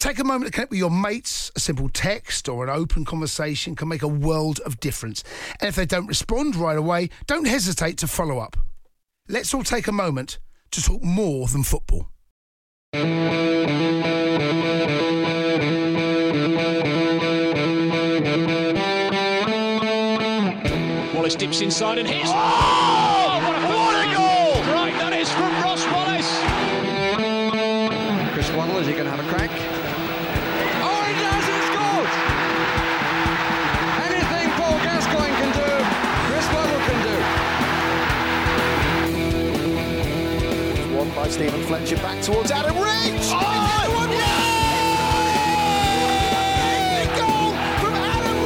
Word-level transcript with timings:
Take 0.00 0.18
a 0.18 0.24
moment 0.24 0.46
to 0.46 0.50
connect 0.50 0.70
with 0.70 0.78
your 0.78 0.90
mates. 0.90 1.52
A 1.54 1.60
simple 1.60 1.90
text 1.90 2.48
or 2.48 2.64
an 2.64 2.70
open 2.70 3.04
conversation 3.04 3.76
can 3.76 3.86
make 3.86 4.02
a 4.02 4.08
world 4.08 4.58
of 4.60 4.80
difference. 4.80 5.22
And 5.60 5.68
if 5.68 5.76
they 5.76 5.84
don't 5.84 6.06
respond 6.06 6.56
right 6.56 6.78
away, 6.78 7.10
don't 7.26 7.46
hesitate 7.46 7.98
to 7.98 8.06
follow 8.06 8.38
up. 8.38 8.56
Let's 9.28 9.52
all 9.52 9.62
take 9.62 9.88
a 9.88 9.92
moment 9.92 10.38
to 10.70 10.82
talk 10.82 11.02
more 11.02 11.48
than 11.48 11.64
football. 11.64 12.08
Wallace 21.14 21.36
dips 21.36 21.60
inside 21.60 21.98
and 21.98 22.08
hits. 22.08 22.30
Oh, 22.32 22.32
oh 22.32 23.46
what 23.46 23.54
a, 23.54 23.60
what 23.68 23.96
a 23.96 24.14
goal! 24.16 24.74
Right, 24.74 24.94
that 24.94 25.12
is 25.12 25.30
from 25.30 25.52
Ross 25.62 25.84
Wallace. 25.92 26.40
Chris 28.32 28.50
Waddle, 28.56 28.78
is 28.78 28.86
he 28.86 28.94
going 28.94 29.04
to 29.04 29.10
have 29.10 29.20
a 29.20 29.28
crack? 29.28 29.69
Stephen 41.30 41.62
Fletcher 41.62 41.96
back 41.98 42.20
towards 42.24 42.50
Adam 42.50 42.74
Reach. 42.74 43.30
Oh, 43.32 44.06
Goal 47.16 47.52
from 47.80 47.94
Adam 47.94 48.36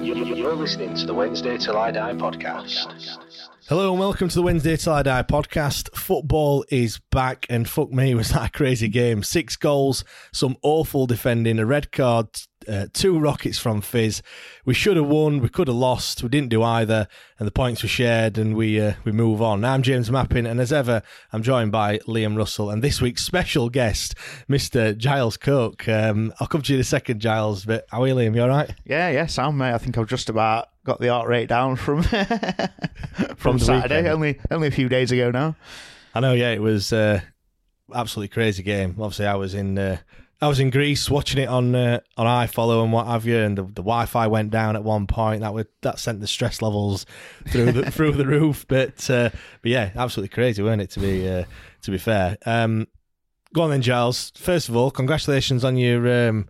Reach. 0.00 0.36
You're 0.38 0.54
listening 0.56 0.94
to 0.96 1.04
the 1.06 1.12
Wednesday 1.12 1.58
Till 1.58 1.76
I 1.76 1.90
Die 1.90 2.14
podcast. 2.14 3.18
Hello 3.68 3.90
and 3.92 4.00
welcome 4.00 4.28
to 4.28 4.34
the 4.34 4.42
Wednesday 4.42 4.76
Till 4.76 4.92
I 4.94 5.02
Die 5.02 5.22
podcast. 5.22 5.94
Football 5.94 6.64
is 6.70 6.98
back, 7.10 7.46
and 7.48 7.68
fuck 7.68 7.90
me, 7.90 8.14
was 8.16 8.30
that 8.30 8.48
a 8.48 8.52
crazy 8.52 8.88
game? 8.88 9.22
Six 9.22 9.56
goals, 9.56 10.04
some 10.32 10.56
awful 10.62 11.06
defending, 11.06 11.58
a 11.58 11.66
red 11.66 11.92
card, 11.92 12.28
uh, 12.68 12.86
two 12.92 13.18
rockets 13.18 13.58
from 13.58 13.80
Fizz. 13.80 14.22
We 14.64 14.74
should 14.74 14.96
have 14.96 15.06
won, 15.06 15.40
we 15.40 15.48
could 15.48 15.68
have 15.68 15.76
lost, 15.76 16.22
we 16.22 16.28
didn't 16.28 16.48
do 16.50 16.62
either, 16.62 17.08
and 17.38 17.46
the 17.46 17.52
points 17.52 17.82
were 17.82 17.88
shared, 17.88 18.38
and 18.38 18.56
we 18.56 18.80
uh, 18.80 18.94
we 19.04 19.12
move 19.12 19.42
on. 19.42 19.64
I'm 19.64 19.82
James 19.82 20.10
Mappin, 20.10 20.46
and 20.46 20.60
as 20.60 20.72
ever, 20.72 21.02
I'm 21.32 21.42
joined 21.42 21.72
by 21.72 21.98
Liam 22.00 22.36
Russell, 22.36 22.70
and 22.70 22.82
this 22.82 23.00
week's 23.00 23.24
special 23.24 23.68
guest, 23.68 24.14
Mr. 24.48 24.96
Giles 24.96 25.36
Cook. 25.36 25.88
Um, 25.88 26.32
I'll 26.40 26.46
come 26.46 26.62
to 26.62 26.72
you 26.72 26.76
in 26.78 26.80
a 26.80 26.84
second, 26.84 27.20
Giles, 27.20 27.64
but 27.64 27.86
how 27.90 28.02
are 28.02 28.08
you, 28.08 28.14
Liam? 28.14 28.34
You 28.34 28.42
all 28.42 28.48
right? 28.48 28.74
Yeah, 28.84 29.10
yeah, 29.10 29.26
sound 29.26 29.58
mate. 29.58 29.72
I 29.74 29.78
think 29.78 29.98
I've 29.98 30.08
just 30.08 30.28
about 30.28 30.68
got 30.84 31.00
the 31.00 31.08
heart 31.08 31.28
rate 31.28 31.48
down 31.48 31.76
from 31.76 32.02
from, 33.36 33.58
the 33.58 33.64
Saturday. 33.64 33.96
weekend. 34.02 34.08
Only 34.08 34.38
only 34.50 34.68
a 34.68 34.72
few 34.72 34.88
days 34.88 35.12
ago 35.12 35.30
now. 35.30 35.56
I 36.14 36.20
know, 36.20 36.32
yeah, 36.32 36.50
it 36.52 36.62
was 36.62 36.92
uh, 36.92 37.20
absolutely 37.92 38.28
crazy 38.28 38.62
game. 38.62 38.90
Obviously, 39.00 39.26
I 39.26 39.34
was 39.34 39.54
in 39.54 39.76
uh, 39.78 39.98
I 40.40 40.48
was 40.48 40.60
in 40.60 40.70
Greece 40.70 41.08
watching 41.08 41.40
it 41.42 41.48
on 41.48 41.74
uh, 41.74 42.00
on 42.16 42.26
iFollow 42.26 42.82
and 42.82 42.92
what 42.92 43.06
have 43.06 43.26
you, 43.26 43.38
and 43.38 43.56
the, 43.56 43.62
the 43.62 43.82
Wi-Fi 43.82 44.26
went 44.26 44.50
down 44.50 44.76
at 44.76 44.84
one 44.84 45.06
point. 45.06 45.40
That 45.40 45.54
would 45.54 45.68
that 45.82 45.98
sent 45.98 46.20
the 46.20 46.26
stress 46.26 46.60
levels 46.60 47.06
through 47.48 47.72
the 47.72 47.90
through 47.90 48.12
the 48.12 48.26
roof. 48.26 48.66
But 48.68 49.08
uh, 49.10 49.30
but 49.62 49.70
yeah, 49.70 49.90
absolutely 49.94 50.34
crazy, 50.34 50.62
weren't 50.62 50.82
it? 50.82 50.90
To 50.90 51.00
be 51.00 51.28
uh, 51.28 51.44
to 51.82 51.90
be 51.90 51.98
fair. 51.98 52.36
Um, 52.46 52.88
go 53.54 53.62
on 53.62 53.70
then, 53.70 53.82
Giles. 53.82 54.32
First 54.36 54.68
of 54.68 54.76
all, 54.76 54.90
congratulations 54.90 55.64
on 55.64 55.76
your 55.76 56.28
um, 56.28 56.48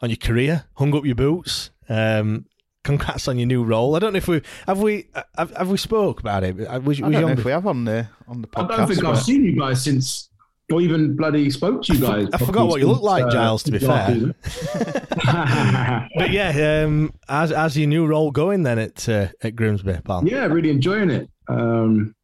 on 0.00 0.10
your 0.10 0.18
career. 0.18 0.64
Hung 0.74 0.94
up 0.94 1.04
your 1.04 1.14
boots. 1.14 1.70
Um, 1.88 2.46
congrats 2.84 3.28
on 3.28 3.38
your 3.38 3.46
new 3.46 3.64
role. 3.64 3.96
I 3.96 3.98
don't 3.98 4.12
know 4.12 4.18
if 4.18 4.28
we 4.28 4.42
have 4.66 4.80
we 4.80 5.08
have, 5.36 5.50
have 5.56 5.70
we 5.70 5.76
spoke 5.76 6.20
about 6.20 6.44
it. 6.44 6.60
Uh, 6.60 6.80
Was, 6.80 6.98
I 6.98 7.02
don't 7.02 7.12
you 7.12 7.20
know 7.20 7.26
on 7.28 7.38
if 7.38 7.44
we 7.44 7.52
have 7.52 7.66
on 7.66 7.84
the 7.84 8.08
on 8.28 8.42
the 8.42 8.48
podcast. 8.48 8.70
I 8.70 8.76
don't 8.76 8.88
think 8.88 9.04
I've 9.04 9.22
seen 9.22 9.44
you 9.44 9.58
guys 9.58 9.82
since, 9.84 10.28
or 10.72 10.80
even 10.80 11.14
bloody 11.16 11.50
spoke 11.50 11.82
to 11.84 11.94
you 11.94 12.00
guys. 12.00 12.28
I 12.32 12.38
forgot 12.38 12.68
what 12.68 12.80
you 12.80 12.86
look 12.88 13.02
like, 13.02 13.30
Giles, 13.30 13.62
to 13.64 13.70
be 13.72 13.78
fair. 13.78 14.34
But 16.16 16.30
yeah, 16.30 16.82
um, 16.84 17.12
as 17.28 17.52
as 17.52 17.76
your 17.76 17.88
new 17.88 18.06
role 18.06 18.30
going 18.30 18.62
then 18.62 18.78
at 18.78 19.08
uh, 19.08 19.28
at 19.42 19.56
Grimsby, 19.56 19.98
pal. 20.04 20.26
yeah, 20.26 20.46
really 20.46 20.70
enjoying 20.70 21.10
it. 21.10 21.28
Um, 21.48 22.14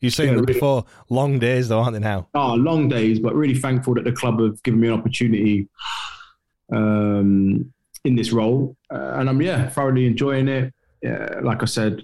You've 0.00 0.14
seen 0.14 0.26
yeah, 0.26 0.32
them 0.32 0.40
really. 0.42 0.54
before. 0.54 0.84
Long 1.10 1.38
days 1.38 1.68
though, 1.68 1.80
aren't 1.80 1.94
they 1.94 2.00
now? 2.00 2.28
oh, 2.34 2.54
long 2.54 2.88
days, 2.88 3.20
but 3.20 3.34
really 3.34 3.54
thankful 3.54 3.94
that 3.94 4.04
the 4.04 4.12
club 4.12 4.40
have 4.40 4.62
given 4.64 4.80
me 4.80 4.88
an 4.88 4.94
opportunity 4.94 5.68
um, 6.72 7.72
in 8.04 8.16
this 8.16 8.32
role, 8.32 8.76
uh, 8.92 9.12
and 9.14 9.28
I'm 9.28 9.40
yeah 9.40 9.68
thoroughly 9.68 10.06
enjoying 10.06 10.48
it. 10.48 10.74
Yeah, 11.02 11.40
like 11.42 11.62
I 11.62 11.66
said, 11.66 12.02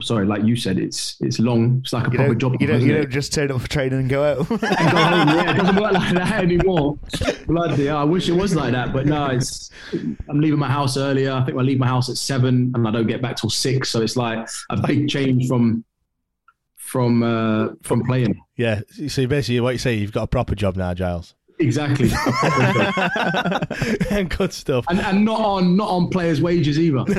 sorry, 0.00 0.26
like 0.26 0.42
you 0.44 0.56
said, 0.56 0.78
it's 0.78 1.16
it's 1.20 1.38
long. 1.38 1.80
It's 1.82 1.92
like 1.92 2.06
a 2.06 2.10
You 2.10 2.16
proper 2.16 2.34
job. 2.34 2.56
you, 2.60 2.66
don't, 2.66 2.80
you 2.80 2.92
don't 2.94 3.10
just 3.10 3.32
turn 3.32 3.50
up 3.50 3.60
for 3.60 3.68
training 3.68 3.98
and 4.00 4.08
go 4.08 4.22
out. 4.24 4.38
and 4.50 4.60
go 4.60 4.66
home. 4.66 5.28
Yeah, 5.28 5.50
it 5.50 5.56
doesn't 5.56 5.76
work 5.76 5.92
like 5.92 6.14
that 6.14 6.42
anymore. 6.44 6.98
Bloody 7.46 7.86
hell, 7.86 7.98
I 7.98 8.04
wish 8.04 8.28
it 8.28 8.32
was 8.32 8.54
like 8.54 8.72
that, 8.72 8.92
but 8.92 9.06
no, 9.06 9.26
it's. 9.26 9.70
I'm 10.28 10.40
leaving 10.40 10.58
my 10.58 10.70
house 10.70 10.96
earlier. 10.96 11.32
I 11.32 11.44
think 11.44 11.58
I 11.58 11.62
leave 11.62 11.78
my 11.78 11.86
house 11.86 12.08
at 12.08 12.16
seven, 12.16 12.72
and 12.74 12.86
I 12.86 12.90
don't 12.90 13.06
get 13.06 13.22
back 13.22 13.36
till 13.36 13.50
six. 13.50 13.88
So 13.90 14.02
it's 14.02 14.16
like 14.16 14.48
a 14.70 14.80
big 14.86 15.08
change 15.08 15.48
from 15.48 15.84
from 16.76 17.22
uh, 17.22 17.68
from 17.82 18.04
playing. 18.04 18.40
Yeah. 18.56 18.80
So 19.08 19.26
basically, 19.26 19.60
what 19.60 19.72
you 19.74 19.78
say, 19.78 19.94
you've 19.94 20.12
got 20.12 20.22
a 20.24 20.28
proper 20.28 20.54
job 20.54 20.76
now, 20.76 20.94
Giles. 20.94 21.34
Exactly, 21.60 22.10
and 24.10 24.30
Good 24.30 24.52
stuff. 24.52 24.84
and 24.88 25.00
and 25.00 25.24
not 25.24 25.40
on 25.40 25.76
not 25.76 25.88
on 25.88 26.08
players' 26.08 26.40
wages 26.40 26.78
either. 26.78 27.04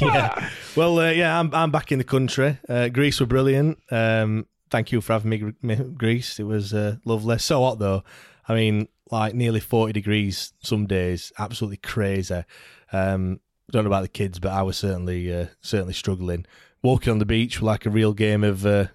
yeah. 0.00 0.50
Well, 0.76 0.98
uh, 1.00 1.10
yeah, 1.10 1.38
I'm 1.38 1.52
I'm 1.54 1.70
back 1.70 1.92
in 1.92 1.98
the 1.98 2.04
country. 2.04 2.58
Uh, 2.68 2.88
Greece 2.88 3.20
were 3.20 3.26
brilliant. 3.26 3.78
Um, 3.90 4.46
thank 4.70 4.92
you 4.92 5.00
for 5.00 5.14
having 5.14 5.30
me, 5.30 5.52
me 5.62 5.76
Greece. 5.76 6.38
It 6.38 6.44
was 6.44 6.72
uh, 6.72 6.96
lovely. 7.04 7.38
So 7.38 7.62
hot 7.62 7.78
though. 7.78 8.04
I 8.48 8.54
mean, 8.54 8.88
like 9.10 9.34
nearly 9.34 9.60
40 9.60 9.92
degrees 9.92 10.52
some 10.60 10.86
days. 10.86 11.32
Absolutely 11.38 11.76
crazy. 11.78 12.44
Um, 12.92 13.40
don't 13.70 13.84
know 13.84 13.90
about 13.90 14.02
the 14.02 14.08
kids, 14.08 14.38
but 14.38 14.52
I 14.52 14.62
was 14.62 14.76
certainly 14.76 15.34
uh, 15.34 15.46
certainly 15.60 15.94
struggling. 15.94 16.46
Walking 16.82 17.10
on 17.10 17.18
the 17.18 17.26
beach 17.26 17.60
like 17.60 17.86
a 17.86 17.90
real 17.90 18.14
game 18.14 18.44
of 18.44 18.64
uh, 18.64 18.86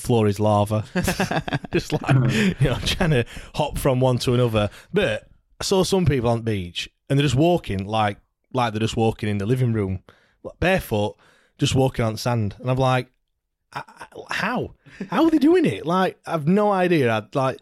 floor 0.00 0.26
is 0.26 0.40
lava. 0.40 0.84
Just 1.72 1.92
like 1.92 2.08
you 2.60 2.68
know, 2.70 2.78
trying 2.84 3.10
to 3.10 3.24
hop 3.54 3.78
from 3.78 4.00
one 4.00 4.18
to 4.18 4.34
another. 4.34 4.70
But 4.92 5.28
I 5.60 5.64
saw 5.64 5.84
some 5.84 6.06
people 6.06 6.30
on 6.30 6.38
the 6.38 6.44
beach 6.44 6.88
and 7.08 7.18
they're 7.18 7.24
just 7.26 7.34
walking 7.36 7.84
like 7.86 8.18
like 8.52 8.72
they're 8.72 8.80
just 8.80 8.96
walking 8.96 9.28
in 9.28 9.38
the 9.38 9.46
living 9.46 9.72
room, 9.72 10.02
barefoot, 10.58 11.16
just 11.58 11.74
walking 11.74 12.04
on 12.04 12.16
sand. 12.16 12.56
And 12.58 12.70
I'm 12.70 12.76
like, 12.78 13.08
I- 13.72 13.82
I- 13.86 14.34
how? 14.34 14.74
How 15.10 15.24
are 15.24 15.30
they 15.30 15.38
doing 15.38 15.64
it? 15.64 15.86
Like, 15.86 16.18
I've 16.26 16.48
no 16.48 16.72
idea. 16.72 17.12
I'd 17.12 17.34
like, 17.36 17.60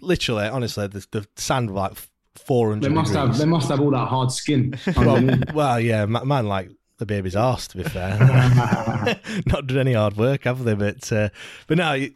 literally, 0.00 0.46
honestly, 0.46 0.86
the, 0.86 1.06
the 1.10 1.26
sand 1.36 1.70
was 1.70 1.90
like 1.90 1.98
400 2.46 2.82
they 2.88 2.94
must 2.94 3.12
degrees. 3.12 3.28
have 3.28 3.38
they 3.38 3.44
must 3.44 3.68
have 3.68 3.80
all 3.80 3.90
that 3.90 4.08
hard 4.08 4.32
skin. 4.32 4.74
well, 4.96 5.38
well, 5.54 5.80
yeah, 5.80 6.06
man, 6.06 6.46
like 6.46 6.70
the 6.98 7.06
baby's 7.06 7.36
arse, 7.36 7.68
to 7.68 7.76
be 7.76 7.84
fair. 7.84 8.18
Not 9.46 9.66
done 9.66 9.78
any 9.78 9.92
hard 9.92 10.16
work, 10.16 10.44
have 10.44 10.64
they? 10.64 10.74
But 10.74 11.12
uh, 11.12 11.28
but 11.66 11.78
no, 11.78 11.84
I 11.84 12.12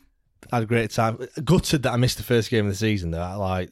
had 0.52 0.62
a 0.62 0.66
great 0.66 0.90
time. 0.90 1.18
Gutted 1.44 1.82
that 1.82 1.92
I 1.92 1.96
missed 1.96 2.16
the 2.16 2.22
first 2.22 2.50
game 2.50 2.66
of 2.66 2.72
the 2.72 2.76
season, 2.76 3.10
though. 3.10 3.20
I, 3.20 3.34
like 3.34 3.70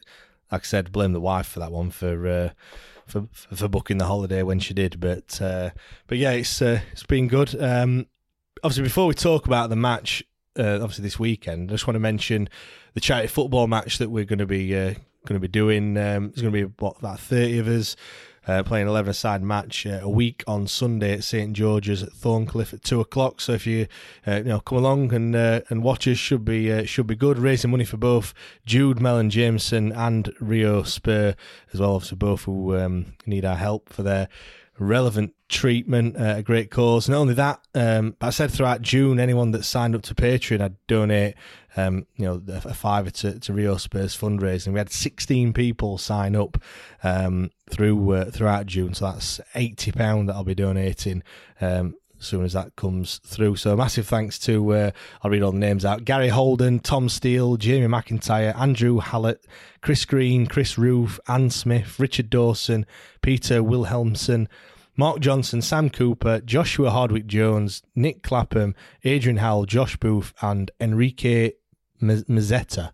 like 0.51 0.61
I 0.61 0.65
said, 0.65 0.91
blame 0.91 1.13
the 1.13 1.21
wife 1.21 1.47
for 1.47 1.59
that 1.59 1.71
one 1.71 1.91
for 1.91 2.27
uh, 2.27 2.49
for 3.07 3.27
for 3.33 3.67
booking 3.67 3.97
the 3.97 4.05
holiday 4.05 4.43
when 4.43 4.59
she 4.59 4.73
did. 4.73 4.99
But 4.99 5.41
uh, 5.41 5.71
but 6.07 6.17
yeah, 6.17 6.31
it's 6.31 6.61
uh, 6.61 6.81
it's 6.91 7.03
been 7.03 7.27
good. 7.27 7.59
Um, 7.61 8.07
obviously, 8.63 8.83
before 8.83 9.07
we 9.07 9.13
talk 9.13 9.45
about 9.45 9.69
the 9.69 9.75
match, 9.75 10.23
uh, 10.57 10.75
obviously 10.75 11.03
this 11.03 11.19
weekend, 11.19 11.69
I 11.69 11.73
just 11.73 11.87
want 11.87 11.95
to 11.95 11.99
mention 11.99 12.49
the 12.93 13.01
charity 13.01 13.27
football 13.27 13.67
match 13.67 13.97
that 13.97 14.09
we're 14.09 14.25
going 14.25 14.39
to 14.39 14.45
be 14.45 14.75
uh, 14.75 14.93
going 15.25 15.35
to 15.35 15.39
be 15.39 15.47
doing. 15.47 15.97
Um, 15.97 16.29
there's 16.29 16.41
going 16.41 16.53
to 16.53 16.67
be 16.67 16.73
what 16.79 16.97
about 16.99 17.19
thirty 17.19 17.59
of 17.59 17.67
us. 17.67 17.95
Uh, 18.47 18.63
playing 18.63 18.87
11 18.87 19.13
side 19.13 19.43
match 19.43 19.85
uh, 19.85 19.99
a 20.01 20.09
week 20.09 20.43
on 20.47 20.65
Sunday 20.65 21.13
at 21.13 21.23
St 21.23 21.53
George's 21.53 22.01
at 22.01 22.11
Thorncliffe 22.11 22.73
at 22.73 22.83
two 22.83 22.99
o'clock. 22.99 23.41
So 23.41 23.53
if 23.53 23.67
you 23.67 23.87
uh, 24.25 24.37
you 24.37 24.43
know 24.45 24.59
come 24.59 24.77
along 24.77 25.13
and 25.13 25.35
uh, 25.35 25.61
and 25.69 25.83
watch 25.83 26.07
us, 26.07 26.17
should 26.17 26.45
be 26.45 26.71
uh, 26.71 26.85
should 26.85 27.07
be 27.07 27.15
good. 27.15 27.37
Raising 27.37 27.71
money 27.71 27.85
for 27.85 27.97
both 27.97 28.33
Jude 28.65 28.99
Mellon 28.99 29.29
Jameson 29.29 29.91
and 29.91 30.33
Rio 30.39 30.83
Spur 30.83 31.35
as 31.73 31.79
well. 31.79 31.95
Obviously, 31.95 32.17
both 32.17 32.43
who 32.43 32.75
um, 32.77 33.13
need 33.25 33.45
our 33.45 33.57
help 33.57 33.89
for 33.89 34.03
their 34.03 34.29
relevant 34.79 35.33
treatment, 35.49 36.15
uh, 36.15 36.35
a 36.37 36.43
great 36.43 36.71
cause. 36.71 37.09
Not 37.09 37.17
only 37.17 37.33
that, 37.35 37.59
um, 37.75 38.15
but 38.19 38.27
I 38.27 38.29
said 38.29 38.51
throughout 38.51 38.81
June, 38.81 39.19
anyone 39.19 39.51
that 39.51 39.65
signed 39.65 39.95
up 39.95 40.01
to 40.03 40.15
Patreon, 40.15 40.61
I'd 40.61 40.87
donate, 40.87 41.35
um, 41.77 42.05
you 42.15 42.25
know, 42.25 42.41
a 42.47 42.73
fiver 42.73 43.09
to, 43.11 43.39
to 43.39 43.53
Rio 43.53 43.77
Spurs 43.77 44.17
fundraising. 44.17 44.73
We 44.73 44.79
had 44.79 44.91
16 44.91 45.53
people 45.53 45.97
sign 45.97 46.35
up 46.35 46.61
um, 47.03 47.51
through 47.69 48.11
uh, 48.13 48.31
throughout 48.31 48.65
June, 48.65 48.93
so 48.93 49.11
that's 49.11 49.39
80 49.55 49.91
pound 49.91 50.29
that 50.29 50.35
I'll 50.35 50.43
be 50.43 50.55
donating. 50.55 51.23
Um, 51.61 51.95
as 52.19 52.25
soon 52.25 52.43
as 52.43 52.53
that 52.53 52.75
comes 52.75 53.19
through. 53.19 53.55
So 53.55 53.75
massive 53.77 54.07
thanks 54.07 54.37
to 54.39 54.73
uh, 54.73 54.91
I'll 55.23 55.31
read 55.31 55.41
all 55.41 55.51
the 55.51 55.57
names 55.57 55.85
out: 55.85 56.05
Gary 56.05 56.29
Holden, 56.29 56.79
Tom 56.79 57.09
Steele, 57.09 57.55
Jamie 57.55 57.87
McIntyre, 57.87 58.55
Andrew 58.59 58.99
Hallett, 58.99 59.45
Chris 59.81 60.05
Green, 60.05 60.45
Chris 60.45 60.77
Roof, 60.77 61.19
Ann 61.27 61.49
Smith, 61.49 61.99
Richard 61.99 62.29
Dawson, 62.29 62.85
Peter 63.21 63.63
Wilhelmson. 63.63 64.49
Mark 64.99 65.21
Johnson, 65.21 65.61
Sam 65.61 65.89
Cooper, 65.89 66.41
Joshua 66.41 66.89
Hardwick 66.89 67.25
Jones, 67.25 67.83
Nick 67.95 68.21
Clapham, 68.21 68.75
Adrian 69.05 69.37
Howell, 69.37 69.65
Josh 69.65 69.95
Booth, 69.95 70.33
and 70.41 70.71
Enrique 70.81 71.53
Mazzetta. 72.01 72.91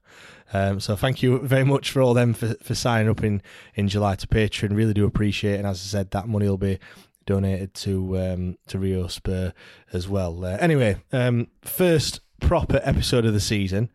Um, 0.53 0.79
so 0.79 0.95
thank 0.95 1.23
you 1.23 1.39
very 1.43 1.63
much 1.63 1.89
for 1.89 2.03
all 2.03 2.13
them 2.13 2.35
for, 2.35 2.53
for 2.61 2.75
signing 2.75 3.09
up 3.09 3.23
in, 3.23 3.41
in 3.73 3.87
July 3.87 4.13
to 4.17 4.27
Patreon. 4.27 4.75
Really 4.75 4.93
do 4.93 5.05
appreciate 5.05 5.55
it. 5.55 5.57
And 5.57 5.65
as 5.65 5.81
I 5.81 5.85
said, 5.87 6.11
that 6.11 6.27
money 6.27 6.47
will 6.47 6.59
be 6.59 6.77
donated 7.25 7.73
to 7.73 8.19
um, 8.19 8.57
to 8.67 8.77
Rio 8.77 9.07
Spur 9.07 9.51
as 9.91 10.07
well. 10.07 10.45
Uh, 10.45 10.57
anyway, 10.59 10.97
um, 11.11 11.47
first 11.63 12.19
proper 12.39 12.81
episode 12.83 13.25
of 13.25 13.33
the 13.33 13.39
season. 13.39 13.89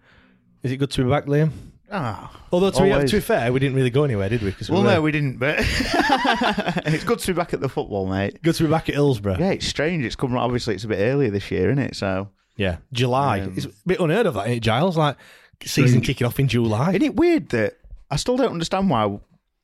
Is 0.65 0.73
it 0.73 0.79
good 0.79 0.91
to 0.91 1.05
be 1.05 1.09
back, 1.11 1.27
Liam? 1.27 1.53
Ah, 1.93 2.31
Although 2.53 2.71
to 2.71 2.83
be, 2.83 3.07
to 3.07 3.17
be 3.17 3.21
fair, 3.21 3.53
we 3.53 3.59
didn't 3.59 3.75
really 3.75 3.91
go 3.91 4.05
anywhere, 4.05 4.29
did 4.29 4.43
we? 4.43 4.53
Cause 4.53 4.71
well, 4.71 4.83
were, 4.83 4.91
no, 4.91 5.03
we 5.03 5.11
didn't. 5.11 5.39
But 5.39 5.57
it's 5.59 7.03
good 7.03 7.19
to 7.19 7.27
be 7.27 7.37
back 7.37 7.53
at 7.53 7.61
the 7.61 7.69
football, 7.69 8.07
mate. 8.07 8.41
Good 8.43 8.55
to 8.57 8.65
be 8.65 8.71
back 8.71 8.89
at 8.89 8.95
Hillsborough. 8.95 9.39
Yeah, 9.41 9.51
it's 9.51 9.67
strange. 9.67 10.05
It's 10.05 10.15
come. 10.15 10.37
Obviously, 10.37 10.75
it's 10.75 10.85
a 10.85 10.89
bit 10.89 11.01
earlier 11.01 11.31
this 11.31 11.51
year, 11.51 11.71
isn't 11.71 11.83
it? 11.83 11.97
So 11.97 12.29
yeah, 12.57 12.77
July. 12.93 13.41
Um, 13.41 13.55
it's 13.57 13.67
a 13.67 13.71
bit 13.87 13.99
unheard 13.99 14.27
of, 14.27 14.35
that, 14.35 14.47
ain't 14.47 14.59
it, 14.59 14.61
Giles? 14.61 14.97
Like 14.97 15.17
season 15.65 16.01
kicking 16.01 16.27
off 16.27 16.39
in 16.39 16.47
July. 16.47 16.91
Isn't 16.91 17.03
it 17.03 17.17
weird 17.17 17.49
that 17.51 17.79
I 18.11 18.17
still 18.17 18.37
don't 18.37 18.53
understand 18.53 18.89
why 18.89 19.19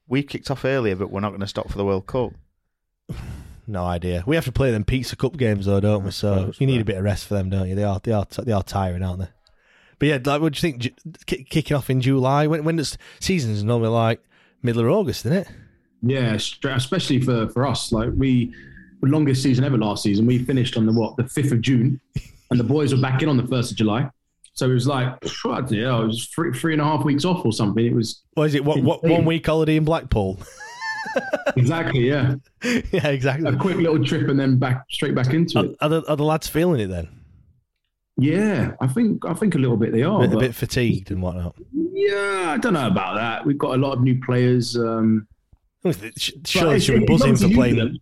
we 0.09 0.23
kicked 0.23 0.51
off 0.51 0.65
earlier, 0.65 0.97
but 0.97 1.11
we're 1.11 1.21
not 1.21 1.31
going 1.31 1.41
to 1.41 1.47
stop 1.47 1.71
for 1.71 1.79
the 1.79 1.85
World 1.85 2.07
Cup? 2.07 2.33
No 3.69 3.85
idea. 3.85 4.23
We 4.25 4.37
have 4.37 4.45
to 4.45 4.53
play 4.53 4.71
them 4.71 4.85
Pizza 4.85 5.17
Cup 5.17 5.37
games 5.37 5.67
though, 5.67 5.81
don't 5.81 6.05
we? 6.05 6.13
So 6.13 6.53
you 6.61 6.69
need 6.69 6.81
a 6.81 6.85
bit 6.85 6.99
of 6.99 7.03
rest 7.03 7.27
for 7.27 7.35
them, 7.35 7.51
don't 7.51 7.69
you? 7.69 7.75
They 7.75 7.83
are 7.83 7.99
they 7.99 8.13
are 8.13 8.25
they 8.25 8.53
are 8.53 8.63
tiring, 8.63 9.03
aren't 9.03 9.19
they? 9.19 9.29
But 9.99 10.09
yeah, 10.09 10.19
like, 10.25 10.41
what 10.41 10.53
do 10.53 10.67
you 10.67 10.73
think? 10.73 11.27
K- 11.27 11.45
kicking 11.45 11.77
off 11.77 11.89
in 11.91 12.01
July 12.01 12.47
when 12.47 12.65
when 12.65 12.77
does 12.77 12.99
seasons 13.21 13.65
normally 13.65 13.91
like 13.91 14.23
middle 14.63 14.83
of 14.83 14.91
August, 14.91 15.25
isn't 15.27 15.39
it? 15.39 15.49
Yeah, 16.03 16.35
especially 16.35 17.21
for 17.21 17.49
for 17.49 17.67
us. 17.67 17.93
Like 17.93 18.11
we, 18.15 18.55
the 19.01 19.09
longest 19.09 19.43
season 19.43 19.65
ever 19.65 19.79
last 19.79 20.03
season. 20.03 20.27
We 20.27 20.39
finished 20.39 20.77
on 20.77 20.87
the 20.87 20.93
what 20.93 21.17
the 21.17 21.25
fifth 21.25 21.53
of 21.53 21.61
June, 21.61 22.01
and 22.51 22.61
the 22.61 22.65
boys 22.65 22.95
were 22.95 23.01
back 23.01 23.23
in 23.23 23.29
on 23.29 23.37
the 23.37 23.47
first 23.47 23.71
of 23.71 23.77
July. 23.79 24.11
So 24.57 24.71
it 24.71 24.73
was 24.73 24.87
like, 24.87 25.15
yeah, 25.71 26.01
it 26.01 26.07
was 26.07 26.31
three, 26.35 26.51
three 26.51 26.73
and 26.73 26.81
a 26.81 26.85
half 26.85 27.05
weeks 27.05 27.27
off 27.27 27.45
or 27.45 27.53
something. 27.53 27.85
It 27.85 27.95
was. 27.95 28.23
What 28.35 28.45
is 28.45 28.55
it? 28.55 28.65
What, 28.65 28.83
what 28.83 29.03
one 29.03 29.27
week 29.27 29.45
holiday 29.45 29.77
in 29.77 29.85
Blackpool? 29.85 30.39
exactly. 31.57 32.09
Yeah. 32.09 32.37
yeah. 32.65 33.09
Exactly. 33.09 33.51
A 33.51 33.57
quick 33.57 33.77
little 33.77 34.03
trip 34.03 34.29
and 34.29 34.41
then 34.41 34.59
back 34.59 34.85
straight 34.91 35.15
back 35.15 35.35
into 35.35 35.59
are, 35.59 35.65
it. 35.67 35.77
Are 35.83 35.89
the, 35.91 36.11
are 36.11 36.17
the 36.17 36.25
lads 36.25 36.49
feeling 36.49 36.81
it 36.81 36.87
then? 36.87 37.09
Yeah, 38.19 38.75
I 38.81 38.87
think 38.87 39.27
I 39.27 39.35
think 39.35 39.55
a 39.55 39.59
little 39.59 39.77
bit 39.77 39.93
they 39.93 40.03
are. 40.03 40.25
A 40.25 40.29
bit, 40.29 40.37
a 40.37 40.41
bit 40.41 40.55
fatigued 40.55 41.11
and 41.11 41.21
whatnot. 41.21 41.55
Yeah, 41.73 42.53
I 42.55 42.59
don't 42.59 42.73
know 42.73 42.87
about 42.87 43.17
that. 43.17 43.45
We've 43.45 43.59
got 43.59 43.75
a 43.75 43.79
lot 43.79 43.93
of 43.93 44.03
new 44.03 44.21
players. 44.23 44.77
Um, 44.77 45.29
Surely 46.45 46.81
should 46.81 47.01
be 47.01 47.07
buzzing 47.07 47.37
for 47.37 47.49
playing. 47.51 47.99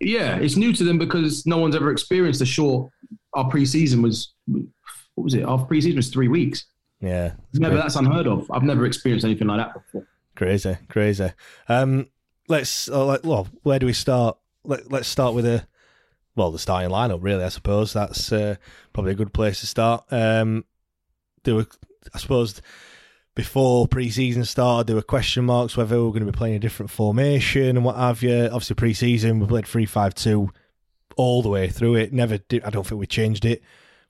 Yeah, 0.00 0.36
it's 0.36 0.56
new 0.56 0.72
to 0.72 0.84
them 0.84 0.98
because 0.98 1.46
no 1.46 1.58
one's 1.58 1.74
ever 1.74 1.90
experienced 1.90 2.40
a 2.42 2.46
short. 2.46 2.90
Our 3.34 3.50
preseason 3.50 4.02
was 4.02 4.34
what 4.46 5.24
was 5.24 5.34
it? 5.34 5.44
Our 5.44 5.66
preseason 5.66 5.96
was 5.96 6.10
three 6.10 6.28
weeks. 6.28 6.66
Yeah, 7.00 7.32
never. 7.54 7.76
That's 7.76 7.96
unheard 7.96 8.26
of. 8.26 8.50
I've 8.50 8.62
never 8.62 8.86
experienced 8.86 9.24
anything 9.24 9.48
like 9.48 9.58
that 9.58 9.74
before. 9.74 10.06
Crazy, 10.36 10.76
crazy. 10.88 11.32
Um, 11.68 12.08
let's. 12.48 12.88
Uh, 12.88 13.04
like, 13.04 13.20
well, 13.24 13.48
where 13.62 13.78
do 13.78 13.86
we 13.86 13.92
start? 13.92 14.36
Let, 14.64 14.90
let's 14.90 15.08
start 15.08 15.34
with 15.34 15.46
a. 15.46 15.66
Well, 16.36 16.50
the 16.50 16.58
starting 16.58 16.90
lineup, 16.90 17.20
really. 17.22 17.44
I 17.44 17.48
suppose 17.48 17.92
that's 17.92 18.32
uh, 18.32 18.56
probably 18.92 19.12
a 19.12 19.16
good 19.16 19.32
place 19.32 19.60
to 19.60 19.66
start. 19.66 20.04
Um, 20.10 20.64
there 21.44 21.54
were, 21.54 21.66
I 22.12 22.18
suppose, 22.18 22.60
before 23.34 23.86
pre-season 23.86 24.44
started, 24.44 24.86
there 24.86 24.96
were 24.96 25.02
question 25.02 25.44
marks 25.44 25.76
whether 25.76 25.96
we 25.96 26.02
were 26.02 26.10
going 26.10 26.26
to 26.26 26.32
be 26.32 26.36
playing 26.36 26.56
a 26.56 26.60
different 26.60 26.90
formation 26.90 27.76
and 27.76 27.84
what 27.84 27.96
have 27.96 28.22
you. 28.22 28.46
Obviously, 28.46 28.74
pre-season 28.74 29.40
we 29.40 29.46
played 29.46 29.66
three-five-two 29.66 30.50
all 31.16 31.42
the 31.42 31.48
way 31.48 31.68
through 31.68 31.94
it. 31.96 32.12
Never 32.12 32.38
did. 32.38 32.64
I 32.64 32.70
don't 32.70 32.86
think 32.86 33.00
we 33.00 33.06
changed 33.06 33.44
it 33.44 33.62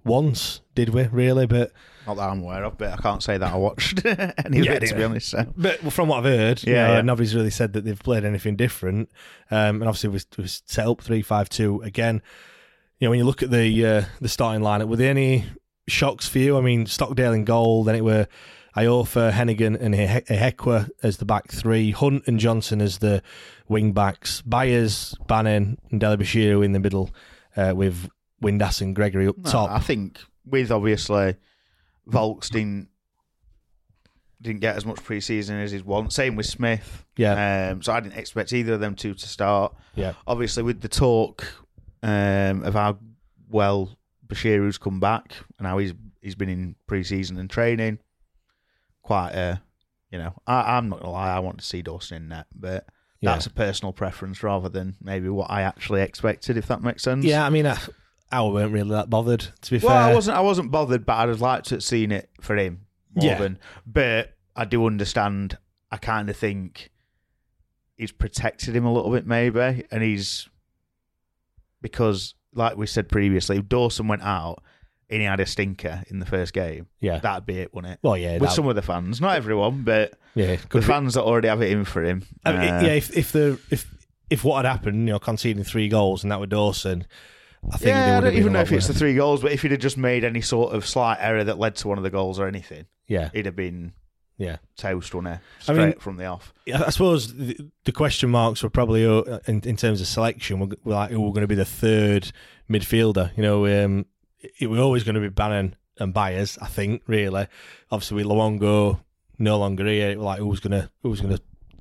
once, 0.04 0.60
did 0.74 0.90
we? 0.90 1.04
Really, 1.04 1.46
but 1.46 1.72
not 2.06 2.14
that 2.16 2.28
I'm 2.28 2.42
aware 2.42 2.64
of. 2.64 2.76
But 2.78 2.92
I 2.92 2.96
can't 2.96 3.22
say 3.22 3.38
that 3.38 3.52
I 3.52 3.56
watched 3.56 4.04
any 4.06 4.58
of 4.60 4.64
Yeah, 4.64 4.72
it 4.72 4.80
to 4.80 4.86
yeah. 4.88 4.94
be 4.96 5.04
honest. 5.04 5.28
So. 5.30 5.46
But 5.56 5.80
from 5.92 6.08
what 6.08 6.18
I've 6.18 6.24
heard, 6.24 6.62
Yeah, 6.64 6.72
yeah, 6.72 6.94
yeah. 6.96 7.00
nobody's 7.02 7.34
really 7.34 7.50
said 7.50 7.72
that 7.74 7.84
they've 7.84 7.98
played 7.98 8.24
anything 8.24 8.56
different. 8.56 9.10
Um, 9.50 9.76
and 9.82 9.84
obviously, 9.84 10.10
we 10.10 10.20
we 10.38 10.46
set 10.48 10.86
up 10.86 11.00
three 11.00 11.22
five 11.22 11.48
two 11.48 11.80
again. 11.82 12.22
You 12.98 13.06
know, 13.06 13.10
when 13.10 13.18
you 13.18 13.24
look 13.24 13.42
at 13.42 13.50
the 13.50 13.86
uh, 13.86 14.02
the 14.20 14.28
starting 14.28 14.62
lineup, 14.62 14.88
were 14.88 14.96
there 14.96 15.10
any 15.10 15.44
shocks 15.88 16.28
for 16.28 16.38
you? 16.38 16.56
I 16.56 16.60
mean, 16.60 16.86
Stockdale 16.86 17.32
in 17.32 17.44
goal, 17.44 17.84
then 17.84 17.94
it 17.96 18.04
were 18.04 18.26
Iorfa, 18.76 19.30
Heneghan, 19.32 19.76
and 19.80 19.94
Ihiekwe 19.94 20.90
as 21.02 21.18
the 21.18 21.24
back 21.24 21.50
three, 21.52 21.90
Hunt 21.92 22.24
and 22.26 22.40
Johnson 22.40 22.80
as 22.80 22.98
the 22.98 23.22
wing 23.68 23.92
backs, 23.92 24.42
Byers, 24.42 25.14
Bannan, 25.28 25.78
and 25.90 26.00
Dele-Bashiru 26.00 26.64
in 26.64 26.72
the 26.72 26.80
middle, 26.80 27.10
uh, 27.56 27.72
with 27.76 28.08
Windass 28.42 28.80
and 28.80 28.94
Gregory 28.94 29.28
up 29.28 29.38
No, 29.38 29.50
top. 29.50 29.70
I 29.70 29.78
think 29.80 30.18
with 30.46 30.70
obviously 30.72 31.36
Vaulks 32.08 32.50
didn't 32.50 32.88
didn't 34.42 34.60
get 34.60 34.76
as 34.76 34.84
much 34.84 34.96
preseason 34.98 35.62
as 35.62 35.72
he's 35.72 35.82
want. 35.84 36.12
Same 36.12 36.36
with 36.36 36.46
Smith. 36.46 37.04
Yeah. 37.16 37.70
Um, 37.72 37.82
so 37.82 37.92
I 37.92 38.00
didn't 38.00 38.18
expect 38.18 38.52
either 38.52 38.74
of 38.74 38.80
them 38.80 38.94
two 38.94 39.14
to 39.14 39.28
start. 39.28 39.74
Yeah. 39.94 40.12
Obviously, 40.26 40.62
with 40.62 40.80
the 40.82 40.88
talk 40.88 41.46
um, 42.02 42.62
of 42.62 42.74
how 42.74 42.98
well 43.48 43.96
Bashiru's 44.26 44.76
come 44.78 45.00
back 45.00 45.34
and 45.58 45.66
how 45.66 45.78
he's 45.78 45.94
he's 46.20 46.34
been 46.34 46.48
in 46.50 46.74
preseason 46.88 47.38
and 47.38 47.48
training, 47.48 47.98
quite 49.02 49.30
a 49.32 49.62
you 50.10 50.18
know, 50.18 50.34
I, 50.46 50.76
I'm 50.76 50.88
not 50.90 51.00
gonna 51.00 51.12
lie, 51.12 51.34
I 51.34 51.38
want 51.40 51.58
to 51.58 51.64
see 51.64 51.82
Dawson 51.82 52.16
in 52.18 52.28
net, 52.28 52.46
but 52.54 52.86
Yeah. 53.20 53.32
that's 53.32 53.46
a 53.46 53.50
personal 53.50 53.92
preference 53.92 54.42
rather 54.44 54.68
than 54.68 54.94
maybe 55.02 55.28
what 55.28 55.50
I 55.50 55.62
actually 55.62 56.02
expected, 56.02 56.56
if 56.56 56.66
that 56.68 56.82
makes 56.82 57.02
sense. 57.02 57.24
Yeah, 57.24 57.44
I 57.44 57.50
mean, 57.50 57.66
I, 57.66 57.76
I 58.40 58.48
weren't 58.48 58.72
really 58.72 58.90
that 58.90 59.08
bothered, 59.10 59.40
to 59.62 59.70
be 59.70 59.78
Well, 59.84 59.88
fair. 59.94 60.10
I 60.10 60.14
wasn't. 60.14 60.36
I 60.36 60.40
wasn't 60.40 60.70
bothered, 60.70 61.04
but 61.06 61.14
I'd 61.14 61.28
have 61.28 61.40
liked 61.40 61.66
to 61.68 61.76
have 61.76 61.84
seen 61.84 62.12
it 62.12 62.30
for 62.40 62.56
him 62.56 62.86
more 63.14 63.26
Yeah. 63.26 63.38
than. 63.38 63.58
But 63.86 64.34
I 64.56 64.64
do 64.64 64.86
understand. 64.86 65.58
I 65.90 65.96
kind 65.96 66.28
of 66.28 66.36
think 66.36 66.90
he's 67.96 68.12
protected 68.12 68.74
him 68.74 68.84
a 68.84 68.92
little 68.92 69.10
bit, 69.12 69.26
maybe, 69.26 69.84
and 69.90 70.02
he's 70.02 70.48
because, 71.82 72.34
like 72.54 72.76
we 72.76 72.86
said 72.86 73.08
previously, 73.08 73.58
if 73.58 73.68
Dawson 73.68 74.08
went 74.08 74.22
out 74.22 74.62
and 75.10 75.20
he 75.20 75.26
had 75.26 75.38
a 75.40 75.46
stinker 75.46 76.02
in 76.08 76.18
the 76.18 76.26
first 76.26 76.52
game. 76.54 76.86
Yeah. 77.00 77.18
that'd 77.18 77.46
be 77.46 77.58
it, 77.58 77.74
wouldn't 77.74 77.92
it? 77.94 77.98
Well, 78.02 78.16
yeah, 78.16 78.34
with 78.34 78.48
that- 78.48 78.52
some 78.52 78.66
of 78.66 78.74
the 78.74 78.82
fans, 78.82 79.20
not 79.20 79.36
everyone, 79.36 79.82
but 79.82 80.14
Yeah, 80.34 80.56
the 80.70 80.80
be- 80.80 80.84
fans 80.84 81.14
that 81.14 81.22
already 81.22 81.48
have 81.48 81.62
it 81.62 81.70
in 81.70 81.84
for 81.84 82.02
him. 82.02 82.24
I 82.44 82.52
mean, 82.52 82.60
uh, 82.60 82.80
yeah, 82.82 82.92
if 82.94 83.16
if 83.16 83.32
the 83.32 83.60
if 83.70 83.86
if 84.30 84.42
what 84.42 84.64
had 84.64 84.70
happened, 84.70 85.06
you 85.06 85.12
know, 85.12 85.18
conceding 85.18 85.62
three 85.62 85.88
goals 85.88 86.22
and 86.24 86.32
that 86.32 86.40
were 86.40 86.46
Dawson, 86.46 87.06
I 87.72 87.76
think 87.76 87.88
yeah, 87.88 88.18
I 88.18 88.20
don't 88.20 88.34
even 88.34 88.52
know 88.52 88.58
lot 88.60 88.66
if 88.66 88.72
it's 88.72 88.86
the 88.88 88.94
three 88.94 89.14
goals, 89.14 89.40
but 89.42 89.52
if 89.52 89.62
he'd 89.62 89.70
have 89.72 89.80
just 89.80 89.96
made 89.98 90.24
any 90.24 90.40
sort 90.40 90.74
of 90.74 90.86
slight 90.86 91.18
error 91.20 91.44
that 91.44 91.58
led 91.58 91.76
to 91.76 91.88
one 91.88 91.98
of 91.98 92.04
the 92.04 92.10
goals 92.10 92.38
or 92.38 92.46
anything, 92.46 92.86
Yeah. 93.06 93.30
he'd 93.32 93.46
have 93.46 93.56
been 93.56 93.92
Yeah. 94.36 94.56
toast, 94.76 95.14
wouldn't 95.14 95.34
he? 95.34 95.40
I 95.40 95.62
Straight 95.62 95.76
mean- 95.78 95.98
from 95.98 96.16
the 96.16 96.26
off. 96.26 96.52
I 96.72 96.90
suppose 96.90 97.32
the, 97.34 97.56
the 97.84 97.92
question 97.92 98.30
marks 98.30 98.62
were 98.62 98.70
probably 98.70 99.06
uh, 99.06 99.38
in, 99.46 99.60
in 99.64 99.76
terms 99.76 100.00
of 100.00 100.06
selection. 100.06 100.58
We're 100.60 100.76
like 100.84 101.10
who 101.10 101.20
were 101.20 101.30
going 101.32 101.42
to 101.42 101.46
be 101.48 101.54
the 101.54 101.64
third 101.64 102.32
midfielder. 102.70 103.36
You 103.36 103.42
know, 103.42 103.84
um, 103.84 104.06
it, 104.40 104.52
it 104.60 104.66
were 104.68 104.78
always 104.80 105.04
going 105.04 105.14
to 105.14 105.20
be 105.20 105.28
Bannan 105.28 105.74
and 105.98 106.12
Byers. 106.12 106.58
I 106.60 106.66
think 106.66 107.02
really, 107.06 107.46
obviously 107.90 108.16
with 108.16 108.26
Luongo 108.26 109.00
no 109.38 109.58
longer 109.58 109.86
here. 109.86 110.16
Like 110.16 110.38
who's 110.40 110.60
gonna 110.60 110.90
who's 111.02 111.20
gonna 111.20 111.38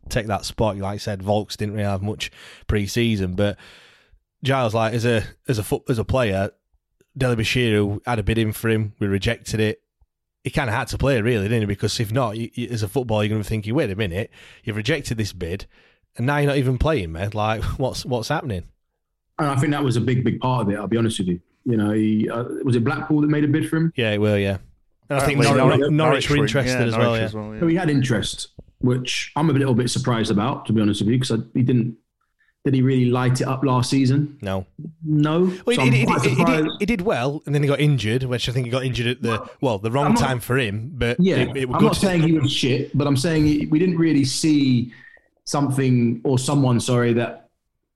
take 0.10 0.28
that 0.28 0.46
spot? 0.46 0.78
Like 0.78 0.94
I 0.96 0.98
said, 0.98 1.22
Vaulks 1.22 1.56
didn't 1.58 1.74
really 1.76 1.86
have 1.90 2.02
much 2.04 2.32
pre-season, 2.68 3.34
but 3.36 3.58
Giles, 4.44 4.74
like 4.74 4.94
as 4.94 5.06
a 5.06 5.24
as 5.48 5.58
a 5.58 5.64
foot 5.64 5.84
as 5.90 5.98
a 5.98 6.04
player, 6.04 6.52
Dele-Bashiru 7.18 8.02
had 8.06 8.20
a 8.20 8.24
bid 8.24 8.38
in 8.38 8.52
for 8.52 8.70
him. 8.70 8.94
We 9.00 9.08
rejected 9.08 9.60
it. 9.60 9.82
He 10.44 10.50
kind 10.50 10.70
of 10.70 10.76
had 10.76 10.90
to 10.90 10.98
play, 10.98 11.22
really, 11.22 11.44
didn't 11.48 11.62
he? 11.62 11.66
Because 11.66 11.98
if 12.02 12.12
not, 12.12 12.36
you, 12.38 12.50
you, 12.54 12.68
as 12.70 12.84
a 12.84 12.88
footballer, 12.90 13.24
you're 13.24 13.30
going 13.30 13.42
to 13.42 13.48
think, 13.48 13.66
"You 13.66 13.76
"Wait 13.76 13.90
a 13.90 13.96
minute, 13.96 14.30
you've 14.64 14.76
rejected 14.76 15.18
this 15.18 15.32
bid, 15.32 15.66
and 16.18 16.26
now 16.28 16.38
you're 16.38 16.48
not 16.48 16.58
even 16.58 16.78
playing, 16.78 17.14
man. 17.14 17.32
Like, 17.34 17.64
what's 17.80 18.06
what's 18.06 18.28
happening?" 18.28 18.66
And 19.40 19.48
I 19.48 19.56
think 19.56 19.72
that 19.72 19.84
was 19.84 19.96
a 19.96 20.02
big, 20.02 20.24
big 20.24 20.40
part 20.42 20.62
of 20.64 20.70
it. 20.74 20.78
I'll 20.78 20.88
be 20.88 20.98
honest 20.98 21.18
with 21.20 21.30
you. 21.30 21.40
You 21.66 21.78
know, 21.78 21.92
he, 21.92 22.30
uh, 22.30 22.44
was 22.66 22.76
it 22.76 22.84
Blackpool 22.84 23.22
that 23.22 23.28
made 23.30 23.46
a 23.46 23.48
bid 23.48 23.70
for 23.70 23.78
him? 23.78 23.94
Yeah, 23.96 24.12
it 24.12 24.18
will. 24.20 24.38
Yeah, 24.38 24.58
and 25.10 25.20
I 25.20 25.26
think 25.26 25.40
Apparently 25.40 25.78
Norwich, 25.78 25.80
Norwich- 25.80 25.92
Norwich 25.92 26.30
were 26.30 26.36
Norwich 26.36 26.54
were- 26.56 26.60
interested 26.60 26.80
yeah, 26.82 26.88
as 26.88 26.98
well. 26.98 27.18
Yeah. 27.18 27.24
as 27.24 27.34
well, 27.34 27.54
yeah. 27.54 27.60
So 27.62 27.68
he 27.68 27.76
had 27.76 27.90
interest, 27.90 28.50
which 28.80 29.32
I'm 29.38 29.50
a 29.50 29.54
little 29.54 29.74
bit 29.76 29.90
surprised 29.90 30.30
about, 30.30 30.66
to 30.66 30.74
be 30.74 30.82
honest 30.82 31.00
with 31.02 31.10
you, 31.10 31.20
because 31.20 31.42
he 31.54 31.62
didn't. 31.64 31.96
Did 32.66 32.76
he 32.76 32.82
really 32.82 33.06
light 33.06 33.42
it 33.42 33.48
up 33.48 33.62
last 33.66 33.90
season? 33.90 34.38
No. 34.42 34.66
No. 35.04 35.52
Well, 35.66 35.76
So 35.76 35.82
he, 35.82 35.88
I'm 35.88 35.92
he- 35.92 36.00
he- 36.00 36.30
he- 36.30 36.36
he 36.36 36.46
did, 36.46 36.68
he 36.80 36.86
did 36.86 37.02
well, 37.02 37.42
and 37.46 37.54
then 37.54 37.62
he 37.62 37.68
got 37.68 37.82
injured, 37.82 38.24
which 38.24 38.48
I 38.48 38.54
think 38.54 38.66
he 38.66 38.72
got 38.72 38.86
injured 38.86 39.08
at 39.08 39.22
the 39.22 39.46
well, 39.60 39.80
the 39.80 39.92
wrong 39.92 40.14
not- 40.14 40.20
time 40.20 40.40
for 40.40 40.58
him. 40.58 40.92
But 40.94 41.18
Yeah, 41.20 41.38
it, 41.38 41.58
it 41.58 41.68
was 41.68 41.76
I'm 41.76 41.80
good. 41.82 41.86
not 41.88 41.96
saying 41.98 42.22
he 42.24 42.32
was 42.40 42.50
shit, 42.52 42.98
but 42.98 43.06
I'm 43.06 43.18
saying 43.18 43.46
he, 43.46 43.66
we 43.66 43.80
didn't 43.80 43.98
really 43.98 44.24
see 44.24 44.94
something 45.44 46.22
or 46.24 46.40
someone, 46.40 46.80
sorry, 46.80 47.12
that 47.14 47.50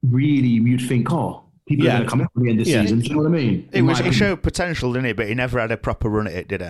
really 0.04 0.48
you'd 0.50 0.82
think, 0.82 1.12
oh, 1.14 1.44
people 1.68 1.86
Yeah. 1.86 1.94
are 1.94 1.98
going 2.00 2.04
to 2.06 2.10
come 2.10 2.22
up 2.22 2.32
at 2.36 2.44
the 2.44 2.50
end 2.50 2.60
of 2.60 2.66
the 2.66 2.72
Yeah. 2.72 2.82
season. 2.82 3.00
Do 3.00 3.06
you 3.08 3.16
know 3.16 3.22
what 3.22 3.28
I 3.28 3.32
mean? 3.32 3.70
It 3.72 3.82
was. 3.84 4.00
my 4.02 4.06
He 4.08 4.12
showed 4.12 4.44
potential, 4.44 4.92
didn't 4.92 5.06
he? 5.08 5.14
But 5.14 5.28
he 5.28 5.34
never 5.34 5.60
had 5.62 5.72
a 5.72 5.78
proper 5.78 6.10
run 6.10 6.28
at 6.28 6.34
it, 6.34 6.48
did 6.50 6.62
he? 6.62 6.70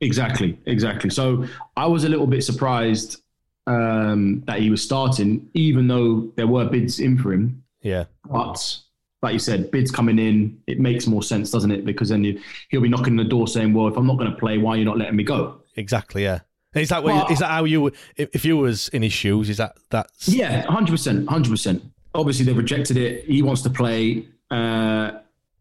Exactly, 0.00 0.58
exactly. 0.66 1.10
So 1.10 1.46
I 1.76 1.86
was 1.86 2.04
a 2.04 2.08
little 2.10 2.26
bit 2.26 2.44
surprised 2.44 3.22
um, 3.68 4.42
that 4.46 4.60
he 4.60 4.70
was 4.70 4.82
starting, 4.82 5.48
even 5.54 5.88
though 5.88 6.32
there 6.36 6.46
were 6.46 6.64
bids 6.64 7.00
in 7.00 7.18
for 7.18 7.32
him. 7.32 7.62
yeah, 7.82 8.04
But 8.30 8.76
like 9.22 9.32
you 9.32 9.38
said, 9.38 9.70
bids 9.70 9.90
coming 9.90 10.18
in, 10.18 10.58
it 10.66 10.78
makes 10.80 11.06
more 11.06 11.22
sense, 11.22 11.50
doesn't 11.50 11.70
it? 11.70 11.84
Because 11.84 12.08
then 12.08 12.24
you, 12.24 12.40
he'll 12.70 12.80
be 12.80 12.88
knocking 12.88 13.12
on 13.12 13.16
the 13.16 13.24
door 13.24 13.48
saying, 13.48 13.74
"Well, 13.74 13.88
if 13.88 13.96
I'm 13.96 14.06
not 14.06 14.16
going 14.18 14.30
to 14.30 14.36
play, 14.36 14.58
why 14.58 14.74
are 14.74 14.76
you 14.78 14.84
not 14.84 14.98
letting 14.98 15.16
me 15.16 15.24
go?" 15.24 15.60
exactly. 15.76 16.22
Yeah. 16.24 16.40
Is 16.74 16.88
that 16.90 17.02
what, 17.02 17.14
Well- 17.14 17.26
is 17.32 17.38
that 17.40 17.50
how 17.50 17.64
you 17.64 17.90
if, 18.16 18.44
you 18.44 18.56
was 18.58 18.88
in 18.88 19.02
his 19.02 19.12
shoes? 19.12 19.48
Is 19.48 19.56
that 19.56 19.76
that's 19.90 20.28
Yeah, 20.28 20.62
hundred 20.66 20.92
percent, 20.92 21.28
hundred 21.28 21.50
percent. 21.50 21.82
Obviously, 22.14 22.44
they've 22.46 22.56
rejected 22.56 22.96
it. 22.96 23.24
He 23.24 23.42
wants 23.42 23.62
to 23.62 23.70
play, 23.70 24.26
uh, 24.50 25.12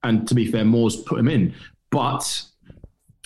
and 0.03 0.27
to 0.27 0.35
be 0.35 0.49
fair, 0.51 0.63
Moore's 0.65 0.95
put 0.95 1.19
him 1.19 1.27
in. 1.27 1.53
But 1.89 2.43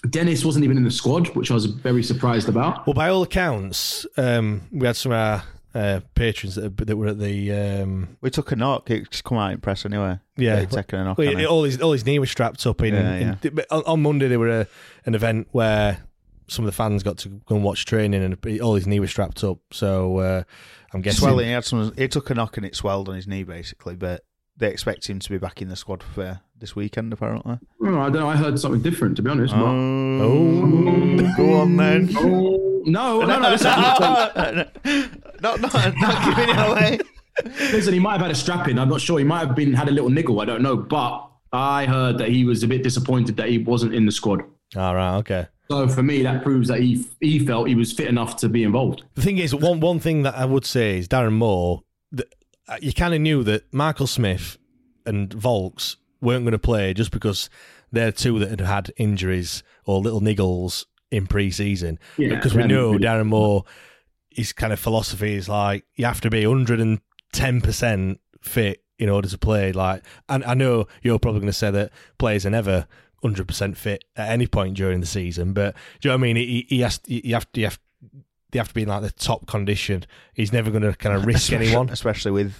Dennis 0.09 0.43
wasn't 0.43 0.65
even 0.65 0.77
in 0.77 0.83
the 0.83 0.91
squad, 0.91 1.27
which 1.35 1.51
I 1.51 1.53
was 1.53 1.65
very 1.67 2.01
surprised 2.03 2.49
about. 2.49 2.87
Well, 2.87 2.93
by 2.95 3.09
all 3.09 3.21
accounts, 3.23 4.05
um, 4.17 4.61
we 4.71 4.87
had 4.87 4.95
some 4.95 5.11
of 5.11 5.17
our 5.17 5.43
uh, 5.75 5.99
patrons 6.15 6.55
that, 6.55 6.75
that 6.77 6.97
were 6.97 7.07
at 7.07 7.19
the 7.19 7.51
um, 7.51 8.17
We 8.19 8.29
took 8.29 8.51
a 8.51 8.55
knock. 8.55 8.89
It's 8.89 9.21
come 9.21 9.37
out 9.37 9.51
in 9.53 9.61
press 9.61 9.85
anyway. 9.85 10.19
yeah, 10.37 10.55
They'd 10.57 10.71
taken 10.71 10.99
a 10.99 11.03
knock. 11.05 11.17
well, 11.17 11.29
on 11.29 11.37
him. 11.37 11.49
all 11.49 11.63
his 11.63 11.79
all 11.81 11.91
his 11.93 12.05
knee 12.05 12.19
was 12.19 12.31
strapped 12.31 12.65
up 12.65 12.81
in. 12.81 12.93
Yeah, 12.95 13.35
in- 13.43 13.53
but 13.55 13.67
on, 13.71 13.83
on 13.85 14.01
Monday, 14.01 14.27
there 14.27 14.39
were 14.39 14.61
a, 14.61 14.67
an 15.05 15.13
event 15.15 15.47
where 15.51 15.99
some 16.47 16.65
of 16.65 16.67
the 16.71 16.75
fans 16.75 17.03
got 17.03 17.17
to 17.19 17.29
go 17.29 17.55
and 17.55 17.63
watch 17.63 17.85
training, 17.85 18.23
and 18.23 18.61
all 18.61 18.75
his 18.75 18.87
knee 18.87 18.99
was 18.99 19.11
strapped 19.11 19.43
up. 19.43 19.59
So 19.71 20.17
uh, 20.17 20.43
I'm 20.93 21.01
guessing 21.01 21.19
swelling. 21.19 21.45
He 21.45 21.51
had 21.51 21.63
some. 21.63 21.93
He 21.95 22.07
took 22.07 22.29
a 22.31 22.33
knock 22.33 22.57
and 22.57 22.65
it 22.65 22.75
swelled 22.75 23.07
on 23.07 23.15
his 23.15 23.27
knee 23.27 23.43
basically. 23.43 23.95
But 23.95 24.25
they 24.57 24.69
expect 24.69 25.09
him 25.09 25.19
to 25.19 25.29
be 25.29 25.37
back 25.37 25.61
in 25.61 25.69
the 25.69 25.75
squad 25.75 26.03
for 26.03 26.41
this 26.57 26.75
weekend 26.75 27.11
apparently. 27.13 27.57
Oh, 27.83 27.99
I 27.99 28.09
don't 28.09 28.13
know. 28.13 28.29
I 28.29 28.35
heard 28.35 28.59
something 28.59 28.81
different, 28.81 29.15
to 29.17 29.21
be 29.21 29.29
honest. 29.31 29.53
but- 29.53 29.61
Oh, 29.63 31.33
go 31.37 31.53
on 31.61 31.77
then. 31.77 32.09
Oh, 32.17 32.83
no, 32.85 33.21
no, 33.21 33.39
no. 33.39 33.49
Listen, 33.49 33.71
not, 33.71 34.01
not, 35.41 35.61
not 35.61 36.35
giving 36.35 36.49
it 36.49 36.69
away. 36.69 36.99
listen, 37.71 37.93
he 37.93 37.99
might 37.99 38.13
have 38.13 38.21
had 38.21 38.31
a 38.31 38.35
strap 38.35 38.67
in. 38.67 38.77
I'm 38.77 38.89
not 38.89 39.01
sure. 39.01 39.17
He 39.19 39.25
might 39.25 39.45
have 39.47 39.55
been 39.55 39.73
had 39.73 39.87
a 39.87 39.91
little 39.91 40.09
niggle. 40.09 40.39
I 40.41 40.45
don't 40.45 40.61
know. 40.61 40.75
But 40.77 41.27
I 41.53 41.85
heard 41.85 42.17
that 42.19 42.29
he 42.29 42.43
was 42.45 42.63
a 42.63 42.67
bit 42.67 42.83
disappointed 42.83 43.35
that 43.37 43.49
he 43.49 43.57
wasn't 43.59 43.95
in 43.95 44.05
the 44.05 44.11
squad. 44.11 44.41
All 44.75 44.95
right, 44.95 45.17
okay. 45.17 45.47
So 45.69 45.87
for 45.87 46.03
me, 46.03 46.21
that 46.23 46.43
proves 46.43 46.67
that 46.67 46.79
he 46.81 47.05
he 47.21 47.39
felt 47.39 47.67
he 47.67 47.75
was 47.75 47.91
fit 47.93 48.07
enough 48.07 48.35
to 48.37 48.49
be 48.49 48.63
involved. 48.63 49.03
The 49.15 49.21
thing 49.21 49.37
is, 49.37 49.55
one 49.55 49.79
one 49.79 49.99
thing 49.99 50.23
that 50.23 50.35
I 50.35 50.45
would 50.45 50.65
say 50.65 50.97
is 50.97 51.07
Darren 51.07 51.33
Moore. 51.33 51.83
You 52.79 52.93
kind 52.93 53.13
of 53.13 53.21
knew 53.21 53.43
that 53.43 53.73
Michael 53.73 54.07
Smith 54.07 54.57
and 55.05 55.29
Vaulks 55.29 55.97
weren't 56.21 56.43
going 56.43 56.51
to 56.51 56.59
play 56.59 56.93
just 56.93 57.11
because 57.11 57.49
they're 57.91 58.11
two 58.11 58.39
that 58.39 58.49
had 58.49 58.61
had 58.61 58.93
injuries 58.97 59.63
or 59.85 59.99
little 59.99 60.21
niggles 60.21 60.85
in 61.09 61.27
pre-season. 61.27 61.99
Yeah, 62.17 62.35
because 62.35 62.55
we 62.55 62.63
know. 62.63 62.93
Darren 62.93 63.27
Moore, 63.27 63.65
his 64.29 64.53
kind 64.53 64.71
of 64.71 64.79
philosophy 64.79 65.35
is 65.35 65.49
like 65.49 65.85
you 65.95 66.05
have 66.05 66.21
to 66.21 66.29
be 66.29 66.45
110 66.45 67.61
percent 67.61 68.19
fit 68.41 68.83
in 68.97 69.09
order 69.09 69.27
to 69.27 69.37
play. 69.37 69.71
Like, 69.71 70.03
and 70.29 70.43
I 70.45 70.53
know 70.53 70.87
you're 71.01 71.19
probably 71.19 71.41
going 71.41 71.51
to 71.51 71.53
say 71.53 71.71
that 71.71 71.91
players 72.17 72.45
are 72.45 72.51
never. 72.51 72.87
Hundred 73.23 73.47
percent 73.47 73.77
fit 73.77 74.03
at 74.15 74.29
any 74.29 74.47
point 74.47 74.75
during 74.75 74.99
the 74.99 75.05
season, 75.05 75.53
but 75.53 75.75
do 75.99 76.09
you 76.09 76.09
know 76.09 76.17
what 76.17 76.21
I 76.21 76.33
mean? 76.33 76.37
He, 76.37 76.65
he 76.67 76.79
has, 76.79 76.99
you 77.05 77.35
have, 77.35 77.45
you 77.53 77.65
have, 77.65 77.79
they 78.51 78.59
have 78.59 78.67
to 78.69 78.73
be 78.73 78.83
in 78.83 78.89
like 78.89 79.01
the 79.01 79.11
top 79.11 79.47
condition. 79.47 80.05
He's 80.33 80.51
never 80.53 80.69
going 80.71 80.83
to 80.83 80.93
kind 80.93 81.15
of 81.15 81.25
risk 81.25 81.43
Especially- 81.51 81.67
anyone. 81.67 81.89
especially 81.89 82.31
with 82.31 82.55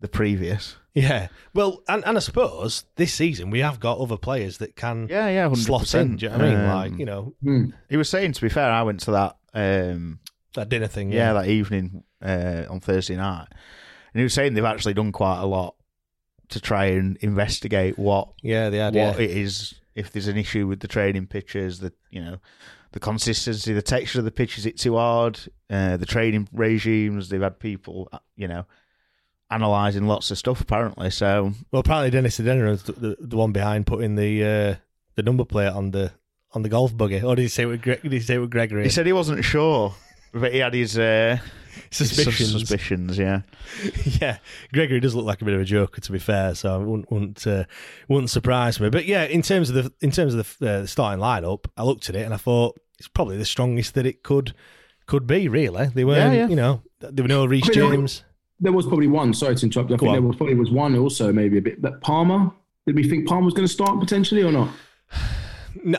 the 0.00 0.08
previous. 0.08 0.76
Yeah. 0.94 1.28
Well, 1.52 1.82
and, 1.88 2.02
and 2.06 2.16
I 2.16 2.20
suppose 2.20 2.84
this 2.96 3.12
season 3.12 3.50
we 3.50 3.58
have 3.60 3.80
got 3.80 3.98
other 3.98 4.16
players 4.16 4.58
that 4.58 4.76
can 4.76 5.08
Yeah, 5.10 5.28
yeah, 5.28 5.42
hundred 5.42 5.58
slot 5.64 5.80
in. 5.80 5.84
percent. 5.84 6.20
Do 6.20 6.26
you 6.26 6.32
know 6.32 6.38
what 6.38 6.46
I 6.46 6.50
mean? 6.54 6.66
like, 6.68 6.98
you 6.98 7.04
know, 7.04 7.72
he 7.90 7.96
was 7.98 8.08
saying. 8.08 8.32
To 8.32 8.40
be 8.40 8.48
fair, 8.48 8.70
I 8.70 8.82
went 8.82 9.00
to 9.00 9.10
that. 9.12 9.36
Um, 9.52 10.20
that 10.54 10.70
dinner 10.70 10.86
thing. 10.86 11.12
yeah, 11.12 11.34
that 11.34 11.48
evening 11.48 12.02
uh, 12.22 12.62
on 12.70 12.80
Thursday 12.80 13.14
night, 13.16 13.46
and 13.50 14.20
he 14.20 14.22
was 14.22 14.32
saying 14.32 14.54
they've 14.54 14.64
actually 14.64 14.94
done 14.94 15.12
quite 15.12 15.38
a 15.40 15.44
lot 15.46 15.74
to 16.48 16.60
try 16.60 16.86
and 16.86 17.16
investigate 17.18 17.98
what 17.98 18.28
yeah, 18.42 18.70
they 18.70 18.78
had. 18.78 18.94
what 18.94 19.18
yeah. 19.18 19.24
it 19.24 19.30
is 19.32 19.74
if 19.94 20.12
there's 20.12 20.28
an 20.28 20.36
issue 20.38 20.66
with 20.66 20.80
the 20.80 20.88
training 20.88 21.26
pitches, 21.26 21.80
that 21.80 21.92
you 22.10 22.22
know 22.24 22.38
the 22.92 23.00
consistency, 23.00 23.72
the 23.72 23.82
texture 23.82 24.18
of 24.20 24.24
the 24.24 24.30
pitch 24.30 24.58
is 24.58 24.66
it 24.66 24.78
too 24.78 24.96
hard, 24.96 25.38
uh, 25.70 25.96
the 25.96 26.06
training 26.06 26.48
regimes. 26.52 27.28
They've 27.28 27.40
had 27.40 27.58
people 27.58 28.08
uh, 28.12 28.18
you 28.36 28.48
know 28.48 28.64
analysing 29.50 30.06
lots 30.06 30.30
of 30.30 30.38
stuff 30.38 30.60
apparently. 30.60 31.10
So 31.10 31.52
Well, 31.70 31.80
apparently 31.80 32.10
Dennis 32.10 32.40
is 32.40 32.82
the, 32.84 32.92
the, 32.92 33.16
the 33.20 33.36
one 33.36 33.52
behind 33.52 33.86
putting 33.86 34.16
the 34.16 34.44
uh, 34.44 34.74
the 35.14 35.22
number 35.22 35.44
plate 35.44 35.68
on 35.68 35.90
the 35.90 36.12
on 36.52 36.62
the 36.62 36.68
golf 36.68 36.96
buggy. 36.96 37.22
Or 37.22 37.36
did 37.36 37.42
he 37.42 37.48
say 37.48 37.64
it 37.64 37.66
with 37.66 37.82
Gre- 37.82 37.92
did 38.02 38.12
he 38.12 38.20
say 38.20 38.34
it 38.34 38.38
with 38.38 38.50
Gregory? 38.50 38.84
he 38.84 38.90
said 38.90 39.06
he 39.06 39.12
wasn't 39.12 39.44
sure, 39.44 39.94
but 40.32 40.52
he 40.52 40.58
had 40.58 40.74
his 40.74 40.98
uh, 40.98 41.38
Suspicions. 41.90 42.50
Suspicions, 42.52 43.18
yeah. 43.18 43.42
yeah, 44.20 44.38
Gregory 44.72 45.00
does 45.00 45.14
look 45.14 45.24
like 45.24 45.42
a 45.42 45.44
bit 45.44 45.54
of 45.54 45.60
a 45.60 45.64
joker, 45.64 46.00
to 46.00 46.12
be 46.12 46.18
fair. 46.18 46.54
So 46.54 46.80
it 46.80 46.84
wouldn't 46.84 47.10
wouldn't, 47.10 47.46
uh, 47.46 47.64
wouldn't 48.08 48.30
surprise 48.30 48.80
me. 48.80 48.90
But 48.90 49.06
yeah, 49.06 49.24
in 49.24 49.42
terms 49.42 49.70
of 49.70 49.74
the 49.76 49.92
in 50.00 50.10
terms 50.10 50.34
of 50.34 50.56
the, 50.58 50.70
uh, 50.70 50.86
starting 50.86 51.22
lineup, 51.22 51.66
I 51.76 51.82
looked 51.84 52.08
at 52.08 52.16
it 52.16 52.22
and 52.24 52.34
I 52.34 52.38
thought 52.38 52.78
it's 52.98 53.08
probably 53.08 53.36
the 53.36 53.44
strongest 53.44 53.94
that 53.94 54.06
it 54.06 54.22
could 54.22 54.54
could 55.06 55.26
be. 55.26 55.48
Really, 55.48 55.86
they 55.94 56.04
weren't. 56.04 56.34
yeah. 56.34 56.48
You 56.48 56.56
know, 56.56 56.82
there 57.00 57.24
were 57.24 57.28
no 57.28 57.46
Reece 57.46 57.68
James. 57.70 58.24
There 58.58 58.72
was 58.72 58.86
probably 58.86 59.06
one. 59.06 59.34
Sorry 59.34 59.54
to 59.54 59.66
interrupt. 59.66 59.90
you. 59.90 59.96
I 59.96 59.98
Go 59.98 60.06
think 60.06 60.14
there 60.14 60.22
was 60.22 60.36
probably 60.36 60.54
was 60.54 60.70
one 60.70 60.96
also 60.96 61.32
maybe 61.32 61.58
a 61.58 61.62
bit. 61.62 61.82
That 61.82 62.00
Palmer. 62.00 62.50
Did 62.86 62.94
we 62.94 63.08
think 63.08 63.26
Palmer 63.26 63.44
was 63.44 63.54
going 63.54 63.66
to 63.66 63.72
start 63.72 63.98
potentially 64.00 64.42
or 64.42 64.52
not? 64.52 64.70
No, 65.84 65.98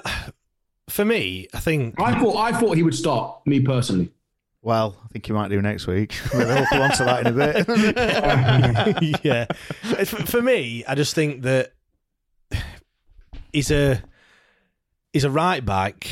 for 0.89 1.05
me, 1.05 1.47
I 1.53 1.59
think 1.59 2.01
I 2.01 2.19
thought 2.19 2.35
I 2.35 2.51
thought 2.59 2.75
he 2.75 2.83
would 2.83 2.95
start. 2.95 3.45
Me 3.45 3.59
personally. 3.59 4.11
Well, 4.67 4.97
I 5.01 5.07
think 5.07 5.29
you 5.29 5.33
might 5.33 5.47
do 5.47 5.61
next 5.61 5.87
week. 5.87 6.13
We'll 6.33 6.65
come 6.65 6.81
on 6.81 6.91
to 6.97 7.05
that 7.05 7.25
in 7.25 7.27
a 7.27 9.03
bit. 9.05 9.19
yeah. 9.23 9.45
For, 10.03 10.25
for 10.25 10.41
me, 10.41 10.83
I 10.85 10.93
just 10.93 11.15
think 11.15 11.43
that 11.43 11.71
he's 13.53 13.71
a 13.71 14.03
he's 15.13 15.23
a 15.23 15.29
right 15.29 15.63
back, 15.65 16.05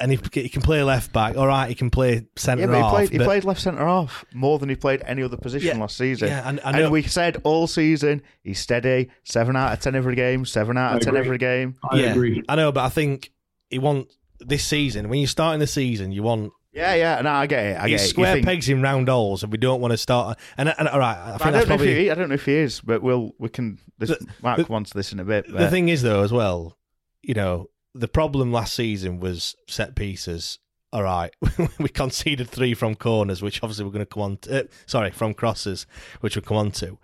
and 0.00 0.10
he, 0.10 0.18
he 0.32 0.48
can 0.48 0.62
play 0.62 0.82
left 0.82 1.12
back. 1.12 1.36
All 1.36 1.46
right, 1.46 1.68
he 1.68 1.74
can 1.74 1.90
play 1.90 2.26
centre 2.34 2.62
Yeah, 2.62 2.66
but 2.68 2.76
he 2.76 2.80
half. 2.82 2.90
played, 2.92 3.10
he 3.10 3.18
but- 3.18 3.24
played 3.24 3.44
left 3.44 3.60
centre 3.60 3.84
half 3.84 4.24
more 4.32 4.58
than 4.58 4.70
he 4.70 4.74
played 4.74 5.02
any 5.04 5.22
other 5.22 5.36
position 5.36 5.68
Yeah, 5.76 5.80
last 5.82 5.98
season. 5.98 6.28
yeah, 6.28 6.48
and 6.48 6.60
I 6.64 6.80
and 6.80 6.90
we 6.90 7.02
said 7.02 7.42
all 7.44 7.66
season 7.66 8.22
he's 8.42 8.58
steady, 8.58 9.10
seven 9.24 9.54
out 9.54 9.70
of 9.74 9.80
ten 9.80 9.94
every 9.94 10.14
game, 10.14 10.46
seven 10.46 10.78
out 10.78 10.92
of 10.92 10.96
I 10.96 10.98
ten 11.00 11.08
agree. 11.14 11.20
every 11.26 11.38
game. 11.38 11.74
I 11.90 11.96
yeah, 11.98 12.12
agree. 12.12 12.42
I 12.48 12.54
know, 12.56 12.72
but 12.72 12.84
I 12.84 12.88
think 12.88 13.32
he 13.68 13.78
wants 13.78 14.16
this 14.40 14.64
season. 14.64 15.10
When 15.10 15.18
you're 15.18 15.28
starting 15.28 15.60
the 15.60 15.66
season, 15.66 16.10
you 16.10 16.22
want 16.22 16.54
Yeah, 16.74 16.94
yeah, 16.94 17.20
no, 17.20 17.30
I 17.30 17.46
get 17.46 17.64
it. 17.64 17.76
I 17.78 17.88
get 17.88 17.90
he's 17.90 18.00
it. 18.00 18.04
You 18.04 18.10
square 18.10 18.32
think- 18.34 18.46
pegs 18.46 18.68
in 18.68 18.82
round 18.82 19.08
holes, 19.08 19.42
and 19.44 19.52
we 19.52 19.58
don't 19.58 19.80
want 19.80 19.92
to 19.92 19.96
start. 19.96 20.38
And, 20.58 20.74
and 20.76 20.88
all 20.88 20.98
right, 20.98 21.16
I 21.16 21.38
think 21.38 21.42
I 21.46 21.50
that's 21.52 21.52
don't 21.52 21.52
know 21.68 21.76
probably 21.76 21.92
if 21.92 21.98
he, 21.98 22.10
I 22.10 22.14
don't 22.14 22.28
know 22.28 22.34
if 22.34 22.44
he 22.46 22.54
is, 22.54 22.80
but 22.80 23.00
we'll 23.02 23.32
we 23.38 23.48
can. 23.48 23.78
This 23.98 24.10
The- 24.10 24.26
might 24.42 24.56
the- 24.56 24.64
come 24.64 24.76
on 24.76 24.84
to 24.84 24.94
this 24.94 25.12
in 25.12 25.20
a 25.20 25.24
bit. 25.24 25.46
The 25.50 25.70
thing 25.70 25.88
is, 25.88 26.02
though, 26.02 26.22
as 26.24 26.32
well, 26.32 26.76
you 27.22 27.34
know, 27.34 27.70
the 27.94 28.08
problem 28.08 28.50
last 28.52 28.74
season 28.74 29.20
was 29.20 29.54
set 29.68 29.94
pieces. 29.94 30.58
All 30.92 31.02
right, 31.02 31.34
we 31.78 31.88
conceded 31.88 32.48
three 32.48 32.72
from 32.74 32.94
corners, 32.94 33.42
which 33.42 33.62
obviously 33.62 33.84
we're 33.84 33.90
going 33.90 34.06
to 34.06 34.06
come 34.06 34.22
on. 34.22 34.36
To, 34.38 34.60
uh, 34.64 34.66
sorry, 34.86 35.10
from 35.10 35.34
crosses, 35.34 35.86
which 36.20 36.36
we'll 36.36 36.42
come 36.44 36.56
on 36.56 36.70
to. 36.72 36.98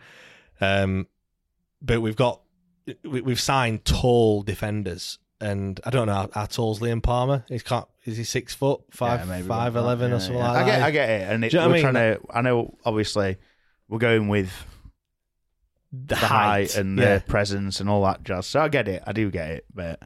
Um, 0.60 1.06
but 1.82 2.00
we've 2.00 2.16
got 2.16 2.40
we, 3.04 3.20
we've 3.20 3.40
signed 3.40 3.84
tall 3.84 4.42
defenders, 4.42 5.18
and 5.40 5.80
I 5.84 5.90
don't 5.90 6.06
know 6.06 6.14
how, 6.14 6.30
how 6.32 6.46
tall's 6.46 6.80
Liam 6.80 7.02
Palmer. 7.02 7.44
He's 7.48 7.62
can't. 7.62 7.86
Is 8.04 8.16
he 8.16 8.24
six 8.24 8.54
foot 8.54 8.80
five, 8.90 9.20
Yeah, 9.20 9.26
maybe 9.26 9.48
five 9.48 9.74
about 9.74 9.84
eleven 9.84 10.10
yeah, 10.10 10.16
or 10.16 10.20
something 10.20 10.38
yeah. 10.38 10.50
like 10.50 10.62
I 10.62 10.66
get, 10.66 10.78
that? 10.78 10.82
I 10.86 10.90
get 10.90 11.08
it, 11.10 11.32
and 11.32 11.44
it, 11.44 11.50
Do 11.50 11.56
you 11.56 11.60
know 11.62 11.68
we're 11.68 11.72
what 11.72 11.78
I 11.78 11.90
trying 11.92 12.14
to. 12.14 12.20
I 12.30 12.40
know, 12.42 12.78
obviously, 12.84 13.36
we're 13.88 13.98
going 13.98 14.28
with 14.28 14.52
the, 15.92 16.14
the 16.14 16.16
height, 16.16 16.28
height 16.72 16.76
and 16.76 16.98
yeah. 16.98 17.16
the 17.18 17.24
presence 17.24 17.80
and 17.80 17.88
all 17.90 18.02
that 18.04 18.22
jazz. 18.24 18.46
So 18.46 18.60
I 18.60 18.68
get 18.68 18.88
it. 18.88 19.02
I 19.06 19.12
do 19.12 19.30
get 19.30 19.50
it, 19.50 19.64
but 19.74 20.00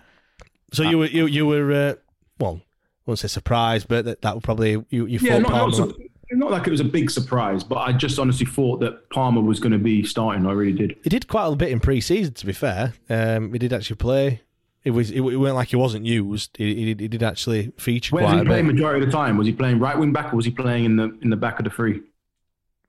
So 0.73 0.83
you 0.83 0.99
were 0.99 1.07
you 1.07 1.26
you 1.26 1.47
were 1.47 1.73
uh, 1.73 1.95
well, 2.38 2.61
I 2.62 3.03
won't 3.07 3.19
say 3.19 3.29
surprised, 3.29 3.88
but 3.88 4.05
that, 4.07 4.23
that 4.23 4.35
would 4.35 4.45
probably 4.45 4.73
you 4.91 5.07
you 5.07 5.19
Yeah, 5.21 5.35
thought 5.35 5.43
not, 5.43 5.50
Palmer. 5.50 5.67
not, 5.67 5.75
so- 5.76 5.97
not 6.33 6.50
like 6.50 6.67
it 6.67 6.71
was 6.71 6.81
a 6.81 6.85
big 6.85 7.11
surprise, 7.12 7.62
but 7.62 7.76
I 7.76 7.93
just 7.93 8.19
honestly 8.19 8.47
thought 8.47 8.81
that 8.81 9.09
Palmer 9.11 9.41
was 9.41 9.61
going 9.61 9.71
to 9.73 9.79
be 9.79 10.03
starting. 10.05 10.47
I 10.47 10.53
really 10.53 10.73
did. 10.73 10.97
he 11.05 11.09
did 11.09 11.29
quite 11.29 11.47
a 11.47 11.55
bit 11.55 11.71
in 11.71 11.79
pre-season, 11.79 12.35
to 12.35 12.47
be 12.47 12.53
fair. 12.53 12.95
Um, 13.09 13.53
he 13.53 13.59
did 13.61 13.73
actually 13.73 13.97
play. 13.97 14.41
It 14.85 14.91
was 14.91 15.11
it, 15.11 15.17
it 15.21 15.37
weren't 15.37 15.55
like 15.55 15.69
he 15.69 15.76
wasn't 15.76 16.05
used. 16.05 16.57
He, 16.59 16.75
he, 16.75 16.85
did- 16.87 17.00
he 17.00 17.09
did 17.09 17.23
actually 17.23 17.73
feature 17.79 18.14
Where 18.14 18.25
quite 18.25 18.33
was 18.35 18.41
a 18.41 18.45
he 18.45 18.49
playing 18.49 18.67
bit. 18.67 18.75
majority 18.75 19.05
of 19.05 19.11
the 19.11 19.17
time? 19.17 19.37
Was 19.38 19.47
he 19.47 19.53
playing 19.55 19.79
right 19.79 19.99
wing 19.99 20.12
back 20.12 20.33
or 20.33 20.37
was 20.37 20.45
he 20.45 20.50
playing 20.50 20.85
in 20.85 20.97
the 20.97 21.17
in 21.23 21.31
the 21.31 21.37
back 21.37 21.59
of 21.59 21.64
the 21.64 21.71
three? 21.71 22.03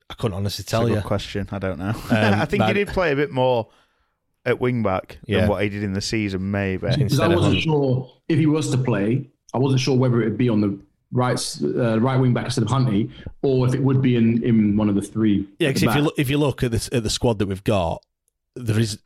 I 0.09 0.13
couldn't 0.15 0.35
honestly 0.37 0.63
it's 0.63 0.69
a 0.71 0.75
tell 0.75 0.87
good 0.87 0.95
you. 0.95 1.01
question. 1.01 1.47
I 1.51 1.59
don't 1.59 1.79
know. 1.79 1.89
Um, 1.89 1.95
I 2.11 2.45
think 2.45 2.61
but- 2.61 2.67
he 2.67 2.73
did 2.73 2.89
play 2.89 3.11
a 3.11 3.15
bit 3.15 3.31
more 3.31 3.69
at 4.45 4.59
wing 4.59 4.83
back 4.83 5.17
Yeah. 5.25 5.41
than 5.41 5.49
what 5.49 5.63
he 5.63 5.69
did 5.69 5.81
in 5.83 5.93
the 5.93 6.01
season, 6.01 6.51
maybe. 6.51 6.87
Because 6.95 7.19
I 7.19 7.27
wasn't 7.27 7.53
Hunt. 7.55 7.63
sure 7.63 8.11
if 8.29 8.37
he 8.37 8.45
was 8.45 8.69
to 8.71 8.77
play. 8.77 9.27
I 9.53 9.57
wasn't 9.57 9.79
sure 9.81 9.97
whether 9.97 10.21
it 10.21 10.25
would 10.25 10.37
be 10.37 10.49
on 10.49 10.59
the 10.61 10.77
right 11.11 11.39
uh, 11.63 11.99
right 12.01 12.17
wing 12.17 12.33
back 12.33 12.45
instead 12.45 12.63
of 12.63 12.69
Hunty, 12.69 13.09
or 13.41 13.65
if 13.67 13.73
it 13.73 13.81
would 13.81 14.01
be 14.01 14.17
in, 14.17 14.43
in 14.43 14.75
one 14.75 14.89
of 14.89 14.95
the 14.95 15.01
three. 15.01 15.47
Yeah, 15.59 15.69
because 15.69 15.83
if 15.83 15.95
you 15.95 16.01
look, 16.01 16.13
if 16.17 16.29
you 16.29 16.37
look 16.37 16.61
at 16.61 16.71
the 16.71 16.89
at 16.91 17.03
the 17.03 17.09
squad 17.09 17.39
that 17.39 17.47
we've 17.47 17.63
got, 17.63 18.03
there 18.55 18.77
is 18.77 18.99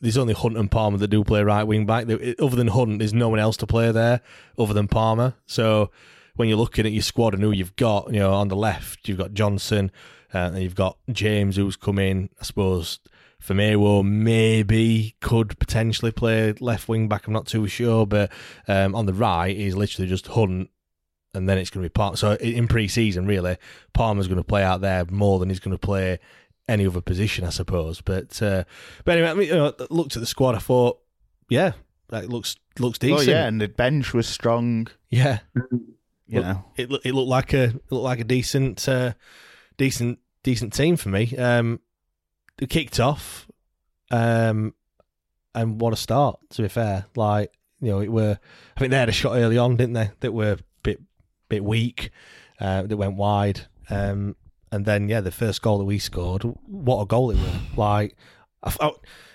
there's 0.00 0.18
only 0.18 0.34
Hunt 0.34 0.56
and 0.56 0.70
Palmer 0.70 0.98
that 0.98 1.08
do 1.08 1.24
play 1.24 1.42
right 1.42 1.64
wing 1.64 1.86
back. 1.86 2.04
Other 2.04 2.56
than 2.56 2.68
Hunt, 2.68 2.98
there's 2.98 3.14
no 3.14 3.28
one 3.28 3.38
else 3.38 3.56
to 3.58 3.66
play 3.66 3.92
there 3.92 4.20
other 4.58 4.74
than 4.74 4.88
Palmer. 4.88 5.34
So 5.46 5.90
when 6.36 6.48
you're 6.48 6.58
looking 6.58 6.86
at 6.86 6.92
your 6.92 7.02
squad 7.02 7.34
and 7.34 7.42
who 7.42 7.50
you've 7.50 7.76
got, 7.76 8.12
you 8.12 8.18
know, 8.18 8.32
on 8.32 8.48
the 8.48 8.56
left, 8.56 9.08
you've 9.08 9.18
got 9.18 9.34
Johnson, 9.34 9.90
uh, 10.34 10.38
and 10.38 10.62
you've 10.62 10.74
got 10.74 10.96
James 11.10 11.56
who's 11.56 11.76
come 11.76 11.98
in. 11.98 12.30
I 12.40 12.44
suppose 12.44 12.98
Firmino 13.42 14.04
maybe 14.04 15.16
could 15.20 15.58
potentially 15.58 16.12
play 16.12 16.52
left 16.60 16.88
wing 16.88 17.08
back. 17.08 17.26
I'm 17.26 17.32
not 17.32 17.46
too 17.46 17.66
sure, 17.66 18.06
but 18.06 18.30
um, 18.68 18.94
on 18.94 19.06
the 19.06 19.14
right, 19.14 19.56
he's 19.56 19.76
literally 19.76 20.08
just 20.08 20.28
Hunt 20.28 20.70
and 21.34 21.48
then 21.48 21.58
it's 21.58 21.70
going 21.70 21.82
to 21.82 21.88
be 21.88 21.92
Palmer. 21.92 22.16
So 22.16 22.32
in 22.34 22.68
pre-season, 22.68 23.26
really, 23.26 23.56
Palmer's 23.92 24.26
going 24.26 24.38
to 24.40 24.44
play 24.44 24.62
out 24.62 24.80
there 24.80 25.04
more 25.10 25.38
than 25.38 25.48
he's 25.48 25.60
going 25.60 25.76
to 25.76 25.78
play 25.78 26.18
any 26.70 26.86
other 26.86 27.00
position, 27.00 27.44
I 27.44 27.50
suppose. 27.50 28.00
But 28.00 28.40
uh, 28.42 28.64
but 29.04 29.12
anyway, 29.18 29.30
I 29.30 29.34
mean, 29.34 29.48
you 29.48 29.54
know, 29.54 29.74
looked 29.90 30.16
at 30.16 30.20
the 30.20 30.26
squad. 30.26 30.54
I 30.54 30.58
thought, 30.58 30.98
yeah, 31.48 31.72
that 32.08 32.28
looks 32.28 32.56
looks 32.78 32.98
Oh 33.02 33.06
decent. 33.08 33.28
yeah, 33.28 33.46
and 33.46 33.60
the 33.60 33.68
bench 33.68 34.14
was 34.14 34.26
strong. 34.28 34.88
yeah. 35.10 35.40
You 36.26 36.36
Look- 36.38 36.44
know, 36.46 36.64
it 36.76 36.90
looked 36.90 37.06
it 37.06 37.12
looked 37.14 37.28
like 37.28 37.52
a 37.54 37.64
it 37.64 37.82
looked 37.90 38.04
like 38.04 38.20
a 38.20 38.24
decent 38.24 38.88
uh, 38.88 39.14
decent 39.76 40.20
decent 40.44 40.72
team 40.72 40.96
for 40.96 41.08
me. 41.08 41.36
Um, 41.36 41.80
they 42.58 42.66
kicked 42.66 43.00
off, 43.00 43.48
um, 44.12 44.74
and 45.54 45.80
what 45.80 45.92
a 45.92 45.96
start! 45.96 46.38
To 46.50 46.62
be 46.62 46.68
fair, 46.68 47.06
like 47.16 47.52
you 47.80 47.90
know, 47.90 48.00
it 48.00 48.12
were 48.12 48.38
I 48.76 48.80
think 48.80 48.92
they 48.92 48.96
had 48.98 49.08
a 49.08 49.12
shot 49.12 49.32
early 49.36 49.58
on, 49.58 49.74
didn't 49.76 49.94
they? 49.94 50.10
That 50.20 50.32
were 50.32 50.52
a 50.52 50.58
bit 50.84 51.00
bit 51.48 51.64
weak. 51.64 52.10
Uh, 52.60 52.82
that 52.82 52.96
went 52.96 53.16
wide, 53.16 53.62
um, 53.88 54.36
and 54.72 54.84
then 54.84 55.08
yeah, 55.08 55.20
the 55.20 55.30
first 55.30 55.62
goal 55.62 55.78
that 55.78 55.84
we 55.84 55.98
scored, 55.98 56.42
what 56.66 57.00
a 57.02 57.06
goal 57.06 57.30
it 57.30 57.36
was! 57.38 57.56
Like, 57.76 58.16
I, 58.62 58.74
I, 58.80 58.90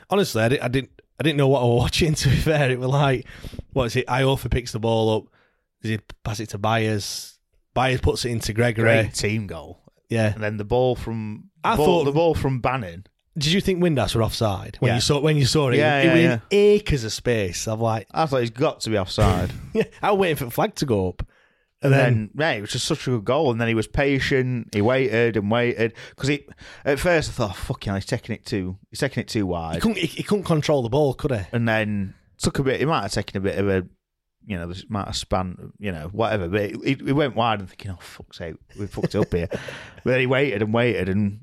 honestly, 0.10 0.42
I, 0.42 0.50
did, 0.50 0.60
I 0.62 0.68
didn't 0.68 1.02
I 1.20 1.24
didn't 1.24 1.38
know 1.38 1.48
what 1.48 1.62
I 1.62 1.66
was 1.66 1.78
watching. 1.82 2.14
To 2.16 2.30
be 2.30 2.36
fair, 2.36 2.72
it 2.72 2.80
was 2.80 2.90
like 2.90 3.26
what 3.74 3.86
is 3.86 3.96
it? 3.96 4.08
Iorfa 4.08 4.50
picks 4.52 4.72
the 4.72 4.80
ball 4.80 5.16
up. 5.18 5.24
Does 5.82 5.92
he 5.92 6.00
pass 6.24 6.40
it 6.40 6.50
to 6.50 6.58
Byers? 6.58 7.38
Byers 7.74 8.02
puts 8.02 8.26
it 8.26 8.30
into 8.32 8.54
Gregory. 8.54 8.84
great 8.86 9.14
team 9.14 9.48
goal. 9.48 9.82
Yeah. 10.10 10.34
And 10.34 10.42
then 10.44 10.58
the 10.58 10.64
ball 10.64 10.96
from 10.96 11.50
I 11.64 11.76
ball, 11.76 11.86
thought- 11.86 12.04
the 12.06 12.12
ball 12.12 12.36
from 12.36 12.60
Bannan. 12.62 13.06
Did 13.38 13.52
you 13.52 13.60
think 13.60 13.84
Windass 13.84 14.16
were 14.16 14.24
offside 14.24 14.78
when 14.80 14.90
Yeah. 14.90 14.96
you 14.96 15.02
saw 15.02 15.20
when 15.20 15.36
you 15.36 15.46
saw 15.46 15.68
it? 15.68 15.76
Yeah, 15.78 16.00
it 16.00 16.06
yeah, 16.06 16.14
was 16.14 16.22
yeah. 16.24 16.40
acres 16.52 17.04
of 17.04 17.12
space. 17.12 17.68
I'm 17.68 17.82
like, 17.82 18.08
I 18.12 18.26
thought 18.28 18.40
he's 18.40 18.50
got 18.50 18.80
to 18.82 18.90
be 18.90 18.98
offside. 19.04 19.52
yeah, 19.74 19.84
I 20.02 20.12
was 20.12 20.20
waiting 20.22 20.38
for 20.38 20.46
the 20.46 20.52
flag 20.52 20.74
to 20.76 20.86
go 20.86 21.10
up, 21.10 21.22
and 21.86 21.94
And 21.94 22.14
then, 22.16 22.32
then, 22.34 22.48
yeah, 22.54 22.58
it 22.58 22.62
was 22.62 22.72
just 22.72 22.86
such 22.86 23.08
a 23.08 23.12
good 23.12 23.26
goal. 23.26 23.52
And 23.52 23.60
then 23.60 23.68
he 23.68 23.76
was 23.76 23.88
patient. 23.88 24.70
He 24.74 24.82
waited 24.82 25.38
and 25.38 25.50
waited 25.50 25.94
because 26.10 26.30
he. 26.30 26.46
At 26.84 27.00
first, 27.00 27.30
I 27.30 27.34
thought, 27.34 27.52
oh, 27.52 27.54
"Fuck 27.54 27.86
yeah, 27.86 27.96
he's 27.96 28.06
taking 28.06 28.36
it 28.36 28.46
too. 28.46 28.78
He's 28.90 29.00
taking 29.00 29.22
it 29.22 29.28
too 29.28 29.40
he 29.40 29.44
wide." 29.44 29.82
couldn't 29.82 29.98
he, 29.98 30.08
he 30.08 30.24
couldn't 30.24 30.46
control 30.46 30.82
the 30.84 30.90
ball, 30.90 31.14
could 31.14 31.32
he? 31.32 31.42
And 31.52 31.68
then 31.68 32.14
took 32.38 32.60
a 32.60 32.64
bit. 32.64 32.80
He 32.80 32.86
might 32.86 33.02
have 33.02 33.12
taken 33.12 33.38
a 33.38 33.42
bit 33.42 33.58
of 33.58 33.68
a, 33.70 33.88
you 34.46 34.58
know, 34.58 34.68
this 34.68 34.86
might 34.90 35.06
have 35.06 35.16
span, 35.16 35.72
you 35.80 35.92
know, 35.92 36.10
whatever. 36.12 36.48
But 36.48 36.72
he, 36.84 36.94
he 36.94 37.12
went 37.12 37.36
wide 37.36 37.60
and 37.60 37.70
thinking, 37.70 37.92
"Oh 37.92 38.00
fuck's 38.00 38.38
sake, 38.38 38.56
we 38.78 38.88
fucked 38.88 39.16
it 39.16 39.20
up 39.20 39.34
here." 39.34 39.48
but 39.52 39.62
then 40.04 40.20
he 40.20 40.28
waited 40.28 40.62
and 40.62 40.74
waited 40.74 41.10
and, 41.10 41.42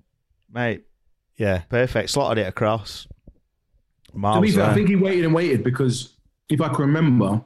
mate, 0.52 0.84
Yeah, 1.36 1.62
perfect. 1.68 2.10
Slotted 2.10 2.38
it 2.38 2.48
across. 2.48 3.06
To 4.14 4.40
be 4.42 4.60
I 4.60 4.74
think 4.74 4.88
he 4.88 4.96
waited 4.96 5.24
and 5.24 5.34
waited 5.34 5.64
because 5.64 6.12
if 6.48 6.60
I 6.60 6.68
can 6.68 6.82
remember, 6.82 7.42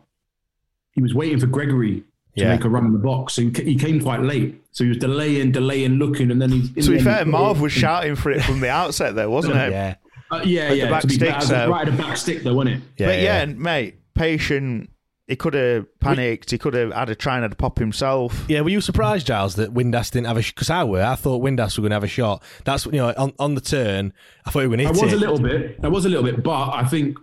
he 0.91 1.01
was 1.01 1.15
waiting 1.15 1.39
for 1.39 1.47
Gregory 1.47 2.03
to 2.37 2.42
Yeah. 2.42 2.55
make 2.55 2.64
a 2.64 2.68
run 2.68 2.85
in 2.87 2.92
the 2.92 2.99
box. 2.99 3.38
And 3.38 3.57
he, 3.57 3.75
came 3.77 4.01
quite 4.01 4.20
late. 4.22 4.62
So 4.72 4.85
he 4.85 4.88
was 4.88 4.99
delaying, 4.99 5.53
delaying, 5.53 5.94
looking, 5.94 6.31
and 6.31 6.40
then 6.40 6.51
he. 6.51 6.59
in 6.77 6.83
to 6.85 6.90
be 6.90 7.01
fair, 7.01 7.25
Marv 7.25 7.61
was 7.61 7.72
shouting 7.72 8.14
for 8.16 8.31
it 8.31 8.42
from 8.42 8.61
the 8.61 8.68
outset, 8.70 9.14
there, 9.14 9.29
wasn't 9.31 9.57
it? 9.57 9.72
yeah, 9.72 9.94
Uh, 10.31 10.42
yeah, 10.44 10.62
at 10.62 10.68
the 10.70 10.77
yeah. 10.77 10.90
back 10.90 11.03
to 11.03 11.09
stick, 11.11 11.31
fair, 11.31 11.40
so- 11.40 11.70
right 11.70 11.87
at 11.88 11.96
the 11.96 12.03
back 12.03 12.16
stick, 12.16 12.42
though, 12.42 12.55
wasn't 12.55 12.77
it? 12.77 12.83
yeah. 12.99 13.07
but 13.07 13.18
yeah, 13.20 13.42
and 13.42 13.59
mate, 13.59 13.96
patient. 14.14 14.90
He 15.29 15.35
could 15.35 15.55
have 15.55 15.87
panicked. 15.99 16.53
He 16.53 16.59
could 16.59 16.75
have 16.75 16.92
had 16.92 17.11
a 17.11 17.16
try 17.16 17.35
and 17.35 17.42
had 17.42 17.51
a 17.53 17.57
pop 17.57 17.81
himself. 17.81 18.44
Yeah, 18.49 18.61
were 18.61 18.68
you 18.68 18.81
surprised, 18.81 19.27
Giles, 19.27 19.57
that 19.57 19.75
Windass 19.75 20.12
didn't 20.12 20.29
have 20.29 20.37
a? 20.37 20.40
Because 20.40 20.70
I 20.70 20.85
were. 20.85 21.03
I 21.03 21.16
thought 21.16 21.42
Windass 21.42 21.77
were 21.77 21.83
going 21.83 21.90
to 21.90 21.96
have 21.96 22.05
a 22.05 22.07
shot. 22.07 22.44
That's 22.64 22.87
you 22.87 22.92
know 22.92 23.12
on, 23.16 23.33
on 23.40 23.57
the 23.57 23.61
turn. 23.61 24.12
I 24.44 24.53
thought 24.53 24.61
he 24.61 24.68
was 24.68 24.77
going 24.77 24.87
I 24.87 24.92
to 24.92 24.94
hit 24.94 25.03
I 25.03 25.05
was 25.05 25.12
it. 25.12 25.16
a 25.16 25.18
little 25.18 25.40
bit. 25.40 25.81
I 25.83 25.88
was 25.88 26.05
a 26.05 26.09
little 26.09 26.22
bit, 26.25 26.44
but 26.44 26.70
I 26.72 26.85
think 26.85 27.18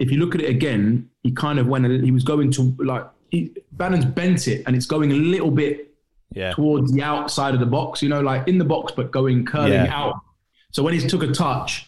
if 0.00 0.10
you 0.10 0.18
look 0.18 0.34
at 0.34 0.40
it 0.40 0.50
again, 0.50 1.08
he 1.22 1.30
kind 1.30 1.60
of 1.60 1.68
went. 1.68 1.86
He 2.02 2.10
was 2.10 2.24
going 2.24 2.50
to 2.50 2.74
like 2.80 3.04
he, 3.34 3.52
Bannan's 3.72 4.04
bent 4.04 4.48
it, 4.48 4.62
and 4.66 4.74
it's 4.76 4.86
going 4.86 5.10
a 5.12 5.14
little 5.14 5.50
bit 5.50 5.94
yeah, 6.32 6.52
towards 6.52 6.92
the 6.92 7.02
outside 7.02 7.54
of 7.54 7.60
the 7.60 7.66
box. 7.66 8.02
You 8.02 8.08
know, 8.08 8.20
like 8.20 8.48
in 8.48 8.58
the 8.58 8.64
box, 8.64 8.92
but 8.96 9.10
going 9.10 9.44
curling 9.44 9.72
Yeah. 9.72 9.94
out. 10.02 10.14
So 10.72 10.82
when 10.82 10.94
he 10.94 11.00
took 11.00 11.22
a 11.22 11.28
touch, 11.32 11.86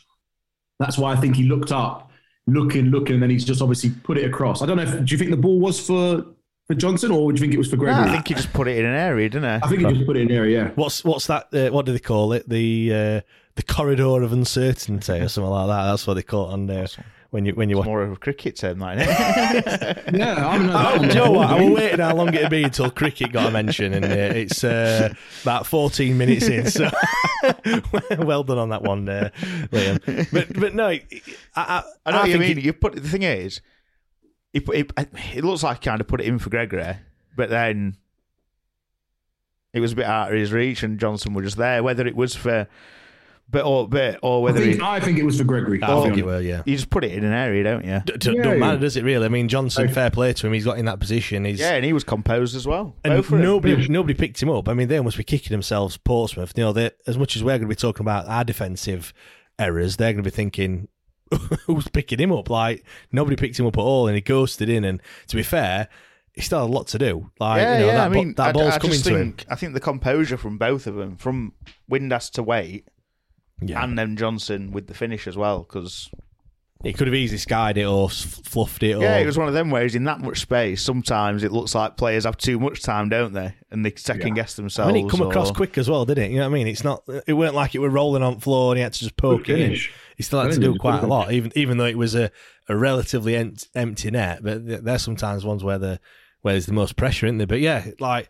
that's 0.79 0.99
why 0.99 1.13
I 1.13 1.17
think 1.17 1.37
he 1.37 1.45
looked 1.45 1.73
up, 1.73 2.11
looking, 2.47 2.87
looking, 2.87 3.15
and 3.15 3.23
then 3.23 3.31
he's 3.31 3.45
just 3.45 3.61
obviously 3.63 3.91
put 3.91 4.19
it 4.19 4.25
across. 4.25 4.63
I 4.63 4.67
don't 4.67 4.77
know. 4.77 4.85
if 4.85 4.93
Do 5.05 5.13
you 5.15 5.19
think 5.19 5.31
the 5.31 5.37
ball 5.37 5.59
was 5.59 5.85
for 5.85 6.25
for 6.67 6.75
Johnson, 6.75 7.11
or 7.13 7.31
do 7.33 7.37
you 7.37 7.41
think 7.41 7.55
it 7.55 7.59
was 7.59 7.69
for 7.71 7.77
No, 7.77 7.85
Gregory? 7.85 8.05
I 8.05 8.13
think 8.13 8.29
he 8.29 8.35
just 8.35 8.53
put 8.53 8.67
it 8.69 8.77
in 8.79 8.85
an 8.85 8.95
area, 8.95 9.29
didn't 9.29 9.45
he? 9.61 9.65
I 9.65 9.69
think 9.69 9.81
he 9.83 9.95
just 9.95 10.07
put 10.07 10.17
it 10.17 10.23
in 10.23 10.31
an 10.31 10.37
area. 10.37 10.65
Yeah. 10.65 10.71
What's 10.75 11.05
what's 11.05 11.27
that? 11.29 11.53
Uh, 11.55 11.71
what 11.71 11.87
do 11.87 11.93
they 11.93 11.99
call 12.01 12.33
it? 12.33 12.49
The 12.49 12.93
uh, 12.93 13.21
the 13.57 13.63
corridor 13.63 14.23
of 14.23 14.33
uncertainty 14.33 15.13
or 15.13 15.29
something 15.29 15.51
like 15.51 15.69
that. 15.69 15.85
That's 15.91 16.07
what 16.07 16.15
they 16.15 16.23
call 16.23 16.51
it 16.51 16.53
on 16.53 16.67
there. 16.67 16.87
When 17.31 17.45
you 17.45 17.53
when 17.55 17.69
you 17.69 17.77
watch. 17.79 17.87
More 17.87 18.03
of 18.03 18.13
a 18.13 18.17
cricket 18.17 18.57
term, 18.57 18.79
like 18.79 18.99
it? 19.01 20.15
Yeah, 20.15 20.49
I'm 20.49 20.67
not. 20.67 20.95
Oh, 20.95 20.99
do 21.03 21.07
you 21.09 21.15
know 21.15 21.31
what? 21.33 21.51
I 21.51 21.61
was 21.61 21.71
waiting 21.75 21.99
how 21.99 22.15
long 22.15 22.33
it'd 22.33 22.51
be 22.51 22.63
until 22.63 22.89
cricket 22.91 23.33
got 23.33 23.49
a 23.49 23.51
mention, 23.51 23.93
and 23.93 24.05
uh, 24.05 24.09
it's 24.09 24.63
uh, 24.63 25.13
about 25.43 25.67
14 25.67 26.17
minutes 26.17 26.47
in. 26.49 26.71
So 26.71 26.89
well 28.19 28.45
done 28.45 28.59
on 28.59 28.69
that 28.71 28.83
one, 28.83 29.09
uh, 29.09 29.31
Liam. 29.73 30.31
But 30.33 30.59
but 30.59 30.75
no, 30.75 30.87
I, 30.89 31.03
I, 31.57 31.83
I 32.07 32.11
know 32.13 32.19
what 32.21 32.29
you 32.31 32.39
mean. 32.39 32.59
it- 32.59 32.65
you 32.65 32.73
put 32.73 32.95
the 32.95 33.01
thing 33.09 33.23
is, 33.25 33.61
he 34.53 34.61
put, 34.61 34.77
it, 34.77 34.93
it 35.35 35.45
looks 35.45 35.63
like 35.65 35.83
he 35.83 35.89
kind 35.89 36.01
of 36.01 36.07
put 36.07 36.21
it 36.21 36.27
in 36.27 36.39
for 36.39 36.51
Gregory, 36.51 36.97
but 37.37 37.51
then 37.51 37.97
it 39.73 39.81
was 39.81 39.93
a 39.93 39.97
bit 39.97 40.07
out 40.07 40.33
of 40.33 40.39
his 40.39 40.53
reach, 40.53 40.83
and 40.83 40.99
Johnson 40.99 41.35
was 41.35 41.45
just 41.45 41.57
there. 41.57 41.83
Whether 41.83 42.07
it 42.07 42.17
was 42.17 42.35
for, 42.35 42.67
but 43.49 43.65
or 43.65 43.89
but 43.89 44.19
or 44.23 44.39
I 44.39 44.43
whether 44.43 44.61
think, 44.61 44.77
he, 44.77 44.83
I 44.83 44.99
think 45.01 45.19
it 45.19 45.25
was 45.25 45.39
for 45.39 45.45
Gregory. 45.45 45.81
I 45.83 45.87
think 46.03 46.07
it 46.19 46.23
honest. 46.23 46.25
will, 46.25 46.43
yeah. 46.43 46.63
you 46.67 46.75
just 46.77 46.91
put 46.91 47.05
it 47.05 47.13
in 47.13 47.25
an 47.25 47.33
area, 47.33 47.63
don't 47.65 47.85
you? 47.85 48.03
D- 48.05 48.15
d- 48.19 48.37
Yeah, 48.37 48.43
don't 48.43 48.59
matter, 48.59 48.75
yeah. 48.75 48.81
does 48.81 48.97
it 48.97 49.05
really? 49.05 49.25
I 49.25 49.29
mean, 49.29 49.49
Johnson, 49.49 49.89
fair 49.89 50.11
play 50.11 50.33
to 50.33 50.47
him. 50.47 50.53
He's 50.53 50.65
got 50.65 50.79
in 50.79 50.87
that 50.87 50.99
position. 50.99 51.45
He's, 51.45 51.61
Yeah, 51.61 51.75
and 51.75 51.85
he 51.85 51.93
was 51.93 52.03
composed 52.05 52.57
as 52.57 52.67
well. 52.67 52.97
and 53.05 53.15
Both 53.15 53.27
of 53.27 53.31
them. 53.33 53.43
nobody 53.43 53.89
nobody 53.89 54.15
picked 54.15 54.43
him 54.43 54.51
up. 54.51 54.69
I 54.69 54.75
mean, 54.75 54.89
they 54.89 55.01
must 55.01 55.17
be 55.17 55.25
kicking 55.25 55.53
themselves. 55.55 55.97
Portsmouth, 55.97 56.53
you 56.57 56.65
know, 56.65 56.73
they, 56.73 56.91
as 57.07 57.17
much 57.17 57.37
as 57.37 57.45
we're 57.45 57.53
going 57.59 57.63
to 57.63 57.69
be 57.69 57.75
talking 57.77 58.03
about 58.05 58.27
our 58.27 58.43
defensive 58.45 59.13
errors, 59.59 59.97
they're 59.97 60.13
going 60.13 60.25
to 60.25 60.31
be 60.31 60.35
thinking, 60.35 60.89
"Who's 61.67 61.87
picking 61.89 62.19
him 62.19 62.33
up?" 62.33 62.51
Like 62.51 62.85
nobody 63.13 63.37
picked 63.37 63.59
him 63.59 63.67
up 63.67 63.77
at 63.79 63.81
all, 63.81 64.09
and 64.09 64.15
he 64.17 64.21
ghosted 64.23 64.69
in. 64.69 64.85
And 64.85 65.01
to 65.29 65.37
be 65.37 65.43
fair, 65.45 65.89
he 66.35 66.41
still 66.41 66.61
had 66.63 66.69
a 66.69 66.73
lot 66.73 66.89
to 66.89 66.99
do. 66.99 67.31
Like 67.39 67.61
yeah, 67.61 67.75
you 67.75 67.81
know, 67.81 67.87
yeah. 67.87 67.95
that, 67.95 68.07
I 68.07 68.09
mean, 68.09 68.35
that 68.35 68.49
I, 68.49 68.53
ball's 68.53 68.75
I 68.75 68.79
coming 68.79 68.93
just 68.95 69.05
to 69.07 69.11
him. 69.17 69.33
think 69.33 69.47
I 69.49 69.55
think 69.55 69.73
the 69.75 69.81
composure 69.81 70.37
from 70.37 70.59
both 70.59 70.87
of 70.89 70.97
them, 70.97 71.17
from 71.17 71.53
Windass 71.91 72.31
to 72.33 72.43
Wait, 72.43 72.87
Yeah, 73.61 73.83
and 73.83 73.99
then 73.99 74.17
Johnson 74.17 74.71
with 74.71 74.87
the 74.87 74.95
finish 74.95 75.27
as 75.27 75.37
well, 75.37 75.61
because 75.61 76.11
He 76.85 76.93
could 76.93 77.07
have 77.07 77.15
easily 77.15 77.39
skied 77.39 77.79
it 77.79 77.85
or 77.85 78.11
fluffed 78.11 78.83
it. 78.83 78.99
Yeah, 78.99 79.17
or, 79.17 79.21
it 79.21 79.27
was 79.27 79.39
one 79.39 79.49
of 79.49 79.55
them 79.55 79.71
ways 79.71 79.95
in 79.95 80.05
that 80.05 80.21
much 80.21 80.41
space. 80.41 80.83
Sometimes 80.83 81.43
it 81.43 81.53
looks 81.53 81.75
like 81.75 81.97
players 81.97 82.25
have 82.25 82.37
too 82.37 82.61
much 82.61 82.83
time, 82.83 83.09
don't 83.09 83.33
they? 83.33 83.55
And 83.71 83.85
they 83.85 83.95
second 83.97 84.35
guess 84.35 84.59
I 84.59 84.63
themselves. 84.63 84.93
mean, 84.93 85.07
it 85.07 85.11
come 85.11 85.23
across 85.23 85.51
quick 85.51 85.79
as 85.79 85.89
well, 85.89 86.05
didn't 86.05 86.25
it? 86.25 86.31
You 86.33 86.37
know 86.37 86.43
what 86.49 86.51
I 86.51 86.59
mean? 86.59 86.67
It's 86.69 86.85
not. 86.85 87.03
It 87.27 87.33
weren't 87.33 87.55
like 87.55 87.75
it 87.75 87.79
were 87.79 87.89
rolling 87.89 88.23
on 88.23 88.35
the 88.35 88.41
floor 88.41 88.73
and 88.73 88.79
he 88.79 88.83
had 88.83 88.93
to 88.93 89.01
just 89.01 89.17
poke 89.17 89.49
it 89.49 89.59
in. 89.59 89.77
He 90.17 90.23
still 90.23 90.41
had 90.43 90.53
to 90.53 90.59
do 90.59 90.67
finish, 90.67 90.81
quite 90.81 91.03
a 91.03 91.07
lot, 91.07 91.33
even 91.33 91.51
even 91.57 91.79
though 91.79 91.87
it 91.87 91.99
was 91.99 92.15
a, 92.15 92.31
a 92.69 92.77
relatively 92.77 93.37
em- 93.37 93.57
empty 93.75 94.11
net. 94.11 94.43
But 94.43 94.85
there's 94.85 95.03
sometimes 95.03 95.45
ones 95.45 95.65
where 95.65 95.79
the 95.79 95.99
where 96.43 96.53
there's 96.55 96.67
the 96.67 96.73
most 96.75 96.97
pressure 96.97 97.27
in 97.27 97.39
there. 97.39 97.47
But 97.47 97.61
yeah, 97.61 97.87
like 98.01 98.29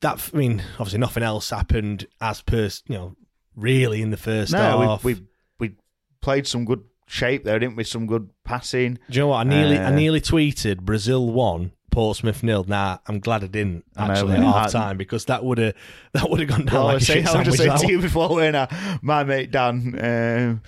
that. 0.00 0.30
I 0.32 0.36
mean, 0.36 0.62
obviously 0.78 0.98
nothing 1.00 1.22
else 1.22 1.50
happened 1.50 2.06
as 2.20 2.40
per 2.40 2.70
you 2.88 2.94
know 2.94 3.16
really 3.56 4.02
in 4.02 4.10
the 4.10 4.16
first 4.16 4.52
No, 4.52 4.80
half. 4.80 5.02
we, 5.04 5.14
we 5.14 5.20
we 5.58 5.74
played 6.20 6.46
some 6.46 6.64
good 6.64 6.84
shape 7.08 7.42
there, 7.44 7.58
didn't 7.58 7.76
we? 7.76 7.84
Some 7.84 8.06
good 8.06 8.30
passing. 8.44 8.94
Do 8.94 9.00
you 9.16 9.20
know 9.20 9.28
what? 9.28 9.38
I 9.46 9.48
nearly 9.48 9.78
I 9.78 9.86
Uh, 9.86 9.90
nearly 9.90 10.20
tweeted 10.20 10.82
Brazil 10.82 11.26
won. 11.32 11.72
Portsmouth 11.90 12.42
nil. 12.42 12.62
Nah, 12.68 12.98
I'm 13.06 13.20
glad 13.20 13.42
I 13.42 13.46
didn't 13.46 13.84
I 13.96 14.08
know, 14.08 14.12
actually 14.12 14.32
at 14.34 14.42
half 14.42 14.70
time 14.72 14.98
because 14.98 15.24
that 15.26 15.42
would 15.42 15.56
have 15.56 15.74
that 16.12 16.28
would 16.28 16.40
have 16.40 16.48
gone 16.50 16.66
down 16.66 16.74
Well, 16.74 16.82
I 16.82 16.86
like 16.88 16.94
was 16.96 17.02
a 17.04 17.06
saying, 17.06 17.24
shit 17.24 17.34
I 17.34 17.38
was 17.38 17.46
just 17.46 17.56
saying 17.58 17.78
to 17.78 17.88
you 17.90 18.00
before, 18.02 18.28
weren't 18.28 18.54
I? 18.56 18.98
My 19.00 19.24
mate 19.24 19.50
Dan, 19.50 20.60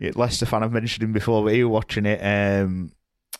um, 0.00 0.08
Leicester 0.14 0.46
fan, 0.46 0.62
I've 0.62 0.72
mentioned 0.72 1.02
him 1.02 1.12
before, 1.12 1.42
but 1.42 1.52
he 1.54 1.64
was 1.64 1.72
watching 1.72 2.06
it, 2.06 2.20
um, 2.20 2.92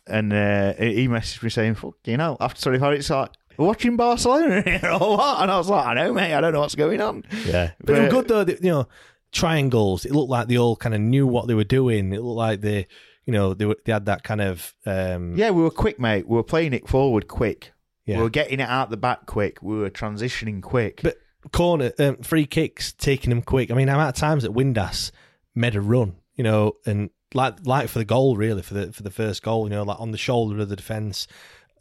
and 0.09 0.33
uh, 0.33 0.73
he 0.75 1.07
messaged 1.07 1.43
me 1.45 1.49
saying, 1.51 1.77
"Fuck, 1.77 1.95
you 2.07 2.17
know, 2.17 2.37
after 2.41 2.61
25 2.61 2.89
minutes, 2.91 3.05
it's 3.07 3.11
like." 3.11 3.31
We're 3.57 3.67
watching 3.67 3.97
Barcelona 3.97 4.63
here 4.63 4.91
or 4.91 5.17
what? 5.17 5.43
And 5.43 5.51
I 5.51 5.59
was 5.59 5.69
like, 5.69 5.87
I 5.87 5.95
know, 5.95 6.13
mate. 6.13 6.35
I 6.35 6.41
don't 6.41 6.53
know 6.53 6.61
what's 6.61 6.75
going 6.75 7.01
on. 7.01 7.25
Yeah, 7.47 7.73
but, 7.83 7.97
it 7.97 8.01
was 8.03 8.11
good 8.11 8.29
though. 8.29 8.45
that, 8.45 8.63
You 8.63 8.71
know, 8.71 8.89
triangles. 9.33 10.05
It 10.05 10.13
looked 10.13 10.31
like 10.31 10.49
they 10.49 10.59
all 10.59 10.77
kind 10.77 10.95
of 10.95 11.01
knew 11.01 11.27
what 11.27 11.47
they 11.47 11.55
were 11.55 11.65
doing. 11.65 12.13
It 12.13 12.23
looked 12.23 12.37
like 12.37 12.61
they, 12.61 12.87
you 13.27 13.33
know, 13.33 13.55
they 13.55 13.65
were, 13.67 13.77
they 13.85 13.93
had 13.93 14.07
that 14.07 14.23
kind 14.25 14.41
of 14.41 14.75
um, 14.87 15.37
Yeah, 15.37 15.51
we 15.51 15.63
were 15.63 15.71
quick, 15.71 15.99
mate. 15.99 16.29
We 16.29 16.37
were 16.37 16.43
playing 16.43 16.73
it 16.73 16.89
forward 16.89 17.29
quick. 17.29 17.73
Yeah. 18.07 18.19
We 18.19 18.25
were 18.25 18.31
getting 18.31 18.61
it 18.61 18.69
out 18.69 18.91
the 18.91 18.97
back 18.97 19.27
quick. 19.27 19.63
We 19.63 19.77
were 19.77 19.91
transitioning 19.91 20.61
quick. 20.61 21.01
But 21.03 21.19
corner 21.53 21.93
um, 21.99 22.17
free 22.19 22.47
kicks, 22.47 22.93
taking 22.93 23.31
them 23.31 23.43
quick. 23.43 23.71
I 23.71 23.75
mean, 23.75 23.89
how 23.89 23.99
many 23.99 24.13
times 24.13 24.43
that 24.43 24.53
Windass 24.53 25.11
made 25.55 25.75
a 25.75 25.81
run, 25.81 26.17
you 26.35 26.45
know, 26.45 26.77
and 26.87 27.11
like 27.35 27.55
like 27.65 27.89
for 27.89 27.99
the 27.99 28.05
goal, 28.05 28.37
really 28.37 28.63
for 28.63 28.75
the 28.75 28.93
for 28.93 29.03
the 29.03 29.11
first 29.11 29.43
goal, 29.43 29.65
you 29.65 29.71
know, 29.71 29.83
like 29.83 30.01
on 30.01 30.11
the 30.11 30.19
shoulder 30.19 30.61
of 30.61 30.69
the 30.69 30.77
defence. 30.77 31.27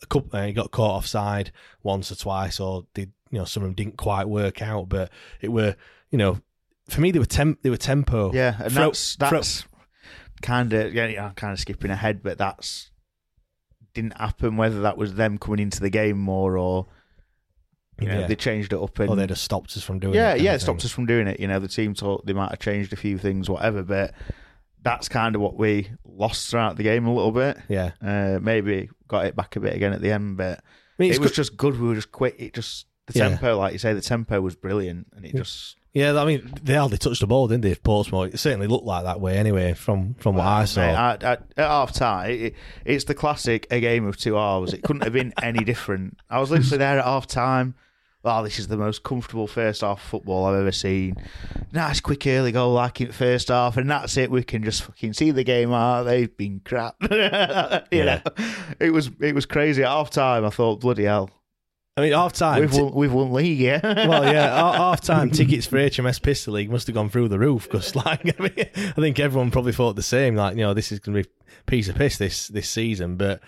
A 0.04 0.06
couple, 0.08 0.30
uh, 0.38 0.46
he 0.46 0.54
got 0.54 0.72
caught 0.72 0.98
offside 0.98 1.52
once 1.84 2.12
or 2.12 2.16
twice, 2.16 2.60
or 2.60 2.86
did 2.94 3.12
you 3.30 3.40
know 3.40 3.46
some 3.46 3.64
of 3.64 3.68
them 3.68 3.76
didn't 3.76 3.98
quite 3.98 4.28
work 4.28 4.62
out, 4.62 4.90
but 4.90 5.10
it 5.42 5.50
were 5.50 5.76
you 6.10 6.18
know 6.18 6.40
for 6.90 7.02
me 7.02 7.12
they 7.12 7.20
were 7.20 7.26
temp 7.26 7.62
they 7.62 7.70
were 7.70 7.78
tempo. 7.78 8.34
yeah, 8.34 8.56
and 8.62 8.72
that's 8.74 9.16
that's 9.18 9.66
kind 10.42 10.74
of 10.74 10.94
yeah, 10.94 11.28
I'm 11.28 11.36
kind 11.36 11.54
of 11.54 11.60
skipping 11.60 11.92
ahead, 11.92 12.24
but 12.24 12.38
that's 12.38 12.90
didn't 13.94 14.18
happen. 14.18 14.58
Whether 14.58 14.82
that 14.82 14.98
was 14.98 15.14
them 15.16 15.38
coming 15.38 15.60
into 15.60 15.80
the 15.82 15.90
game 15.90 16.18
more 16.18 16.58
or 16.58 16.88
you 18.00 18.08
know 18.08 18.22
Yeah. 18.22 18.28
they 18.28 18.36
changed 18.36 18.74
it 18.74 18.80
up 18.82 18.98
and 19.00 19.10
or 19.10 19.16
they'd 19.16 19.30
have 19.30 19.38
stopped 19.38 19.78
us 19.78 19.84
from 19.84 20.00
doing. 20.00 20.16
yeah, 20.16 20.34
it 20.34 20.42
yeah, 20.42 20.54
it 20.56 20.60
stopped 20.62 20.84
us 20.84 20.92
from 20.92 21.06
doing 21.06 21.28
it. 21.28 21.40
You 21.40 21.48
know, 21.48 21.60
the 21.60 21.68
team 21.68 21.94
thought 21.94 22.26
they 22.26 22.34
might 22.34 22.50
have 22.50 22.60
changed 22.60 22.92
a 22.94 22.96
few 22.96 23.18
things, 23.18 23.50
whatever, 23.50 23.84
but 23.84 24.14
that's 24.82 25.08
kind 25.08 25.36
of 25.36 25.42
what 25.42 25.58
we 25.58 25.92
lost 26.06 26.50
throughout 26.50 26.76
the 26.78 26.84
game 26.84 27.06
a 27.06 27.14
little 27.14 27.32
bit. 27.32 27.58
Yeah, 27.70 27.92
Uh, 28.02 28.40
maybe 28.42 28.90
got 29.12 29.26
it 29.26 29.36
back 29.36 29.56
a 29.56 29.60
bit 29.60 29.76
again 29.76 29.94
at 29.94 30.02
the 30.02 30.12
end, 30.12 30.38
but 30.38 30.60
I 30.60 30.64
mean, 30.98 31.12
it 31.12 31.20
was 31.20 31.30
good- 31.30 31.36
just 31.36 31.58
good. 31.58 31.80
We 31.80 31.88
were 31.90 31.96
just 31.96 32.12
quick. 32.12 32.36
It 32.40 32.54
just 32.54 32.88
the 33.08 33.20
Yeah. 33.20 33.30
tempo, 33.30 33.58
like 33.60 33.74
you 33.74 33.80
say, 33.80 33.94
the 33.94 34.02
tempo 34.02 34.40
was 34.42 34.56
brilliant, 34.56 35.08
and 35.16 35.26
it 35.26 35.36
just 35.36 35.76
Yeah, 35.94 36.18
I 36.22 36.24
mean, 36.26 36.54
they 36.64 36.76
hardly 36.76 36.98
touched 36.98 37.20
the 37.20 37.28
ball, 37.28 37.50
didn't 37.50 37.64
they? 37.64 37.76
Portsmouth. 37.76 38.34
It 38.34 38.38
certainly 38.38 38.68
looked 38.68 38.86
like 38.86 39.04
that 39.04 39.20
way 39.20 39.38
anyway, 39.38 39.74
from 39.74 40.14
from 40.16 40.36
what 40.36 40.48
I 40.48 40.64
saw. 40.66 40.80
Mate, 40.82 40.96
at, 40.96 41.24
at, 41.24 41.52
at 41.58 41.68
half 41.68 41.92
time, 41.92 42.32
it, 42.32 42.56
it's 42.86 43.04
the 43.04 43.14
classic 43.14 43.68
a 43.70 43.82
game 43.82 44.06
of 44.08 44.16
two 44.16 44.38
hours. 44.38 44.74
It 44.74 44.84
couldn't 44.84 45.04
have 45.04 45.12
been 45.14 45.34
any 45.44 45.66
different. 45.66 46.18
I 46.30 46.40
was 46.40 46.50
literally 46.50 46.78
there 46.78 46.98
at 47.00 47.04
half 47.06 47.28
time. 47.28 47.76
Oh, 48.24 48.44
this 48.44 48.60
is 48.60 48.68
the 48.68 48.78
most 48.78 49.02
comfortable 49.04 49.48
first 49.48 49.82
half 49.82 50.00
football 50.02 50.46
I've 50.46 50.60
ever 50.60 50.72
seen. 50.72 51.16
Nice 51.72 52.00
quick 52.00 52.28
early 52.28 52.52
goal 52.52 52.74
like 52.74 53.02
in 53.02 53.12
first 53.12 53.48
half, 53.48 53.78
and 53.78 53.90
that's 53.90 54.16
it. 54.18 54.30
We 54.30 54.44
can 54.44 54.64
just 54.64 54.84
fucking 54.84 55.14
see 55.14 55.32
the 55.32 55.44
game 55.44 55.74
out. 55.74 56.04
They've 56.04 56.36
been 56.38 56.62
crap. 56.64 56.96
you 57.02 57.08
Yeah. 57.92 58.22
know, 58.24 58.46
it 58.80 58.92
was 58.92 59.10
it 59.20 59.34
was 59.34 59.46
crazy 59.48 59.82
at 59.84 59.90
half 59.90 60.12
time. 60.12 60.46
I 60.46 60.52
thought, 60.52 60.82
bloody 60.82 61.06
hell, 61.06 61.32
I 61.98 62.02
mean, 62.02 62.14
half 62.14 62.34
time. 62.34 62.62
we've 62.62 62.74
won, 62.74 62.94
we've 62.94 63.12
won 63.14 63.34
league, 63.34 63.60
yeah. 63.60 63.80
well, 64.08 64.24
yeah, 64.32 64.56
half 64.78 65.02
time 65.02 65.32
tickets 65.32 65.66
for 65.66 65.78
HMS 65.78 66.22
Pistol 66.22 66.54
League 66.54 66.70
must 66.70 66.86
have 66.88 66.94
gone 66.94 67.10
through 67.10 67.28
the 67.28 67.40
roof 67.40 67.64
because, 67.64 67.96
like, 68.06 68.40
I 68.40 68.44
mean, 68.44 68.66
I 68.76 69.02
think 69.02 69.20
everyone 69.20 69.50
probably 69.50 69.74
thought 69.74 69.96
the 69.96 70.04
same. 70.04 70.36
Like, 70.36 70.56
you 70.56 70.62
know, 70.62 70.74
this 70.76 70.92
is 70.92 71.00
going 71.00 71.18
to 71.24 71.24
be 71.24 71.30
a 71.60 71.64
piece 71.66 71.90
of 71.90 71.96
piss 71.96 72.18
this 72.18 72.48
this 72.50 72.70
season. 72.70 73.16
But 73.18 73.42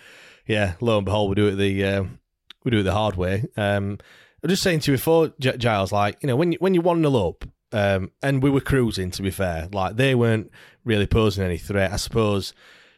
yeah, 0.48 0.74
lo 0.80 0.98
and 0.98 1.04
behold, 1.04 1.28
we 1.30 1.36
do 1.36 1.46
it 1.46 1.54
the 1.54 1.84
um, 1.84 2.18
we 2.64 2.72
do 2.72 2.80
it 2.80 2.82
the 2.82 2.92
hard 2.92 3.14
way. 3.16 3.44
Um, 3.56 3.98
I 4.44 4.46
was 4.46 4.52
just 4.52 4.62
saying 4.62 4.80
to 4.80 4.92
you 4.92 4.98
before, 4.98 5.32
Giles, 5.38 5.90
like, 5.90 6.22
you 6.22 6.26
know, 6.26 6.36
when 6.36 6.52
you 6.52 6.58
when 6.60 6.74
you 6.74 6.82
one 6.82 7.00
0 7.00 7.28
up, 7.28 7.44
um, 7.72 8.10
and 8.22 8.42
we 8.42 8.50
were 8.50 8.60
cruising. 8.60 9.10
To 9.12 9.22
be 9.22 9.30
fair, 9.30 9.68
like 9.72 9.96
they 9.96 10.14
weren't 10.14 10.50
really 10.84 11.06
posing 11.06 11.42
any 11.42 11.56
threat. 11.56 11.92
I 11.92 11.96
suppose, 11.96 12.52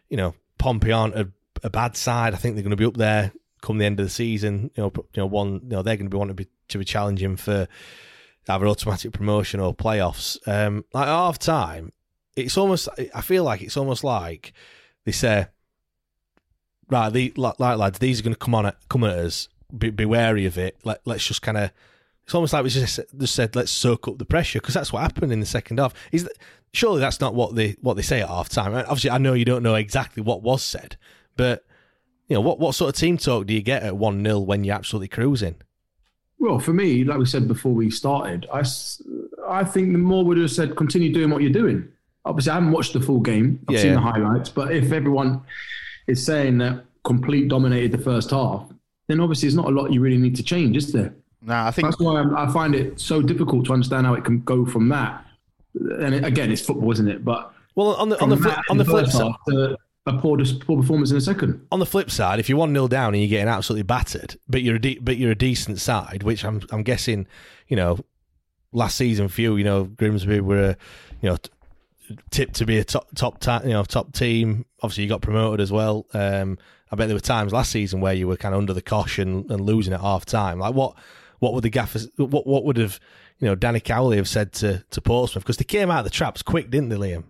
you 0.09 0.17
know, 0.17 0.35
Pompey 0.59 0.91
aren't 0.91 1.15
a, 1.15 1.31
a 1.63 1.71
bad 1.71 1.97
side. 1.97 2.35
I 2.35 2.37
think 2.37 2.57
they're 2.57 2.65
going 2.65 2.71
to 2.71 2.77
be 2.77 2.85
up 2.85 2.97
there 2.97 3.33
come 3.63 3.79
the 3.79 3.85
end 3.85 4.01
of 4.01 4.07
the 4.07 4.11
season. 4.11 4.71
You 4.75 4.85
know, 4.85 4.93
you 4.97 5.05
know, 5.23 5.27
one, 5.27 5.61
you 5.63 5.71
know, 5.71 5.83
they're 5.83 5.97
going 5.97 6.07
to 6.07 6.15
be 6.15 6.19
wanting 6.19 6.37
to 6.37 6.45
be 6.45 6.51
to 6.69 6.79
be 6.79 6.85
challenging 6.85 7.37
for 7.37 7.69
either 8.49 8.67
automatic 8.67 9.13
promotion 9.13 9.61
or 9.61 9.75
playoffs. 9.75 10.37
Um, 10.49 10.85
like 10.93 11.07
half 11.07 11.39
time, 11.39 11.93
it's 12.35 12.57
almost. 12.57 12.89
I 13.15 13.21
feel 13.21 13.45
like 13.45 13.63
it's 13.63 13.77
almost 13.77 14.05
like 14.05 14.53
they 15.05 15.13
say, 15.13 15.47
right, 16.91 17.13
the, 17.13 17.33
like 17.37 17.59
lads, 17.59 17.99
these 17.99 18.21
are 18.21 18.23
going 18.25 18.35
to 18.35 18.39
come 18.39 18.55
on, 18.55 18.67
at, 18.67 18.77
come 18.89 19.05
at 19.05 19.19
us. 19.19 19.49
Be, 19.77 19.91
be 19.91 20.05
wary 20.05 20.47
of 20.47 20.59
it. 20.59 20.77
Let, 20.85 21.01
let's 21.07 21.27
just 21.27 21.43
kind 21.43 21.59
of. 21.59 21.71
It's 22.25 22.35
almost 22.35 22.53
like 22.53 22.65
we 22.65 22.71
just 22.71 23.01
just 23.19 23.35
said, 23.35 23.55
let's 23.55 23.71
soak 23.71 24.09
up 24.09 24.19
the 24.19 24.25
pressure 24.25 24.59
because 24.59 24.75
that's 24.75 24.93
what 24.93 25.03
happened 25.03 25.31
in 25.33 25.39
the 25.39 25.47
second 25.47 25.79
half. 25.79 25.95
Is 26.11 26.25
that, 26.25 26.33
surely 26.73 27.01
that's 27.01 27.21
not 27.21 27.35
what 27.35 27.55
they 27.55 27.77
what 27.81 27.95
they 27.95 28.03
say 28.03 28.21
at 28.21 28.29
half 28.29 28.49
time. 28.49 28.75
Obviously, 28.75 29.11
I 29.11 29.19
know 29.19 29.33
you 29.35 29.45
don't 29.45 29.63
know 29.63 29.77
exactly 29.77 30.23
what 30.25 30.43
was 30.43 30.63
said, 30.65 30.97
but 31.37 31.65
you 32.27 32.35
know 32.35 32.41
what 32.41 32.59
what 32.59 32.75
sort 32.75 32.89
of 32.95 32.99
team 33.01 33.17
talk 33.17 33.47
do 33.47 33.55
you 33.55 33.63
get 33.63 33.85
at 33.85 33.97
one 33.97 34.25
0 34.25 34.41
when 34.41 34.65
you're 34.65 34.75
absolutely 34.75 35.07
cruising? 35.09 35.55
Well, 36.39 36.59
for 36.59 36.73
me, 36.73 37.05
like 37.05 37.19
we 37.19 37.27
said 37.27 37.47
before 37.49 37.73
we 37.73 37.91
started, 37.91 38.47
I, 38.53 38.63
I 39.49 39.65
think 39.65 39.93
the 39.93 39.99
more 39.99 40.25
would 40.25 40.37
have 40.39 40.51
said 40.51 40.77
continue 40.77 41.13
doing 41.13 41.31
what 41.31 41.43
you're 41.43 41.51
doing. 41.53 41.89
Obviously, 42.25 42.51
I 42.51 42.55
haven't 42.55 42.73
watched 42.73 42.93
the 42.93 43.01
full 43.01 43.21
game. 43.21 43.61
I've 43.69 43.75
Yeah, 43.77 43.81
seen 43.83 43.89
yeah. 43.91 43.95
the 43.97 44.01
highlights, 44.03 44.51
but 44.51 44.73
if 44.73 44.91
everyone 44.93 45.43
is 46.09 46.25
saying 46.27 46.59
that 46.59 46.85
complete 47.05 47.49
dominated 47.49 47.93
the 47.93 47.99
first 47.99 48.31
half, 48.31 48.69
then 49.09 49.21
obviously 49.21 49.47
there's 49.49 49.57
not 49.57 49.67
a 49.67 49.71
lot 49.71 49.93
you 49.93 50.01
really 50.01 50.19
need 50.19 50.37
to 50.37 50.43
change, 50.43 50.77
is 50.77 50.93
there? 50.93 51.15
Nah, 51.43 51.67
I 51.67 51.71
think 51.71 51.87
That's 51.87 52.01
why 52.01 52.21
I'm, 52.21 52.37
I 52.37 52.51
find 52.53 52.75
it 52.75 52.99
so 52.99 53.23
difficult 53.23 53.67
to 53.67 53.73
understand 53.73 54.07
how 54.07 54.15
it 54.15 54.25
can 54.25 54.41
go 54.41 54.67
from 54.67 54.89
that. 54.89 55.25
And 55.75 56.15
it, 56.15 56.25
again, 56.25 56.51
it's 56.51 56.63
football, 56.63 56.91
isn't 56.93 57.09
it? 57.09 57.25
But 57.25 57.53
Well, 57.75 57.95
on 57.95 58.09
the 58.09 58.21
on 58.21 58.31
the 58.31 58.37
from 58.37 58.45
flip, 58.45 58.59
on 58.71 58.79
the 58.79 58.85
flip 58.85 59.07
side, 59.09 59.33
to 59.49 59.77
a 60.07 60.19
poor, 60.19 60.39
poor 60.39 60.81
performance 60.81 61.11
in 61.11 61.17
a 61.17 61.21
second. 61.21 61.67
on 61.71 61.79
the 61.79 61.87
flip 61.87 62.11
side, 62.11 62.39
if 62.39 62.49
you're 62.49 62.59
one 62.59 62.73
0 62.73 62.89
down 62.89 63.15
and 63.15 63.23
you're 63.23 63.29
getting 63.29 63.49
absolutely 63.49 63.83
battered, 63.83 64.37
but 64.49 64.63
you're 64.63 64.77
a 64.77 64.81
de- 64.81 64.99
but 64.99 65.19
you're 65.19 65.33
a 65.33 65.37
decent 65.37 65.81
side, 65.81 66.23
which 66.23 66.45
I'm 66.45 66.63
I'm 66.71 66.83
guessing, 66.83 67.27
you 67.69 67.77
know, 67.77 67.99
last 68.73 68.97
season 68.97 69.29
for 69.29 69.41
you, 69.41 69.57
you 69.57 69.65
know, 69.65 69.85
Grimsby 69.85 70.41
were, 70.41 70.77
you 71.21 71.29
know, 71.29 71.37
t- 71.37 71.51
tipped 72.31 72.55
to 72.57 72.67
be 72.67 72.79
a 72.79 72.85
top 72.85 73.09
top 73.15 73.41
ta- 73.41 73.63
you 73.65 73.71
know 73.71 73.85
top 73.85 74.13
team. 74.13 74.65
Obviously, 74.83 75.05
you 75.05 75.09
got 75.09 75.23
promoted 75.23 75.61
as 75.61 75.73
well. 75.73 76.07
Um, 76.15 76.59
I 76.91 76.97
bet 76.97 77.09
there 77.09 77.17
were 77.17 77.21
times 77.21 77.53
last 77.53 77.73
season 77.73 78.01
where 78.01 78.15
you 78.15 78.29
were 78.29 78.37
kind 78.37 78.55
of 78.55 78.59
under 78.59 78.73
the 78.73 78.83
cosh 78.83 79.19
and, 79.19 79.51
and 79.51 79.61
losing 79.61 79.93
at 79.93 80.01
half 80.01 80.25
time. 80.25 80.59
Like 80.59 80.75
what 80.75 80.95
what 81.39 81.53
would 81.55 81.65
the 81.65 81.71
gaffers 81.71 82.09
what 82.17 82.47
what 82.47 82.65
would 82.65 82.77
have 82.77 83.01
you 83.39 83.47
know 83.49 83.55
Danny 83.55 83.81
Cowley 83.81 84.17
have 84.17 84.29
said 84.29 84.53
to 84.55 84.85
to 84.91 85.01
Portsmouth 85.01 85.45
because 85.45 85.57
they 85.57 85.65
came 85.65 85.91
out 85.91 85.99
of 85.99 86.05
the 86.05 86.11
traps 86.11 86.43
quick, 86.43 86.71
didn't 86.71 86.89
they, 86.91 86.97
Liam? 86.97 87.25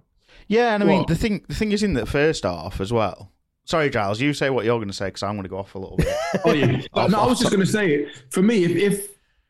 Yeah, 0.49 0.75
and 0.75 0.83
I 0.83 0.87
mean 0.87 0.97
Well- 0.99 1.07
the 1.07 1.17
thing 1.17 1.45
the 1.49 1.55
thing 1.55 1.73
is 1.73 1.83
in 1.83 1.95
the 1.95 2.07
first 2.07 2.45
half 2.45 2.81
as 2.81 2.93
well. 2.93 3.33
Sorry, 3.65 3.91
Giles, 3.91 4.21
you 4.21 4.33
say 4.33 4.49
what 4.51 4.65
you're 4.65 4.79
going 4.79 4.87
to 4.87 4.95
say 4.95 5.07
because 5.07 5.25
I'm 5.25 5.33
going 5.33 5.43
to 5.43 5.49
go 5.49 5.59
off 5.59 5.75
a 5.75 5.79
little 5.79 5.97
bit. 5.97 6.07
Oh 6.45 6.53
yeah. 6.53 6.83
Off- 6.93 7.11
no, 7.11 7.21
I 7.23 7.27
was 7.27 7.41
just 7.41 7.51
going 7.51 7.65
to 7.67 7.71
say 7.71 7.91
it. 7.95 8.09
For 8.31 8.43
me, 8.43 8.62
if 8.65 8.71
if 8.77 9.09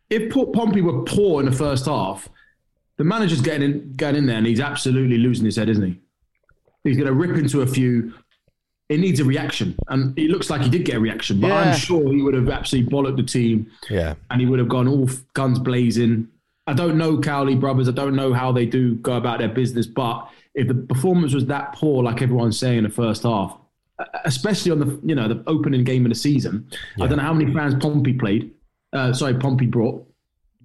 if 0.09 0.33
Port 0.33 0.55
Pompey 0.55 0.81
were 0.81 1.03
poor 1.03 1.41
in 1.41 1.47
the 1.51 1.57
first 1.57 1.85
half, 1.85 2.29
the 2.99 3.05
manager's 3.05 3.41
getting 3.41 3.63
in, 3.63 3.93
getting 3.97 4.19
in 4.19 4.27
there, 4.27 4.37
and 4.39 4.47
he's 4.47 4.61
absolutely 4.61 5.19
losing 5.19 5.45
his 5.45 5.57
head, 5.57 5.69
isn't 5.69 5.85
he? 5.85 6.01
He's 6.85 6.97
going 6.97 7.07
to 7.09 7.13
rip 7.15 7.37
into 7.37 7.63
a 7.63 7.67
few. 7.67 8.15
It 8.89 9.01
needs 9.01 9.19
a 9.19 9.25
reaction, 9.25 9.75
and 9.89 10.17
it 10.19 10.31
looks 10.31 10.49
like 10.49 10.63
he 10.63 10.69
did 10.71 10.85
get 10.85 10.97
a 10.97 11.01
reaction. 11.01 11.41
But 11.41 11.49
Yeah. 11.49 11.57
I'm 11.73 11.77
sure 11.77 12.13
he 12.13 12.23
would 12.23 12.35
have 12.35 12.49
absolutely 12.49 12.91
bollocked 12.91 13.17
the 13.17 13.25
team, 13.25 13.67
Yeah. 13.91 14.15
and 14.31 14.41
he 14.41 14.47
would 14.47 14.59
have 14.61 14.69
gone 14.69 14.87
all 14.87 15.11
guns 15.35 15.59
blazing. 15.59 16.29
I 16.69 16.73
don't 16.73 16.97
know 16.97 17.19
Cowley 17.19 17.55
brothers. 17.57 17.89
I 17.89 17.93
don't 17.93 18.15
know 18.17 18.33
how 18.33 18.53
they 18.53 18.65
do 18.67 18.95
go 18.97 19.17
about 19.17 19.41
their 19.41 19.49
business, 19.49 19.87
but 19.87 20.29
if 20.55 20.69
the 20.69 20.75
performance 20.75 21.35
was 21.35 21.47
that 21.47 21.73
poor, 21.75 22.03
like 22.03 22.23
everyone's 22.23 22.59
saying 22.59 22.79
in 22.79 22.85
the 22.85 22.91
first 22.91 23.25
half, 23.25 23.57
especially 24.25 24.71
on 24.73 24.79
the 24.79 25.01
you 25.05 25.15
know 25.15 25.27
the 25.29 25.43
opening 25.49 25.83
game 25.85 26.05
of 26.07 26.11
the 26.11 26.15
season, 26.17 26.67
I 27.01 27.07
don't 27.09 27.17
know 27.19 27.25
how 27.25 27.35
many 27.35 27.53
fans 27.53 27.75
Pompey 27.75 28.13
played. 28.13 28.53
Uh, 28.93 29.13
sorry, 29.13 29.35
Pompey 29.35 29.67
brought 29.67 30.06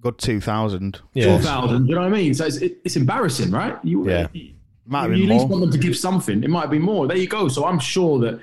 Good 0.02 0.18
two 0.18 0.40
thousand. 0.40 1.00
Yeah. 1.14 1.26
four 1.36 1.38
thousand. 1.38 1.86
You 1.88 1.94
know 1.94 2.02
what 2.02 2.08
I 2.12 2.16
mean? 2.16 2.34
So 2.34 2.44
it's, 2.44 2.56
it, 2.56 2.78
it's 2.84 2.96
embarrassing, 2.96 3.50
right? 3.50 3.78
You, 3.84 4.08
Yeah. 4.08 4.26
Might 4.84 5.02
have 5.02 5.16
you 5.16 5.24
at 5.24 5.30
least 5.30 5.42
more. 5.48 5.58
want 5.58 5.60
them 5.62 5.70
to 5.70 5.78
give 5.78 5.96
something. 5.96 6.42
It 6.42 6.50
might 6.50 6.68
be 6.70 6.78
more. 6.78 7.06
There 7.06 7.16
you 7.16 7.28
go. 7.28 7.46
So 7.48 7.64
I'm 7.64 7.78
sure 7.78 8.18
that 8.18 8.40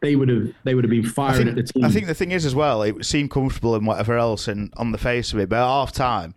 they 0.00 0.14
would 0.14 0.28
have 0.28 0.52
they 0.64 0.74
would 0.76 0.84
have 0.84 0.90
been 0.92 1.04
I 1.04 1.08
firing 1.08 1.46
think, 1.46 1.58
at 1.58 1.66
the 1.66 1.72
team. 1.72 1.84
I 1.84 1.90
think 1.90 2.06
the 2.06 2.14
thing 2.14 2.30
is 2.30 2.46
as 2.46 2.54
well, 2.54 2.82
it 2.82 3.04
seemed 3.04 3.30
comfortable 3.32 3.74
and 3.74 3.84
whatever 3.86 4.16
else, 4.16 4.46
and 4.48 4.72
on 4.76 4.92
the 4.92 4.98
face 4.98 5.32
of 5.32 5.40
it, 5.40 5.48
but 5.48 5.56
at 5.56 5.66
half 5.66 5.90
time 5.92 6.34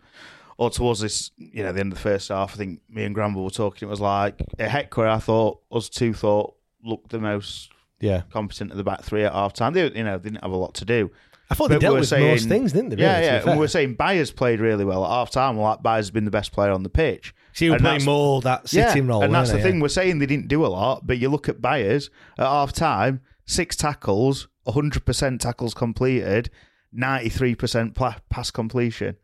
or 0.58 0.70
towards 0.72 1.00
this, 1.02 1.30
you 1.38 1.62
know, 1.64 1.72
the 1.72 1.80
end 1.80 1.92
of 1.92 1.98
the 2.00 2.02
first 2.02 2.30
half, 2.30 2.54
I 2.54 2.58
think 2.58 2.80
me 2.90 3.04
and 3.04 3.14
Granville 3.14 3.44
were 3.44 3.50
talking. 3.52 3.88
It 3.88 3.90
was 3.92 4.02
like 4.02 4.42
a 4.58 4.68
Hector. 4.68 5.06
I 5.08 5.20
thought 5.20 5.60
us 5.72 5.90
two 5.90 6.14
thought 6.14 6.56
looked 6.84 7.10
the 7.12 7.20
most 7.20 7.70
Yeah. 8.00 8.22
competent 8.32 8.72
at 8.72 8.78
the 8.78 8.84
back 8.84 9.04
three 9.04 9.24
at 9.26 9.34
half 9.34 9.54
time. 9.54 9.74
They, 9.74 9.92
you 9.92 10.04
know, 10.04 10.18
they 10.18 10.30
didn't 10.30 10.44
have 10.44 10.52
a 10.52 10.58
lot 10.58 10.74
to 10.76 10.86
do. 10.86 11.12
I 11.50 11.54
thought 11.54 11.70
they 11.70 11.76
But 11.76 11.82
dealt 11.82 11.94
we're 11.94 12.00
with 12.00 12.12
most 12.12 12.48
things, 12.48 12.74
didn't 12.74 12.90
they, 12.90 12.96
really, 12.96 13.08
yeah, 13.08 13.20
to 13.20 13.26
yeah. 13.26 13.52
And 13.52 13.60
we 13.60 13.64
were 13.64 13.68
saying 13.68 13.96
Byers 13.96 14.32
played 14.32 14.60
really 14.60 14.84
well 14.84 15.06
at 15.06 15.10
half 15.10 15.30
time. 15.30 15.58
Well, 15.58 15.70
like 15.70 15.84
Byers 15.84 16.08
has 16.08 16.12
been 16.12 16.26
the 16.26 16.32
best 16.32 16.52
player 16.52 16.72
on 16.72 16.84
the 16.84 16.90
pitch. 16.90 17.36
So 17.54 17.66
you 17.66 17.72
were 17.72 17.80
playing 17.80 18.04
more 18.04 18.42
that 18.42 18.68
sitting 18.68 19.06
yeah, 19.06 19.10
role, 19.10 19.24
and 19.24 19.34
that's 19.34 19.52
the 19.52 19.58
they? 19.58 19.64
thing. 19.64 19.80
We're 19.80 19.90
saying 19.90 20.20
they 20.20 20.26
didn't 20.26 20.48
do 20.48 20.66
a 20.66 20.68
lot, 20.68 21.06
but 21.06 21.20
you 21.20 21.30
look 21.30 21.48
at 21.48 21.62
Byers 21.62 22.10
at 22.38 22.46
half 22.46 22.74
time, 22.74 23.22
six 23.46 23.76
tackles, 23.76 24.48
hundred 24.68 25.06
percent 25.06 25.40
tackles 25.40 25.74
completed, 25.74 26.50
ninety 26.92 27.30
three 27.30 27.56
percent 27.56 27.96
pass 27.96 28.52
completion. 28.52 29.16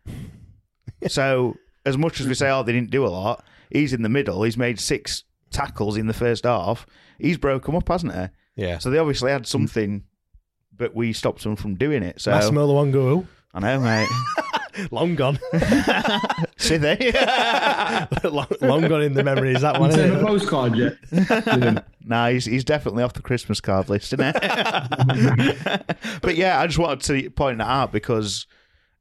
so 1.08 1.56
as 1.86 1.98
much 1.98 2.20
as 2.20 2.28
we 2.28 2.34
say, 2.34 2.50
oh, 2.50 2.64
they 2.64 2.72
didn't 2.72 2.92
do 2.92 3.06
a 3.06 3.10
lot, 3.10 3.44
he's 3.72 3.94
in 3.94 4.02
the 4.02 4.10
middle. 4.10 4.44
He's 4.44 4.58
made 4.58 4.80
six 4.80 5.24
tackles 5.50 5.98
in 5.98 6.08
the 6.08 6.14
first 6.14 6.46
half. 6.46 6.86
He's 7.20 7.38
broke 7.38 7.66
them 7.66 7.76
up, 7.76 7.88
hasn't 7.88 8.14
he? 8.14 8.28
Yeah. 8.56 8.78
So 8.78 8.90
they 8.90 8.98
obviously 8.98 9.32
had 9.32 9.48
something, 9.48 10.04
but 10.82 10.96
we 10.96 11.13
stopped 11.13 11.44
them 11.44 11.56
from 11.56 11.76
doing 11.76 12.02
it. 12.02 12.20
So 12.20 12.32
Massimo 12.32 12.67
Luongo, 12.67 13.28
I 13.54 13.60
know, 13.60 13.80
mate. 13.80 14.10
long 14.91 15.15
gone. 15.15 15.38
See 16.58 16.78
they? 16.78 17.12
long, 18.24 18.48
long 18.62 18.88
gone 18.88 19.04
in 19.04 19.13
the 19.13 19.22
memory. 19.24 19.54
Is 19.54 19.62
that 19.62 19.80
one? 19.80 19.91
Send 19.91 20.12
Isn't 20.12 20.24
a 20.24 20.26
postcard 20.26 20.76
yet? 20.76 21.86
nah, 22.04 22.30
he's 22.30 22.46
he's 22.46 22.63
definitely 22.63 23.04
off 23.04 23.13
the 23.13 23.22
Christmas 23.22 23.62
card 23.62 23.89
list, 23.89 24.12
isn't 24.13 24.26
it? 24.36 25.86
but 26.24 26.36
yeah, 26.36 26.60
I 26.60 26.65
just 26.65 26.80
wanted 26.80 27.02
to 27.02 27.30
point 27.30 27.60
that 27.60 27.67
out 27.67 27.91
because 27.91 28.48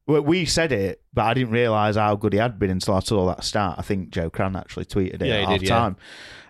we- 0.06 0.20
we 0.20 0.44
said 0.44 0.72
it, 0.72 1.02
but 1.12 1.22
I 1.26 1.34
didn't 1.34 1.52
realise 1.52 1.96
how 1.96 2.16
good 2.16 2.32
he 2.32 2.38
had 2.38 2.58
been 2.58 2.70
until 2.70 2.94
I 2.94 3.00
saw 3.00 3.26
that 3.26 3.44
start. 3.44 3.78
I 3.78 3.82
think 3.82 4.10
Joe 4.10 4.30
Crann 4.30 4.56
actually 4.56 4.86
tweeted 4.86 5.22
it 5.22 5.26
Yeah, 5.26 5.34
at 5.34 5.48
half 5.48 5.60
did, 5.60 5.68
yeah. 5.68 5.78
time. 5.78 5.96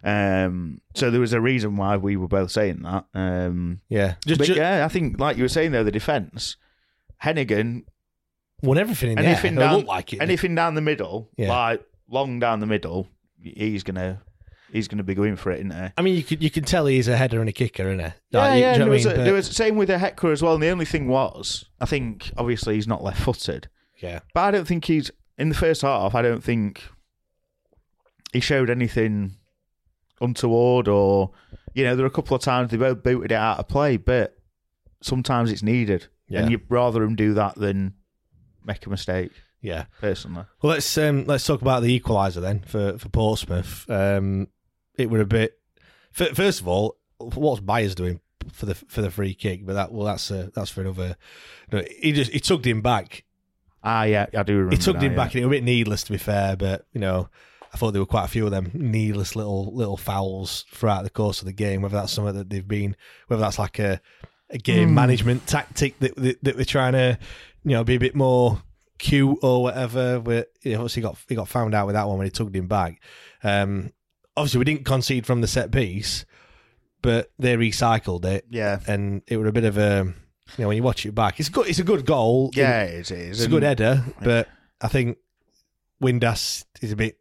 Um, 0.02 0.80
so 0.94 1.10
there 1.10 1.20
was 1.20 1.32
a 1.34 1.40
reason 1.40 1.76
why 1.76 1.96
we 1.98 2.16
were 2.16 2.28
both 2.28 2.50
saying 2.50 2.82
that. 2.82 3.04
Um, 3.14 3.80
Yeah. 3.88 4.14
Just, 4.26 4.38
but 4.38 4.46
ju- 4.46 4.54
yeah, 4.54 4.84
I 4.84 4.88
think 4.88 5.18
like 5.20 5.36
you 5.36 5.44
were 5.44 5.48
saying 5.48 5.72
though, 5.72 5.84
the 5.84 5.90
defence, 5.90 6.56
Heneghan, 7.22 7.84
won 8.62 8.78
everything 8.78 9.12
in 9.12 9.18
anything 9.18 9.54
there. 9.56 9.68
Down, 9.68 9.84
like 9.84 10.12
it. 10.12 10.22
anything 10.22 10.54
down 10.54 10.74
the 10.74 10.80
middle, 10.80 11.28
Yeah. 11.36 11.50
like 11.50 11.82
long 12.08 12.38
down 12.40 12.60
the 12.60 12.66
middle, 12.66 13.08
he's 13.42 13.82
gonna 13.82 14.22
he's 14.72 14.88
gonna 14.88 15.02
be 15.02 15.14
going 15.14 15.36
for 15.36 15.50
it, 15.50 15.56
isn't 15.66 15.72
he? 15.72 15.88
I 15.96 16.02
mean, 16.02 16.14
you 16.16 16.22
could 16.22 16.42
you 16.42 16.50
can 16.50 16.64
tell 16.64 16.86
he's 16.86 17.08
a 17.08 17.16
header 17.16 17.40
and 17.40 17.48
a 17.48 17.52
kicker, 17.52 17.84
isn't 17.88 17.98
he? 18.00 18.12
Yeah, 18.30 18.40
Like, 18.40 18.60
yeah. 18.60 18.72
you 18.72 18.78
know 18.78 18.84
There 18.86 18.92
was, 18.92 19.06
a, 19.06 19.08
But- 19.10 19.24
there 19.24 19.34
was 19.34 19.46
same 19.48 19.76
with 19.76 19.90
a 19.90 19.98
Hector 19.98 20.30
as 20.32 20.42
well. 20.42 20.54
And 20.54 20.62
the 20.62 20.68
only 20.70 20.84
thing 20.84 21.08
was, 21.08 21.64
I 21.80 21.86
think 21.86 22.30
obviously 22.36 22.74
he's 22.76 22.88
not 22.88 23.02
left-footed, 23.02 23.68
yeah. 23.98 24.20
but 24.34 24.40
I 24.42 24.50
don't 24.50 24.66
think 24.66 24.84
he's 24.86 25.10
in 25.38 25.48
the 25.48 25.54
first 25.54 25.82
half. 25.82 26.14
I 26.14 26.22
don't 26.22 26.42
think 26.44 26.82
he 28.32 28.40
showed 28.40 28.70
anything 28.70 29.36
untoward, 30.20 30.86
or 30.88 31.30
you 31.74 31.84
know, 31.84 31.96
there 31.96 32.02
were 32.04 32.08
a 32.10 32.12
couple 32.14 32.36
of 32.36 32.42
times 32.42 32.70
they 32.70 32.76
both 32.76 33.02
booted 33.02 33.32
it 33.32 33.36
out 33.36 33.58
of 33.58 33.68
play, 33.68 33.96
but 33.96 34.36
sometimes 35.02 35.50
it's 35.50 35.62
needed, 35.62 36.06
Yeah. 36.28 36.40
and 36.42 36.50
you'd 36.50 36.62
rather 36.68 37.02
him 37.02 37.16
do 37.16 37.34
that 37.34 37.54
than 37.56 37.94
make 38.64 38.84
a 38.86 38.90
mistake. 38.90 39.32
Yeah. 39.62 39.84
Personally, 40.00 40.44
Well, 40.62 40.72
let's 40.72 40.96
um, 40.98 41.24
let's 41.26 41.44
talk 41.46 41.60
about 41.62 41.82
the 41.82 41.98
equaliser 42.00 42.40
then 42.40 42.60
for 42.60 42.96
for 42.98 43.08
Portsmouth. 43.10 43.84
Um, 43.90 44.48
it 45.00 45.10
were 45.10 45.20
a 45.20 45.26
bit. 45.26 45.58
f- 46.18 46.34
First 46.36 46.60
of 46.60 46.68
all, 46.68 46.96
what's 47.18 47.60
Byers 47.60 47.94
doing 47.94 48.20
for 48.52 48.66
the 48.66 48.74
for 48.74 49.02
the 49.02 49.10
free 49.10 49.34
kick? 49.34 49.66
But 49.66 49.74
that 49.74 49.92
well, 49.92 50.06
that's 50.06 50.30
uh, 50.30 50.48
that's 50.54 50.70
for 50.70 50.80
another. 50.82 51.16
No, 51.72 51.82
he 52.00 52.12
just 52.12 52.30
he 52.32 52.40
tugged 52.40 52.66
him 52.66 52.80
back. 52.82 53.24
ah, 53.82 54.04
yeah, 54.04 54.26
I 54.36 54.42
do 54.42 54.54
remember. 54.54 54.76
He 54.76 54.82
tugged 54.82 54.98
now, 55.00 55.06
him 55.06 55.12
yeah. 55.12 55.16
back, 55.16 55.34
and 55.34 55.42
it 55.42 55.46
was 55.46 55.56
a 55.56 55.58
bit 55.58 55.64
needless 55.64 56.02
to 56.04 56.12
be 56.12 56.18
fair. 56.18 56.56
But 56.56 56.86
you 56.92 57.00
know, 57.00 57.28
I 57.72 57.76
thought 57.76 57.92
there 57.92 58.02
were 58.02 58.06
quite 58.06 58.24
a 58.24 58.28
few 58.28 58.44
of 58.44 58.50
them 58.50 58.70
needless 58.74 59.36
little 59.36 59.74
little 59.74 59.96
fouls 59.96 60.64
throughout 60.72 61.04
the 61.04 61.10
course 61.10 61.40
of 61.40 61.46
the 61.46 61.52
game. 61.52 61.82
Whether 61.82 61.96
that's 61.96 62.12
something 62.12 62.34
that 62.34 62.50
they've 62.50 62.66
been, 62.66 62.96
whether 63.28 63.40
that's 63.42 63.58
like 63.58 63.78
a 63.78 64.00
a 64.50 64.58
game 64.58 64.88
Hmm. 64.88 64.94
management 64.96 65.46
tactic 65.46 65.98
that, 66.00 66.16
that 66.16 66.42
that 66.42 66.56
they're 66.56 66.64
trying 66.64 66.92
to, 66.94 67.18
you 67.64 67.70
know, 67.70 67.84
be 67.84 67.94
a 67.94 68.00
bit 68.00 68.14
more 68.16 68.60
cute 68.98 69.38
or 69.42 69.62
whatever. 69.62 70.18
But 70.18 70.50
you 70.62 70.72
know, 70.72 70.78
obviously, 70.80 71.02
got 71.02 71.18
he 71.28 71.34
got 71.36 71.46
found 71.48 71.74
out 71.74 71.86
with 71.86 71.94
that 71.94 72.08
one 72.08 72.18
when 72.18 72.26
he 72.26 72.30
tugged 72.30 72.56
him 72.56 72.66
back. 72.66 73.00
Um, 73.44 73.92
obviously, 74.36 74.58
we 74.58 74.64
didn't 74.64 74.84
concede 74.84 75.26
from 75.26 75.40
the 75.40 75.46
set 75.46 75.70
piece, 75.70 76.24
but 77.02 77.30
they 77.38 77.56
recycled 77.56 78.24
it. 78.24 78.46
Yeah. 78.50 78.80
and 78.86 79.22
it 79.26 79.36
was 79.36 79.48
a 79.48 79.52
bit 79.52 79.64
of 79.64 79.76
a. 79.78 80.12
You 80.58 80.64
know, 80.64 80.68
when 80.68 80.76
you 80.76 80.82
watch 80.82 81.06
it 81.06 81.14
back, 81.14 81.38
it's 81.38 81.48
good. 81.48 81.68
It's 81.68 81.78
a 81.78 81.84
good 81.84 82.04
goal. 82.04 82.50
Yeah, 82.54 82.82
it 82.82 82.94
is. 82.94 83.10
It 83.12 83.18
is. 83.18 83.38
It's 83.38 83.46
a 83.46 83.48
good 83.48 83.62
And- 83.62 83.78
header, 83.78 84.04
but 84.22 84.48
I 84.80 84.88
think 84.88 85.18
Windass 86.02 86.64
is 86.82 86.92
a 86.92 86.96
bit. 86.96 87.18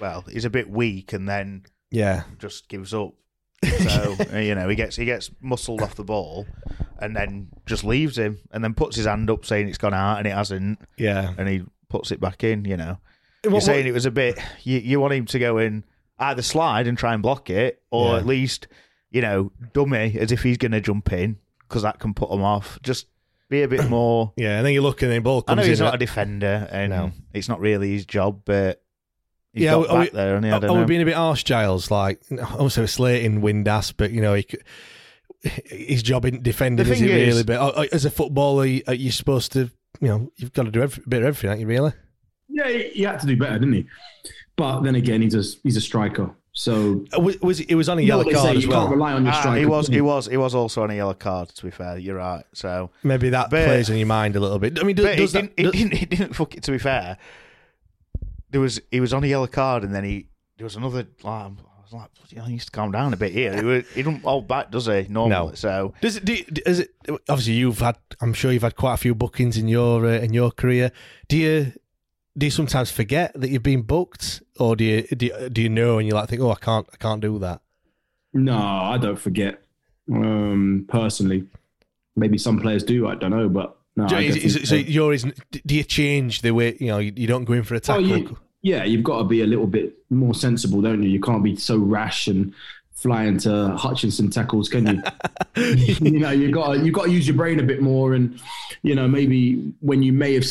Well, 0.00 0.24
he's 0.30 0.44
a 0.44 0.50
bit 0.50 0.68
weak, 0.68 1.12
and 1.12 1.28
then 1.28 1.64
Yeah, 1.90 2.24
just 2.38 2.68
gives 2.68 2.92
up. 2.94 3.14
So 3.82 4.16
you 4.38 4.54
know 4.56 4.68
he 4.68 4.74
gets 4.74 4.96
he 4.96 5.04
gets 5.04 5.30
muscled 5.40 5.82
off 5.82 5.94
the 5.94 6.04
ball, 6.04 6.46
and 7.00 7.14
then 7.16 7.48
just 7.66 7.84
leaves 7.84 8.16
him, 8.18 8.38
and 8.52 8.62
then 8.62 8.74
puts 8.74 8.96
his 8.96 9.06
hand 9.06 9.30
up 9.30 9.44
saying 9.44 9.68
it's 9.68 9.78
gone 9.78 9.94
out, 9.94 10.18
and 10.18 10.26
it 10.26 10.32
hasn't, 10.34 10.80
yeah. 10.96 11.32
and 11.38 11.48
he 11.48 11.62
puts 11.88 12.10
it 12.12 12.20
back 12.20 12.42
in. 12.44 12.64
You 12.64 12.76
know, 12.76 12.98
What- 13.44 13.50
you're 13.52 13.60
saying 13.60 13.78
what- 13.84 13.86
it 13.86 13.92
was 13.92 14.06
a 14.06 14.10
bit. 14.10 14.38
You, 14.64 14.78
you 14.78 15.00
want 15.00 15.14
him 15.14 15.26
to 15.26 15.38
go 15.38 15.58
in 15.58 15.84
either 16.18 16.42
slide 16.42 16.86
and 16.86 16.96
try 16.98 17.14
and 17.14 17.22
block 17.22 17.50
it, 17.50 17.82
or 17.90 18.12
Yeah. 18.12 18.18
at 18.18 18.26
least 18.26 18.68
you 19.10 19.20
know 19.22 19.52
dummy 19.72 20.16
as 20.18 20.32
if 20.32 20.42
he's 20.42 20.56
going 20.58 20.72
to 20.72 20.80
jump 20.80 21.12
in 21.12 21.36
because 21.68 21.82
that 21.82 21.98
can 21.98 22.14
put 22.14 22.30
him 22.30 22.42
off. 22.42 22.78
Just 22.82 23.06
be 23.48 23.62
a 23.62 23.68
bit 23.68 23.88
more. 23.90 24.32
Yeah, 24.36 24.56
and 24.58 24.66
then 24.66 24.72
you 24.74 24.82
look 24.82 25.02
and 25.02 25.10
the 25.12 25.18
ball 25.20 25.44
I 25.46 25.52
comes 25.52 25.58
know 25.64 25.68
he's 25.68 25.80
in. 25.80 25.84
not 25.86 25.94
a 25.94 25.98
defender, 25.98 26.68
and 26.70 26.90
No. 26.90 27.12
it's 27.32 27.48
not 27.48 27.60
really 27.60 27.92
his 27.92 28.06
job, 28.06 28.42
but 28.44 28.82
he's 29.52 29.64
yeah, 29.64 29.72
got 29.72 29.88
are 29.90 29.98
we, 29.98 30.04
back 30.06 30.12
there, 30.12 30.36
and 30.36 30.46
I 30.46 30.50
are, 30.52 30.60
don't 30.60 30.76
are 30.76 30.80
we 30.80 30.86
being 30.86 31.02
a 31.02 31.04
bit 31.06 31.14
harsh, 31.14 31.44
Giles? 31.44 31.90
Like, 31.90 32.22
also 32.58 32.86
slating 32.86 33.40
Windass, 33.42 33.92
but 33.96 34.10
you 34.12 34.20
know, 34.22 34.34
he, 34.34 34.42
could- 34.44 34.62
his 35.42 36.02
job 36.02 36.24
isn't 36.24 36.42
defending, 36.44 36.86
is 36.86 37.00
it 37.02 37.10
is- 37.10 37.26
really? 37.34 37.42
But 37.44 37.56
uh, 37.60 37.68
uh, 37.82 37.86
as 37.92 38.04
a 38.04 38.10
footballer, 38.10 38.64
you- 38.64 38.82
are 38.86 38.94
you 38.94 39.10
supposed 39.10 39.52
to, 39.52 39.70
you 40.00 40.08
know, 40.08 40.32
you've 40.36 40.52
got 40.52 40.62
to 40.64 40.70
do 40.70 40.82
every, 40.82 41.02
a 41.04 41.08
bit 41.08 41.22
of 41.22 41.28
everything, 41.28 41.50
aren't 41.50 41.60
you? 41.60 41.66
Really? 41.66 41.92
yeah, 42.48 42.68
he, 42.68 42.88
he 42.90 43.02
had 43.02 43.18
to 43.20 43.26
do 43.26 43.36
better, 43.36 43.58
didn't 43.58 43.72
he? 43.74 43.86
But 44.62 44.80
then 44.82 44.94
again, 44.94 45.22
he's 45.22 45.34
a 45.34 45.42
he's 45.62 45.76
a 45.76 45.80
striker. 45.80 46.30
So 46.54 47.04
Uh, 47.16 47.20
Was, 47.20 47.40
was 47.40 47.60
it 47.60 47.74
was 47.74 47.88
on 47.88 47.98
a 47.98 48.02
yellow 48.02 48.24
card 48.24 48.36
say, 48.36 48.56
as 48.56 48.62
you 48.64 48.68
well? 48.70 48.80
can't 48.82 48.90
rely 48.96 49.12
on 49.14 49.24
your 49.24 49.32
Ah, 49.34 49.40
striker. 49.40 49.58
he 49.58 49.64
was, 49.66 49.86
can 49.86 49.94
he 49.94 50.00
was, 50.02 50.26
he 50.26 50.36
was 50.36 50.54
also 50.54 50.82
on 50.82 50.90
a 50.90 50.94
yellow 50.94 51.14
card. 51.14 51.48
To 51.48 51.64
be 51.64 51.70
fair, 51.70 51.96
you're 51.98 52.16
right. 52.16 52.44
So 52.52 52.90
Maybe 53.02 53.30
that 53.30 53.48
But- 53.50 53.64
plays 53.64 53.88
on 53.90 53.96
your 53.96 54.06
mind 54.06 54.36
a 54.36 54.40
little 54.40 54.58
bit. 54.58 54.78
I 54.78 54.82
mean, 54.84 54.94
does, 54.96 55.16
does 55.16 55.34
it, 55.34 55.56
that? 55.56 55.56
didn't, 55.56 55.58
it, 55.58 55.62
does- 55.62 55.72
didn't, 55.72 56.02
it 56.02 56.10
didn't 56.10 56.32
fuck 56.34 56.54
it. 56.54 56.62
To 56.64 56.70
be 56.72 56.78
fair, 56.78 57.16
there 58.50 58.60
was 58.60 58.80
he 58.90 59.00
was 59.00 59.12
on 59.14 59.24
a 59.24 59.26
yellow 59.26 59.46
card, 59.46 59.82
and 59.84 59.94
then 59.94 60.04
he 60.04 60.26
there 60.58 60.64
was 60.64 60.76
another. 60.76 61.06
Like, 61.22 61.46
I 61.46 61.48
was 61.82 61.92
like, 61.92 62.10
"Bloody 62.14 62.36
hell, 62.36 62.44
he 62.44 62.52
needs 62.52 62.66
to 62.66 62.70
calm 62.70 62.92
down 62.92 63.12
a 63.14 63.16
bit 63.16 63.32
here. 63.32 63.56
He, 63.56 63.64
was, 63.64 63.84
he 63.94 64.02
don't 64.02 64.22
hold 64.22 64.46
back, 64.46 64.70
does 64.70 64.86
he? 64.86 65.06
Normally, 65.08 65.30
No. 65.48 65.54
so 65.54 65.94
Does 66.02 66.16
it? 66.16 66.24
Do 66.24 66.34
you, 66.34 66.44
is 66.66 66.80
it? 66.80 66.90
Obviously, 67.28 67.54
you've 67.54 67.78
had. 67.80 67.96
I'm 68.20 68.34
sure 68.34 68.52
you've 68.52 68.62
had 68.62 68.76
quite 68.76 68.94
a 68.94 68.98
few 68.98 69.14
bookings 69.14 69.56
in 69.56 69.68
your 69.68 70.04
uh, 70.04 70.18
in 70.20 70.32
your 70.34 70.50
career. 70.50 70.92
Do 71.28 71.36
you? 71.38 71.72
Do 72.36 72.46
you 72.46 72.50
sometimes 72.50 72.90
forget 72.90 73.32
that 73.38 73.50
you've 73.50 73.62
been 73.62 73.82
booked, 73.82 74.42
or 74.58 74.74
do 74.74 74.84
you 74.84 75.02
do 75.02 75.26
you, 75.26 75.48
do 75.50 75.62
you 75.62 75.68
know 75.68 75.98
and 75.98 76.08
you 76.08 76.14
like 76.14 76.28
think, 76.30 76.40
oh, 76.40 76.50
I 76.50 76.54
can't, 76.56 76.86
I 76.92 76.96
can't 76.96 77.20
do 77.20 77.38
that? 77.40 77.60
No, 78.32 78.56
I 78.56 78.96
don't 78.98 79.18
forget. 79.18 79.62
Um, 80.10 80.86
personally, 80.88 81.44
maybe 82.16 82.38
some 82.38 82.58
players 82.58 82.84
do. 82.84 83.06
I 83.06 83.14
don't 83.16 83.30
know, 83.32 83.48
but 83.50 83.76
no. 83.96 84.08
Do, 84.08 84.16
I 84.16 84.20
is, 84.22 84.56
is, 84.56 84.68
so 84.68 84.76
yours, 84.76 85.24
do 85.66 85.74
you 85.74 85.84
change 85.84 86.40
the 86.40 86.52
way 86.52 86.76
you 86.80 86.86
know 86.86 86.98
you, 86.98 87.12
you 87.14 87.26
don't 87.26 87.44
go 87.44 87.52
in 87.52 87.64
for 87.64 87.74
a 87.74 87.78
Oh, 87.78 87.80
tackle? 87.80 88.06
you- 88.06 88.38
yeah, 88.64 88.84
you've 88.84 89.02
got 89.02 89.18
to 89.18 89.24
be 89.24 89.42
a 89.42 89.46
little 89.46 89.66
bit 89.66 89.92
more 90.08 90.34
sensible, 90.36 90.80
don't 90.80 91.02
you? 91.02 91.08
You 91.10 91.20
can't 91.20 91.42
be 91.42 91.56
so 91.56 91.76
rash 91.78 92.28
and 92.28 92.54
fly 93.02 93.24
into 93.24 93.68
Hutchinson 93.76 94.30
tackles, 94.30 94.68
can 94.68 94.86
you? 94.86 95.02
you 96.00 96.18
know, 96.18 96.30
you 96.30 96.50
got 96.50 96.84
you 96.84 96.92
got 96.92 97.04
to 97.04 97.10
use 97.10 97.26
your 97.26 97.36
brain 97.36 97.60
a 97.60 97.62
bit 97.62 97.82
more, 97.82 98.14
and 98.14 98.40
you 98.82 98.94
know, 98.94 99.06
maybe 99.06 99.72
when 99.80 100.02
you 100.02 100.12
may 100.12 100.34
have, 100.34 100.46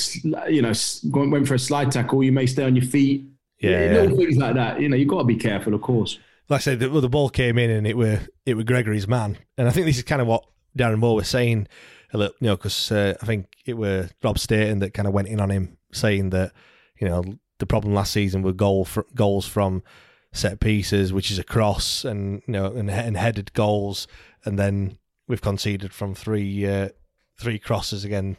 you 0.50 0.62
know, 0.62 0.74
went 1.12 1.48
for 1.48 1.56
a 1.56 1.60
slide 1.60 1.92
tackle, 1.92 2.24
you 2.24 2.32
may 2.32 2.46
stay 2.46 2.64
on 2.64 2.76
your 2.76 2.86
feet. 2.86 3.26
Yeah, 3.60 3.80
little 3.94 4.20
yeah. 4.20 4.26
things 4.26 4.38
like 4.38 4.56
that. 4.56 4.82
You 4.82 4.90
know, 4.90 4.96
you've 4.96 5.08
got 5.08 5.20
to 5.20 5.26
be 5.26 5.36
careful, 5.36 5.74
of 5.74 5.82
course. 5.82 6.20
like 6.50 6.60
I 6.60 6.62
said, 6.62 6.80
the, 6.80 6.90
well, 6.90 7.02
the 7.02 7.10
ball 7.10 7.30
came 7.30 7.58
in 7.58 7.70
and 7.70 7.88
it 7.88 7.98
were 7.98 8.20
it 8.46 8.56
were 8.56 8.64
Gregory's 8.64 9.08
man, 9.08 9.38
and 9.58 9.68
I 9.68 9.72
think 9.72 9.86
this 9.86 9.98
is 9.98 10.04
kind 10.04 10.22
of 10.22 10.28
what 10.28 10.46
Darren 10.78 11.00
Moore 11.00 11.16
was 11.16 11.28
saying. 11.28 11.68
A 12.14 12.18
little, 12.18 12.36
you 12.42 12.48
know, 12.48 12.58
because 12.58 12.92
uh, 12.92 13.16
I 13.22 13.26
think 13.26 13.48
it 13.66 13.76
were 13.76 14.10
Rob 14.22 14.38
Staten 14.38 14.80
that 14.80 14.94
kind 14.94 15.08
of 15.08 15.14
went 15.14 15.30
in 15.30 15.40
on 15.40 15.50
him, 15.50 15.78
saying 15.94 16.32
that 16.32 16.52
you 17.00 17.08
know 17.08 17.24
the 17.60 17.66
problem 17.66 17.94
last 17.94 18.12
season 18.12 18.42
were 18.42 18.52
goal 18.52 18.88
goals 19.16 19.48
from 19.48 19.82
set 20.34 20.60
pieces, 20.60 21.12
which 21.14 21.32
is 21.32 21.40
a 21.40 21.44
cross, 21.44 22.04
and 22.06 22.42
you 22.48 22.54
know, 22.54 22.66
and, 22.68 22.90
and 22.90 23.18
headed 23.18 23.54
goals, 23.54 24.08
and 24.46 24.58
then 24.58 24.98
we've 25.28 25.42
conceded 25.42 25.94
from 25.94 26.16
three 26.16 26.66
uh, 26.68 26.90
three 27.40 27.60
crosses 27.60 28.04
again 28.04 28.38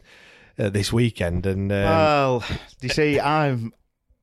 uh, 0.57 0.69
this 0.69 0.91
weekend, 0.93 1.45
and 1.45 1.71
um, 1.71 1.77
well, 1.83 2.43
you 2.81 2.89
see, 2.89 3.19
I'm 3.19 3.73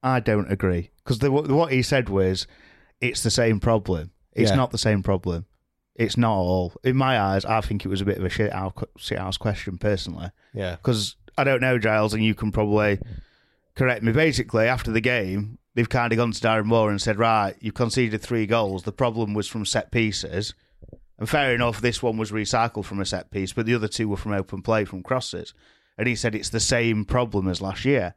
I 0.02 0.20
don't 0.20 0.50
agree 0.50 0.90
because 1.04 1.20
what 1.28 1.72
he 1.72 1.82
said 1.82 2.08
was 2.08 2.46
it's 3.00 3.22
the 3.22 3.30
same 3.30 3.60
problem. 3.60 4.10
It's 4.32 4.50
Yeah. 4.50 4.56
not 4.56 4.70
the 4.70 4.78
same 4.78 5.02
problem. 5.02 5.46
It's 5.96 6.16
not 6.16 6.32
all. 6.34 6.72
In 6.84 6.96
my 6.96 7.20
eyes, 7.20 7.44
I 7.44 7.60
think 7.60 7.84
it 7.84 7.88
was 7.88 8.00
a 8.00 8.04
bit 8.04 8.16
of 8.16 8.24
a 8.24 8.28
shit 8.30 8.52
house, 8.52 8.72
shit 8.96 9.18
house 9.18 9.36
question 9.36 9.76
personally. 9.76 10.30
Yeah. 10.54 10.76
Because 10.76 11.16
I 11.36 11.44
don't 11.44 11.60
know, 11.60 11.78
Giles, 11.78 12.14
and 12.14 12.24
you 12.24 12.34
can 12.34 12.52
probably 12.52 12.98
correct 13.74 14.02
me. 14.02 14.12
Basically, 14.12 14.66
after 14.66 14.90
the 14.92 15.00
game, 15.00 15.58
they've 15.74 15.88
kind 15.88 16.12
of 16.12 16.16
gone 16.16 16.32
to 16.32 16.40
Darren 16.40 16.64
Moore 16.64 16.90
and 16.90 17.00
said, 17.00 17.18
right, 17.18 17.54
you 17.60 17.72
conceded 17.72 18.20
three 18.20 18.46
goals. 18.46 18.82
The 18.82 18.92
problem 18.92 19.34
was 19.34 19.48
from 19.48 19.64
set 19.64 19.90
pieces. 19.90 20.54
And 21.18 21.28
fair 21.28 21.54
enough, 21.54 21.80
this 21.80 22.02
one 22.02 22.16
was 22.16 22.32
recycled 22.32 22.86
from 22.86 23.00
a 23.00 23.04
set 23.04 23.30
piece, 23.30 23.52
but 23.52 23.66
the 23.66 23.74
other 23.74 23.88
two 23.88 24.08
were 24.08 24.16
from 24.16 24.32
open 24.32 24.62
play, 24.62 24.84
from 24.84 25.02
crosses. 25.02 25.52
And 25.98 26.08
he 26.08 26.14
said 26.14 26.34
it's 26.34 26.48
the 26.48 26.60
same 26.60 27.04
problem 27.04 27.46
as 27.46 27.60
last 27.60 27.84
year. 27.84 28.14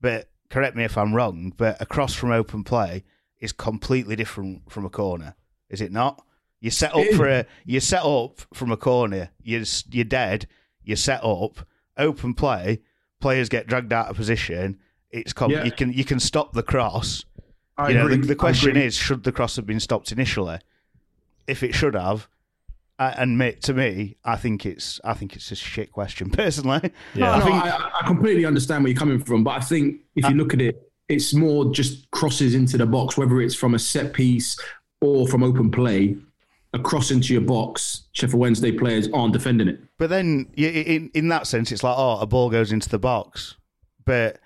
But 0.00 0.30
correct 0.48 0.76
me 0.76 0.84
if 0.84 0.96
I'm 0.96 1.14
wrong, 1.14 1.52
but 1.56 1.80
a 1.80 1.86
cross 1.86 2.14
from 2.14 2.30
open 2.30 2.64
play 2.64 3.04
is 3.40 3.52
completely 3.52 4.16
different 4.16 4.70
from 4.70 4.86
a 4.86 4.90
corner, 4.90 5.34
is 5.68 5.80
it 5.82 5.92
not? 5.92 6.24
You 6.60 6.70
set 6.70 6.94
up 6.94 7.06
for 7.14 7.28
a 7.28 7.46
you 7.64 7.80
set 7.80 8.02
up 8.02 8.40
from 8.54 8.72
a 8.72 8.76
corner. 8.76 9.30
You're 9.42 9.64
you're 9.90 10.04
dead. 10.04 10.48
You 10.82 10.96
set 10.96 11.22
up 11.22 11.66
open 11.98 12.34
play. 12.34 12.80
Players 13.20 13.48
get 13.48 13.66
dragged 13.66 13.92
out 13.92 14.08
of 14.08 14.16
position. 14.16 14.78
It's 15.10 15.32
com- 15.32 15.50
Yeah. 15.50 15.64
you 15.64 15.72
can 15.72 15.92
you 15.92 16.04
can 16.04 16.20
stop 16.20 16.52
the 16.52 16.62
cross. 16.62 17.24
I 17.78 17.88
you 17.90 17.94
know, 17.94 18.06
agree. 18.06 18.16
the, 18.18 18.26
the 18.28 18.34
question 18.36 18.76
is, 18.76 18.94
should 18.96 19.22
the 19.24 19.32
cross 19.32 19.56
have 19.56 19.66
been 19.66 19.80
stopped 19.80 20.10
initially? 20.12 20.58
If 21.46 21.62
it 21.62 21.74
should 21.74 21.94
have, 21.94 22.26
uh, 22.98 23.12
and 23.18 23.36
me, 23.38 23.52
to 23.62 23.74
me, 23.74 24.16
I 24.24 24.36
think 24.36 24.64
it's 24.66 25.00
I 25.04 25.14
think 25.14 25.36
it's 25.36 25.50
a 25.52 25.56
shit 25.56 25.92
question 25.92 26.30
personally. 26.42 26.90
No, 27.14 27.26
I 27.30 27.38
no, 27.38 27.44
think 27.44 27.56
I, 27.64 27.90
I 28.00 28.06
completely 28.06 28.44
understand 28.44 28.82
where 28.84 28.92
you're 28.92 28.98
coming 28.98 29.22
from, 29.22 29.44
but 29.44 29.50
I 29.52 29.60
think 29.60 30.00
if 30.16 30.28
you 30.28 30.34
look 30.34 30.54
at 30.54 30.60
it, 30.60 30.90
it's 31.08 31.34
more 31.34 31.70
just 31.72 32.10
crosses 32.10 32.54
into 32.54 32.76
the 32.78 32.86
box, 32.86 33.16
whether 33.16 33.40
it's 33.40 33.54
from 33.54 33.74
a 33.74 33.78
set 33.78 34.12
piece 34.12 34.58
or 35.00 35.28
from 35.28 35.42
open 35.42 35.70
play. 35.70 36.16
A 36.72 36.78
cross 36.78 37.10
into 37.10 37.32
your 37.32 37.42
box, 37.42 38.02
Sheffield 38.12 38.40
Wednesday 38.40 38.72
players 38.72 39.08
aren't 39.14 39.32
defending 39.32 39.68
it. 39.68 39.80
But 39.98 40.10
then, 40.10 40.50
in 40.56 41.10
in 41.14 41.28
that 41.28 41.46
sense, 41.46 41.70
it's 41.72 41.82
like, 41.82 41.94
oh, 41.96 42.18
a 42.18 42.26
ball 42.26 42.50
goes 42.50 42.70
into 42.72 42.88
the 42.88 42.98
box, 42.98 43.56
but 44.04 44.40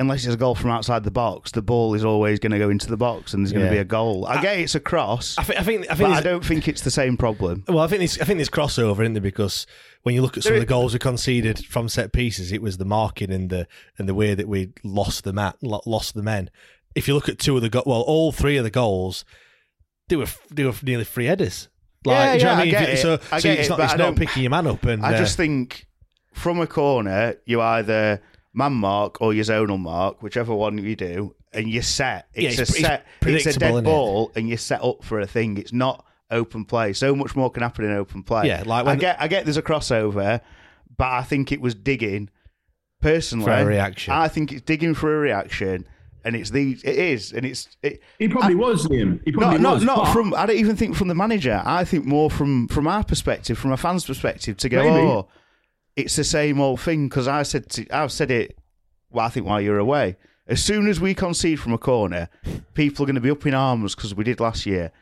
unless 0.00 0.24
it's 0.24 0.34
a 0.34 0.38
goal 0.38 0.54
from 0.54 0.70
outside 0.70 1.04
the 1.04 1.10
box, 1.10 1.52
the 1.52 1.62
ball 1.62 1.94
is 1.94 2.04
always 2.04 2.38
going 2.40 2.52
to 2.52 2.58
go 2.58 2.70
into 2.70 2.88
the 2.88 2.96
box, 2.96 3.34
and 3.34 3.44
there's 3.44 3.52
going 3.52 3.64
to 3.66 3.70
Yeah. 3.70 3.78
be 3.78 3.80
a 3.80 3.84
goal. 3.84 4.26
I, 4.26 4.40
get 4.42 4.58
it's 4.58 4.74
a 4.74 4.80
cross, 4.80 5.36
I 5.38 5.42
think. 5.44 5.60
I 5.60 5.62
think. 5.62 5.90
I 5.90 5.94
think. 5.94 6.08
I 6.10 6.20
don't 6.20 6.44
think 6.44 6.66
it's 6.66 6.80
the 6.82 6.90
same 6.90 7.16
problem. 7.16 7.64
Well, 7.68 7.80
I 7.80 7.86
think 7.86 8.00
this. 8.00 8.20
I 8.20 8.24
think 8.24 8.38
there's 8.38 8.48
crossover, 8.50 9.00
isn't 9.00 9.12
there? 9.14 9.20
Because 9.20 9.66
when 10.02 10.14
you 10.14 10.22
look 10.22 10.36
at 10.36 10.42
some 10.42 10.50
There 10.50 10.56
of 10.58 10.62
the 10.62 10.66
goals 10.66 10.92
we 10.94 10.98
conceded 10.98 11.64
from 11.66 11.88
set 11.88 12.12
pieces, 12.12 12.50
it 12.52 12.62
was 12.62 12.78
the 12.78 12.84
marking 12.84 13.30
and 13.30 13.50
the 13.50 13.68
and 13.98 14.08
the 14.08 14.14
way 14.14 14.34
that 14.34 14.48
we 14.48 14.72
lost 14.82 15.24
the 15.24 15.32
mat, 15.32 15.56
lost 15.62 16.14
the 16.14 16.22
men. 16.22 16.50
If 16.94 17.06
you 17.06 17.14
look 17.14 17.28
at 17.28 17.38
two 17.38 17.54
of 17.54 17.62
the 17.62 17.68
go- 17.68 17.84
well, 17.86 18.00
all 18.00 18.32
three 18.32 18.56
of 18.56 18.64
the 18.64 18.70
goals, 18.70 19.24
they 20.08 20.16
were 20.16 20.26
they 20.50 20.64
were 20.64 20.74
nearly 20.82 21.04
free 21.04 21.26
headers. 21.26 21.68
Yeah, 22.04 22.32
do 22.32 22.38
you 22.38 22.44
know 22.44 22.50
yeah, 22.50 22.54
what 22.54 22.58
I 22.58 22.62
I 22.62 22.64
mean? 22.64 22.70
get 22.72 22.88
you- 22.88 22.94
it. 22.94 22.98
So, 22.98 23.12
I 23.30 23.38
so 23.40 23.48
get 23.48 23.58
it's 23.58 23.68
it, 23.68 23.70
not, 23.70 23.80
it's 23.80 23.96
not 23.96 24.16
picking 24.16 24.42
your 24.42 24.50
man 24.50 24.66
up. 24.66 24.82
And 24.84 25.04
I 25.04 25.14
uh, 25.14 25.18
just 25.18 25.36
think 25.36 25.86
from 26.32 26.58
a 26.60 26.66
corner, 26.66 27.34
you 27.44 27.60
either 27.60 28.22
man 28.52 28.72
mark 28.72 29.20
or 29.20 29.32
your 29.34 29.44
zonal 29.44 29.78
mark, 29.78 30.22
whichever 30.22 30.54
one 30.54 30.78
you 30.78 30.96
do, 30.96 31.34
and 31.52 31.68
you're 31.68 31.82
set. 31.82 32.28
Yeah, 32.34 32.48
It's 32.50 32.58
it's- 32.58 32.70
a 32.70 32.72
it's 32.72 32.80
set. 32.80 33.00
It's 33.00 33.06
a 33.06 33.20
predictable, 33.20 33.58
dead 33.60 33.74
innit? 33.74 33.84
ball, 33.84 34.32
and 34.34 34.48
you're 34.48 34.58
set 34.58 34.82
up 34.82 35.04
for 35.04 35.20
a 35.20 35.26
thing. 35.26 35.56
It's 35.56 35.72
not 35.72 36.04
open 36.30 36.64
play. 36.64 36.92
So 36.92 37.14
much 37.16 37.34
more 37.36 37.50
can 37.50 37.62
happen 37.62 37.84
in 37.84 37.92
open 37.92 38.22
play. 38.22 38.46
Yeah, 38.48 38.62
like 38.66 38.84
I 38.84 38.88
when- 38.90 38.98
get, 38.98 39.20
I 39.20 39.28
get. 39.28 39.44
There's 39.44 39.56
a 39.56 39.62
crossover, 39.62 40.40
but 40.96 41.08
I 41.08 41.22
think 41.22 41.52
it 41.52 41.60
was 41.60 41.74
digging. 41.74 42.30
Personally, 43.00 43.46
For 43.46 43.52
a 43.52 43.64
reaction. 43.64 44.12
I 44.12 44.28
think 44.28 44.52
it's 44.52 44.60
digging 44.60 44.92
for 44.92 45.16
a 45.16 45.18
reaction, 45.20 45.86
and 46.22 46.36
it's 46.36 46.50
the 46.50 46.72
It 46.84 46.98
is, 46.98 47.32
and 47.32 47.46
it's. 47.46 47.66
It, 47.82 48.02
He 48.18 48.28
probably 48.28 48.54
was, 48.54 48.86
Liam. 48.86 49.20
He 49.24 49.32
probably 49.32 49.58
not, 49.58 49.76
was. 49.76 49.84
not, 49.84 49.96
not 49.96 50.04
but- 50.06 50.12
from. 50.12 50.34
I 50.34 50.44
don't 50.44 50.58
even 50.58 50.76
think 50.76 50.94
from 50.96 51.08
the 51.08 51.14
manager. 51.14 51.62
I 51.64 51.84
think 51.84 52.04
more 52.04 52.30
from 52.30 52.68
from 52.68 52.86
our 52.86 53.02
perspective, 53.02 53.56
from 53.58 53.72
a 53.72 53.78
fan's 53.78 54.04
perspective, 54.04 54.58
to 54.58 54.68
go, 54.68 54.82
Maybe. 54.82 55.06
oh, 55.06 55.28
it's 56.00 56.16
the 56.16 56.24
same 56.24 56.60
old 56.60 56.80
thing. 56.80 57.08
Because 57.08 57.28
I 57.28 57.42
said, 57.42 57.68
to, 57.70 57.88
I've 57.90 58.12
said 58.12 58.30
it. 58.30 58.56
Well, 59.10 59.26
I 59.26 59.28
think 59.28 59.46
while 59.46 59.60
you're 59.60 59.78
away, 59.78 60.16
as 60.46 60.62
soon 60.62 60.88
as 60.88 61.00
we 61.00 61.14
concede 61.14 61.58
from 61.60 61.72
a 61.72 61.78
corner, 61.78 62.28
people 62.74 63.04
are 63.04 63.06
going 63.06 63.14
to 63.16 63.20
be 63.20 63.30
up 63.30 63.46
in 63.46 63.54
arms 63.54 63.94
because 63.94 64.14
we 64.14 64.24
did 64.24 64.40
last 64.40 64.66
year. 64.66 64.92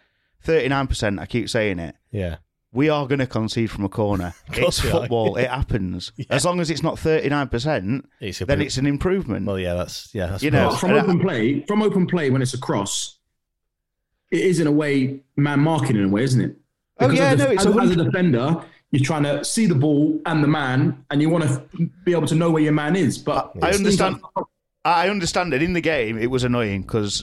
Thirty 0.40 0.68
nine 0.68 0.86
percent. 0.86 1.18
I 1.18 1.26
keep 1.26 1.48
saying 1.50 1.78
it. 1.80 1.96
yeah, 2.12 2.36
We 2.72 2.88
are 2.88 3.06
going 3.06 3.18
to 3.18 3.26
concede 3.26 3.70
from 3.70 3.84
a 3.84 3.88
corner. 3.88 4.34
It's 4.52 4.78
football. 4.80 5.36
It 5.44 5.50
happens. 5.50 6.12
As 6.30 6.44
long 6.44 6.60
as 6.60 6.70
it's 6.70 6.82
not 6.82 6.98
thirty 6.98 7.28
nine 7.28 7.48
percent, 7.48 8.08
then 8.20 8.60
it's 8.62 8.76
an 8.78 8.86
improvement. 8.86 9.46
well, 9.46 9.58
yeah, 9.58 9.74
that's 9.74 10.14
yeah, 10.14 10.26
that's 10.28 10.42
You 10.42 10.50
know, 10.52 10.70
from 10.70 10.90
and 10.90 11.00
I- 11.00 11.02
open 11.02 11.20
play, 11.20 11.60
from 11.66 11.82
open 11.82 12.06
play 12.06 12.30
when 12.30 12.40
it's 12.40 12.54
a 12.54 12.58
cross, 12.58 13.18
it 14.30 14.40
is 14.40 14.60
in 14.60 14.66
a 14.66 14.72
way 14.72 15.20
man 15.36 15.60
marking 15.60 15.96
in 15.96 16.04
a 16.04 16.08
way, 16.08 16.22
isn't 16.22 16.40
it? 16.40 16.56
Oh, 17.00 17.10
yeah, 17.10 17.28
as, 17.32 17.40
a- 17.40 17.44
no, 17.44 17.50
it's 17.50 17.66
as, 17.66 17.74
a 17.76 17.78
as 17.80 17.90
a 17.90 18.04
defender, 18.04 18.64
you're 18.90 19.04
trying 19.04 19.24
to 19.24 19.44
see 19.44 19.66
the 19.66 19.74
ball 19.74 20.20
and 20.26 20.42
the 20.42 20.48
man, 20.48 21.04
and 21.10 21.20
you 21.20 21.28
want 21.30 21.44
to 21.44 21.62
be 22.04 22.12
able 22.12 22.26
to 22.26 22.34
know 22.34 22.50
where 22.50 22.62
your 22.62 22.72
man 22.72 22.96
is. 22.96 23.18
But 23.18 23.52
I 23.62 23.70
understand. 23.72 24.20
like- 24.36 24.46
I 24.84 25.08
understand 25.10 25.52
it. 25.52 25.62
In 25.62 25.74
the 25.74 25.80
game, 25.82 26.16
it 26.16 26.28
was 26.30 26.44
annoying 26.44 26.82
because, 26.82 27.22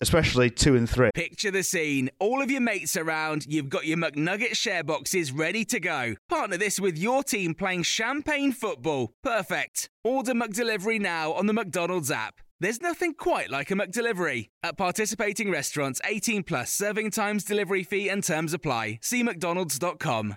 especially 0.00 0.50
two 0.50 0.76
and 0.76 0.88
three. 0.88 1.10
Picture 1.14 1.50
the 1.50 1.62
scene. 1.64 2.10
All 2.20 2.40
of 2.40 2.50
your 2.50 2.60
mates 2.60 2.96
around, 2.96 3.46
you've 3.48 3.68
got 3.68 3.86
your 3.86 3.96
McNugget 3.98 4.54
share 4.54 4.84
boxes 4.84 5.32
ready 5.32 5.64
to 5.64 5.80
go. 5.80 6.14
Partner 6.28 6.56
this 6.56 6.78
with 6.78 6.96
your 6.96 7.24
team 7.24 7.54
playing 7.54 7.82
champagne 7.82 8.52
football. 8.52 9.12
Perfect. 9.24 9.88
Order 10.04 10.34
McDelivery 10.34 11.00
now 11.00 11.32
on 11.32 11.46
the 11.46 11.52
McDonald's 11.52 12.10
app. 12.12 12.34
There's 12.60 12.80
nothing 12.80 13.14
quite 13.14 13.50
like 13.50 13.70
a 13.70 13.74
McDelivery. 13.74 14.48
At 14.62 14.78
participating 14.78 15.50
restaurants, 15.50 16.00
18 16.04 16.42
plus 16.44 16.72
serving 16.72 17.10
times, 17.10 17.42
delivery 17.44 17.82
fee, 17.82 18.08
and 18.08 18.22
terms 18.22 18.54
apply. 18.54 19.00
See 19.02 19.22
McDonald's.com. 19.22 20.36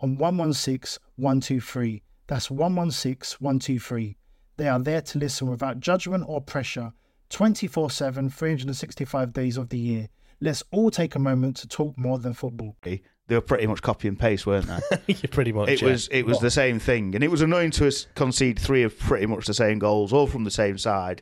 on 0.00 0.16
116 0.16 0.98
123. 1.16 2.02
That's 2.26 2.50
116 2.50 3.38
123. 3.40 4.16
They 4.56 4.68
are 4.68 4.78
there 4.78 5.00
to 5.00 5.18
listen 5.18 5.48
without 5.48 5.80
judgment 5.80 6.24
or 6.26 6.40
pressure 6.40 6.92
24 7.30 7.90
7, 7.90 8.30
365 8.30 9.32
days 9.32 9.56
of 9.56 9.68
the 9.68 9.78
year. 9.78 10.08
Let's 10.40 10.62
all 10.70 10.90
take 10.90 11.14
a 11.14 11.18
moment 11.18 11.56
to 11.58 11.68
talk 11.68 11.96
more 11.98 12.18
than 12.18 12.32
football. 12.32 12.76
They 12.82 13.00
were 13.34 13.40
pretty 13.40 13.66
much 13.66 13.82
copy 13.82 14.08
and 14.08 14.18
paste, 14.18 14.46
weren't 14.46 14.70
they? 15.06 15.14
Pretty 15.30 15.52
much. 15.52 15.68
it 15.68 15.82
yeah. 15.82 15.88
was 15.88 16.08
it 16.08 16.24
was 16.24 16.40
the 16.40 16.50
same 16.50 16.78
thing, 16.78 17.14
and 17.14 17.22
it 17.22 17.30
was 17.30 17.42
annoying 17.42 17.70
to 17.72 17.86
us 17.86 18.06
concede 18.14 18.58
three 18.58 18.82
of 18.84 18.98
pretty 18.98 19.26
much 19.26 19.46
the 19.46 19.52
same 19.52 19.78
goals, 19.78 20.14
all 20.14 20.26
from 20.26 20.44
the 20.44 20.50
same 20.50 20.78
side. 20.78 21.20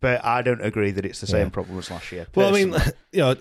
But 0.00 0.24
I 0.24 0.40
don't 0.42 0.64
agree 0.64 0.92
that 0.92 1.04
it's 1.04 1.20
the 1.20 1.26
same 1.26 1.46
Yeah. 1.46 1.50
problem 1.50 1.78
as 1.78 1.90
last 1.90 2.10
year. 2.10 2.26
Well, 2.34 2.48
I 2.48 2.52
mean, 2.52 2.74
you 3.12 3.20
know, 3.20 3.36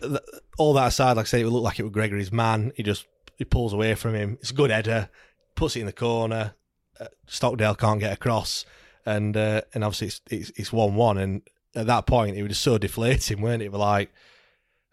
all 0.58 0.74
that 0.74 0.88
aside, 0.89 1.13
like 1.17 1.26
I 1.26 1.28
say, 1.28 1.41
it 1.41 1.46
would 1.46 1.54
look 1.54 1.63
like 1.63 1.80
it 1.80 1.84
was 1.84 1.91
Gregory's 1.94 2.32
man. 2.34 2.74
He 2.76 2.84
just 2.84 3.08
he 3.38 3.46
pulls 3.46 3.74
away 3.74 3.96
from 3.96 4.15
him. 4.15 4.38
It's 4.41 4.52
a 4.52 4.54
good 4.56 4.72
header, 4.72 5.10
puts 5.56 5.76
it 5.76 5.82
in 5.82 5.86
the 5.86 5.94
corner. 5.94 6.54
Uh, 7.00 7.08
Stockdale 7.28 7.76
can't 7.76 8.00
get 8.00 8.13
across, 8.13 8.65
and 9.06 9.36
uh, 9.36 9.62
and 9.74 9.84
obviously 9.84 10.08
it's 10.08 10.22
it's 10.30 10.52
it's 10.60 10.74
one 10.74 10.96
one. 10.96 11.17
And 11.17 11.41
at 11.76 11.88
that 11.88 12.06
point, 12.06 12.38
it 12.38 12.41
was 12.44 12.52
just 12.52 12.62
so 12.62 12.78
deflating, 12.78 13.41
weren't 13.41 13.63
it? 13.63 13.72
We're 13.72 13.80
like, 13.80 14.12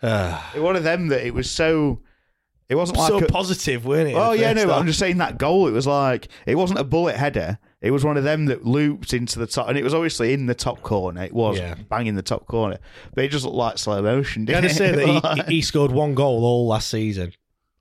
uh, 0.02 0.40
It 0.54 0.60
one 0.60 0.76
of 0.76 0.84
them 0.84 1.08
that 1.08 1.26
it 1.26 1.34
was 1.34 1.50
so. 1.50 2.00
It 2.68 2.74
wasn't 2.74 2.98
like 2.98 3.08
so 3.08 3.18
a, 3.18 3.26
positive, 3.26 3.86
weren't 3.86 4.10
it? 4.10 4.14
Oh 4.14 4.32
yeah, 4.32 4.52
no? 4.52 4.70
I'm 4.70 4.86
just 4.86 4.98
saying 4.98 5.16
that 5.18 5.38
goal. 5.38 5.68
It 5.68 5.72
was 5.72 5.86
like 5.86 6.28
it 6.44 6.54
wasn't 6.54 6.78
a 6.78 6.84
bullet 6.84 7.16
header. 7.16 7.58
It 7.80 7.92
was 7.92 8.04
one 8.04 8.16
of 8.18 8.24
them 8.24 8.46
that 8.46 8.66
looped 8.66 9.14
into 9.14 9.38
the 9.38 9.46
top, 9.46 9.68
and 9.68 9.78
it 9.78 9.84
was 9.84 9.94
obviously 9.94 10.34
in 10.34 10.44
the 10.46 10.54
top 10.54 10.82
corner. 10.82 11.22
It 11.22 11.32
was 11.32 11.58
Yeah. 11.58 11.76
bang 11.88 12.08
in 12.08 12.14
the 12.14 12.22
top 12.22 12.46
corner, 12.46 12.78
but 13.14 13.24
it 13.24 13.28
just 13.28 13.44
looked 13.44 13.56
like 13.56 13.78
slow 13.78 14.02
motion. 14.02 14.46
You 14.46 14.54
had 14.54 14.62
Didn't 14.62 14.76
to 14.76 14.76
say 14.76 14.92
that 15.22 15.46
he, 15.48 15.54
he 15.56 15.62
scored 15.62 15.92
one 15.92 16.14
goal 16.14 16.44
all 16.44 16.66
last 16.66 16.88
season. 16.88 17.32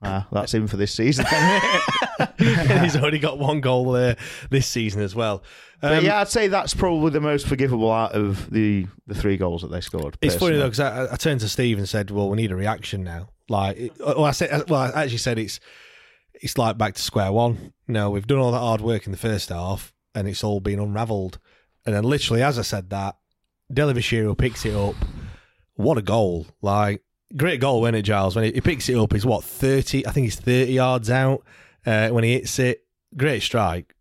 Ah, 0.01 0.27
that's 0.31 0.53
him 0.53 0.67
for 0.67 0.77
this 0.77 0.93
season. 0.93 1.25
he's 2.37 2.95
only 2.95 3.19
got 3.19 3.39
one 3.39 3.61
goal 3.61 3.91
there 3.91 4.15
this 4.49 4.67
season 4.67 5.01
as 5.01 5.15
well. 5.15 5.43
but 5.81 5.93
Um, 5.99 6.05
yeah, 6.05 6.19
I'd 6.19 6.27
say 6.27 6.47
that's 6.47 6.73
probably 6.73 7.11
the 7.11 7.19
most 7.21 7.47
forgivable 7.47 7.91
out 7.91 8.13
of 8.13 8.49
the 8.51 8.87
the 9.07 9.15
three 9.15 9.37
goals 9.37 9.61
that 9.63 9.69
they 9.71 9.81
scored. 9.81 10.17
It's 10.21 10.35
funny 10.35 10.57
though 10.57 10.65
because 10.69 10.79
I, 10.79 11.13
I 11.13 11.15
turned 11.15 11.39
to 11.41 11.49
Steve 11.49 11.77
and 11.77 11.89
said, 11.89 12.11
"Well, 12.11 12.29
we 12.29 12.37
need 12.37 12.51
a 12.51 12.55
reaction 12.55 13.03
now." 13.03 13.29
Like, 13.49 13.77
it- 13.77 13.93
well, 13.99 14.25
I 14.25 14.31
said, 14.31 14.69
well, 14.69 14.81
I 14.81 15.03
actually 15.03 15.17
said 15.17 15.39
it's 15.39 15.59
it's 16.41 16.57
like 16.57 16.77
back 16.77 16.93
to 16.95 17.01
square 17.01 17.31
one. 17.31 17.73
No, 17.87 18.11
we've 18.11 18.27
done 18.27 18.37
all 18.39 18.51
that 18.51 18.59
hard 18.59 18.81
work 18.81 19.05
in 19.07 19.11
the 19.11 19.17
first 19.17 19.49
half, 19.49 19.93
and 20.13 20.27
it's 20.27 20.43
all 20.43 20.59
been 20.59 20.79
unravelled. 20.79 21.39
And 21.85 21.95
then, 21.95 22.03
literally, 22.03 22.43
as 22.43 22.59
I 22.59 22.63
said 22.63 22.89
that, 22.89 23.15
Dele-Bashiru 23.73 24.37
picks 24.37 24.65
it 24.65 24.75
up. 24.75 24.95
What 25.75 25.97
a 25.97 26.01
goal! 26.01 26.45
Like 26.61 27.01
great 27.35 27.59
goal, 27.59 27.81
wasn't 27.81 27.97
it, 27.97 28.01
Giles? 28.03 28.35
When 28.35 28.45
he, 28.45 28.51
he 28.51 28.61
picks 28.61 28.87
it 28.89 28.95
up, 28.97 29.13
he's 29.13 29.25
what 29.25 29.43
thirty? 29.43 30.05
I 30.07 30.11
think 30.11 30.25
he's 30.25 30.39
thirty 30.39 30.73
yards 30.73 31.09
out 31.09 31.43
uh, 31.85 32.09
when 32.09 32.23
he 32.23 32.33
hits 32.33 32.57
it. 32.59 32.83
Great 33.15 33.41
strike. 33.41 33.93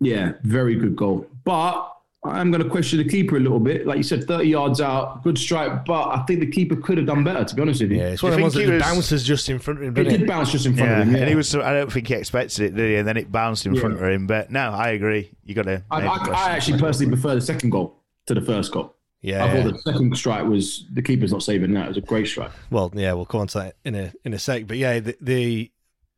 Yeah, 0.00 0.32
very 0.42 0.76
good 0.76 0.96
goal. 0.96 1.26
But 1.44 1.92
I'm 2.24 2.50
going 2.50 2.62
to 2.62 2.68
question 2.68 2.98
the 2.98 3.08
keeper 3.08 3.36
a 3.36 3.40
little 3.40 3.60
bit. 3.60 3.86
Like 3.86 3.96
you 3.96 4.02
said, 4.02 4.24
30 4.26 4.44
yards 4.48 4.80
out, 4.80 5.22
good 5.24 5.38
strike. 5.38 5.84
But 5.86 6.08
I 6.08 6.22
think 6.26 6.40
the 6.40 6.46
keeper 6.50 6.76
could 6.76 6.98
have 6.98 7.06
done 7.06 7.24
better, 7.24 7.44
to 7.44 7.54
be 7.54 7.62
honest 7.62 7.80
with 7.80 7.90
you. 7.92 7.98
Yeah, 7.98 8.08
it's 8.10 8.22
one 8.22 8.32
of 8.32 8.36
the 8.38 8.42
ones 8.42 8.54
that 8.54 8.80
bounces 8.80 9.24
just 9.24 9.48
in 9.48 9.58
front 9.58 9.80
of 9.80 9.84
him. 9.86 9.96
It 9.96 10.04
didn't 10.04 10.20
did 10.20 10.28
bounce 10.28 10.52
just 10.52 10.66
in 10.66 10.76
front 10.76 10.90
Yeah, 10.90 11.00
of 11.00 11.08
him. 11.08 11.14
Yeah. 11.14 11.20
and 11.20 11.28
he 11.30 11.34
was. 11.34 11.54
I 11.54 11.72
don't 11.72 11.90
think 11.92 12.08
he 12.08 12.14
expected 12.14 12.60
it, 12.66 12.74
did 12.76 12.90
he? 12.90 12.96
And 12.96 13.08
then 13.08 13.16
it 13.16 13.32
bounced 13.32 13.64
in 13.66 13.74
Yeah. 13.74 13.80
front 13.80 13.94
of 13.94 14.02
him. 14.02 14.26
But 14.26 14.50
no, 14.50 14.70
I 14.70 14.90
agree. 14.90 15.30
You 15.44 15.54
got 15.54 15.64
to. 15.64 15.82
I, 15.90 16.06
I, 16.06 16.28
I 16.28 16.50
actually 16.50 16.78
personally 16.78 17.10
prefer 17.12 17.34
the 17.34 17.40
second 17.40 17.70
goal 17.70 17.96
to 18.26 18.34
the 18.34 18.42
first 18.42 18.72
goal. 18.72 18.94
Yeah, 19.22 19.44
I 19.44 19.62
thought 19.62 19.72
the 19.72 19.78
second 19.92 20.16
strike 20.16 20.46
was 20.46 20.86
the 20.92 21.02
keeper's 21.02 21.30
not 21.32 21.42
saving 21.42 21.74
that. 21.74 21.84
It 21.84 21.88
was 21.88 21.96
a 21.98 22.00
great 22.02 22.26
strike. 22.26 22.50
Well, 22.70 22.90
yeah, 22.94 23.12
we'll 23.12 23.26
come 23.26 23.42
on 23.42 23.46
to 23.48 23.58
that 23.58 23.76
in 23.84 23.94
a 23.94 24.12
in 24.24 24.32
a 24.32 24.38
sec. 24.38 24.66
But 24.66 24.78
yeah, 24.78 24.98
the, 25.00 25.16
the 25.20 25.70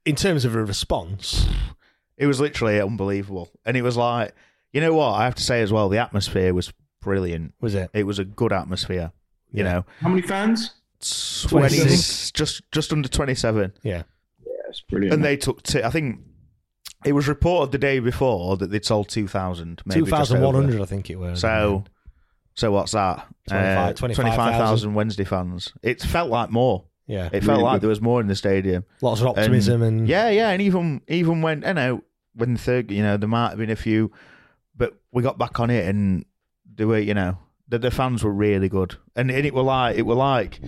in 0.04 0.14
terms 0.14 0.44
of 0.44 0.54
a 0.54 0.64
response, 0.64 1.46
It 2.16 2.26
was 2.26 2.38
literally 2.40 2.80
unbelievable, 2.80 3.50
and 3.64 3.76
it 3.76 3.82
was 3.82 3.96
like, 3.96 4.34
you 4.72 4.80
know 4.80 4.94
what? 4.94 5.12
I 5.14 5.24
have 5.24 5.34
to 5.36 5.42
say 5.42 5.62
as 5.62 5.72
well, 5.72 5.88
the 5.88 5.98
atmosphere 5.98 6.54
was 6.54 6.72
brilliant. 7.00 7.54
was 7.60 7.74
it? 7.74 7.90
It 7.92 8.04
was 8.04 8.18
a 8.20 8.24
good 8.24 8.52
atmosphere. 8.52 9.10
You 9.50 9.64
Yeah. 9.64 9.72
know, 9.72 9.84
How 10.00 10.08
many 10.08 10.22
fans? 10.22 10.70
20, 11.48 11.76
just 12.32 12.62
just 12.70 12.92
under 12.92 13.08
twenty 13.08 13.34
seven, 13.34 13.72
Yeah, 13.82 14.04
Yeah, 14.46 14.52
it's 14.68 14.80
brilliant. 14.82 15.14
and 15.14 15.24
they 15.24 15.36
took. 15.36 15.62
T- 15.64 15.82
I 15.82 15.90
think 15.90 16.20
it 17.04 17.12
was 17.14 17.26
reported 17.26 17.72
the 17.72 17.78
day 17.78 17.98
before 17.98 18.56
that 18.58 18.70
they'd 18.70 18.84
sold 18.84 19.08
two 19.08 19.26
thousand, 19.26 19.82
maybe 19.84 20.02
two 20.02 20.06
just 20.06 20.16
thousand 20.16 20.40
one 20.42 20.80
I 20.80 20.84
think 20.84 21.10
it 21.10 21.16
was. 21.18 21.40
So, 21.40 21.82
so 22.54 22.70
what's 22.72 22.92
that? 22.92 23.26
25 23.48 23.78
Uh, 23.90 23.92
25,000 23.94 24.94
Wednesday 24.94 25.24
fans. 25.24 25.72
It 25.82 26.00
felt 26.00 26.30
like 26.30 26.50
more. 26.50 26.84
yeah, 27.06 27.26
It 27.32 27.42
felt 27.44 27.48
Really 27.58 27.62
like 27.64 27.74
good. 27.76 27.80
there 27.82 27.88
was 27.90 28.00
more 28.00 28.20
in 28.20 28.26
the 28.28 28.36
stadium. 28.36 28.84
lots 29.00 29.20
of 29.20 29.26
optimism 29.26 29.82
and, 29.82 30.06
yeah, 30.08 30.28
yeah, 30.30 30.50
and 30.50 30.62
even 30.62 31.00
even 31.08 31.42
when 31.42 31.62
you 31.62 31.74
know 31.74 32.02
when 32.34 32.54
the 32.54 32.60
third, 32.60 32.90
you 32.90 33.02
know, 33.02 33.16
there 33.16 33.28
might 33.28 33.50
have 33.50 33.58
been 33.58 33.70
a 33.70 33.76
few, 33.76 34.10
but 34.76 34.94
we 35.12 35.22
got 35.22 35.36
back 35.38 35.60
on 35.60 35.68
it 35.70 35.86
and 35.86 36.24
they 36.74 36.84
were, 36.86 36.98
you 36.98 37.12
know, 37.14 37.36
the, 37.68 37.78
the 37.78 37.90
fans 37.90 38.24
were 38.24 38.32
really 38.32 38.68
good, 38.68 38.96
and, 39.16 39.30
and 39.30 39.44
it 39.46 39.52
were 39.54 39.62
like 39.62 39.96
it 39.96 40.02
were 40.06 40.14
like. 40.14 40.60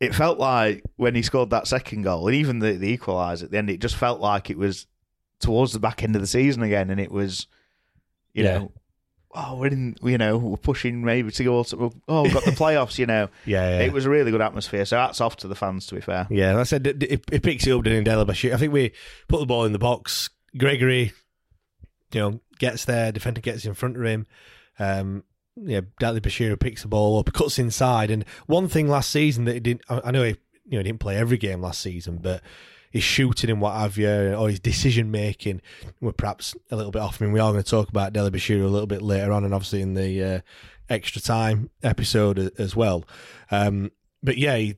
It 0.00 0.14
felt 0.16 0.36
like 0.38 0.82
when 0.96 1.14
he 1.14 1.22
scored 1.22 1.50
that 1.50 1.68
second 1.68 2.02
goal, 2.02 2.26
and 2.26 2.34
even 2.34 2.58
the, 2.58 2.72
the 2.72 2.96
equaliser 2.98 3.44
at 3.44 3.50
the 3.52 3.58
end, 3.58 3.70
it 3.70 3.80
just 3.80 3.94
felt 3.94 4.20
like 4.20 4.50
it 4.50 4.58
was 4.58 4.86
towards 5.38 5.72
the 5.72 5.78
back 5.78 6.02
end 6.02 6.16
of 6.16 6.20
the 6.20 6.26
season 6.26 6.62
again, 6.64 6.90
and 6.90 6.98
it 6.98 7.12
was, 7.12 7.46
you 8.34 8.42
Yeah. 8.42 8.58
know, 8.58 8.72
oh, 9.34 9.56
we're 9.56 9.68
in, 9.68 9.96
you 10.02 10.18
know, 10.18 10.36
we're 10.36 10.56
pushing 10.56 11.04
maybe 11.04 11.30
to 11.30 11.44
go. 11.44 11.62
To, 11.62 11.92
oh, 12.08 12.22
we've 12.22 12.34
got 12.34 12.44
the 12.44 12.50
playoffs, 12.50 12.98
you 12.98 13.06
know. 13.06 13.28
yeah, 13.46 13.78
yeah. 13.78 13.84
It 13.86 13.92
was 13.92 14.04
a 14.04 14.10
really 14.10 14.30
good 14.30 14.40
atmosphere. 14.40 14.84
So 14.84 14.96
that's 14.96 15.20
off 15.20 15.36
to 15.38 15.48
the 15.48 15.54
fans, 15.54 15.86
to 15.86 15.94
be 15.94 16.00
fair. 16.00 16.26
Yeah, 16.30 16.58
I 16.58 16.64
said 16.64 16.86
it, 16.86 17.02
it, 17.02 17.24
it 17.30 17.42
picks 17.42 17.66
it 17.66 17.72
up 17.72 17.86
in 17.86 18.04
Dele-Bashiru. 18.04 18.52
I 18.52 18.56
think 18.56 18.72
we 18.72 18.92
put 19.28 19.40
the 19.40 19.46
ball 19.46 19.64
in 19.64 19.72
the 19.72 19.78
box. 19.78 20.30
Gregory, 20.56 21.12
you 22.12 22.20
know, 22.20 22.40
gets 22.58 22.84
there. 22.84 23.12
Defender 23.12 23.40
gets 23.40 23.64
in 23.64 23.74
front 23.74 23.96
of 23.96 24.04
him. 24.04 24.26
Um, 24.78 25.24
yeah, 25.56 25.80
Dele-Bashiru 25.98 26.58
picks 26.58 26.82
the 26.82 26.88
ball 26.88 27.18
up, 27.18 27.32
cuts 27.32 27.58
inside. 27.58 28.10
And 28.10 28.24
one 28.46 28.68
thing 28.68 28.88
last 28.88 29.10
season 29.10 29.44
that 29.46 29.54
he 29.54 29.60
didn't, 29.60 29.82
I 29.88 30.00
I 30.04 30.10
know 30.10 30.24
he, 30.24 30.36
you 30.64 30.72
know, 30.72 30.78
he 30.78 30.84
didn't 30.84 31.00
play 31.00 31.16
every 31.16 31.38
game 31.38 31.60
last 31.60 31.80
season, 31.80 32.18
but 32.22 32.42
his 32.92 33.02
shooting 33.02 33.50
and 33.50 33.60
what 33.60 33.74
have 33.74 33.96
you, 33.98 34.34
or 34.34 34.48
his 34.50 34.60
decision 34.60 35.10
making 35.10 35.60
were 36.00 36.12
perhaps 36.12 36.54
a 36.70 36.76
little 36.76 36.92
bit 36.92 37.00
off. 37.02 37.20
I 37.20 37.24
mean, 37.24 37.32
we 37.32 37.40
are 37.40 37.50
going 37.50 37.62
to 37.64 37.68
talk 37.68 37.88
about 37.88 38.12
Dele-Bashiru 38.12 38.62
a 38.62 38.68
little 38.68 38.86
bit 38.86 39.02
later 39.02 39.32
on, 39.32 39.44
and 39.44 39.54
obviously 39.54 39.80
in 39.82 39.94
the 39.94 40.22
uh, 40.22 40.40
extra 40.88 41.20
time 41.22 41.70
episode 41.82 42.52
as 42.58 42.76
well. 42.76 43.04
Um, 43.50 43.90
but 44.22 44.36
yeah, 44.36 44.56
he, 44.56 44.76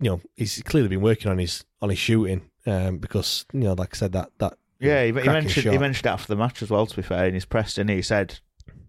you 0.00 0.10
know, 0.10 0.20
he's 0.36 0.62
clearly 0.62 0.88
been 0.88 1.00
working 1.02 1.30
on 1.30 1.38
his 1.38 1.64
on 1.82 1.90
his 1.90 1.98
shooting 1.98 2.48
um, 2.66 2.98
because 2.98 3.44
you 3.52 3.60
know, 3.60 3.72
like 3.74 3.94
I 3.94 3.98
said, 3.98 4.12
that 4.12 4.30
that 4.38 4.56
Yeah, 4.78 5.00
he, 5.02 5.08
he 5.08 5.12
mentioned 5.28 5.64
shot. 5.64 5.72
he 5.72 5.78
mentioned 5.78 6.06
it 6.06 6.10
after 6.10 6.28
the 6.28 6.36
match 6.36 6.62
as 6.62 6.70
well. 6.70 6.86
To 6.86 6.96
be 6.96 7.02
fair, 7.02 7.26
in 7.26 7.34
his 7.34 7.44
press, 7.44 7.74
didn't 7.74 7.90
he? 7.90 7.96
He 7.96 8.02
said, 8.02 8.38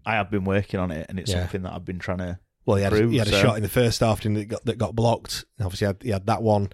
"I 0.06 0.14
have 0.14 0.30
been 0.30 0.44
working 0.44 0.78
on 0.80 0.90
it, 0.90 1.06
and 1.08 1.18
it's 1.18 1.30
Yeah. 1.30 1.40
something 1.40 1.62
that 1.62 1.72
I've 1.72 1.84
been 1.84 1.98
trying 1.98 2.18
to." 2.18 2.38
Well, 2.66 2.76
he 2.76 2.82
had, 2.82 2.92
improve, 2.92 3.12
he 3.12 3.16
had 3.18 3.28
a 3.28 3.32
shot 3.32 3.56
in 3.56 3.62
the 3.62 3.68
first 3.70 4.00
half 4.00 4.20
that 4.20 4.44
got 4.48 4.64
that 4.66 4.76
got 4.76 4.94
blocked. 4.94 5.44
And 5.58 5.64
Obviously, 5.64 5.86
he 5.86 5.88
had, 5.88 6.02
he 6.02 6.10
had 6.10 6.26
that 6.26 6.42
one 6.42 6.68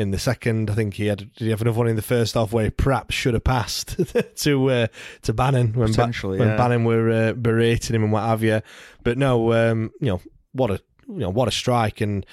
in 0.00 0.10
the 0.10 0.18
second. 0.18 0.70
I 0.70 0.74
think 0.74 0.94
he 0.94 1.06
had. 1.06 1.18
Did 1.18 1.44
he 1.44 1.50
have 1.50 1.60
another 1.60 1.78
one 1.78 1.88
in 1.88 1.96
the 1.96 2.02
first 2.02 2.34
half 2.34 2.52
where 2.52 2.64
he 2.64 2.70
perhaps 2.70 3.14
should 3.14 3.34
have 3.34 3.44
passed 3.44 3.96
to 4.36 4.70
uh, 4.70 4.86
to 5.22 5.32
Bannan 5.32 5.74
when 5.74 5.88
ba- 5.88 5.92
Potentially, 5.92 6.38
when. 6.38 6.56
Bannan 6.56 6.84
were 6.84 7.10
uh, 7.10 7.32
berating 7.34 7.94
him 7.94 8.04
and 8.04 8.12
what 8.12 8.22
have 8.22 8.42
you. 8.42 8.62
But 9.04 9.18
no, 9.18 9.52
um, 9.52 9.92
you 10.00 10.08
know 10.08 10.20
what 10.52 10.70
a 10.70 10.80
you 11.06 11.18
know 11.18 11.30
what 11.30 11.48
a 11.48 11.52
strike, 11.52 12.00
and 12.00 12.24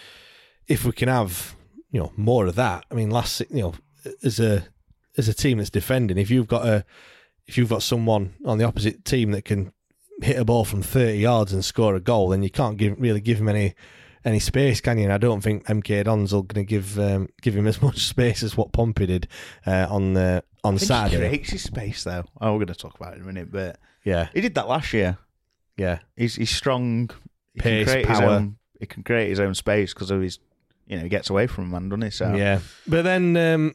if 0.68 0.86
we 0.86 0.91
can 0.93 1.09
have 1.09 1.55
you 1.91 1.99
know 1.99 2.11
more 2.15 2.47
of 2.47 2.55
that, 2.55 2.86
I 2.89 2.95
mean, 2.95 3.09
last 3.09 3.41
you 3.49 3.61
know 3.61 3.74
as 4.24 4.39
a 4.39 4.65
as 5.18 5.28
a 5.28 5.34
team 5.34 5.57
that's 5.57 5.70
defending, 5.70 6.18
if 6.18 6.30
you've 6.30 6.47
got 6.47 6.65
a 6.65 6.86
if 7.47 7.57
you've 7.57 7.70
got 7.70 7.84
someone 7.84 8.36
on 8.45 8.57
the 8.57 8.65
opposite 8.65 9.05
team 9.05 9.32
that 9.32 9.45
can 9.45 9.72
hit 10.22 10.38
a 10.38 10.45
ball 10.45 10.65
from 10.65 10.82
30 10.82 11.18
yards 11.18 11.53
and 11.53 11.63
score 11.63 11.95
a 11.95 11.99
goal, 11.99 12.30
then 12.30 12.43
you 12.43 12.49
can't 12.49 12.78
give 12.78 12.99
really 12.99 13.22
give 13.22 13.39
him 13.39 13.49
any 13.49 13.76
any 14.28 14.39
space, 14.39 14.82
can 14.82 14.97
you? 14.97 15.05
And 15.05 15.13
I 15.13 15.17
don't 15.17 15.41
think 15.41 15.65
MK 15.65 16.03
Dons 16.03 16.32
going 16.32 16.47
to 16.47 16.63
give 16.63 16.99
um, 16.99 17.28
give 17.41 17.55
him 17.55 17.65
as 17.67 17.82
much 17.82 17.99
space 18.07 18.43
as 18.43 18.55
what 18.57 18.71
Pompey 18.73 19.05
did 19.05 19.28
uh, 19.65 19.88
on 19.89 20.13
the 20.13 20.43
on 20.63 20.75
I 20.75 20.78
think 20.78 20.82
He 20.82 20.86
Saturday. 20.86 21.28
creates 21.30 21.49
his 21.51 21.63
space 21.63 22.03
though. 22.03 22.25
Oh, 22.41 22.51
we're 22.53 22.65
going 22.65 22.67
to 22.67 22.75
talk 22.75 22.95
about 22.95 23.13
it 23.13 23.17
in 23.17 23.23
a 23.23 23.25
minute, 23.25 23.51
but 23.51 23.80
Yeah, 24.03 24.28
he 24.34 24.41
did 24.41 24.55
that 24.55 24.67
last 24.67 24.93
year. 24.93 25.17
yeah, 25.78 25.99
He's 26.15 26.36
he's 26.36 26.49
strong. 26.55 27.09
He 27.53 27.61
Pace, 27.61 27.86
can 27.86 27.93
create 27.93 28.07
his 28.09 28.19
power. 28.19 28.30
own. 28.30 28.57
He 28.80 28.86
can 28.86 29.03
create 29.03 29.30
his 29.30 29.39
own 29.39 29.55
space 29.55 29.93
because 29.93 30.11
of 30.11 30.21
his. 30.21 30.39
You 30.86 30.97
know, 30.97 31.03
he 31.03 31.09
gets 31.09 31.30
away 31.30 31.47
from 31.47 31.65
him, 31.65 31.71
man, 31.71 31.89
doesn't 31.89 32.01
he? 32.03 32.09
So 32.11 32.34
yeah. 32.36 32.59
But 32.88 33.01
then 33.03 33.36
um, 33.36 33.73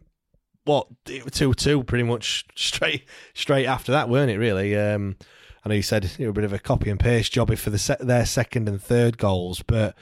what? 0.64 0.86
Two 1.32 1.52
two, 1.54 1.82
pretty 1.84 2.04
much 2.04 2.44
straight 2.56 3.04
straight 3.34 3.66
after 3.66 3.92
that, 3.92 4.08
weren't 4.08 4.30
it? 4.30 4.38
Really. 4.38 4.76
Um, 4.76 5.16
I 5.64 5.68
know 5.68 5.74
you 5.76 5.82
said 5.82 6.04
it 6.04 6.18
was 6.18 6.28
a 6.28 6.32
bit 6.32 6.44
of 6.44 6.52
a 6.52 6.58
copy 6.58 6.90
and 6.90 6.98
paste 6.98 7.32
job 7.32 7.54
for 7.56 7.70
the 7.70 7.78
se- 7.78 7.96
their 8.00 8.26
second 8.26 8.68
and 8.68 8.82
third 8.82 9.16
goals, 9.18 9.62
but 9.62 9.94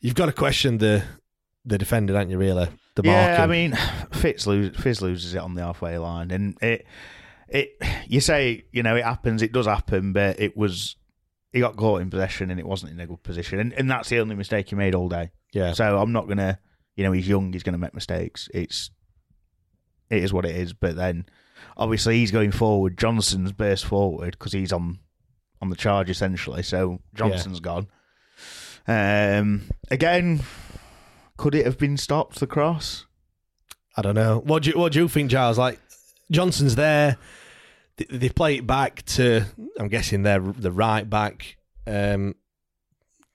you've 0.00 0.14
got 0.14 0.26
to 0.26 0.32
question 0.32 0.78
the 0.78 1.04
the 1.64 1.78
defender, 1.78 2.12
don't 2.12 2.30
you? 2.30 2.38
Really, 2.38 2.68
the 2.94 3.02
yeah, 3.04 3.42
I 3.42 3.46
mean, 3.46 3.76
Fitz, 4.12 4.46
lose, 4.46 4.76
Fizz 4.76 5.02
loses 5.02 5.34
it 5.34 5.38
on 5.38 5.54
the 5.54 5.62
halfway 5.62 5.98
line, 5.98 6.30
and 6.30 6.56
it, 6.62 6.86
it, 7.48 7.70
you 8.06 8.20
say, 8.20 8.64
you 8.72 8.82
know, 8.82 8.96
it 8.96 9.04
happens, 9.04 9.42
it 9.42 9.52
does 9.52 9.66
happen, 9.66 10.12
but 10.12 10.40
it 10.40 10.56
was, 10.56 10.96
he 11.52 11.60
got 11.60 11.76
caught 11.76 12.00
in 12.00 12.10
possession, 12.10 12.50
and 12.50 12.58
it 12.58 12.66
wasn't 12.66 12.92
in 12.92 13.00
a 13.00 13.06
good 13.06 13.22
position, 13.22 13.58
and, 13.58 13.72
and 13.74 13.90
that's 13.90 14.08
the 14.08 14.18
only 14.18 14.34
mistake 14.34 14.70
he 14.70 14.76
made 14.76 14.94
all 14.94 15.08
day. 15.08 15.30
yeah, 15.52 15.72
So 15.72 15.98
I'm 15.98 16.12
not 16.12 16.26
gonna, 16.26 16.58
you 16.96 17.04
know, 17.04 17.12
he's 17.12 17.28
young, 17.28 17.52
he's 17.52 17.62
gonna 17.62 17.78
make 17.78 17.94
mistakes. 17.94 18.48
It's, 18.54 18.90
it 20.10 20.22
is 20.24 20.32
what 20.32 20.46
it 20.46 20.56
is. 20.56 20.72
But 20.72 20.96
then, 20.96 21.26
obviously, 21.76 22.16
he's 22.16 22.30
going 22.30 22.50
forward. 22.52 22.96
Johnson's 22.96 23.52
burst 23.52 23.84
forward 23.84 24.32
because 24.38 24.52
he's 24.52 24.72
on, 24.72 25.00
on 25.60 25.68
the 25.70 25.76
charge 25.76 26.08
essentially. 26.08 26.62
So 26.62 27.00
Johnson's 27.14 27.60
gone. 27.60 27.88
Um, 28.88 29.64
again, 29.90 30.40
could 31.36 31.54
it 31.54 31.66
have 31.66 31.78
been 31.78 31.96
stopped? 31.96 32.40
The 32.40 32.46
cross. 32.46 33.04
I 33.96 34.02
don't 34.02 34.14
know. 34.14 34.38
What 34.44 34.62
do 34.62 34.70
you 34.70 34.78
what 34.78 34.92
do 34.92 35.00
you 35.00 35.08
think, 35.08 35.30
Giles? 35.30 35.58
Like 35.58 35.78
Johnson's 36.30 36.74
there. 36.74 37.16
They, 37.96 38.06
they 38.10 38.28
play 38.30 38.56
it 38.56 38.66
back 38.66 39.04
to. 39.06 39.44
I'm 39.78 39.88
guessing 39.88 40.22
they're 40.22 40.40
the 40.40 40.72
right 40.72 41.08
back. 41.08 41.56
Um, 41.86 42.34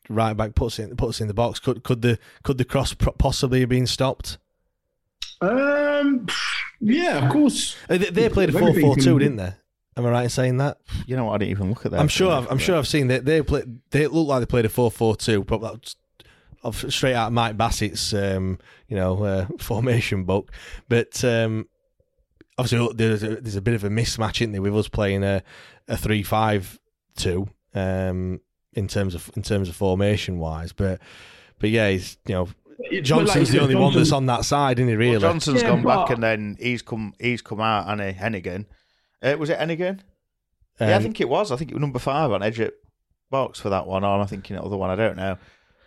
right 0.09 0.35
back 0.35 0.55
puts 0.55 0.79
it 0.79 0.97
puts 0.97 1.19
it 1.19 1.25
in 1.25 1.27
the 1.27 1.33
box. 1.33 1.59
Could 1.59 1.83
could 1.83 2.01
the 2.01 2.17
could 2.43 2.57
the 2.57 2.65
cross 2.65 2.93
possibly 2.93 3.59
have 3.61 3.69
been 3.69 3.87
stopped? 3.87 4.37
Um, 5.41 6.27
yeah, 6.79 7.25
of 7.25 7.31
course. 7.31 7.75
Uh, 7.89 7.97
They, 7.97 8.09
they 8.09 8.29
played 8.29 8.49
a 8.49 8.57
4 8.57 8.73
4 8.73 8.95
2, 8.95 9.19
didn't 9.19 9.35
they? 9.37 9.53
Am 9.95 10.05
I 10.05 10.09
right 10.09 10.23
in 10.23 10.29
saying 10.29 10.57
that? 10.57 10.77
You 11.05 11.15
know 11.15 11.25
what? 11.25 11.35
I 11.35 11.37
didn't 11.39 11.51
even 11.51 11.69
look 11.69 11.85
at 11.85 11.91
that. 11.91 11.99
I'm 11.99 12.07
sure. 12.07 12.31
I've, 12.31 12.49
I'm 12.51 12.57
sure 12.57 12.77
I've 12.77 12.87
seen 12.87 13.07
that 13.07 13.25
they 13.25 13.41
play. 13.41 13.63
They 13.91 14.07
look 14.07 14.27
like 14.27 14.39
they 14.39 14.45
played 14.45 14.65
a 14.65 14.69
four 14.69 14.89
four 14.89 15.15
two. 15.15 15.43
Probably 15.43 15.69
that's 15.69 15.95
of 16.63 16.93
straight 16.93 17.13
out 17.13 17.27
of 17.27 17.33
Mike 17.33 17.57
Bassett's 17.57 18.13
um, 18.13 18.57
you 18.87 18.95
know 18.95 19.23
uh, 19.23 19.47
formation 19.59 20.23
book. 20.23 20.51
But 20.89 21.23
um, 21.23 21.67
obviously 22.57 22.93
there's 22.95 23.23
a, 23.23 23.35
there's 23.35 23.55
a 23.55 23.61
bit 23.61 23.75
of 23.75 23.83
a 23.83 23.89
mismatch, 23.89 24.41
isn't 24.41 24.51
there, 24.51 24.61
with 24.61 24.75
us 24.75 24.87
playing 24.87 25.23
a 25.23 25.43
a 25.87 25.97
three 25.97 26.23
five 26.23 26.79
two 27.15 27.47
um, 27.75 28.39
in 28.73 28.87
terms 28.87 29.15
of 29.15 29.29
in 29.35 29.43
terms 29.43 29.69
of 29.69 29.75
formation 29.75 30.39
wise. 30.39 30.73
But 30.73 31.01
but 31.59 31.69
yeah, 31.69 31.89
he's 31.89 32.17
you 32.25 32.35
know 32.35 32.47
Johnson's 33.01 33.29
like 33.29 33.39
the 33.47 33.53
said, 33.53 33.61
only 33.61 33.75
one 33.75 33.93
that's 33.93 34.11
on 34.11 34.25
that 34.27 34.45
side, 34.45 34.79
isn't 34.79 34.89
he? 34.89 34.95
Really? 34.95 35.11
Well, 35.11 35.21
Johnson's 35.21 35.61
Yeah, 35.61 35.69
gone 35.69 35.83
back, 35.83 36.09
and 36.09 36.23
then 36.23 36.57
he's 36.59 36.81
come. 36.81 37.13
He's 37.19 37.41
come 37.41 37.61
out, 37.61 37.87
and 37.87 38.15
Heneghan. 38.15 38.65
Uh, 39.23 39.37
was 39.37 39.49
it 39.49 39.57
Heneghan? 39.59 39.99
yeah, 40.81 40.87
I 40.89 40.93
Um, 40.93 41.03
think 41.03 41.21
it 41.21 41.29
was. 41.29 41.51
I 41.51 41.55
think 41.55 41.71
it 41.71 41.75
was 41.75 41.81
number 41.81 41.99
five 41.99 42.31
on 42.31 42.43
edge 42.43 42.59
at 42.59 42.73
box 43.31 43.59
for 43.59 43.69
that 43.69 43.87
one. 43.87 44.03
Or 44.03 44.15
am 44.15 44.21
I 44.21 44.25
thinking 44.25 44.55
the 44.57 44.61
other 44.63 44.77
one? 44.77 44.89
I 44.89 44.95
don't 44.95 45.15
know. 45.17 45.37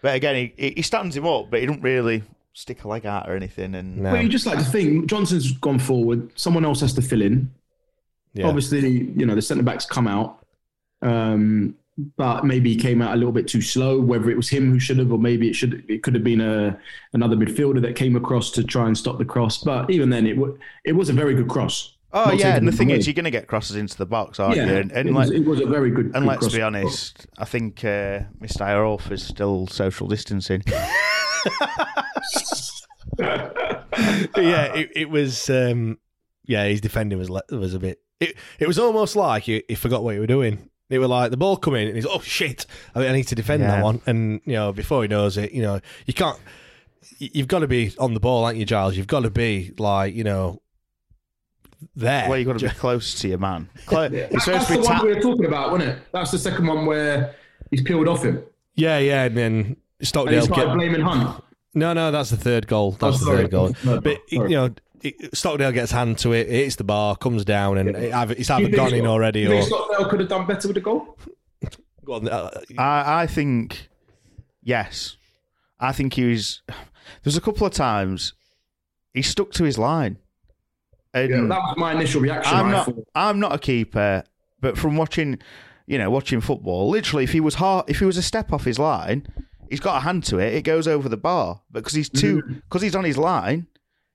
But 0.03 0.14
again, 0.14 0.34
he 0.37 0.53
he- 0.68 0.74
he 0.76 0.82
stands 0.82 1.16
him 1.16 1.26
up, 1.26 1.51
but 1.51 1.61
he 1.61 1.66
don't 1.66 1.82
really 1.82 2.22
stick 2.53 2.84
a 2.84 2.89
leg 2.89 3.05
out 3.07 3.28
or 3.28 3.37
anything. 3.37 3.74
And 3.74 3.99
No. 3.99 4.12
Well, 4.12 4.22
you 4.22 4.28
just 4.28 4.47
like 4.47 4.59
to 4.59 4.64
think 4.64 5.07
Johnson's 5.07 5.53
gone 5.53 5.78
forward. 5.78 6.30
Someone 6.39 6.64
else 6.64 6.80
has 6.80 6.95
to 6.95 7.03
fill 7.03 7.20
in. 7.22 7.51
yeah. 8.34 8.47
Obviously, 8.47 8.89
you 9.16 9.26
know 9.26 9.34
the 9.34 9.43
centre 9.43 9.62
backs 9.62 9.84
come 9.87 10.07
out. 10.09 10.45
Um, 11.03 11.74
but 12.18 12.45
maybe 12.45 12.70
he 12.70 12.76
came 12.76 13.01
out 13.01 13.14
a 13.14 13.16
little 13.16 13.32
bit 13.32 13.49
too 13.49 13.62
slow. 13.62 13.99
Whether 14.01 14.30
it 14.30 14.37
was 14.37 14.49
him 14.51 14.70
who 14.70 14.78
should 14.78 14.99
have, 14.99 15.11
or 15.12 15.18
maybe 15.18 15.49
it 15.49 15.55
should, 15.55 15.82
it 15.89 16.03
could 16.03 16.14
have 16.14 16.24
been 16.24 16.41
a 16.43 16.78
another 17.14 17.37
midfielder 17.37 17.80
that 17.82 17.97
came 17.97 18.16
across 18.16 18.51
to 18.53 18.64
try 18.64 18.87
and 18.87 18.97
stop 18.97 19.16
the 19.18 19.24
cross. 19.24 19.62
But 19.62 19.91
even 19.91 20.11
then, 20.11 20.26
it 20.26 20.34
w- 20.34 20.59
it 20.84 20.93
was 20.93 21.09
a 21.09 21.14
very 21.14 21.34
good 21.34 21.49
cross. 21.49 21.95
Oh 22.13 22.27
Not 22.27 22.39
yeah, 22.39 22.57
and 22.57 22.67
the 22.67 22.73
thing 22.73 22.91
away. 22.91 22.99
is, 22.99 23.07
you're 23.07 23.15
going 23.15 23.25
to 23.25 23.31
get 23.31 23.47
crosses 23.47 23.77
into 23.77 23.97
the 23.99 24.07
box, 24.07 24.39
aren't 24.41 24.57
Yeah, 24.57 24.67
you? 24.67 24.77
And, 24.77 24.93
and 24.93 25.09
it 25.09 25.13
was- 25.13 25.29
like- 25.29 25.39
it 25.39 25.45
was 25.45 25.61
a 25.61 25.67
very 25.67 25.91
good- 25.91 26.13
cross. 26.13 26.17
And 26.23 26.25
good 26.31 26.43
let's 26.43 26.55
be 26.55 26.63
honest, 26.63 27.27
I 27.37 27.45
think 27.45 27.85
uh, 27.85 28.21
Mr. 28.41 28.61
Iorf 28.61 29.11
is 29.11 29.23
still 29.25 29.67
social 29.67 30.07
distancing. 30.07 30.63
yeah, 33.19 34.75
it, 34.75 34.91
it 34.95 35.11
was. 35.11 35.49
Um, 35.51 35.99
yeah, 36.45 36.65
his 36.67 36.81
defending 36.81 37.19
was 37.19 37.31
was 37.51 37.75
a 37.75 37.79
bit. 37.79 38.01
It 38.21 38.37
it 38.59 38.67
was 38.67 38.79
almost 38.79 39.17
like 39.17 39.45
he, 39.45 39.63
he 39.69 39.75
forgot 39.75 40.03
what 40.03 40.15
he 40.15 40.21
was 40.21 40.29
doing. 40.29 40.71
It 40.89 40.99
was 41.01 41.09
like 41.09 41.31
the 41.33 41.37
ball 41.37 41.57
come 41.57 41.75
in 41.75 41.89
and 41.89 41.97
he's 41.97 42.07
oh 42.07 42.21
shit, 42.21 42.67
I, 42.95 43.01
mean, 43.01 43.09
I 43.11 43.13
need 43.13 43.27
to 43.29 43.35
defend 43.35 43.63
Yeah. 43.63 43.73
that 43.73 43.85
one. 43.85 44.01
And 44.07 44.41
you 44.45 44.53
know 44.53 44.73
before 44.73 45.03
he 45.03 45.09
knows 45.09 45.37
it, 45.37 45.53
you 45.53 45.63
know 45.63 45.81
you 46.07 46.15
can't. 46.15 46.39
You've 47.19 47.49
got 47.49 47.61
to 47.61 47.69
be 47.69 47.93
on 47.99 48.15
the 48.15 48.21
ball, 48.21 48.45
aren't 48.45 48.59
you, 48.59 48.65
Giles? 48.65 48.97
You've 48.97 49.07
got 49.07 49.21
to 49.21 49.31
be 49.31 49.73
like 49.79 50.15
you 50.15 50.25
know 50.25 50.63
there. 51.95 52.29
well, 52.29 52.39
you've 52.39 52.47
got 52.47 52.59
to 52.59 52.64
be 52.68 52.74
close 52.74 53.14
to 53.20 53.29
your 53.29 53.39
man. 53.39 53.68
Clo- 53.87 54.09
You're 54.09 54.29
That's, 54.29 54.47
that's 54.47 54.68
the 54.68 54.77
be 54.77 54.81
one 54.83 55.05
we 55.07 55.14
were 55.14 55.20
talking 55.20 55.45
about, 55.47 55.72
wasn't 55.72 55.91
it? 55.91 55.99
That's 56.12 56.31
the 56.31 56.39
second 56.39 56.66
one 56.66 56.87
where 56.87 57.35
he's 57.70 57.83
peeled 57.83 58.09
off 58.09 58.22
him. 58.24 58.43
Yeah, 58.74 58.99
yeah, 58.99 59.24
and 59.24 59.37
then 59.37 59.77
Stockdale 60.03 60.43
started 60.43 60.66
get- 60.66 60.74
blaming 60.74 61.01
Hunt. 61.03 61.43
No, 61.74 61.93
no, 61.93 62.11
that's 62.11 62.31
the 62.31 62.37
third 62.39 62.66
goal. 62.66 62.93
That's 62.93 63.22
Oh, 63.22 63.24
the 63.31 63.37
third 63.37 63.51
goal. 63.51 63.74
No, 63.85 64.01
but 64.01 64.16
sorry. 64.33 64.51
you 64.51 64.57
know, 64.57 64.70
it, 65.03 65.37
Stockdale 65.37 65.72
gets 65.72 65.93
hand 65.93 66.16
to 66.18 66.33
it, 66.33 66.49
it 66.49 66.64
hits 66.64 66.77
the 66.77 66.85
bar, 66.85 67.16
comes 67.16 67.45
down, 67.45 67.77
and 67.79 67.91
it 67.91 68.12
either, 68.14 68.35
it's 68.37 68.49
Do 68.49 68.55
you 68.55 68.66
either 68.68 68.77
gone 68.77 68.95
in 68.95 69.01
Scott- 69.01 69.11
already 69.11 69.41
you 69.41 69.49
or. 69.49 69.51
think 69.61 69.66
Stockdale 69.66 70.09
could 70.09 70.20
have 70.20 70.29
done 70.31 70.47
better 70.47 70.68
with 70.68 70.74
the 70.77 70.81
goal? 70.81 71.18
Go 72.05 72.14
on, 72.14 72.29
uh, 72.29 72.51
I, 72.79 73.22
I 73.22 73.27
think 73.27 73.89
yes. 74.62 75.16
I 75.79 75.93
think 75.93 76.14
he 76.14 76.24
was. 76.24 76.62
There's 77.22 77.37
a 77.37 77.41
couple 77.41 77.66
of 77.66 77.72
times 77.74 78.33
he 79.12 79.22
stuck 79.22 79.51
to 79.53 79.64
his 79.64 79.77
line. 79.79 80.16
And 81.23 81.31
Yeah, 81.31 81.37
that 81.49 81.61
was 81.62 81.75
my 81.77 81.93
initial 81.93 82.21
reaction. 82.21 82.55
I'm 82.55 82.71
not. 82.71 82.93
I'm 83.14 83.41
not 83.41 83.53
a 83.55 83.59
keeper, 83.59 84.23
but 84.61 84.77
from 84.79 84.97
watching, 84.97 85.39
you 85.87 85.99
know, 85.99 86.11
watching 86.11 86.41
football, 86.41 86.89
literally, 86.91 87.25
if 87.25 87.33
he 87.33 87.41
was 87.41 87.55
hard, 87.57 87.89
if 87.89 87.99
he 87.99 88.05
was 88.05 88.17
a 88.17 88.23
step 88.23 88.53
off 88.53 88.64
his 88.64 88.79
line, 88.79 89.27
he's 89.71 89.81
got 89.81 89.97
a 89.97 90.01
hand 90.01 90.25
to 90.25 90.39
it. 90.39 90.55
It 90.55 90.62
goes 90.62 90.87
over 90.87 91.09
the 91.09 91.17
bar, 91.17 91.62
but 91.71 91.81
because 91.81 91.95
he's 91.95 92.09
too, 92.09 92.43
Mm-hmm. 92.43 92.55
because 92.55 92.83
he's 92.83 92.95
on 92.97 93.05
his 93.05 93.17
line, 93.19 93.67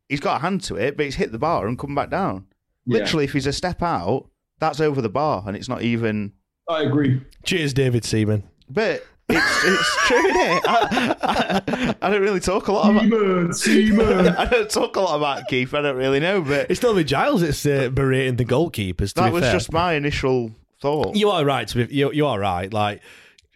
he's 0.09 0.19
got 0.19 0.37
a 0.37 0.41
hand 0.41 0.61
to 0.63 0.75
it, 0.75 0.95
but 0.97 1.05
he's 1.05 1.15
hit 1.15 1.31
the 1.31 1.39
bar 1.39 1.67
and 1.67 1.77
come 1.79 1.95
back 1.95 2.09
down. 2.09 2.47
Yeah. 2.85 2.99
Literally, 2.99 3.25
if 3.25 3.33
he's 3.33 3.47
a 3.47 3.53
step 3.53 3.81
out, 3.81 4.29
that's 4.59 4.79
over 4.79 5.01
the 5.01 5.09
bar, 5.09 5.43
and 5.47 5.55
it's 5.57 5.69
not 5.69 5.81
even. 5.81 6.33
I 6.69 6.83
agree. 6.83 7.21
cheers, 7.43 7.73
David 7.73 8.05
Seaman. 8.05 8.43
But 8.69 9.03
it's 9.33 9.63
it's 9.65 10.07
true, 10.07 10.31
innit? 10.31 10.61
I, 10.67 11.15
I, 11.21 11.95
I 12.01 12.09
don't 12.09 12.21
really 12.21 12.39
talk 12.39 12.67
a 12.67 12.71
lot 12.71 12.89
about. 12.91 13.03
Seaman, 13.03 13.53
Seaman. 13.53 14.27
I 14.37 14.45
don't 14.45 14.69
talk 14.69 14.95
a 14.95 15.01
lot 15.01 15.15
about 15.17 15.47
Keith. 15.47 15.73
I 15.73 15.81
don't 15.81 15.95
really 15.97 16.19
know, 16.19 16.41
but 16.41 16.69
It's 16.69 16.79
still 16.79 16.93
with 16.93 17.07
Giles. 17.07 17.41
It's 17.41 17.65
uh, 17.65 17.89
berating 17.89 18.35
the 18.37 18.45
goalkeepers. 18.45 19.09
To 19.09 19.21
that 19.21 19.25
be 19.27 19.31
was 19.33 19.43
fair. 19.43 19.53
just 19.53 19.71
my 19.71 19.93
initial 19.93 20.51
thought. 20.81 21.15
You 21.15 21.29
are 21.29 21.43
right. 21.45 21.67
To 21.67 21.85
be, 21.85 21.95
you, 21.95 22.11
you 22.11 22.25
are 22.27 22.39
right. 22.39 22.71
Like 22.71 23.01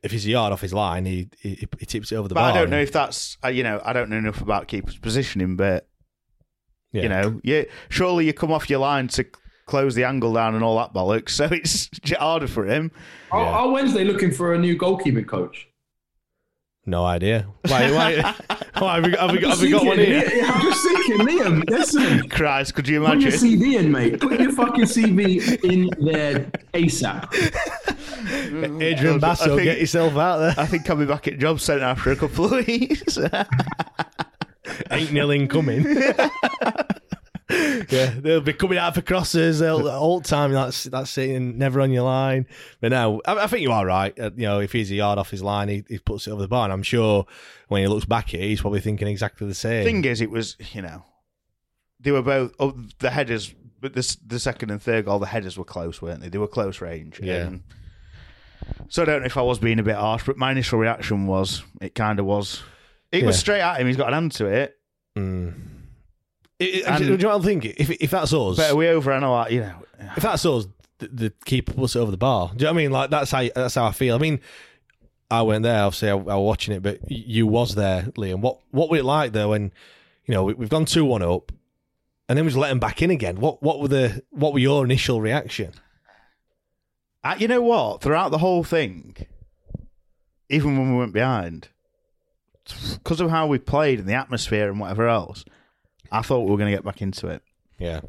if 0.03 0.11
he's 0.11 0.25
a 0.25 0.29
yard 0.29 0.53
off 0.53 0.61
his 0.61 0.73
line, 0.73 1.05
he 1.05 1.29
he, 1.39 1.67
he 1.79 1.85
tips 1.85 2.11
it 2.11 2.15
over 2.15 2.27
the 2.27 2.35
But 2.35 2.41
bar. 2.41 2.51
I 2.51 2.53
don't 2.53 2.69
know 2.69 2.79
if 2.81 2.91
that's 2.91 3.37
uh, 3.43 3.47
you 3.49 3.63
know 3.63 3.81
I 3.83 3.93
don't 3.93 4.09
know 4.09 4.17
enough 4.17 4.41
about 4.41 4.67
keeper's 4.67 4.97
positioning, 4.97 5.55
but 5.55 5.87
Yeah. 6.91 7.03
you 7.03 7.09
know, 7.09 7.41
yeah, 7.43 7.63
surely 7.89 8.25
you 8.25 8.33
come 8.33 8.51
off 8.51 8.69
your 8.69 8.79
line 8.79 9.07
to 9.09 9.25
close 9.65 9.95
the 9.95 10.03
angle 10.03 10.33
down 10.33 10.55
and 10.55 10.63
all 10.63 10.77
that 10.77 10.93
bollocks, 10.93 11.31
so 11.31 11.45
it's 11.51 11.89
harder 12.17 12.47
for 12.47 12.65
him. 12.65 12.91
Are, 13.31 13.43
are 13.43 13.69
Wednesday 13.69 14.03
looking 14.03 14.31
for 14.31 14.53
a 14.53 14.57
new 14.57 14.77
goalkeeping 14.77 15.27
coach? 15.27 15.67
No 16.87 17.03
idea. 17.03 17.47
Why? 17.67 17.91
Why? 17.91 18.21
why 18.77 18.95
have 18.95 19.05
we 19.05 19.11
got, 19.11 19.19
have 19.21 19.31
we 19.31 19.39
got, 19.39 19.49
have 19.49 19.61
we 19.61 19.71
got 19.71 19.85
one 19.85 19.97
thinking, 19.97 20.29
here? 20.29 20.43
Yeah, 20.43 20.51
I'm 20.51 20.61
just 20.61 20.83
thinking, 20.83 21.17
Liam. 21.25 21.69
Listen, 21.69 22.29
Christ, 22.29 22.75
could 22.75 22.87
you 22.87 22.99
put 22.99 23.19
your 23.19 23.29
imagine? 23.29 23.59
CV 23.59 23.79
in, 23.79 23.91
mate. 23.91 24.19
Put 24.19 24.39
your 24.39 24.51
fucking 24.51 24.83
CV 24.83 25.63
in 25.63 25.89
there 26.05 26.41
ASAP. 26.75 28.81
Adrian 28.81 29.19
Basso, 29.19 29.55
think- 29.55 29.63
get 29.63 29.79
yourself 29.79 30.15
out 30.15 30.37
there. 30.37 30.53
I 30.57 30.67
think 30.67 30.87
I'll 30.87 30.95
be 30.95 31.05
back 31.05 31.27
at 31.27 31.39
job 31.39 31.59
centre 31.59 31.85
after 31.85 32.11
a 32.11 32.15
couple 32.15 32.53
of 32.53 32.67
weeks. 32.67 33.17
Ain't 34.91 35.11
nil 35.11 35.31
incoming. 35.31 35.85
yeah, 37.49 38.13
they'll 38.19 38.41
be 38.41 38.53
coming 38.53 38.77
out 38.77 38.95
for 38.95 39.01
crosses 39.01 39.61
all, 39.61 40.19
the 40.19 40.27
time. 40.27 40.51
That's 40.51 40.85
that's 40.85 41.11
sitting 41.11 41.57
never 41.57 41.79
on 41.79 41.91
your 41.91 42.03
line. 42.03 42.47
But 42.81 42.91
no, 42.91 43.21
I, 43.25 43.43
I 43.43 43.47
think 43.47 43.61
you 43.61 43.71
are 43.71 43.85
right. 43.85 44.17
Uh, 44.19 44.31
you 44.35 44.43
know, 44.43 44.59
if 44.59 44.71
he's 44.71 44.91
a 44.91 44.95
yard 44.95 45.19
off 45.19 45.29
his 45.29 45.43
line, 45.43 45.69
he, 45.69 45.83
he 45.87 45.99
puts 45.99 46.25
it 46.27 46.31
over 46.31 46.41
the 46.41 46.47
bar. 46.47 46.63
And 46.63 46.73
I'm 46.73 46.83
sure 46.83 47.25
when 47.67 47.81
he 47.81 47.87
looks 47.87 48.05
back 48.05 48.33
at 48.33 48.39
it, 48.39 48.47
he's 48.47 48.61
probably 48.61 48.81
thinking 48.81 49.07
exactly 49.07 49.47
the 49.47 49.53
same. 49.53 49.85
Thing 49.85 50.05
is, 50.05 50.21
it 50.21 50.31
was 50.31 50.57
you 50.73 50.81
know 50.81 51.03
they 51.99 52.11
were 52.11 52.23
both 52.23 52.53
oh, 52.59 52.75
the 52.99 53.11
headers, 53.11 53.53
but 53.79 53.93
the 53.93 54.17
the 54.25 54.39
second 54.39 54.71
and 54.71 54.81
third 54.81 55.05
goal, 55.05 55.19
the 55.19 55.27
headers 55.27 55.57
were 55.57 55.65
close, 55.65 56.01
weren't 56.01 56.21
they? 56.21 56.29
They 56.29 56.39
were 56.39 56.47
close 56.47 56.81
range. 56.81 57.19
Yeah. 57.21 57.45
And 57.45 57.63
so 58.89 59.03
I 59.03 59.05
don't 59.05 59.21
know 59.21 59.27
if 59.27 59.37
I 59.37 59.41
was 59.43 59.59
being 59.59 59.79
a 59.79 59.83
bit 59.83 59.95
harsh, 59.95 60.25
but 60.25 60.37
my 60.37 60.51
initial 60.51 60.79
reaction 60.79 61.27
was 61.27 61.63
it 61.79 61.93
kind 61.93 62.19
of 62.19 62.25
was. 62.25 62.63
It 63.11 63.23
was 63.23 63.37
straight 63.37 63.61
at 63.61 63.79
him. 63.79 63.87
He's 63.87 63.97
got 63.97 64.07
an 64.07 64.13
hand 64.13 64.31
to 64.33 64.47
it. 64.47 64.75
Mm. 65.17 65.74
It- 66.59 66.85
it- 66.87 66.97
do 66.99 67.05
you 67.05 67.17
know 67.17 67.29
what 67.29 67.35
I'm 67.35 67.41
thinking? 67.43 67.73
If 67.77 67.89
if 67.91 68.11
that's 68.11 68.33
us, 68.33 68.57
But 68.57 68.71
are 68.71 68.75
we 68.75 68.85
overanalyze? 68.85 69.51
You 69.51 69.61
know, 69.61 69.73
if 70.15 70.23
that's 70.23 70.45
us, 70.45 70.67
the, 70.99 71.07
the 71.09 71.33
keeper 71.45 71.73
puts 71.73 71.95
it 71.95 71.99
over 71.99 72.11
the 72.11 72.17
bar. 72.17 72.49
Do 72.49 72.53
you 72.53 72.59
know 72.65 72.67
what 72.73 72.79
I 72.79 72.83
mean? 72.83 72.91
Like 72.91 73.09
that's 73.09 73.31
how 73.31 73.43
that's 73.53 73.75
how 73.75 73.85
I 73.85 73.91
feel. 73.91 74.15
I 74.15 74.19
mean, 74.19 74.39
I 75.29 75.41
went 75.41 75.63
there. 75.63 75.83
Obviously, 75.83 76.09
I, 76.09 76.13
I 76.13 76.17
was 76.17 76.45
watching 76.45 76.73
it, 76.75 76.81
but 76.83 76.99
you 77.11 77.45
was 77.47 77.75
there, 77.75 78.03
Liam. 78.17 78.39
What 78.39 78.59
what 78.71 78.89
was 78.89 79.01
it 79.01 79.03
like 79.05 79.33
there 79.33 79.47
When 79.49 79.71
you 80.25 80.33
know 80.33 80.43
we, 80.45 80.53
we've 80.53 80.69
gone 80.69 80.85
two 80.85 81.03
one 81.03 81.21
up, 81.21 81.51
and 82.29 82.37
then 82.37 82.45
we 82.45 82.49
just 82.51 82.59
let 82.59 82.69
them 82.69 82.79
back 82.79 83.01
in 83.01 83.11
again. 83.11 83.39
What 83.41 83.61
what 83.61 83.81
were 83.81 83.89
the 83.89 84.23
what 84.29 84.53
were 84.53 84.59
your 84.59 84.83
initial 84.85 85.19
reaction? 85.21 85.71
Uh, 87.23 87.35
you 87.39 87.47
know 87.47 87.61
what? 87.61 88.01
Throughout 88.01 88.29
the 88.31 88.37
whole 88.37 88.63
thing, 88.63 89.15
even 90.49 90.77
when 90.77 90.91
we 90.93 90.99
went 90.99 91.11
behind, 91.11 91.69
because 92.93 93.19
of 93.19 93.29
how 93.31 93.47
we 93.47 93.57
played 93.57 93.99
and 93.99 94.07
the 94.07 94.13
atmosphere 94.13 94.69
and 94.69 94.79
whatever 94.79 95.07
else, 95.07 95.43
I 96.17 96.21
thought 96.21 96.41
we 96.41 96.51
were 96.51 96.57
going 96.57 96.71
to 96.71 96.75
get 96.77 96.85
back 96.85 97.01
into 97.01 97.27
it. 97.27 97.41
Yeah. 97.77 98.01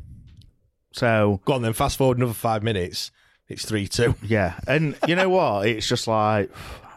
So 0.92 1.40
Go 1.44 1.54
on 1.54 1.62
then. 1.62 1.72
Fast 1.72 1.98
forward 1.98 2.16
another 2.18 2.32
five 2.32 2.62
minutes. 2.62 3.10
It's 3.48 3.64
three 3.64 3.86
two. 3.86 4.14
yeah, 4.22 4.58
and 4.66 4.96
you 5.06 5.14
know 5.14 5.28
what? 5.28 5.66
It's 5.68 5.86
just 5.86 6.08
like 6.08 6.50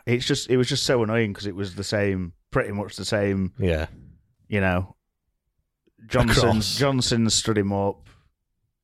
it's 0.06 0.26
just 0.26 0.50
it 0.50 0.58
was 0.58 0.68
just 0.68 0.84
so 0.84 1.04
annoying 1.04 1.32
because 1.34 1.46
it 1.46 1.56
was 1.56 1.76
the 1.76 1.84
same, 1.84 2.34
pretty 2.52 2.72
much 2.72 2.96
the 2.96 3.06
same. 3.06 3.54
Yeah. 3.60 3.88
You 4.48 4.62
know, 4.62 4.96
Johnson. 6.08 6.62
Johnson 6.62 7.30
stood 7.30 7.58
him 7.58 7.72
up. 7.72 8.08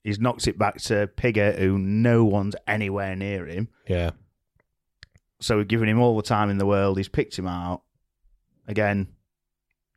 He's 0.04 0.20
knocked 0.20 0.48
it 0.48 0.60
back 0.60 0.78
to 0.84 1.08
Pigott, 1.18 1.58
who 1.58 1.80
no 1.80 2.24
one's 2.26 2.56
anywhere 2.68 3.16
near 3.16 3.48
him. 3.48 3.70
Yeah. 3.88 4.12
So 5.42 5.58
we've 5.58 5.68
given 5.68 5.90
him 5.90 6.00
all 6.00 6.16
the 6.16 6.22
time 6.24 6.52
in 6.52 6.60
the 6.60 6.66
world. 6.68 6.98
He's 6.98 7.10
picked 7.10 7.38
him 7.40 7.48
out. 7.48 7.82
Again, 8.68 9.08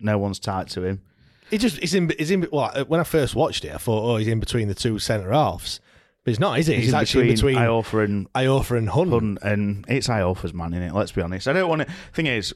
no 0.01 0.17
one's 0.17 0.39
tied 0.39 0.69
to 0.69 0.85
him. 0.85 1.03
He 1.51 1.59
just 1.59 1.79
he's 1.79 1.95
in 1.95 2.11
he's 2.19 2.31
in. 2.31 2.47
Well, 2.53 2.71
uh, 2.75 2.85
when 2.85 3.01
I 3.01 3.05
first 3.05 3.35
watched 3.35 3.65
it, 3.65 3.75
I 3.75 3.79
thought, 3.79 4.03
oh, 4.03 4.17
he's 4.17 4.29
in 4.29 4.41
between 4.41 4.69
the 4.69 4.75
two 4.75 4.99
centre 4.99 5.33
halves. 5.33 5.81
But 6.25 6.33
he's 6.33 6.41
not, 6.41 6.59
is 6.59 6.67
he? 6.67 6.75
He's, 6.75 6.85
He's, 6.85 6.93
in 6.93 7.01
actually 7.01 7.29
between, 7.31 7.57
in 7.57 7.61
between 7.61 7.69
Iorfa 7.69 8.05
and 8.05 8.33
Iorfa 8.33 8.77
and 8.77 8.89
Hunt. 8.91 9.11
Hunt, 9.11 9.39
and 9.43 9.85
it's 9.89 10.09
Iorfa's 10.09 10.53
man 10.53 10.75
in 10.75 10.83
it. 10.83 10.93
Let's 10.93 11.13
be 11.13 11.23
honest. 11.23 11.49
I 11.49 11.55
don't 11.55 11.69
want 11.69 11.83
to. 11.83 11.89
Thing 12.13 12.27
is, 12.27 12.55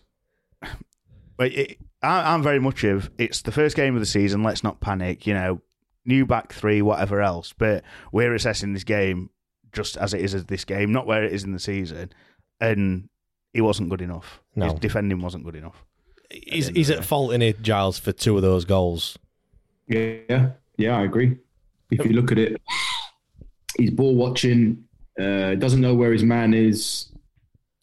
but 1.37 1.53
it, 1.53 1.79
I, 2.03 2.35
I'm 2.35 2.43
very 2.43 2.59
much 2.59 2.85
of 2.85 3.11
it's 3.19 3.43
the 3.43 3.53
first 3.53 3.77
game 3.77 3.95
of 3.95 4.01
the 4.01 4.07
season. 4.07 4.43
Let's 4.43 4.63
not 4.63 4.81
panic. 4.81 5.27
You 5.27 5.35
know, 5.35 5.63
new 6.05 6.27
back 6.27 6.53
three, 6.53 6.83
whatever 6.83 7.23
else. 7.23 7.55
But 7.57 7.85
we're 8.11 8.35
assessing 8.35 8.75
this 8.75 8.85
game 8.85 9.31
just 9.73 9.97
as 9.97 10.13
it 10.13 10.21
is 10.21 10.35
as 10.35 10.45
this 10.47 10.65
game, 10.65 10.93
not 10.93 11.07
where 11.07 11.25
it 11.25 11.33
is 11.33 11.45
in 11.45 11.53
the 11.53 11.59
season. 11.59 12.13
And 12.61 13.09
he 13.55 13.61
wasn't 13.61 13.89
good 13.89 14.03
enough. 14.03 14.43
No. 14.55 14.67
His 14.67 14.75
defending 14.75 15.21
wasn't 15.21 15.45
good 15.45 15.57
enough. 15.57 15.85
He's, 16.33 16.69
he's 16.69 16.91
at 16.91 17.05
fault 17.05 17.33
in 17.33 17.43
it, 17.43 17.63
Giles, 17.63 17.99
for 17.99 18.13
two 18.13 18.37
of 18.37 18.43
those 18.43 18.65
goals. 18.65 19.19
Yeah, 19.89 20.51
yeah, 20.79 20.97
I 20.97 21.03
agree. 21.05 21.37
If 21.91 22.05
you 22.07 22.13
look 22.13 22.33
at 22.33 22.39
it, 22.39 22.61
he's 23.77 23.91
ball 23.91 24.15
watching, 24.15 24.85
uh, 25.21 25.55
doesn't 25.57 25.81
know 25.81 25.95
where 25.95 26.13
his 26.13 26.23
man 26.23 26.55
is. 26.55 27.09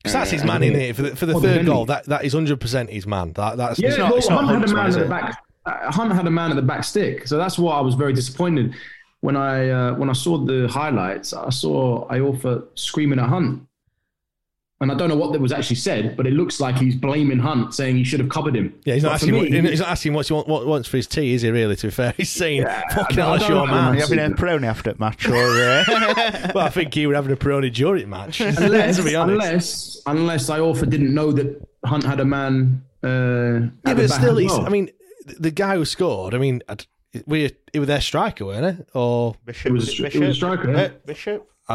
'Cause 0.04 0.14
that's 0.14 0.32
his 0.32 0.44
Uh, 0.44 0.48
man 0.48 0.64
in 0.64 0.76
it 0.76 0.96
for 0.96 1.02
the, 1.04 1.16
for 1.16 1.26
the 1.26 1.34
Oh, 1.36 1.40
third 1.42 1.66
goal. 1.66 1.86
That 1.86 2.06
that 2.06 2.24
is 2.24 2.34
hundred 2.34 2.60
percent 2.62 2.90
his 2.90 3.06
man. 3.06 3.34
That 3.34 3.58
that's 3.58 3.80
Yeah, 3.80 3.90
it's 3.90 3.98
well, 3.98 4.08
not, 4.10 4.18
it's 4.18 4.30
not 4.30 4.46
Hunt 4.46 4.62
had 4.62 4.70
a 4.70 4.74
man 4.74 4.86
at 4.88 4.94
the 4.94 5.06
back. 5.06 5.44
uh, 5.66 5.92
Hunt 5.92 6.14
had 6.14 6.26
a 6.26 6.32
man 6.32 6.50
at 6.52 6.56
the 6.56 6.62
back 6.62 6.84
stick, 6.86 7.28
so 7.28 7.38
that's 7.38 7.60
why 7.60 7.76
I 7.76 7.82
was 7.82 7.96
very 7.96 8.14
disappointed 8.14 8.74
when 9.20 9.36
I 9.36 9.70
uh, 9.70 9.96
when 9.96 10.10
I 10.10 10.14
saw 10.14 10.38
the 10.38 10.68
highlights. 10.70 11.34
I 11.34 11.50
saw 11.50 12.08
Iorfa 12.08 12.64
screaming 12.76 13.20
at 13.20 13.28
Hunt, 13.28 13.62
And 14.82 14.90
I 14.94 14.96
don't 14.96 15.10
know 15.10 15.16
what 15.18 15.34
that 15.34 15.42
was 15.42 15.52
actually 15.52 15.76
said, 15.76 16.16
but 16.16 16.26
it 16.26 16.32
looks 16.32 16.62
like 16.62 16.78
he's 16.78 16.96
blaming 16.96 17.38
Hunt, 17.40 17.74
saying 17.74 17.98
he 17.98 18.06
should 18.06 18.22
have 18.22 18.30
covered 18.30 18.56
him. 18.56 18.74
Yeah, 18.86 18.94
he's 18.94 19.04
not 19.04 19.10
But 19.10 19.14
asking. 19.16 19.34
me- 19.34 19.40
what, 19.62 19.70
he's 19.72 19.80
not 19.82 19.90
asking 19.90 20.14
what 20.14 20.26
he 20.28 20.34
want, 20.34 20.48
what 20.48 20.66
wants 20.66 20.88
for 20.88 20.96
his 20.96 21.06
tea, 21.06 21.34
is 21.34 21.42
he? 21.42 21.52
Really? 21.52 21.76
To 21.76 21.88
be 21.88 21.92
fair, 21.92 22.14
he's 22.18 22.30
saying, 22.30 22.64
"Fucking 22.94 23.20
I 23.20 23.22
hell, 23.22 23.32
that's 23.34 23.50
your 23.50 23.68
know. 23.68 23.74
man." 23.74 23.96
You 23.96 24.00
having 24.00 24.20
a 24.20 24.30
Peroni 24.30 24.66
after 24.68 24.94
the 24.94 25.00
match, 25.00 25.28
or 25.28 25.36
uh, 25.36 25.84
well, 26.56 26.66
I 26.66 26.70
think 26.70 26.94
he 26.94 27.06
would 27.08 27.16
having 27.18 27.34
a 27.34 27.36
Peroni 27.36 27.74
during 27.74 28.04
the 28.04 28.08
match. 28.08 28.40
unless, 28.40 28.96
to 29.00 29.04
be 29.04 29.16
honest. 29.18 29.42
unless, 29.46 30.02
unless 30.06 30.50
Iorfa 30.50 30.90
didn't 30.90 31.14
know 31.14 31.34
that 31.34 31.62
Hunt 31.86 32.06
had 32.06 32.22
a 32.22 32.26
man. 32.26 32.82
Uh, 33.04 33.68
yeah, 33.86 33.94
but 33.96 34.10
still, 34.10 34.38
he's. 34.38 34.54
I 34.54 34.70
mean, 34.70 34.92
the 35.26 35.52
guy 35.52 35.76
who 35.76 35.84
scored. 35.84 36.34
I 36.34 36.38
mean, 36.38 36.62
I'd- 36.70 36.86
we 37.26 37.52
he 37.74 37.80
was 37.80 37.88
their 37.88 38.00
striker, 38.02 38.46
weren't 38.46 38.80
it? 38.80 38.88
Or 38.94 39.36
Bishop? 39.44 39.66
It 39.66 39.74
was- 39.74 40.00
it 40.00 40.20
was 40.20 40.30
a 40.30 40.34
striker, 40.36 40.74
Uh, 40.74 40.90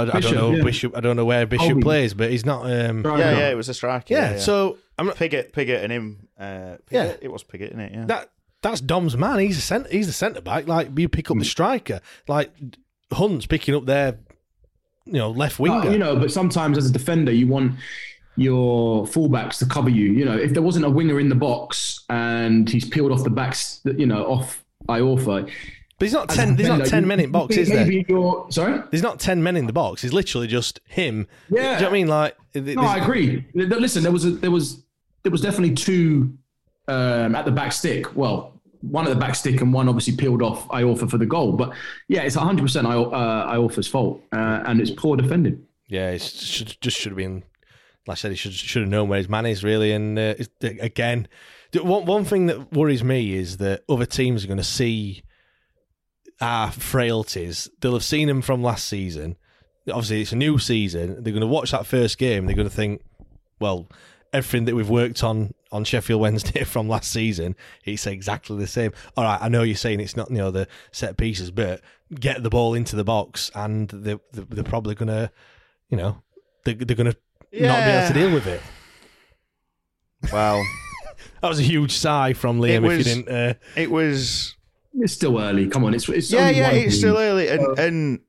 yeah. 0.03 0.13
Bishop? 0.13 0.15
I, 0.15 0.19
I 0.19 0.21
don't 0.21 0.35
know 0.35 0.57
yeah. 0.57 0.63
Bishop. 0.65 0.97
I 0.97 1.01
don't 1.01 1.17
know 1.17 1.25
where 1.25 1.47
Bishop 1.47 1.67
Colby. 1.69 1.83
plays, 1.83 2.15
but 2.15 2.31
he's 2.31 2.45
not. 2.45 2.63
Um, 2.65 3.03
Yeah, 3.05 3.17
yeah, 3.19 3.51
it 3.51 3.57
was 3.57 3.69
a 3.69 3.75
striker. 3.75 4.13
yeah, 4.13 4.33
yeah, 4.33 4.39
So 4.39 4.79
I'm 4.99 5.07
not. 5.07 5.17
Pigott, 5.17 5.53
Pigott, 5.53 5.83
and 5.83 5.93
him. 5.93 6.29
Uh, 6.39 6.45
Pigott? 6.45 6.91
Yeah. 6.91 7.13
it 7.21 7.31
was 7.33 7.43
Pigott, 7.45 7.69
isn't 7.69 7.81
it? 7.81 7.93
Yeah. 7.93 8.05
That 8.07 8.31
that's 8.63 8.81
Dom's 8.81 9.17
man. 9.17 9.39
He's 9.41 9.59
a 9.59 9.61
cent- 9.61 9.91
He's 9.91 10.07
the 10.07 10.13
centre 10.13 10.41
back. 10.41 10.67
Like 10.67 10.97
you 10.99 11.09
pick 11.09 11.31
up 11.31 11.39
the 11.39 11.45
striker. 11.45 12.01
Like 12.29 12.53
Hunt's 13.13 13.47
picking 13.47 13.75
up 13.75 13.85
their, 13.87 14.19
you 15.05 15.13
know, 15.15 15.31
left 15.31 15.59
winger. 15.59 15.89
Uh, 15.89 15.91
you 15.91 15.99
know, 15.99 16.17
but 16.17 16.33
sometimes 16.33 16.79
as 16.79 16.89
a 16.89 16.93
defender, 16.93 17.31
you 17.33 17.47
want 17.47 17.73
your 18.37 19.05
fullbacks 19.07 19.59
to 19.59 19.67
cover 19.67 19.91
you. 19.91 20.11
You 20.13 20.25
know, 20.25 20.37
if 20.37 20.53
there 20.55 20.63
wasn't 20.63 20.85
a 20.87 20.91
winger 20.91 21.21
in 21.21 21.29
the 21.29 21.35
box 21.35 22.05
and 22.09 22.69
he's 22.69 22.89
peeled 22.89 23.13
off 23.13 23.23
the 23.23 23.31
backs, 23.31 23.81
you 23.85 24.07
know, 24.07 24.25
off 24.27 24.65
Iorfa. 24.89 25.51
But 25.99 26.07
he's 26.07 26.13
not 26.13 26.29
ten. 26.29 26.57
There's 26.57 26.69
not 26.69 26.87
ten 26.87 27.03
you- 27.05 27.09
men 27.09 27.21
in 27.21 27.31
box, 27.31 27.57
is 27.57 27.69
there? 27.69 27.91
You're 27.91 28.47
sorry. 28.51 28.83
There's 28.91 29.03
not 29.03 29.21
ten 29.21 29.43
men 29.43 29.57
in 29.57 29.67
the 29.67 29.73
box. 29.73 30.05
It's 30.05 30.13
literally 30.13 30.47
just 30.47 30.81
him. 30.87 31.27
Do 31.49 31.57
you 31.57 31.63
know 31.63 31.71
Yeah. 31.71 31.81
what 31.83 31.89
I 31.89 31.93
mean? 31.93 32.07
Like, 32.09 32.37
No, 32.55 32.83
I 32.83 32.99
agree. 32.99 33.45
Listen, 33.55 34.03
there 34.03 34.13
was 34.13 34.25
a, 34.25 34.31
there 34.31 34.51
was 34.51 34.83
there 35.23 35.33
was 35.33 35.41
definitely 35.41 35.75
two 35.75 36.37
um, 36.89 37.35
at 37.35 37.45
the 37.45 37.51
back 37.51 37.73
stick. 37.73 38.15
Well, 38.17 38.53
one 38.83 39.07
at 39.07 39.11
the 39.11 39.19
back 39.19 39.35
stick 39.35 39.61
and 39.63 39.73
one 39.73 39.89
obviously 39.89 40.15
peeled 40.17 40.43
off 40.43 40.69
Iorfa 40.69 41.11
for 41.11 41.17
the 41.17 41.25
goal. 41.27 41.53
But 41.53 41.73
yeah, 42.09 42.23
it's 42.23 42.37
100 42.37 42.61
percent 42.63 42.87
Iorfa's 42.87 43.89
fault, 43.89 44.21
uh, 44.33 44.63
and 44.67 44.81
it's 44.81 44.91
poor 44.91 45.17
defending. 45.17 45.65
Yeah, 45.89 46.11
it 46.11 46.23
should, 46.23 46.77
just 46.81 46.99
should 46.99 47.13
have 47.13 47.17
been. 47.17 47.43
Like 48.07 48.17
I 48.17 48.21
said, 48.21 48.31
he 48.33 48.37
should 48.37 48.53
should 48.53 48.83
have 48.83 48.91
known 48.91 49.09
where 49.09 49.17
his 49.19 49.29
man 49.31 49.47
is 49.47 49.65
really. 49.65 49.93
And 49.93 50.19
uh, 50.19 50.35
again, 50.63 51.27
one 51.75 52.05
one 52.05 52.25
thing 52.25 52.47
that 52.47 52.73
worries 52.73 53.03
me 53.03 53.35
is 53.35 53.57
that 53.59 53.83
other 53.89 54.05
teams 54.07 54.45
are 54.45 54.47
going 54.47 54.59
to 54.59 54.63
see 54.65 55.23
our 56.41 56.71
frailties. 56.71 57.69
They'll 57.81 57.93
have 57.95 58.05
seen 58.05 58.29
them 58.29 58.43
from 58.43 58.63
last 58.63 58.87
season. 58.87 59.37
Obviously, 59.89 60.23
it's 60.23 60.33
a 60.33 60.37
new 60.37 60.59
season. 60.59 61.23
They're 61.23 61.33
going 61.33 61.41
to 61.41 61.47
watch 61.47 61.71
that 61.73 61.87
first 61.87 62.19
game. 62.19 62.47
They're 62.47 62.57
going 62.57 62.69
to 62.69 62.75
think, 62.75 63.03
well, 63.61 63.89
everything 64.33 64.65
that 64.65 64.75
we've 64.75 64.89
worked 64.89 65.23
on 65.23 65.55
on 65.71 65.85
Sheffield 65.85 66.21
Wednesday 66.21 66.65
from 66.65 66.89
last 66.89 67.11
season, 67.11 67.57
it's 67.85 68.07
exactly 68.07 68.57
the 68.57 68.67
same. 68.67 68.93
All 69.17 69.25
right, 69.25 69.39
I 69.41 69.49
know 69.49 69.63
you're 69.63 69.77
saying 69.77 70.01
it's 70.01 70.17
not 70.17 70.31
you 70.31 70.39
know 70.39 70.51
the 70.51 70.69
set 70.93 71.17
pieces, 71.17 71.51
but 71.51 71.81
get 72.19 72.43
the 72.43 72.51
ball 72.51 72.75
into 72.75 72.97
the 72.97 73.05
box, 73.05 73.51
and 73.55 73.89
they 73.89 74.17
they're, 74.33 74.45
they're 74.45 74.65
probably 74.65 74.95
going 74.95 75.09
to, 75.09 75.31
you 75.91 75.97
know, 75.97 76.23
they're, 76.65 76.75
they're 76.75 76.97
going 76.97 77.13
to 77.13 77.19
not 77.53 77.85
be 77.85 77.91
able 77.91 78.09
to 78.09 78.15
deal 78.15 78.33
with 78.33 78.47
it. 78.47 78.63
well, 80.33 80.63
That 81.41 81.49
was 81.49 81.59
a 81.59 81.63
huge 81.63 81.93
sigh 81.93 82.33
from 82.33 82.59
Liam. 82.59 82.85
It 82.85 82.93
if 82.93 82.99
you 82.99 83.05
didn't, 83.05 83.29
uh, 83.29 83.55
it 83.77 83.91
was. 83.91 84.57
It's 84.97 85.13
still 85.13 85.39
early. 85.41 85.69
Come 85.69 85.85
on, 85.85 85.95
it's 85.95 86.09
it's 86.09 86.31
Yeah, 86.31 86.43
only 86.47 86.59
yeah, 86.59 86.69
one 86.69 86.77
it's 86.77 86.95
game. 86.95 86.99
still 86.99 87.19
early, 87.19 87.49
and 87.49 87.79
and 87.79 88.21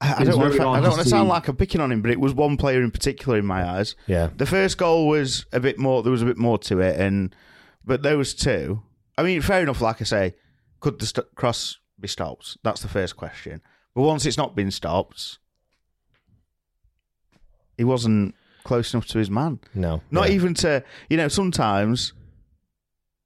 I, 0.00 0.14
I 0.20 0.24
don't 0.24 0.38
want 0.38 0.54
to. 0.54 0.60
I 0.62 0.64
don't 0.80 0.82
to 0.84 0.90
want 0.90 1.02
to 1.02 1.08
sound 1.08 1.28
like 1.28 1.48
I'm 1.48 1.56
picking 1.56 1.80
on 1.80 1.90
him, 1.90 2.00
but 2.02 2.10
it 2.12 2.20
was 2.20 2.32
one 2.34 2.56
player 2.56 2.82
in 2.82 2.90
particular 2.92 3.38
in 3.38 3.44
my 3.46 3.68
eyes. 3.68 3.96
yeah, 4.06 4.28
The 4.36 4.46
first 4.46 4.78
goal 4.78 5.08
was 5.08 5.46
a 5.52 5.58
bit 5.60 5.78
more. 5.78 6.02
There 6.02 6.12
was 6.12 6.22
a 6.22 6.26
bit 6.26 6.38
more 6.38 6.58
to 6.58 6.78
it, 6.80 7.00
and 7.00 7.34
but 7.84 8.02
those 8.02 8.34
two. 8.34 8.82
I 9.16 9.24
mean, 9.24 9.40
fair 9.42 9.62
enough. 9.62 9.80
Like 9.80 10.00
I 10.00 10.04
say, 10.04 10.34
could 10.78 11.00
the 11.00 11.06
st- 11.06 11.34
cross 11.34 11.78
be 11.98 12.06
stopped? 12.06 12.56
That's 12.62 12.80
the 12.82 12.88
first 12.88 13.16
question. 13.16 13.60
But 13.96 14.02
once 14.02 14.24
it's 14.26 14.36
not 14.36 14.54
been 14.54 14.70
stopped, 14.70 15.38
he 17.76 17.82
wasn't 17.82 18.34
close 18.62 18.92
enough 18.94 19.06
to 19.06 19.18
his 19.18 19.30
man. 19.30 19.58
no, 19.74 20.02
Not 20.12 20.28
yeah. 20.28 20.34
even 20.36 20.54
to 20.54 20.84
you 21.10 21.16
know. 21.16 21.26
Sometimes, 21.28 22.12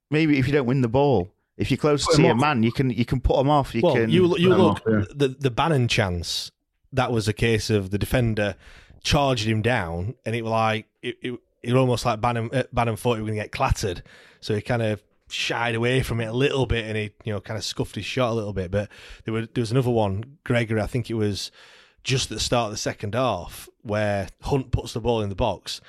maybe 0.09 0.39
if 0.39 0.47
you 0.47 0.53
don't 0.53 0.65
win 0.65 0.81
the 0.81 0.87
ball, 0.87 1.32
if 1.57 1.69
you're 1.69 1.77
close 1.77 2.05
to 2.07 2.17
him 2.17 2.25
your 2.25 2.35
man, 2.35 2.63
you 2.63 2.71
can 2.71 2.89
you 2.89 3.05
can 3.05 3.19
put 3.19 3.37
them 3.37 3.49
off. 3.49 3.73
You 3.75 3.81
well, 3.81 3.95
can. 3.95 4.09
you 4.09 4.37
you 4.37 4.51
him 4.51 4.57
look 4.57 4.77
off, 4.77 4.81
yeah. 4.87 5.03
the 5.13 5.29
the 5.29 5.51
Bannan 5.51 5.87
chance. 5.87 6.51
That 6.91 7.11
was 7.11 7.27
a 7.27 7.33
case 7.33 7.71
of 7.71 7.89
the 7.89 7.97
defender 7.97 8.55
charged 9.03 9.45
him 9.45 9.61
down, 9.61 10.15
and 10.25 10.35
it 10.35 10.43
was 10.43 10.51
like 10.51 10.87
it. 11.01 11.17
it 11.21 11.39
it 11.63 11.73
almost 11.73 12.05
like 12.05 12.19
Bannan, 12.19 12.53
uh, 12.53 12.63
Bannan 12.73 12.97
thought 12.97 13.15
he 13.15 13.21
was 13.21 13.29
going 13.29 13.37
to 13.37 13.43
get 13.43 13.53
clattered, 13.53 14.03
so 14.41 14.53
he 14.53 14.61
kind 14.61 14.81
of 14.81 15.01
shied 15.29 15.75
away 15.75 16.03
from 16.03 16.19
it 16.19 16.25
a 16.25 16.33
little 16.33 16.65
bit, 16.65 16.85
and 16.85 16.97
he 16.97 17.11
you 17.23 17.33
know 17.33 17.39
kind 17.39 17.57
of 17.57 17.63
scuffed 17.63 17.95
his 17.95 18.05
shot 18.05 18.31
a 18.31 18.33
little 18.33 18.53
bit. 18.53 18.69
But 18.69 18.89
there 19.23 19.33
was 19.33 19.47
there 19.53 19.61
was 19.61 19.71
another 19.71 19.89
one, 19.89 20.37
Gregory. 20.43 20.81
I 20.81 20.87
think 20.87 21.09
it 21.09 21.15
was 21.15 21.51
just 22.03 22.31
at 22.31 22.35
the 22.35 22.43
start 22.43 22.65
of 22.65 22.71
the 22.71 22.77
second 22.77 23.15
half 23.15 23.69
where 23.81 24.27
Hunt 24.41 24.71
puts 24.71 24.93
the 24.93 24.99
ball 24.99 25.21
in 25.21 25.29
the 25.29 25.35
box, 25.35 25.79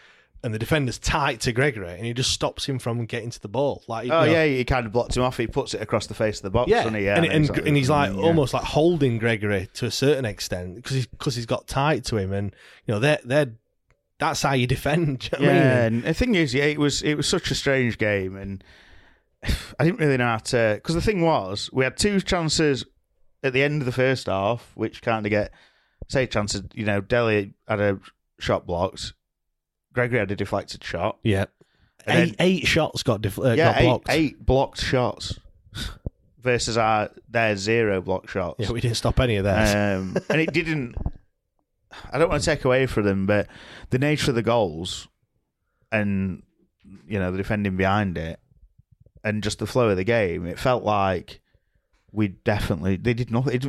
and 0.45 0.53
the 0.53 0.59
defender's 0.59 0.99
tight 0.99 1.41
to 1.41 1.53
Gregory, 1.53 1.95
and 1.95 2.05
he 2.05 2.13
just 2.13 2.31
stops 2.31 2.67
him 2.67 2.79
from 2.79 3.07
getting 3.07 3.31
to 3.31 3.41
the 3.41 3.49
ball. 3.49 3.83
Like 3.89 4.11
Oh 4.11 4.23
you 4.25 4.31
know, 4.31 4.33
yeah, 4.33 4.45
he 4.45 4.65
kind 4.65 4.85
of 4.85 4.93
blocks 4.93 5.17
him 5.17 5.23
off. 5.23 5.39
He 5.39 5.47
puts 5.47 5.73
it 5.73 5.81
across 5.81 6.07
the 6.07 6.15
face 6.15 6.37
of 6.37 6.43
the 6.43 6.51
box, 6.51 6.71
yeah, 6.71 6.89
he? 6.91 7.07
Yeah, 7.07 7.17
and, 7.17 7.25
and, 7.25 7.51
and 7.51 7.77
he's 7.77 7.89
like 7.89 8.13
yeah. 8.13 8.21
almost 8.21 8.53
like 8.53 8.63
holding 8.63 9.17
Gregory 9.19 9.69
to 9.75 9.87
a 9.87 9.91
certain 9.91 10.27
extent 10.27 10.77
because 10.77 10.93
he's 10.93 11.07
because 11.07 11.35
he's 11.35 11.47
got 11.47 11.67
tight 11.67 12.05
to 12.05 12.19
him, 12.19 12.33
and 12.33 12.55
you 12.87 12.93
know 12.93 13.01
they're 13.01 13.21
they're 13.25 13.53
that's 14.19 14.43
how 14.43 14.53
you 14.53 14.67
defend. 14.67 15.31
you 15.39 15.39
know 15.39 15.47
what 15.47 15.57
I 15.57 15.59
mean? 15.59 15.63
Yeah, 15.63 15.85
and 15.87 16.05
the 16.05 16.15
thing 16.15 16.35
is, 16.35 16.53
yeah, 16.53 16.65
it 16.65 16.79
was 16.79 17.01
it 17.01 17.15
was 17.15 17.27
such 17.27 17.51
a 17.51 17.55
strange 17.55 17.97
game, 17.97 18.37
and 18.37 18.63
I 19.79 19.85
didn't 19.85 19.99
really 19.99 20.19
know 20.19 20.27
how 20.27 20.39
to. 20.39 20.75
Because 20.77 20.95
the 20.95 21.01
thing 21.01 21.23
was, 21.23 21.71
we 21.73 21.85
had 21.85 21.97
two 21.97 22.21
chances 22.21 22.85
at 23.43 23.55
the 23.55 23.63
end 23.63 23.81
of 23.81 23.87
the 23.87 23.93
first 23.93 24.27
half, 24.27 24.73
which 24.75 25.01
kind 25.01 25.25
of 25.25 25.31
get 25.31 25.53
say 26.09 26.27
chances. 26.27 26.65
You 26.75 26.85
know, 26.85 27.01
Dele 27.01 27.55
had 27.67 27.81
a 27.81 27.99
shot 28.39 28.67
blocked. 28.67 29.15
Gregory 29.95 30.19
had 30.19 30.31
a 30.31 30.37
deflected 30.37 30.85
shot. 30.85 31.19
yeah. 31.23 31.47
And 32.07 32.29
Eight, 32.31 32.37
eight 32.39 32.67
shots 32.67 33.03
got 33.03 33.23
def- 33.23 33.39
uh, 33.39 33.53
yeah, 33.53 33.73
got 33.73 33.81
eight, 33.81 33.85
blocked. 33.87 34.07
eight 34.11 34.45
blocked 34.45 34.81
shots 34.83 35.39
versus 36.43 36.77
our 36.77 37.11
their 37.31 37.57
zero 37.57 38.03
block 38.03 38.29
shots. 38.29 38.57
Yeah, 38.59 38.73
we 38.73 38.83
didn't 38.83 38.99
stop 38.99 39.19
any 39.21 39.37
of 39.37 39.45
that. 39.45 39.75
Um, 39.75 40.15
and 40.29 40.39
it 40.41 40.53
didn't. 40.53 40.97
I 42.13 42.19
don't 42.19 42.29
want 42.29 42.43
to 42.43 42.45
take 42.45 42.65
away 42.67 42.85
from 42.87 43.05
them, 43.05 43.25
but 43.25 43.47
the 43.89 43.99
nature 43.99 44.33
of 44.33 44.35
the 44.35 44.43
goals 44.43 45.09
and 45.91 46.43
you 47.07 47.19
know 47.19 47.31
the 47.31 47.39
defending 47.39 47.77
behind 47.79 48.19
it, 48.19 48.39
and 49.23 49.43
just 49.43 49.59
the 49.59 49.67
flow 49.67 49.89
of 49.89 49.97
the 49.97 50.05
game, 50.05 50.45
it 50.45 50.59
felt 50.59 50.85
like 50.85 51.41
we 52.13 52.29
definitely 52.29 52.97
they 52.97 53.15
did 53.15 53.31
nothing. 53.31 53.55
It 53.55 53.67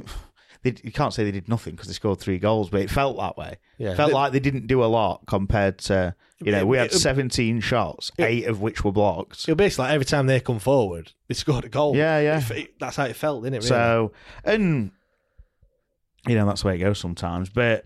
They, 0.65 0.73
you 0.83 0.91
can't 0.91 1.13
say 1.13 1.23
they 1.23 1.31
did 1.31 1.47
nothing 1.47 1.75
because 1.75 1.87
they 1.87 1.93
scored 1.93 2.19
three 2.19 2.39
goals, 2.39 2.71
but 2.71 2.81
it 2.81 2.89
felt 2.89 3.17
that 3.17 3.37
way. 3.37 3.57
Yeah. 3.77 3.91
It 3.91 3.97
felt 3.97 4.11
like 4.11 4.31
they 4.31 4.39
didn't 4.39 4.65
do 4.65 4.83
a 4.83 4.87
lot 4.87 5.21
compared 5.27 5.77
to 5.89 6.15
you 6.39 6.51
know 6.51 6.65
we 6.65 6.77
had 6.77 6.87
It- 6.87 6.95
it- 6.95 6.99
17 6.99 7.59
shots, 7.61 8.11
eight 8.17 8.47
of 8.47 8.61
which 8.61 8.83
were 8.83 8.91
blocked. 8.91 9.47
It 9.47 9.51
was 9.51 9.57
basically 9.57 9.83
like 9.85 9.93
every 9.93 10.05
time 10.05 10.25
they 10.25 10.39
come 10.39 10.57
forward, 10.57 11.11
they 11.27 11.35
scored 11.35 11.65
a 11.65 11.69
goal. 11.69 11.95
Yeah, 11.95 12.19
yeah. 12.19 12.39
It- 12.49 12.51
it- 12.57 12.79
that's 12.79 12.95
how 12.97 13.05
it 13.05 13.15
felt, 13.15 13.43
didn't 13.43 13.53
it? 13.55 13.57
Really? 13.59 13.67
So, 13.69 14.11
and 14.43 14.91
you 16.27 16.33
know 16.35 16.47
that's 16.47 16.63
the 16.63 16.69
way 16.69 16.75
it 16.75 16.79
goes 16.79 16.97
sometimes. 16.99 17.49
But 17.49 17.85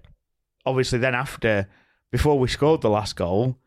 obviously, 0.65 0.99
then 0.99 1.15
after, 1.15 1.67
before 2.11 2.39
we 2.39 2.47
scored 2.47 2.79
the 2.81 2.89
last 2.89 3.17
goal, 3.17 3.57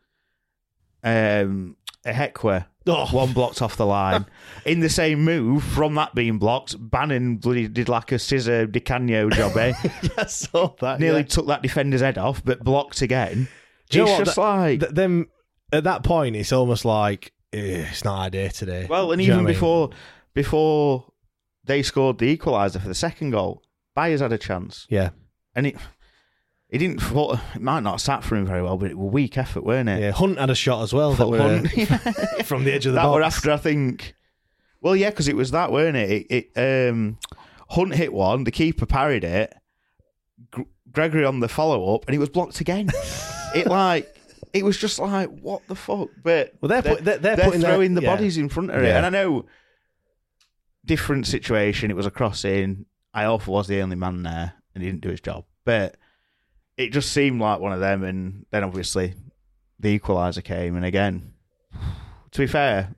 um, 1.03 1.75
Ihiekwe 2.05 2.65
Oh. 2.85 3.07
one 3.13 3.31
blocked 3.31 3.61
off 3.61 3.77
the 3.77 3.85
line 3.85 4.25
in 4.65 4.81
the 4.81 4.89
same 4.89 5.23
move 5.23 5.63
from 5.63 5.95
that 5.95 6.13
being 6.13 6.37
blocked. 6.37 6.75
Bannan 6.77 7.37
bloody 7.37 7.69
did 7.69 7.87
like 7.87 8.11
a 8.11 8.19
scissor 8.19 8.65
Di 8.65 8.81
Canio 8.81 9.29
job, 9.29 9.55
eh? 9.55 9.73
I 10.17 10.25
saw 10.25 10.73
that. 10.81 10.99
Nearly 10.99 11.19
yeah. 11.21 11.25
took 11.27 11.47
that 11.47 11.61
defender's 11.61 12.01
head 12.01 12.17
off, 12.17 12.43
but 12.43 12.61
blocked 12.63 13.01
again. 13.01 13.47
Do 13.89 13.99
you 13.99 14.05
know 14.05 14.11
it's 14.11 14.17
what? 14.19 14.25
just 14.25 14.35
That- 14.35 14.41
like 14.41 14.79
th- 14.81 14.91
them 14.91 15.27
at 15.71 15.85
that 15.85 16.03
point, 16.03 16.35
it's 16.35 16.51
almost 16.51 16.83
like 16.83 17.31
eh, 17.53 17.85
it's 17.89 18.03
not 18.03 18.19
our 18.19 18.29
day 18.29 18.49
today. 18.49 18.85
well, 18.89 19.11
and 19.13 19.19
Do 19.19 19.23
you 19.23 19.29
know 19.29 19.35
even 19.35 19.45
what 19.45 19.49
I 19.49 19.53
mean? 19.53 19.55
before 19.55 19.89
before 20.33 21.05
they 21.63 21.81
scored 21.83 22.17
the 22.17 22.35
equaliser 22.37 22.81
for 22.81 22.87
the 22.89 22.95
second 22.95 23.31
goal, 23.31 23.63
Byers 23.95 24.19
had 24.19 24.33
a 24.33 24.37
chance. 24.37 24.87
yeah, 24.89 25.11
and 25.55 25.67
it 25.67 25.77
it 26.73 26.79
didn't 26.79 26.99
fall, 27.01 27.33
it 27.53 27.61
might 27.61 27.81
not 27.83 27.91
have 27.91 28.01
sat 28.01 28.23
for 28.23 28.35
him 28.35 28.47
very 28.47 28.63
well, 28.63 28.77
but 28.77 28.89
it 28.89 28.97
was 28.97 29.11
weak 29.13 29.37
effort, 29.37 29.63
weren't 29.63 29.87
it? 29.89 30.01
yeah, 30.01 30.11
Hunt 30.11 30.39
had 30.39 30.49
a 30.49 30.55
shot 30.55 30.81
as 30.81 30.91
well 30.91 31.13
that 31.13 31.27
were 31.27 31.37
Hunt. 31.37 31.69
from 32.47 32.63
the 32.63 32.73
edge 32.73 32.87
of 32.87 32.93
the 32.93 32.97
that 32.99 33.03
box. 33.05 33.15
were 33.15 33.21
after 33.21 33.51
I 33.51 33.57
think. 33.57 34.15
Well, 34.81 34.95
yeah, 34.95 35.11
because 35.11 35.27
it 35.27 35.35
was 35.35 35.51
that, 35.51 35.71
weren't 35.71 35.95
it? 35.95 36.25
It, 36.31 36.49
it 36.57 36.89
um, 36.89 37.19
Hunt 37.69 37.93
hit 37.93 38.11
one, 38.11 38.43
the 38.43 38.51
keeper 38.51 38.87
parried 38.87 39.23
it, 39.23 39.53
Gr- 40.49 40.63
Gregory 40.91 41.23
on 41.25 41.39
the 41.41 41.47
follow 41.47 41.93
up, 41.93 42.05
and 42.07 42.15
it 42.15 42.19
was 42.19 42.29
blocked 42.29 42.59
again. 42.59 42.89
it 43.55 43.67
like 43.67 44.13
it 44.51 44.65
was 44.65 44.75
just 44.77 44.97
like 44.97 45.29
what 45.29 45.61
the 45.67 45.75
fuck. 45.75 46.09
But 46.23 46.53
Well, 46.59 46.69
they're 46.69 46.81
put- 46.81 47.05
they're- 47.05 47.19
they're 47.19 47.37
putting 47.37 47.61
their- 47.61 47.69
throwing 47.71 47.93
the 47.93 48.01
yeah. 48.01 48.15
bodies 48.15 48.37
in 48.37 48.49
front 48.49 48.71
of 48.71 48.81
it, 48.81 48.89
and 48.95 49.05
I 49.05 49.09
know 49.09 49.45
different 50.85 51.27
situation. 51.27 51.91
It 51.91 51.95
was 51.95 52.07
a 52.07 52.11
crossing. 52.11 52.87
Iorfa 53.15 53.47
was 53.47 53.67
the 53.67 53.79
only 53.81 53.95
man 53.95 54.23
there, 54.23 54.53
and 54.73 54.83
he 54.83 54.89
didn't 54.89 55.01
do 55.01 55.09
his 55.09 55.21
job, 55.21 55.45
but. 55.65 55.97
It 56.77 56.91
just 56.91 57.11
seemed 57.11 57.39
like 57.39 57.59
one 57.59 57.73
of 57.73 57.79
them. 57.79 58.03
And 58.03 58.45
then 58.51 58.63
obviously 58.63 59.13
the 59.79 59.97
equaliser 59.99 60.43
came, 60.43 60.75
and 60.75 60.85
again, 60.85 61.33
to 62.31 62.39
be 62.39 62.47
fair, 62.47 62.95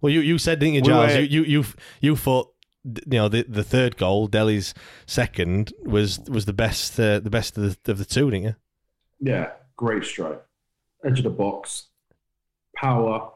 Well, 0.00 0.12
you, 0.12 0.20
you 0.20 0.38
said, 0.38 0.58
didn't 0.60 0.74
you, 0.74 0.80
We 0.82 0.88
Giles? 0.88 1.12
were- 1.14 1.20
you, 1.20 1.42
you 1.42 1.60
you 1.60 1.64
you 2.00 2.16
thought 2.16 2.52
you 2.84 3.18
know 3.18 3.28
the 3.28 3.44
the 3.48 3.64
third 3.64 3.96
goal, 3.96 4.26
Dele's 4.26 4.72
second, 5.06 5.72
was 5.84 6.20
was 6.28 6.44
the 6.46 6.52
best 6.52 6.98
uh, 6.98 7.20
the 7.20 7.30
best 7.30 7.58
of 7.58 7.82
the 7.84 7.92
of 7.92 7.98
the 7.98 8.04
two, 8.04 8.30
didn't 8.30 8.44
you? 8.44 8.56
Yeah, 9.20 9.50
great 9.76 10.04
strike. 10.04 10.40
Edge 11.04 11.18
of 11.18 11.24
the 11.24 11.30
box, 11.30 11.88
power, 12.76 13.30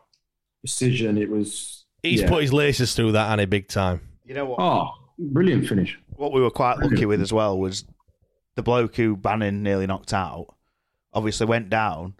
precision. 0.61 1.18
It 1.18 1.28
was. 1.30 1.84
He's 2.03 2.20
yeah. 2.22 2.28
put 2.28 2.42
his 2.42 2.53
laces 2.53 2.95
through 2.95 3.12
that, 3.12 3.24
and 3.32 3.40
Annie, 3.40 3.47
big 3.47 3.68
time. 3.68 4.01
you 4.24 4.34
know 4.34 4.45
what? 4.47 4.61
Oh, 4.61 4.90
brilliant 5.18 5.66
finish. 5.66 5.99
what 6.16 6.32
we 6.32 6.40
were 6.40 6.51
quite 6.51 6.78
lucky 6.78 7.07
with 7.07 7.20
as 7.22 7.32
well 7.32 7.59
was 7.59 7.84
the 8.55 8.62
bloke 8.62 8.96
who 8.96 9.16
Bannan 9.16 9.62
nearly 9.62 9.86
knocked 9.86 10.12
out. 10.12 10.55
Obviously 11.12 11.46
went 11.46 11.70
down. 11.70 12.14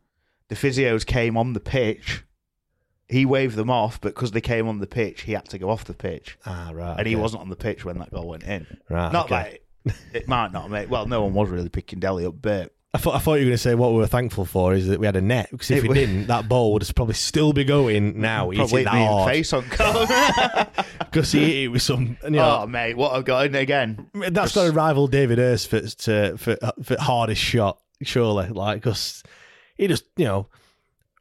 The 0.49 0.55
physios 0.55 1.05
came 1.07 1.37
on 1.37 1.53
the 1.53 1.61
pitch. 1.61 2.24
He 3.09 3.26
waved 3.26 3.57
them 3.57 3.70
off, 3.70 4.01
but 4.01 4.14
because 4.14 4.30
they 4.32 4.41
came 4.41 4.66
on 4.66 4.78
the 4.78 4.87
pitch, 4.87 5.22
he 5.22 5.32
had 5.32 5.49
to 5.51 5.59
go 5.59 5.68
off 5.70 5.85
the 5.85 5.95
pitch, 5.95 6.39
Ah, 6.47 6.70
right. 6.72 6.97
and 6.99 7.07
he 7.07 7.14
okay. 7.14 7.22
wasn't 7.22 7.43
on 7.43 7.51
the 7.51 7.57
pitch 7.57 7.85
when 7.85 7.99
that 7.99 8.11
goal 8.11 8.28
went 8.28 8.45
in. 8.45 8.66
Right, 8.89 9.12
Not 9.12 9.26
okay. 9.26 9.61
that 9.85 9.93
it, 10.12 10.22
it 10.22 10.28
might 10.28 10.53
not 10.53 10.70
make. 10.70 10.91
Well, 10.91 11.07
no 11.07 11.22
one 11.22 11.35
was 11.35 11.51
really 11.51 11.68
picking 11.68 12.01
Dele 12.01 12.24
up, 12.26 12.37
but 12.41 12.74
I 12.95 12.99
thought 12.99 13.16
I 13.16 13.18
thought 13.18 13.34
you 13.34 13.40
were 13.40 13.47
going 13.47 13.55
to 13.55 13.59
say 13.59 13.74
what 13.74 13.90
we 13.90 13.99
were 13.99 14.07
thankful 14.07 14.45
for 14.45 14.72
is 14.72 14.86
that 14.86 15.01
we 15.01 15.07
had 15.07 15.16
a 15.16 15.20
net 15.20 15.49
because 15.51 15.68
if 15.72 15.82
It 15.82 15.88
we 15.88 15.95
didn't, 15.95 16.28
that 16.28 16.49
ball 16.49 16.72
would 16.72 16.88
probably 16.95 17.14
still 17.14 17.53
be 17.53 17.64
going 17.64 18.20
now. 18.20 18.53
Probably 18.53 18.82
hit 18.82 18.84
that 18.84 18.90
hard 18.90 19.32
face 19.32 19.53
on 19.53 19.64
goal. 19.76 20.07
because 21.01 21.32
he 21.32 21.40
hit 21.40 21.64
it 21.64 21.68
with 21.68 21.82
some. 21.82 22.16
You 22.22 22.30
know, 22.30 22.61
oh 22.62 22.66
mate, 22.68 22.97
what 22.97 23.24
got 23.24 23.47
in 23.47 23.57
again. 23.57 24.07
That's 24.14 24.55
got 24.55 24.66
to 24.66 24.72
rival 24.72 25.09
David 25.09 25.38
Hirst 25.38 25.68
for 25.68 25.80
to, 25.80 26.38
for 26.38 26.57
for 26.84 26.97
hardest 27.01 27.42
shot, 27.42 27.80
surely. 28.03 28.49
Like, 28.49 28.76
because 28.76 29.24
he 29.76 29.88
just 29.88 30.05
you 30.16 30.26
know 30.26 30.47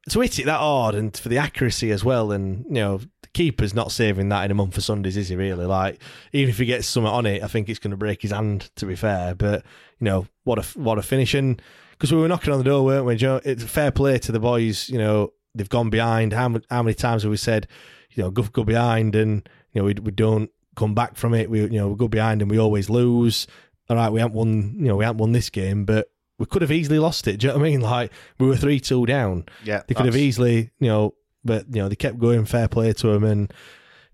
to 0.10 0.20
hit 0.20 0.38
it 0.38 0.46
that 0.46 0.60
hard 0.60 0.94
and 0.94 1.18
for 1.18 1.30
the 1.30 1.40
accuracy 1.40 1.90
as 1.90 2.04
well, 2.04 2.32
and 2.32 2.66
you 2.68 2.74
know 2.76 3.02
keeper's 3.34 3.74
not 3.74 3.92
saving 3.92 4.30
that 4.30 4.46
in 4.46 4.52
a 4.52 4.56
month 4.56 4.76
for 4.76 4.82
Sundays, 4.82 5.18
is 5.18 5.30
he 5.30 5.36
really? 5.36 5.66
Like, 5.66 6.00
even 6.32 6.50
if 6.50 6.58
he 6.58 6.66
gets 6.66 6.88
something 6.88 7.12
on 7.12 7.26
it, 7.26 7.44
I 7.44 7.48
think 7.48 7.70
it's 7.70 7.80
going 7.80 7.92
to 7.92 7.98
break 7.98 8.22
his 8.22 8.32
hand. 8.32 8.70
To 8.78 8.86
be 8.86 8.96
fair, 8.96 9.36
but 9.36 9.64
you 10.00 10.06
know 10.06 10.28
what 10.44 10.60
a 10.60 10.80
what 10.80 10.98
a 10.98 11.02
finish 11.02 11.34
and 11.34 11.62
because 11.92 12.12
we 12.12 12.20
were 12.20 12.28
knocking 12.28 12.52
on 12.52 12.60
the 12.60 12.66
door, 12.66 12.84
weren't 12.84 13.06
we? 13.06 13.16
Joe? 13.16 13.40
It's 13.44 13.64
fair 13.64 13.92
play 13.92 14.18
to 14.20 14.32
the 14.32 14.40
boys. 14.40 14.90
You 14.90 14.98
know 14.98 15.34
they've 15.56 15.70
gone 15.70 15.90
behind. 15.90 16.34
How 16.34 16.50
many, 16.50 16.66
how 16.70 16.84
many 16.84 16.96
times 16.96 17.24
have 17.24 17.30
we 17.30 17.38
said, 17.38 17.68
you 18.12 18.24
know, 18.24 18.32
go 18.32 18.44
go 18.44 18.64
behind 18.64 19.16
and 19.16 19.48
you 19.72 19.82
know 19.82 19.86
we 19.86 19.94
we 19.94 20.12
don't 20.12 20.50
come 20.76 20.94
back 20.94 21.16
from 21.16 21.34
it. 21.34 21.50
We 21.50 21.62
you 21.62 21.70
know 21.70 21.90
we 21.90 21.96
go 21.96 22.08
behind 22.08 22.42
and 22.42 22.52
we 22.52 22.60
always 22.60 22.90
lose. 22.90 23.48
All 23.90 23.96
right, 23.96 24.12
we 24.12 24.20
haven't 24.20 24.36
won. 24.36 24.76
You 24.78 24.88
know 24.88 24.96
we 24.96 25.06
haven't 25.06 25.20
won 25.20 25.32
this 25.32 25.50
game, 25.50 25.86
but 25.86 26.10
we 26.40 26.46
could 26.46 26.62
have 26.62 26.72
easily 26.72 27.00
lost 27.00 27.28
it. 27.28 27.40
Do 27.40 27.48
you 27.48 27.54
know 27.54 27.60
what 27.60 27.66
I 27.66 27.70
mean? 27.70 27.82
Like 27.82 28.12
we 28.40 28.48
were 28.48 28.58
three 28.58 28.80
two 28.80 29.06
down. 29.06 29.46
Yeah, 29.64 29.84
they 29.88 29.94
could 29.94 30.06
have 30.06 30.18
easily. 30.18 30.72
You 30.80 30.88
know, 30.88 31.14
but 31.44 31.66
you 31.74 31.82
know 31.82 31.90
they 31.90 31.96
kept 31.96 32.20
going. 32.20 32.46
Fair 32.46 32.68
play 32.68 32.94
to 32.94 33.08
them, 33.08 33.24
and 33.24 33.54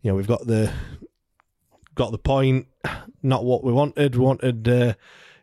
you 0.02 0.12
know 0.12 0.16
we've 0.16 0.28
got 0.28 0.46
the 0.46 0.72
got 1.96 2.12
the 2.12 2.18
point. 2.18 2.68
Not 3.22 3.44
what 3.44 3.64
we 3.64 3.74
wanted. 3.74 4.16
We 4.16 4.24
wanted 4.24 4.68
uh, 4.68 4.94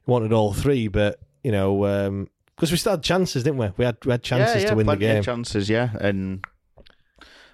wanted 0.07 0.33
all 0.33 0.53
three, 0.53 0.89
but 0.89 1.21
you 1.43 1.53
know 1.53 2.27
because 2.57 2.71
we 2.71 2.79
still 2.79 2.93
had 2.93 3.03
chances, 3.03 3.45
didn't 3.45 3.59
we? 3.59 3.71
We 3.77 3.85
had 3.85 3.99
we 4.05 4.13
had 4.13 4.23
chances 4.23 4.57
yeah, 4.57 4.63
yeah, 4.63 4.71
to 4.71 4.77
win 4.77 4.87
the 4.87 4.97
plenty 4.97 5.07
of 5.07 5.15
game. 5.17 5.23
chances, 5.23 5.69
yeah, 5.69 5.91
and 6.01 6.45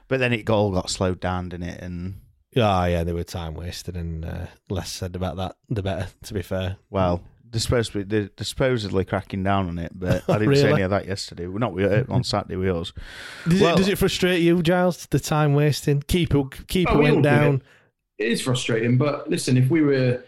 but 0.09 0.21
then 0.21 0.33
it 0.33 0.49
all 0.49 0.71
got 0.71 0.91
slowed 0.91 1.21
down, 1.21 1.49
didn't 1.49 1.69
it? 1.69 1.81
And 1.81 2.21
Yeah, 2.53 2.87
yeah, 2.87 3.03
they 3.05 3.13
were 3.13 3.25
time 3.25 3.55
wasted, 3.55 3.97
and 3.97 4.25
uh, 4.25 4.47
less 4.71 4.93
said 4.93 5.17
about 5.17 5.37
that, 5.37 5.57
the 5.69 5.83
better. 5.83 6.09
To 6.25 6.35
be 6.35 6.43
fair, 6.43 6.77
well, 6.89 7.23
they're 7.53 7.61
supposed 7.61 7.93
to 7.93 7.99
be 7.99 8.05
they're, 8.05 8.31
they're 8.37 8.45
supposedly 8.45 9.05
cracking 9.05 9.45
down 9.45 9.69
on 9.69 9.79
it, 9.79 9.93
but 9.95 10.25
I 10.29 10.39
didn't 10.39 10.57
see 10.57 10.63
Really? 10.63 10.73
any 10.75 10.83
of 10.83 10.91
that 10.91 11.07
yesterday. 11.07 11.47
We're 11.47 11.59
not 11.61 11.73
with, 11.75 12.11
on 12.11 12.25
Saturday 12.25 12.57
with 12.57 12.75
us. 12.77 12.93
does, 13.49 13.61
Well- 13.61 13.75
it, 13.75 13.79
does 13.79 13.89
it 13.89 13.99
frustrate 13.99 14.41
you, 14.43 14.61
Giles? 14.63 15.07
The 15.07 15.21
time 15.21 15.55
wasting. 15.55 16.03
Keeper, 16.03 16.45
keeper 16.67 16.93
Oh, 16.93 16.99
we 16.99 17.11
went 17.13 17.23
down. 17.23 17.55
it. 18.19 18.25
It 18.25 18.33
is 18.33 18.43
frustrating, 18.43 18.99
but 18.99 19.29
listen, 19.31 19.57
if 19.57 19.69
we 19.71 19.83
were, 19.83 20.25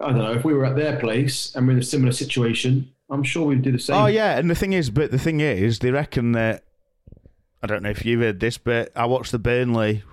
I 0.00 0.06
don't 0.08 0.18
know, 0.18 0.32
if 0.32 0.44
we 0.44 0.54
were 0.54 0.64
at 0.64 0.76
their 0.76 0.98
place 0.98 1.54
and 1.54 1.66
we're 1.66 1.74
in 1.74 1.78
a 1.78 1.82
similar 1.82 2.12
situation, 2.12 2.90
I'm 3.10 3.22
sure 3.24 3.46
we'd 3.46 3.62
do 3.62 3.72
the 3.72 3.78
same. 3.78 3.96
Oh 3.96 4.06
yeah, 4.06 4.38
and 4.38 4.48
the 4.48 4.54
thing 4.54 4.72
is, 4.72 4.90
but 4.90 5.10
the 5.10 5.18
thing 5.18 5.40
is, 5.40 5.80
they 5.80 5.90
reckon 5.90 6.32
that 6.32 6.64
I 7.62 7.66
don't 7.66 7.82
know 7.82 7.90
if 7.90 8.04
you've 8.06 8.20
heard 8.20 8.38
this, 8.40 8.56
but 8.58 8.92
I 8.96 9.06
watched 9.06 9.32
the 9.32 9.38
Burnley 9.40 10.04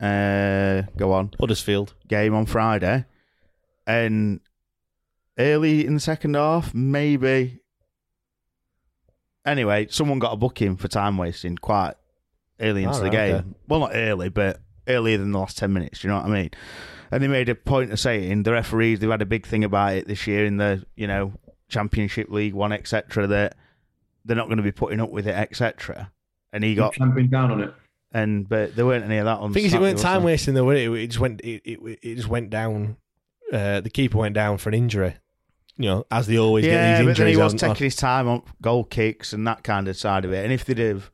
uh, 0.00 0.82
go 0.96 1.12
on 1.12 1.30
Huddersfield. 1.40 1.94
game 2.08 2.34
on 2.34 2.44
Friday, 2.46 3.06
and 3.86 4.40
early 5.38 5.86
in 5.86 5.94
the 5.94 6.00
second 6.00 6.34
half, 6.34 6.74
maybe. 6.74 7.60
Anyway, 9.44 9.86
someone 9.90 10.18
got 10.18 10.32
a 10.32 10.36
booking 10.36 10.76
for 10.76 10.88
time 10.88 11.16
wasting 11.18 11.56
quite 11.56 11.94
early 12.60 12.82
into 12.84 13.00
the 13.00 13.10
game. 13.10 13.34
okay. 13.36 13.44
Well, 13.68 13.80
not 13.80 13.92
early, 13.94 14.28
but 14.28 14.60
earlier 14.88 15.18
than 15.18 15.32
the 15.32 15.38
last 15.38 15.56
ten 15.58 15.72
minutes. 15.72 16.00
Do 16.00 16.08
you 16.08 16.14
know 16.14 16.20
what 16.20 16.26
I 16.26 16.30
mean? 16.30 16.50
And 17.12 17.22
they 17.22 17.28
made 17.28 17.48
a 17.48 17.54
point 17.54 17.92
of 17.92 18.00
saying 18.00 18.42
the 18.42 18.52
referees 18.52 18.98
they've 18.98 19.08
had 19.10 19.22
a 19.22 19.26
big 19.26 19.46
thing 19.46 19.62
about 19.62 19.94
it 19.94 20.08
this 20.08 20.26
year 20.26 20.44
in 20.44 20.56
the 20.56 20.84
you 20.96 21.06
know 21.06 21.32
Championship 21.68 22.28
League 22.30 22.54
One, 22.54 22.72
etc. 22.72 23.28
That 23.28 23.56
they're 24.24 24.36
not 24.36 24.46
going 24.46 24.56
to 24.56 24.64
be 24.64 24.72
putting 24.72 25.00
up 25.00 25.10
with 25.10 25.28
it, 25.28 25.34
etc. 25.34 26.10
And 26.52 26.64
he 26.64 26.74
got 26.74 26.94
clamping 26.94 27.28
down 27.28 27.52
on 27.52 27.60
it. 27.60 27.74
and 28.12 28.48
but 28.48 28.74
there 28.74 28.84
weren't 28.84 29.04
any 29.04 29.18
of 29.18 29.26
that 29.26 29.38
on. 29.38 29.50
I 29.50 29.54
think 29.54 29.66
it 29.66 29.70
Saturday, 29.70 29.84
went 29.84 29.94
was 29.94 30.02
time 30.02 30.22
wasting 30.24 30.54
though. 30.54 30.64
wasn't 30.64 30.96
It, 30.96 31.00
it 31.02 31.06
just 31.06 31.20
went. 31.20 31.40
It, 31.42 31.62
it, 31.64 31.98
it 32.02 32.14
just 32.16 32.28
went 32.28 32.50
down. 32.50 32.96
Uh, 33.52 33.80
the 33.80 33.90
keeper 33.90 34.18
went 34.18 34.34
down 34.34 34.58
for 34.58 34.70
an 34.70 34.74
injury. 34.74 35.14
You 35.78 35.86
know, 35.90 36.06
as 36.10 36.26
they 36.26 36.38
always 36.38 36.64
Yeah, 36.64 36.72
get 36.72 36.98
these 36.98 37.06
but 37.06 37.16
then 37.18 37.26
he 37.28 37.36
was 37.36 37.54
taking 37.54 37.84
his 37.84 37.96
time 37.96 38.28
on 38.28 38.42
goal 38.62 38.84
kicks 38.84 39.32
and 39.32 39.46
that 39.46 39.62
kind 39.62 39.88
of 39.88 39.96
side 39.96 40.24
of 40.24 40.32
it. 40.32 40.42
And 40.44 40.52
if 40.52 40.64
they'd 40.64 40.78
have, 40.78 41.10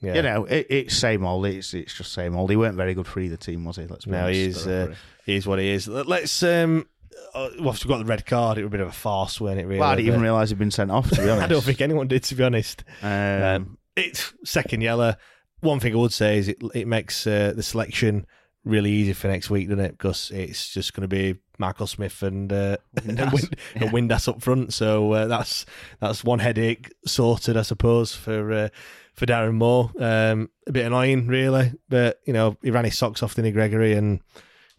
Yeah. 0.00 0.14
you 0.14 0.22
know, 0.22 0.44
it, 0.46 0.66
it's 0.68 0.96
same 0.96 1.24
old. 1.24 1.46
It's 1.46 1.72
it's 1.74 1.94
just 1.94 2.12
same 2.12 2.34
old. 2.34 2.50
He 2.50 2.56
weren't 2.56 2.76
very 2.76 2.94
good 2.94 3.06
for 3.06 3.20
either 3.20 3.36
team, 3.36 3.64
was 3.64 3.76
he? 3.76 3.86
Let's 3.86 4.06
be 4.06 4.10
No, 4.10 4.24
honest, 4.24 4.34
he 4.36 4.44
is. 4.46 4.66
Uh, 4.66 4.94
he 5.26 5.36
is 5.36 5.46
what 5.46 5.58
he 5.60 5.68
is. 5.68 5.86
Let- 5.86 6.08
Let's. 6.08 6.42
Um, 6.42 6.88
uh, 7.34 7.50
well, 7.60 7.70
if 7.70 7.84
we 7.84 7.88
got 7.88 7.98
the 7.98 8.04
red 8.04 8.26
card, 8.26 8.58
it 8.58 8.62
was 8.62 8.68
a 8.68 8.70
bit 8.70 8.80
of 8.80 8.88
a 8.88 8.92
farce, 8.92 9.40
wasn't 9.40 9.60
it? 9.60 9.66
Really, 9.66 9.78
well, 9.80 9.90
I 9.90 9.94
didn't 9.96 10.08
even 10.08 10.20
realise 10.22 10.48
he'd 10.48 10.58
been 10.58 10.70
sent 10.72 10.90
off. 10.90 11.08
To 11.10 11.22
be 11.22 11.28
honest, 11.28 11.44
I 11.44 11.48
don't 11.48 11.62
think 11.62 11.80
anyone 11.80 12.08
did, 12.08 12.24
to 12.24 12.34
be 12.34 12.42
honest. 12.42 12.82
Um, 13.02 13.42
Um, 13.42 13.78
it's 13.94 14.32
second 14.44 14.80
yellow. 14.80 15.14
One 15.60 15.78
thing 15.78 15.92
I 15.92 15.96
would 15.98 16.12
say 16.12 16.38
is 16.38 16.48
it 16.48 16.56
it 16.74 16.88
makes 16.88 17.26
uh, 17.26 17.52
the 17.54 17.62
selection 17.62 18.26
really 18.64 18.90
easy 18.90 19.12
for 19.12 19.28
next 19.28 19.50
week, 19.50 19.68
doesn't 19.68 19.84
it? 19.84 19.92
Because 19.92 20.30
it's 20.32 20.68
just 20.72 20.94
going 20.94 21.02
to 21.02 21.08
be 21.08 21.38
Michael 21.60 21.86
Smith 21.86 22.22
and 22.24 22.52
uh, 22.52 22.76
and, 22.96 23.16
Windass. 23.18 23.32
Wind, 23.32 23.56
and 23.76 23.90
Windass 23.90 24.26
up 24.28 24.42
front. 24.42 24.72
So 24.74 25.12
uh, 25.12 25.26
that's 25.28 25.66
that's 26.00 26.24
one 26.24 26.40
headache 26.40 26.90
sorted, 27.06 27.56
I 27.56 27.62
suppose, 27.62 28.12
for 28.14 28.50
uh, 28.52 28.68
for 29.14 29.26
Darren 29.26 29.54
Moore. 29.54 29.92
Um, 29.98 30.50
a 30.66 30.72
bit 30.72 30.86
annoying, 30.86 31.28
really, 31.28 31.72
but 31.88 32.18
you 32.24 32.32
know 32.32 32.56
he 32.62 32.70
ran 32.72 32.84
his 32.86 32.98
socks 32.98 33.22
off, 33.22 33.34
Dinny 33.36 33.52
Gregory, 33.52 33.92
and 33.94 34.20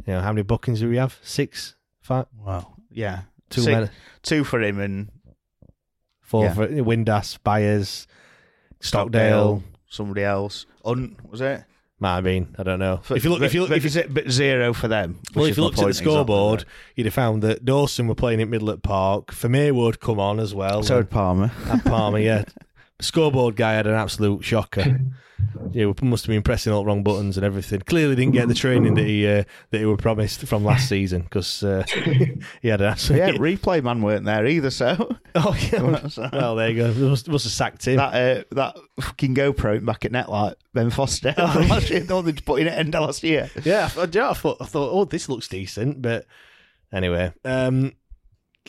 you 0.06 0.14
know 0.14 0.22
how 0.22 0.34
many 0.34 0.42
bookings 0.44 0.80
do 0.82 0.90
we 0.90 0.98
have? 0.98 1.18
Six, 1.22 1.76
five, 2.02 2.26
well, 2.38 2.76
yeah, 2.90 3.22
two, 3.50 3.62
Six- 3.62 3.72
men, 3.72 3.90
two 4.24 4.44
for 4.44 4.62
him 4.62 4.80
and 4.80 5.10
four 6.22 6.46
Yeah. 6.46 6.54
for 6.56 6.68
Windass, 6.68 7.38
Byers, 7.44 8.08
Stockdale. 8.80 9.64
somebody 9.88 10.24
else. 10.24 10.66
Un 10.84 11.16
was 11.30 11.42
it? 11.42 11.64
Might 12.02 12.16
have 12.16 12.24
been. 12.24 12.54
I 12.58 12.64
don't 12.64 12.80
know. 12.80 13.00
If 13.12 13.24
you 13.24 13.30
look, 13.30 13.44
if 13.44 13.54
you 13.54 13.62
look, 13.62 13.70
if 13.72 13.84
you 13.84 13.88
is 13.88 13.96
it 13.96 14.12
but 14.12 14.30
zero 14.30 14.74
for 14.74 14.88
them? 14.88 15.20
Well, 15.36 15.46
if 15.46 15.56
you 15.56 15.62
my 15.62 15.66
looked 15.68 15.76
at 15.76 15.78
the 15.78 15.84
point 15.84 15.90
exactly, 15.92 16.12
scoreboard, 16.14 16.60
right? 16.62 16.68
you'd 16.96 17.06
have 17.06 17.14
found 17.14 17.44
that 17.44 17.64
Dawson 17.64 18.08
were 18.08 18.16
playing 18.16 18.42
at 18.42 18.48
Middle 18.50 18.72
Park. 18.82 19.32
Vermeer 19.32 19.72
would 19.76 20.00
come 20.00 20.20
on 20.20 20.40
as 20.40 20.54
well. 20.56 20.82
so 20.82 20.98
and- 20.98 21.06
did 21.08 21.14
Palmer. 21.14 21.48
had 21.48 21.86
Palmer, 21.86 22.18
yeah. 22.20 22.44
The 23.02 23.06
scoreboard 23.08 23.56
guy 23.56 23.74
had 23.74 23.88
an 23.88 23.96
absolute 23.96 24.44
shocker. 24.44 25.00
Yeah, 25.72 25.88
we 25.88 26.08
must 26.08 26.26
have 26.26 26.30
been 26.32 26.44
pressing 26.44 26.72
all 26.72 26.82
the 26.84 26.86
wrong 26.86 27.02
buttons 27.02 27.36
and 27.36 27.44
everything. 27.44 27.80
Clearly 27.82 28.16
didn't 28.16 28.34
get 28.34 28.48
the 28.48 28.54
training 28.54 28.94
that 28.94 29.06
he 29.06 29.26
uh, 29.28 29.44
that 29.72 29.80
he 29.80 29.86
were 29.86 29.98
promised 29.98 30.42
from 30.46 30.64
last 30.64 30.88
season 30.90 31.24
because 31.24 31.64
uh, 31.64 31.84
he 32.62 32.68
had 32.68 32.80
an 32.80 32.88
absolute. 32.92 33.18
yeah, 33.18 33.30
replay 33.32 33.82
man 33.84 34.04
weren't 34.04 34.26
there 34.26 34.46
either. 34.46 34.70
So 34.70 35.16
oh 35.34 35.58
yeah. 35.72 36.30
Well, 36.32 36.56
there 36.56 36.70
you 36.70 36.76
go. 36.76 36.92
They 36.94 37.08
must, 37.10 37.28
must 37.28 37.46
have 37.46 37.54
sacked 37.54 37.88
him. 37.88 37.96
that 37.98 38.14
uh, 38.14 38.44
that 38.56 38.76
fucking 39.00 39.34
GoPro 39.34 39.84
back 39.84 40.06
at 40.06 40.12
net 40.12 40.30
like 40.30 40.58
Ben 40.76 40.92
Foster 40.92 41.34
Oh, 41.36 41.48
from 41.54 41.70
last 41.70 41.90
year. 41.90 42.02
The 42.02 42.16
one 42.16 42.26
they 42.26 42.34
put 42.34 42.62
in 42.62 42.68
at 42.68 42.78
end 42.78 42.94
of 42.96 43.06
last 43.08 43.24
year. 43.24 43.50
yeah, 43.64 43.86
I, 43.86 43.88
thought- 43.88 44.14
yeah, 44.14 44.30
I 44.30 44.34
thought, 44.34 44.58
I 44.62 44.66
thought, 44.66 44.92
oh, 44.92 45.06
this 45.06 45.28
looks 45.28 45.48
decent, 45.48 46.04
but 46.04 46.28
anyway, 46.94 47.34
um, 47.46 47.94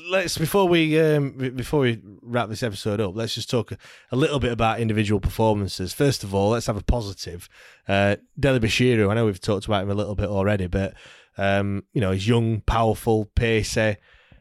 let's 0.08 0.38
before 0.38 0.68
we 0.68 0.98
um, 1.00 1.32
before 1.32 1.80
we 1.80 2.00
wrap 2.22 2.48
this 2.48 2.62
episode 2.62 3.00
up, 3.00 3.14
let's 3.14 3.34
just 3.34 3.50
talk 3.50 3.72
a, 3.72 4.16
little 4.16 4.38
bit 4.38 4.52
about 4.52 4.80
individual 4.80 5.20
performances. 5.20 5.92
First 5.92 6.24
of 6.24 6.34
all, 6.34 6.50
let's 6.50 6.66
have 6.66 6.76
a 6.76 6.82
positive. 6.82 7.48
Uh, 7.86 8.16
Dele-Bashiru, 8.38 9.10
I 9.10 9.14
know 9.14 9.26
we've 9.26 9.40
talked 9.40 9.66
about 9.66 9.82
him 9.82 9.90
a 9.90 9.94
little 9.94 10.14
bit 10.14 10.28
already, 10.28 10.66
but 10.66 10.94
um, 11.36 11.84
you 11.92 12.00
know, 12.00 12.12
he's 12.12 12.28
young, 12.28 12.60
powerful, 12.62 13.26
pacey. 13.34 13.96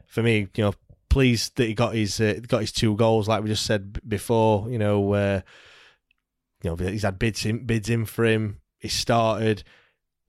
For 0.06 0.22
me, 0.22 0.48
you 0.54 0.64
know, 0.64 0.74
pleased 1.08 1.56
that 1.56 1.66
he 1.66 1.74
got 1.74 1.94
his 1.94 2.20
uh, 2.20 2.40
got 2.46 2.60
his 2.60 2.72
two 2.72 2.96
goals, 2.96 3.28
like 3.28 3.42
we 3.42 3.48
just 3.48 3.66
said 3.66 4.00
before. 4.08 4.70
You 4.70 4.78
know, 4.78 5.12
uh, 5.12 5.40
you 6.62 6.70
know, 6.70 6.76
he's 6.76 7.02
had 7.02 7.18
bids 7.18 7.44
in, 7.44 7.64
bids 7.64 7.88
in 7.88 8.04
for 8.04 8.24
him. 8.24 8.60
He 8.78 8.88
started 8.88 9.64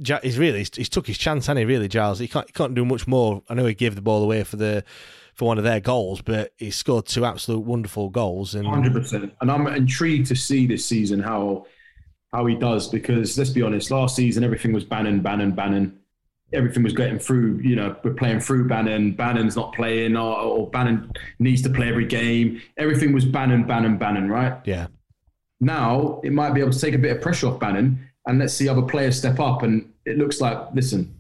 Ja- 0.05 0.19
he's 0.21 0.37
really 0.37 0.59
he's, 0.59 0.75
he's 0.75 0.89
took 0.89 1.07
his 1.07 1.17
chance, 1.17 1.47
hasn't 1.47 1.59
he? 1.59 1.65
Really, 1.65 1.87
Giles. 1.87 2.19
He 2.19 2.27
can't 2.27 2.47
he 2.47 2.53
can't 2.53 2.75
do 2.75 2.85
much 2.85 3.07
more. 3.07 3.41
I 3.49 3.53
know 3.53 3.65
he 3.65 3.73
gave 3.73 3.95
the 3.95 4.01
ball 4.01 4.23
away 4.23 4.43
for 4.43 4.57
the 4.57 4.83
for 5.33 5.47
one 5.47 5.57
of 5.57 5.63
their 5.63 5.79
goals, 5.79 6.21
but 6.21 6.53
he 6.57 6.71
scored 6.71 7.05
two 7.05 7.25
absolute 7.25 7.61
wonderful 7.61 8.09
goals. 8.09 8.55
And 8.55 8.67
Hundred 8.67 8.93
percent. 8.93 9.33
And 9.41 9.51
I'm 9.51 9.65
intrigued 9.67 10.27
to 10.27 10.35
see 10.35 10.67
this 10.67 10.85
season 10.85 11.19
how 11.19 11.65
how 12.31 12.45
he 12.45 12.55
does 12.55 12.87
because 12.87 13.37
let's 13.37 13.51
be 13.51 13.61
honest, 13.61 13.91
last 13.91 14.15
season 14.15 14.43
everything 14.43 14.73
was 14.73 14.83
Bannan, 14.83 15.21
Bannan, 15.21 15.53
Bannan. 15.53 15.99
Everything 16.51 16.83
was 16.83 16.93
getting 16.93 17.17
through. 17.17 17.59
You 17.63 17.75
know, 17.75 17.95
we're 18.03 18.13
playing 18.13 18.39
through 18.39 18.67
Bannan. 18.67 19.13
Bannan's 19.13 19.55
not 19.55 19.73
playing, 19.73 20.15
or, 20.15 20.37
or 20.37 20.69
Bannan 20.69 21.11
needs 21.39 21.63
to 21.63 21.69
play 21.69 21.89
every 21.89 22.05
game. 22.05 22.61
Everything 22.77 23.11
was 23.11 23.25
Bannan, 23.25 23.65
Bannan, 23.65 23.97
Bannan. 23.97 24.29
Right 24.29 24.61
yeah, 24.63 24.85
now, 25.63 26.19
it 26.23 26.33
might 26.33 26.53
be 26.53 26.59
able 26.59 26.73
to 26.73 26.79
take 26.79 26.93
a 26.93 26.97
bit 26.97 27.15
of 27.15 27.21
pressure 27.21 27.47
off 27.47 27.59
Bannan, 27.59 28.07
and 28.25 28.39
let's 28.39 28.53
see 28.53 28.67
other 28.69 28.81
players 28.81 29.17
step 29.17 29.39
up. 29.39 29.63
And 29.63 29.91
it 30.05 30.17
looks 30.17 30.39
like, 30.41 30.57
listen, 30.73 31.15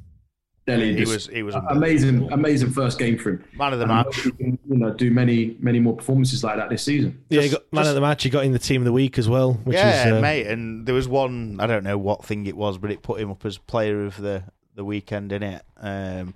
Dele 0.65 0.93
He 0.95 1.01
was- 1.01 1.27
he 1.27 1.43
was 1.43 1.55
amazing, 1.69 2.31
amazing 2.31 2.71
first 2.71 2.97
game 2.97 3.17
for 3.17 3.31
him. 3.31 3.43
Man 3.57 3.73
of 3.73 3.79
the 3.79 3.83
And 3.85 3.93
match. 3.93 4.21
can, 4.37 4.57
you 4.69 4.77
know, 4.77 4.93
do 4.93 5.11
many, 5.11 5.57
many 5.59 5.79
more 5.81 5.93
performances 5.93 6.41
like 6.41 6.55
that 6.55 6.69
this 6.69 6.83
season. 6.83 7.19
yeah, 7.29 7.41
he 7.41 7.49
got 7.49 7.63
man 7.73 7.85
of 7.85 7.95
the 7.95 7.99
match. 8.01 8.23
He 8.23 8.29
got 8.29 8.45
in 8.45 8.53
the 8.53 8.59
team 8.59 8.79
of 8.81 8.85
the 8.85 8.93
week 8.93 9.17
as 9.17 9.27
well, 9.27 9.53
which 9.65 9.75
yeah, 9.75 10.07
is 10.07 10.13
uh, 10.13 10.21
mate. 10.21 10.47
And 10.47 10.85
there 10.85 10.95
was 10.95 11.07
one 11.07 11.57
I 11.59 11.67
don't 11.67 11.83
know 11.83 11.97
what 11.97 12.23
thing 12.23 12.45
it 12.45 12.55
was, 12.55 12.77
but 12.77 12.91
it 12.91 13.01
put 13.01 13.19
him 13.19 13.29
up 13.29 13.45
as 13.45 13.57
player 13.57 14.05
of 14.05 14.15
the 14.17 14.43
the 14.75 14.85
weekend 14.85 15.33
in 15.33 15.43
it. 15.43 15.61
Um, 15.77 16.33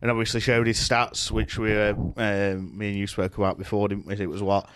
and 0.00 0.10
obviously 0.10 0.38
showed 0.40 0.68
his 0.68 0.78
stats, 0.78 1.32
which 1.32 1.58
we 1.58 1.76
uh, 1.76 1.94
um, 2.16 2.78
me 2.78 2.90
and 2.90 2.96
you 2.96 3.08
spoke 3.08 3.36
about 3.38 3.58
before, 3.58 3.88
didn't 3.88 4.06
we? 4.06 4.14
It 4.14 4.30
was 4.30 4.42
what 4.42 4.68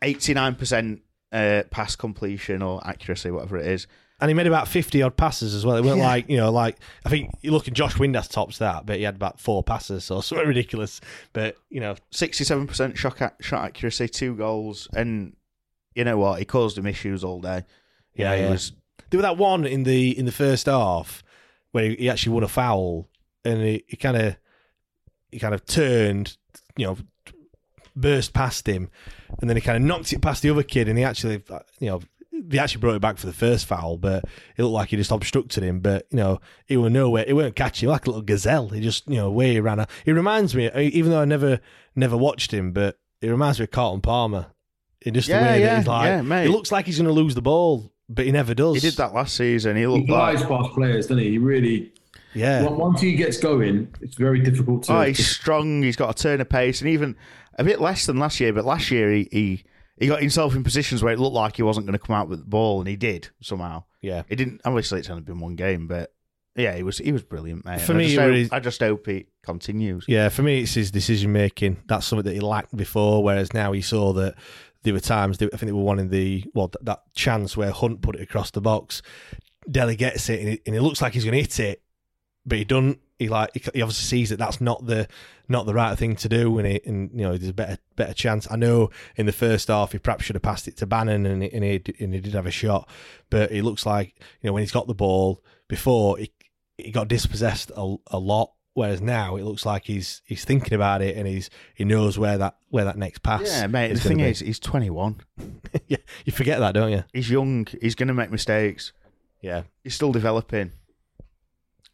eighty 0.00 0.32
nine 0.32 0.54
percent 0.54 1.02
uh, 1.32 1.64
pass 1.70 1.96
completion 1.96 2.62
or 2.62 2.86
accuracy, 2.86 3.32
whatever 3.32 3.56
it 3.56 3.66
is. 3.66 3.88
And 4.22 4.30
he 4.30 4.34
made 4.34 4.46
about 4.46 4.68
fifty 4.68 5.02
odd 5.02 5.16
passes 5.16 5.52
as 5.52 5.66
well. 5.66 5.76
It 5.76 5.84
weren't 5.84 5.98
Yeah. 5.98 6.06
like 6.06 6.28
you 6.30 6.36
know, 6.36 6.52
like 6.52 6.78
I 7.04 7.08
think 7.08 7.30
you 7.42 7.50
look 7.50 7.66
at 7.66 7.74
Josh 7.74 7.94
Windass 7.94 8.30
tops 8.30 8.58
that, 8.58 8.86
but 8.86 8.96
he 8.98 9.02
had 9.02 9.16
about 9.16 9.40
four 9.40 9.62
passes 9.64 10.10
or 10.12 10.22
something 10.22 10.46
ridiculous. 10.46 11.00
But 11.32 11.56
you 11.70 11.80
know, 11.80 11.96
Sixty-seven 12.12 12.68
percent 12.68 12.96
shot 12.96 13.20
ac- 13.20 13.34
shot 13.40 13.64
accuracy, 13.64 14.06
two 14.08 14.36
goals, 14.36 14.88
and 14.94 15.34
you 15.96 16.04
know 16.04 16.16
what? 16.18 16.38
He 16.38 16.44
caused 16.44 16.78
him 16.78 16.86
issues 16.86 17.24
all 17.24 17.40
day. 17.40 17.64
You 18.14 18.24
Yeah, 18.24 18.30
know, 18.30 18.42
yeah. 18.42 18.50
was 18.50 18.72
there 19.10 19.18
was 19.18 19.24
that 19.24 19.36
one 19.36 19.66
in 19.66 19.82
the 19.82 20.16
in 20.16 20.24
the 20.24 20.32
first 20.32 20.66
half 20.66 21.24
where 21.72 21.90
he, 21.90 21.96
he 21.96 22.08
actually 22.08 22.32
won 22.32 22.44
a 22.44 22.48
foul, 22.48 23.08
and 23.44 23.60
he, 23.60 23.84
he 23.88 23.96
kind 23.96 24.16
of 24.16 24.36
he 25.32 25.40
kind 25.40 25.52
of 25.54 25.66
turned, 25.66 26.36
you 26.76 26.86
know, 26.86 26.96
burst 27.96 28.32
past 28.34 28.68
him, 28.68 28.88
and 29.40 29.50
then 29.50 29.56
he 29.56 29.60
kind 29.60 29.76
of 29.76 29.82
knocked 29.82 30.12
it 30.12 30.22
past 30.22 30.42
the 30.42 30.50
other 30.50 30.62
kid, 30.62 30.88
and 30.88 30.96
he 30.96 31.02
actually, 31.04 31.42
you 31.80 31.88
know. 31.90 32.00
They 32.32 32.58
actually 32.58 32.80
brought 32.80 32.94
it 32.96 33.02
back 33.02 33.18
for 33.18 33.26
the 33.26 33.32
first 33.32 33.66
foul, 33.66 33.98
but 33.98 34.24
it 34.56 34.62
looked 34.62 34.72
like 34.72 34.88
he 34.88 34.96
just 34.96 35.10
obstructed 35.10 35.62
him. 35.62 35.80
But 35.80 36.06
you 36.10 36.16
know, 36.16 36.40
he 36.66 36.76
was 36.76 36.90
nowhere. 36.92 37.24
He 37.26 37.32
weren't 37.32 37.54
catching 37.56 37.88
like 37.88 38.06
a 38.06 38.10
little 38.10 38.22
gazelle. 38.22 38.68
He 38.70 38.80
just, 38.80 39.06
you 39.08 39.16
know, 39.16 39.30
where 39.30 39.48
he 39.48 39.60
ran. 39.60 39.80
out. 39.80 39.90
He 40.04 40.12
reminds 40.12 40.54
me, 40.54 40.70
even 40.74 41.10
though 41.10 41.20
I 41.20 41.24
never, 41.26 41.60
never 41.94 42.16
watched 42.16 42.52
him, 42.52 42.72
but 42.72 42.98
he 43.20 43.28
reminds 43.28 43.58
me 43.58 43.64
of 43.64 43.70
Carlton 43.70 44.00
Palmer. 44.00 44.46
In 45.04 45.14
just 45.14 45.28
Yeah, 45.28 45.40
the 45.40 45.44
way 45.46 45.60
yeah, 45.60 45.66
that 45.66 45.78
he's 45.78 45.86
like, 45.88 46.06
yeah, 46.06 46.22
mate. 46.22 46.42
he 46.44 46.48
looks 46.48 46.70
like 46.72 46.86
he's 46.86 46.96
going 46.98 47.08
to 47.08 47.12
lose 47.12 47.34
the 47.34 47.42
ball, 47.42 47.92
but 48.08 48.24
he 48.24 48.30
never 48.32 48.54
does. 48.54 48.74
he 48.74 48.80
did 48.80 48.96
that 48.98 49.12
last 49.12 49.34
season. 49.36 49.74
He 49.76 49.82
He 49.82 49.86
looked 49.86 50.08
like 50.08 50.38
past 50.48 50.70
players, 50.72 51.06
doesn't 51.08 51.18
he? 51.22 51.30
He 51.30 51.38
really. 51.38 51.92
Yeah. 52.34 52.62
Once 52.62 53.00
he 53.00 53.14
gets 53.14 53.36
going, 53.38 53.94
it's 54.00 54.14
very 54.16 54.40
difficult 54.40 54.84
to. 54.84 54.94
Oh, 54.96 55.02
he's 55.02 55.26
strong. 55.28 55.82
He's 55.82 55.96
got 55.96 56.08
a 56.18 56.22
turn 56.22 56.40
of 56.40 56.48
pace, 56.48 56.80
and 56.80 56.88
even 56.88 57.14
a 57.58 57.64
bit 57.64 57.80
less 57.80 58.06
than 58.06 58.18
last 58.18 58.40
year. 58.40 58.52
But 58.52 58.64
last 58.64 58.90
year, 58.90 59.10
he 59.12 59.28
he, 59.30 59.64
he 60.02 60.08
got 60.08 60.20
himself 60.20 60.54
in 60.54 60.64
positions 60.64 61.02
where 61.02 61.12
it 61.12 61.18
looked 61.18 61.34
like 61.34 61.56
he 61.56 61.62
wasn't 61.62 61.86
going 61.86 61.98
to 61.98 62.04
come 62.04 62.16
out 62.16 62.28
with 62.28 62.40
the 62.40 62.44
ball, 62.44 62.80
and 62.80 62.88
he 62.88 62.96
did 62.96 63.28
somehow. 63.40 63.84
Yeah. 64.00 64.24
He 64.28 64.36
didn't. 64.36 64.60
Obviously, 64.64 64.98
it's 64.98 65.08
only 65.08 65.22
been 65.22 65.38
one 65.38 65.54
game, 65.54 65.86
but 65.86 66.12
yeah, 66.56 66.74
he 66.74 66.82
was 66.82 66.98
he 66.98 67.12
was 67.12 67.22
brilliant, 67.22 67.64
mate. 67.64 67.80
For 67.80 67.92
And 67.92 68.00
I 68.00 68.04
me, 68.04 68.14
just 68.14 68.18
it 68.18 68.42
hope, 68.42 68.52
I 68.52 68.60
just 68.60 68.80
hope 68.80 69.06
he 69.06 69.26
continues. 69.42 70.04
Yeah, 70.08 70.28
for 70.28 70.42
me, 70.42 70.62
it's 70.62 70.74
his 70.74 70.90
decision 70.90 71.32
making. 71.32 71.78
That's 71.86 72.04
something 72.06 72.24
that 72.24 72.34
he 72.34 72.40
lacked 72.40 72.76
before. 72.76 73.22
Whereas 73.22 73.54
now 73.54 73.72
he 73.72 73.80
saw 73.80 74.12
that 74.14 74.34
there 74.82 74.92
were 74.92 75.00
times, 75.00 75.36
I 75.36 75.46
think 75.46 75.60
they 75.60 75.72
were 75.72 75.82
one 75.82 75.98
in 75.98 76.10
the 76.10 76.44
well 76.54 76.68
th- 76.68 76.84
that 76.84 77.02
chance 77.14 77.56
where 77.56 77.70
Hunt 77.70 78.02
put 78.02 78.16
it 78.16 78.22
across 78.22 78.50
the 78.50 78.60
box. 78.60 79.02
Dele 79.70 79.94
gets 79.94 80.28
it, 80.28 80.40
and 80.40 80.48
it, 80.48 80.62
and 80.66 80.74
it 80.74 80.82
looks 80.82 81.00
like 81.00 81.12
he's 81.14 81.24
going 81.24 81.34
to 81.36 81.40
hit 81.40 81.60
it, 81.60 81.82
but 82.44 82.58
he 82.58 82.64
doesn't. 82.64 82.98
He 83.22 83.28
like 83.28 83.50
he 83.54 83.82
obviously 83.82 84.18
sees 84.18 84.30
that 84.30 84.38
that's 84.38 84.60
not 84.60 84.84
the 84.84 85.08
not 85.48 85.66
the 85.66 85.74
right 85.74 85.96
thing 85.96 86.16
to 86.16 86.28
do, 86.28 86.58
and 86.58 86.66
it 86.66 86.84
and 86.86 87.10
you 87.12 87.22
know 87.22 87.36
there's 87.36 87.50
a 87.50 87.54
better 87.54 87.78
better 87.96 88.14
chance. 88.14 88.48
I 88.50 88.56
know 88.56 88.90
in 89.16 89.26
the 89.26 89.32
first 89.32 89.68
half 89.68 89.92
he 89.92 89.98
perhaps 89.98 90.24
should 90.24 90.36
have 90.36 90.42
passed 90.42 90.68
it 90.68 90.76
to 90.78 90.86
Bannan, 90.86 91.26
and 91.26 91.42
he, 91.42 91.52
and 91.52 91.64
he 91.64 91.82
and 92.00 92.14
he 92.14 92.20
did 92.20 92.34
have 92.34 92.46
a 92.46 92.50
shot, 92.50 92.88
but 93.30 93.52
it 93.52 93.62
looks 93.62 93.86
like 93.86 94.14
you 94.40 94.48
know 94.48 94.52
when 94.52 94.62
he's 94.62 94.72
got 94.72 94.86
the 94.86 94.94
ball 94.94 95.42
before 95.68 96.18
he 96.18 96.32
he 96.76 96.90
got 96.90 97.08
dispossessed 97.08 97.70
a, 97.76 97.96
a 98.08 98.18
lot. 98.18 98.52
Whereas 98.74 99.02
now 99.02 99.36
it 99.36 99.44
looks 99.44 99.66
like 99.66 99.84
he's 99.84 100.22
he's 100.24 100.46
thinking 100.46 100.72
about 100.72 101.02
it 101.02 101.14
and 101.14 101.28
he's 101.28 101.50
he 101.74 101.84
knows 101.84 102.18
where 102.18 102.38
that 102.38 102.56
where 102.70 102.86
that 102.86 102.96
next 102.96 103.22
pass. 103.22 103.42
Yeah, 103.44 103.66
mate. 103.66 103.92
the 103.92 104.00
thing 104.00 104.16
be. 104.16 104.24
is, 104.24 104.40
he's 104.40 104.58
twenty 104.58 104.88
one. 104.88 105.20
yeah, 105.88 105.98
you 106.24 106.32
forget 106.32 106.58
that, 106.60 106.72
don't 106.72 106.90
you? 106.90 107.04
He's 107.12 107.28
young. 107.28 107.66
He's 107.82 107.94
going 107.94 108.08
to 108.08 108.14
make 108.14 108.30
mistakes. 108.30 108.92
Yeah, 109.42 109.64
He's 109.82 109.94
still 109.96 110.12
developing, 110.12 110.70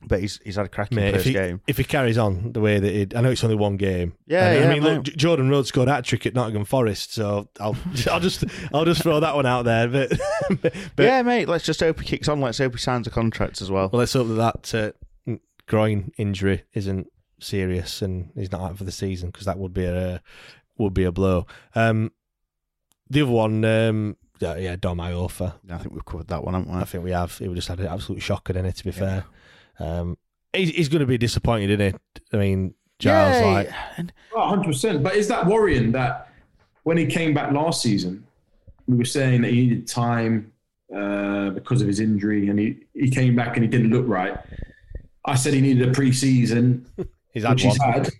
but 0.01 0.21
he's 0.21 0.41
he's 0.45 0.57
had 0.57 0.67
a 0.67 0.69
cracking 0.69 0.97
Mate, 0.97 1.09
if 1.09 1.15
first 1.15 1.27
he, 1.27 1.33
game. 1.33 1.61
if 1.67 1.77
he 1.77 1.85
carries 1.85 2.19
on 2.19 2.53
the 2.53 2.61
way 2.61 2.79
that 2.79 2.91
he, 2.91 3.17
I 3.17 3.21
know 3.21 3.31
it's 3.31 3.43
only 3.43 3.57
one 3.57 3.77
game. 3.77 4.15
Yeah, 4.27 4.51
And, 4.51 4.61
yeah, 4.61 4.71
I 4.71 4.75
mean, 4.75 4.83
look, 4.83 5.05
Jordan 5.05 5.51
Rhodes 5.51 5.69
scored 5.69 5.89
a 5.89 5.95
hat 5.95 6.05
trick 6.05 6.25
at 6.27 6.35
Nottingham 6.35 6.65
Forest, 6.65 7.15
so 7.15 7.49
I'll 7.59 7.77
I'll 8.11 8.21
just 8.21 8.45
I'll 8.73 8.85
just 8.85 9.03
throw 9.03 9.21
that 9.21 9.35
one 9.35 9.47
out 9.47 9.65
there. 9.65 9.89
But, 9.89 10.13
but 10.63 11.03
yeah, 11.03 11.23
mate. 11.23 11.49
Let's 11.49 11.65
just 11.65 11.81
hope 11.81 12.01
he 12.01 12.07
kicks 12.07 12.29
on. 12.29 12.41
Let's 12.41 12.59
hope 12.59 12.73
he 12.73 12.79
signs 12.79 13.07
a 13.07 13.11
contract 13.11 13.61
as 13.61 13.71
well. 13.71 13.91
Well, 13.93 14.01
let's 14.01 14.13
hope 14.13 14.29
that 14.29 14.63
that 14.73 14.95
uh, 15.29 15.37
groin 15.67 16.13
injury 16.17 16.65
isn't 16.75 17.09
serious 17.41 18.03
and 18.03 18.31
he's 18.35 18.51
not 18.51 18.63
out 18.63 18.79
for 18.79 18.85
the 18.85 18.93
season 18.93 19.31
because 19.31 19.47
that 19.47 19.59
would 19.59 19.73
be 19.73 19.85
a 19.85 20.23
would 20.77 20.95
be 20.95 21.05
a 21.05 21.13
blow. 21.13 21.47
Um, 21.75 22.13
the 23.11 23.23
other 23.23 23.33
one, 23.33 23.65
um, 23.65 24.17
yeah, 24.39 24.57
yeah, 24.57 24.77
Dom 24.77 24.99
Iorfa. 24.99 25.55
I 25.71 25.79
think 25.79 25.93
we've 25.93 26.05
covered 26.05 26.29
that 26.29 26.45
one, 26.45 26.55
haven't 26.55 26.73
we? 26.73 26.81
I 26.81 26.85
think 26.85 27.05
we 27.05 27.11
have. 27.11 27.37
He 27.39 27.53
just 27.55 27.69
had 27.69 27.81
an 27.81 27.87
absolute 27.87 28.23
shocker 28.23 28.57
in 28.57 28.67
it. 28.67 28.77
To 28.77 28.85
be 28.85 28.93
fair, 28.93 29.25
um, 29.79 30.17
he's, 30.53 30.71
he's 30.71 30.89
going 30.89 31.01
to 31.01 31.07
be 31.07 31.19
disappointed 31.19 31.71
in 31.71 31.81
it. 31.81 32.01
I 32.33 32.37
mean, 32.37 32.75
Giles, 32.99 33.41
Yeah, 33.41 33.53
like, 33.99 34.11
Oh, 34.35 34.39
100%. 34.39 35.03
But 35.03 35.17
is 35.17 35.29
that 35.29 35.47
worrying 35.47 35.93
that 35.93 36.33
when 36.83 36.97
he 36.97 37.07
came 37.07 37.35
back 37.35 37.53
last 37.53 37.83
season, 37.83 38.25
we 38.87 38.97
were 38.97 39.05
saying 39.05 39.43
that 39.43 39.51
he 39.51 39.67
needed 39.67 39.87
time 39.87 40.53
uh, 40.95 41.51
because 41.51 41.81
of 41.83 41.87
his 41.87 42.01
injury 42.01 42.49
and 42.49 42.59
he, 42.59 42.79
he 42.95 43.11
came 43.11 43.37
back 43.37 43.57
and 43.57 43.65
he 43.65 43.69
didn't 43.69 43.91
look 43.91 44.07
right? 44.09 44.39
I 45.25 45.35
said 45.35 45.53
he 45.53 45.61
needed 45.61 45.89
a 45.89 45.93
pre 45.93 46.13
season, 46.13 46.87
he's 47.33 47.45
had 47.45 47.53
which 47.53 47.63
he's 47.63 47.83
had. 47.83 48.11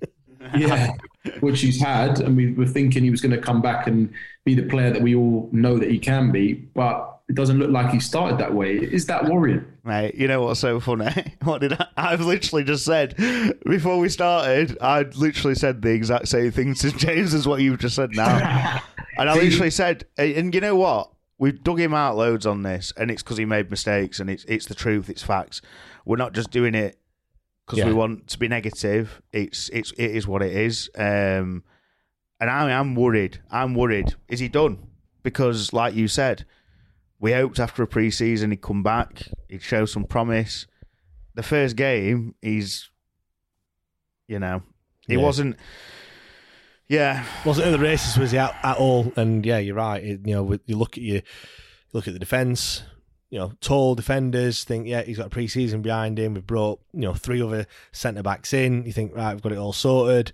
yeah, 0.57 0.93
which 1.41 1.61
he's 1.61 1.81
had. 1.81 2.21
And 2.21 2.37
we 2.37 2.53
were 2.53 2.67
thinking 2.67 3.03
he 3.03 3.11
was 3.11 3.21
going 3.21 3.33
to 3.33 3.41
come 3.41 3.63
back 3.63 3.87
and 3.87 4.13
be 4.45 4.55
the 4.55 4.63
player 4.63 4.91
that 4.93 5.01
we 5.01 5.15
all 5.15 5.49
know 5.53 5.79
that 5.79 5.91
he 5.91 5.99
can 5.99 6.31
be. 6.31 6.55
But 6.55 7.18
it 7.29 7.35
doesn't 7.35 7.59
look 7.59 7.71
like 7.71 7.91
he 7.91 8.01
started 8.01 8.39
that 8.39 8.55
way. 8.55 8.77
Is 8.77 9.05
that 9.07 9.27
worrying? 9.27 9.65
Mate, 9.85 10.15
you 10.15 10.29
know 10.29 10.43
what's 10.43 10.61
so 10.61 10.81
funny? 10.81 11.35
What 11.43 11.61
did 11.61 11.75
I? 11.75 11.87
I've 11.97 12.23
literally 12.23 12.65
just 12.65 12.85
said 12.85 13.17
before 13.67 13.99
we 13.99 14.09
started. 14.09 14.79
I 14.81 15.03
literally 15.03 15.55
said 15.55 15.83
the 15.83 15.91
exact 15.91 16.29
same 16.29 16.51
thing 16.51 16.75
to 16.75 16.91
James 16.97 17.35
as 17.35 17.47
what 17.47 17.61
you've 17.61 17.79
just 17.79 17.97
said 17.97 18.11
now, 18.13 18.81
and 19.19 19.31
I 19.31 19.35
literally 19.35 19.71
said, 19.71 20.05
and 20.17 20.55
you 20.55 20.61
know 20.61 20.77
what? 20.77 21.11
We've 21.39 21.63
dug 21.63 21.79
him 21.79 21.95
out 21.95 22.17
loads 22.17 22.47
on 22.47 22.63
this, 22.63 22.93
and 22.97 23.11
it's 23.11 23.23
because 23.23 23.37
he 23.39 23.45
made 23.45 23.71
mistakes, 23.71 24.21
and 24.21 24.29
it's 24.29 24.45
it's 24.45 24.67
the 24.67 24.75
truth, 24.75 25.09
it's 25.09 25.23
facts. 25.23 25.63
We're 26.05 26.17
not 26.17 26.33
just 26.33 26.51
doing 26.51 26.75
it 26.75 26.99
because 27.67 27.85
we 27.85 27.93
want 27.93 28.27
to 28.29 28.39
be 28.39 28.49
negative. 28.49 29.23
It's 29.33 29.69
it's 29.69 29.93
it 29.93 30.11
is 30.11 30.27
what 30.27 30.43
it 30.43 30.53
is. 30.53 30.91
Um, 30.97 31.63
and 32.41 32.51
I, 32.51 32.69
I 32.69 32.71
am 32.73 32.95
worried. 32.95 33.41
I'm 33.51 33.75
worried. 33.75 34.15
Is 34.29 34.41
he 34.41 34.49
done? 34.49 34.79
Because, 35.23 35.73
like 35.73 35.95
you 35.95 36.09
said, 36.09 36.45
we 37.21 37.33
hoped 37.33 37.59
after 37.59 37.83
a 37.83 37.87
pre-season 37.87 38.51
he'd 38.51 38.63
come 38.63 38.83
back, 38.83 39.29
he'd 39.49 39.63
show 39.63 39.85
some 39.87 40.05
promise. 40.05 40.67
The 41.35 41.43
first 41.43 41.77
game, 41.77 42.35
he's, 42.43 42.91
you 44.27 44.39
know, 44.39 44.63
he 45.07 45.15
Yeah. 45.15 45.21
wasn't. 45.21 45.57
Yeah, 46.89 47.25
wasn't 47.45 47.67
in 47.67 47.73
the 47.73 47.79
races 47.79 48.17
was 48.17 48.31
he 48.31 48.39
at, 48.39 48.55
at 48.63 48.79
all? 48.79 49.13
And 49.17 49.45
yeah, 49.45 49.59
you're 49.59 49.75
right. 49.75 50.03
It- 50.03 50.27
you 50.27 50.35
know, 50.35 50.43
with- 50.43 50.63
you 50.67 50.77
look 50.77 50.97
at 50.97 51.03
you, 51.03 51.15
you 51.17 51.23
look 51.93 52.09
at 52.09 52.15
the 52.15 52.19
defense. 52.21 52.83
You 53.31 53.39
know, 53.39 53.53
tall 53.61 53.95
defenders 53.95 54.65
think, 54.65 54.87
yeah, 54.87 55.03
he's 55.03 55.19
got 55.19 55.27
a 55.27 55.31
pre-season 55.31 55.83
behind 55.83 56.19
him. 56.19 56.33
We've 56.33 56.47
brought 56.47 56.81
you 56.95 57.01
know 57.01 57.13
three 57.13 57.43
other 57.43 57.67
centre 57.93 58.23
backs 58.23 58.55
in. 58.55 58.85
You 58.87 58.93
think, 58.93 59.15
right, 59.15 59.35
we've 59.35 59.43
got 59.43 59.53
it 59.53 59.59
all 59.59 59.75
sorted, 59.75 60.33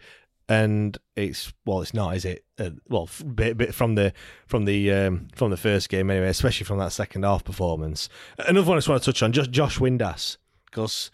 and 0.49 0.97
it's 1.17 1.53
well, 1.67 1.81
it's 1.83 1.93
not, 1.93 2.15
is 2.17 2.25
it? 2.25 2.44
Uh, 2.59 2.71
well, 2.89 3.09
bit, 3.35 3.57
bit 3.57 3.75
from 3.75 3.97
the 3.97 4.13
from 4.47 4.65
the 4.65 4.93
um, 4.93 5.27
from 5.35 5.51
the 5.51 5.57
first 5.57 5.89
game 5.89 6.09
anyway, 6.09 6.29
especially 6.29 6.65
from 6.65 6.79
that 6.79 6.93
second 6.93 7.25
half 7.25 7.43
performance. 7.45 8.09
Another 8.39 8.69
one 8.69 8.77
I 8.77 8.79
just 8.79 8.89
want 8.89 9.03
to 9.03 9.13
touch 9.13 9.23
on, 9.25 9.33
just 9.33 9.51
Josh 9.51 9.79
Windass, 9.79 10.37
because 10.67 11.11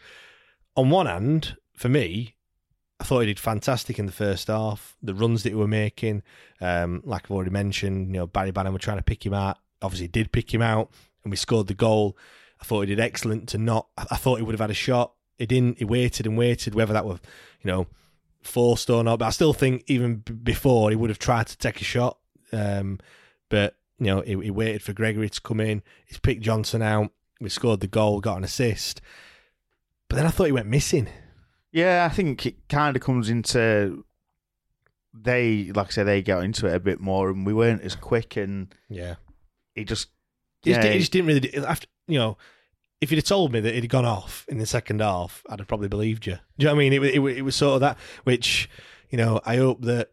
on 0.76 0.90
one 0.90 1.06
hand, 1.06 1.56
for 1.74 1.88
me, 1.88 2.34
I 3.00 3.04
thought 3.04 3.20
he 3.20 3.26
did 3.26 3.40
fantastic 3.40 3.98
in 3.98 4.04
the 4.04 4.12
first 4.12 4.48
half. 4.48 4.98
The 5.02 5.14
runs 5.14 5.42
that 5.42 5.50
he 5.50 5.54
were 5.54 5.66
making, 5.66 6.22
um, 6.60 7.00
like 7.06 7.24
I've 7.24 7.30
already 7.30 7.50
mentioned, 7.50 8.08
you 8.08 8.20
know, 8.20 8.26
Barry 8.26 8.50
Bannan 8.50 8.74
were 8.74 8.78
trying 8.78 8.98
to 8.98 9.02
pick 9.02 9.24
him 9.24 9.32
out. 9.32 9.56
Obviously, 9.80 10.08
did 10.08 10.32
pick 10.32 10.52
him 10.52 10.60
out, 10.60 10.90
and 11.24 11.30
we 11.30 11.38
scored 11.38 11.68
the 11.68 11.74
goal. 11.74 12.18
I 12.60 12.64
thought 12.64 12.82
he 12.82 12.86
did 12.94 13.00
excellent 13.00 13.48
to 13.48 13.58
not. 13.58 13.88
I 13.96 14.16
thought 14.16 14.36
he 14.36 14.42
would 14.42 14.52
have 14.52 14.60
had 14.60 14.70
a 14.70 14.74
shot. 14.74 15.14
He 15.38 15.46
didn't. 15.46 15.78
He 15.78 15.86
waited 15.86 16.26
and 16.26 16.36
waited, 16.36 16.74
whether 16.74 16.92
that 16.92 17.06
was, 17.06 17.18
you 17.62 17.70
know, 17.70 17.86
forced 18.42 18.90
or 18.90 19.02
not. 19.04 19.18
But 19.18 19.26
I 19.26 19.30
still 19.30 19.52
think 19.52 19.84
even 19.86 20.16
b- 20.16 20.32
before 20.32 20.90
he 20.90 20.96
would 20.96 21.10
have 21.10 21.18
tried 21.18 21.46
to 21.48 21.58
take 21.58 21.80
a 21.80 21.84
shot. 21.84 22.18
Um, 22.52 22.98
but 23.48 23.76
you 23.98 24.06
know, 24.06 24.20
he, 24.22 24.36
he 24.44 24.50
waited 24.50 24.82
for 24.82 24.92
Gregory 24.92 25.28
to 25.28 25.40
come 25.40 25.60
in. 25.60 25.82
He's 26.06 26.18
picked 26.18 26.42
Johnson 26.42 26.82
out. 26.82 27.10
We 27.40 27.48
scored 27.48 27.80
the 27.80 27.86
goal, 27.86 28.20
got 28.20 28.38
an 28.38 28.44
assist. 28.44 29.00
But 30.08 30.16
then 30.16 30.26
I 30.26 30.30
thought 30.30 30.44
he 30.46 30.52
went 30.52 30.66
missing. 30.66 31.08
Yeah, 31.72 32.06
I 32.10 32.12
think 32.14 32.44
it 32.46 32.68
kind 32.68 32.96
of 32.96 33.02
comes 33.02 33.30
into 33.30 34.04
they, 35.14 35.70
like 35.74 35.88
I 35.88 35.90
say, 35.90 36.02
they 36.04 36.22
got 36.22 36.44
into 36.44 36.66
it 36.66 36.74
a 36.74 36.80
bit 36.80 37.00
more, 37.00 37.30
and 37.30 37.44
we 37.44 37.52
weren't 37.52 37.82
as 37.82 37.96
quick, 37.96 38.36
and 38.36 38.72
Yeah. 38.88 39.16
he 39.74 39.84
just, 39.84 40.08
He 40.62 40.72
just, 40.72 40.86
he 40.86 40.98
just 40.98 41.12
didn't 41.12 41.26
really. 41.28 41.54
After 41.64 41.86
you 42.06 42.18
know, 42.18 42.38
if 43.00 43.10
you'd 43.10 43.18
have 43.18 43.24
told 43.24 43.52
me 43.52 43.60
that 43.60 43.74
it 43.74 43.82
had 43.82 43.90
gone 43.90 44.04
off 44.04 44.44
in 44.48 44.58
the 44.58 44.66
second 44.66 45.00
half, 45.00 45.42
I'd 45.48 45.58
have 45.58 45.68
probably 45.68 45.88
believed 45.88 46.26
you. 46.26 46.34
Do 46.34 46.40
you 46.58 46.64
know 46.66 46.74
what 46.74 46.80
I 46.80 46.90
mean? 46.90 46.92
It, 46.92 47.02
it, 47.02 47.20
it 47.38 47.42
was 47.42 47.56
sort 47.56 47.74
of 47.74 47.80
that, 47.80 47.98
which 48.24 48.68
you 49.10 49.18
know, 49.18 49.40
I 49.44 49.56
hope 49.56 49.82
that 49.82 50.10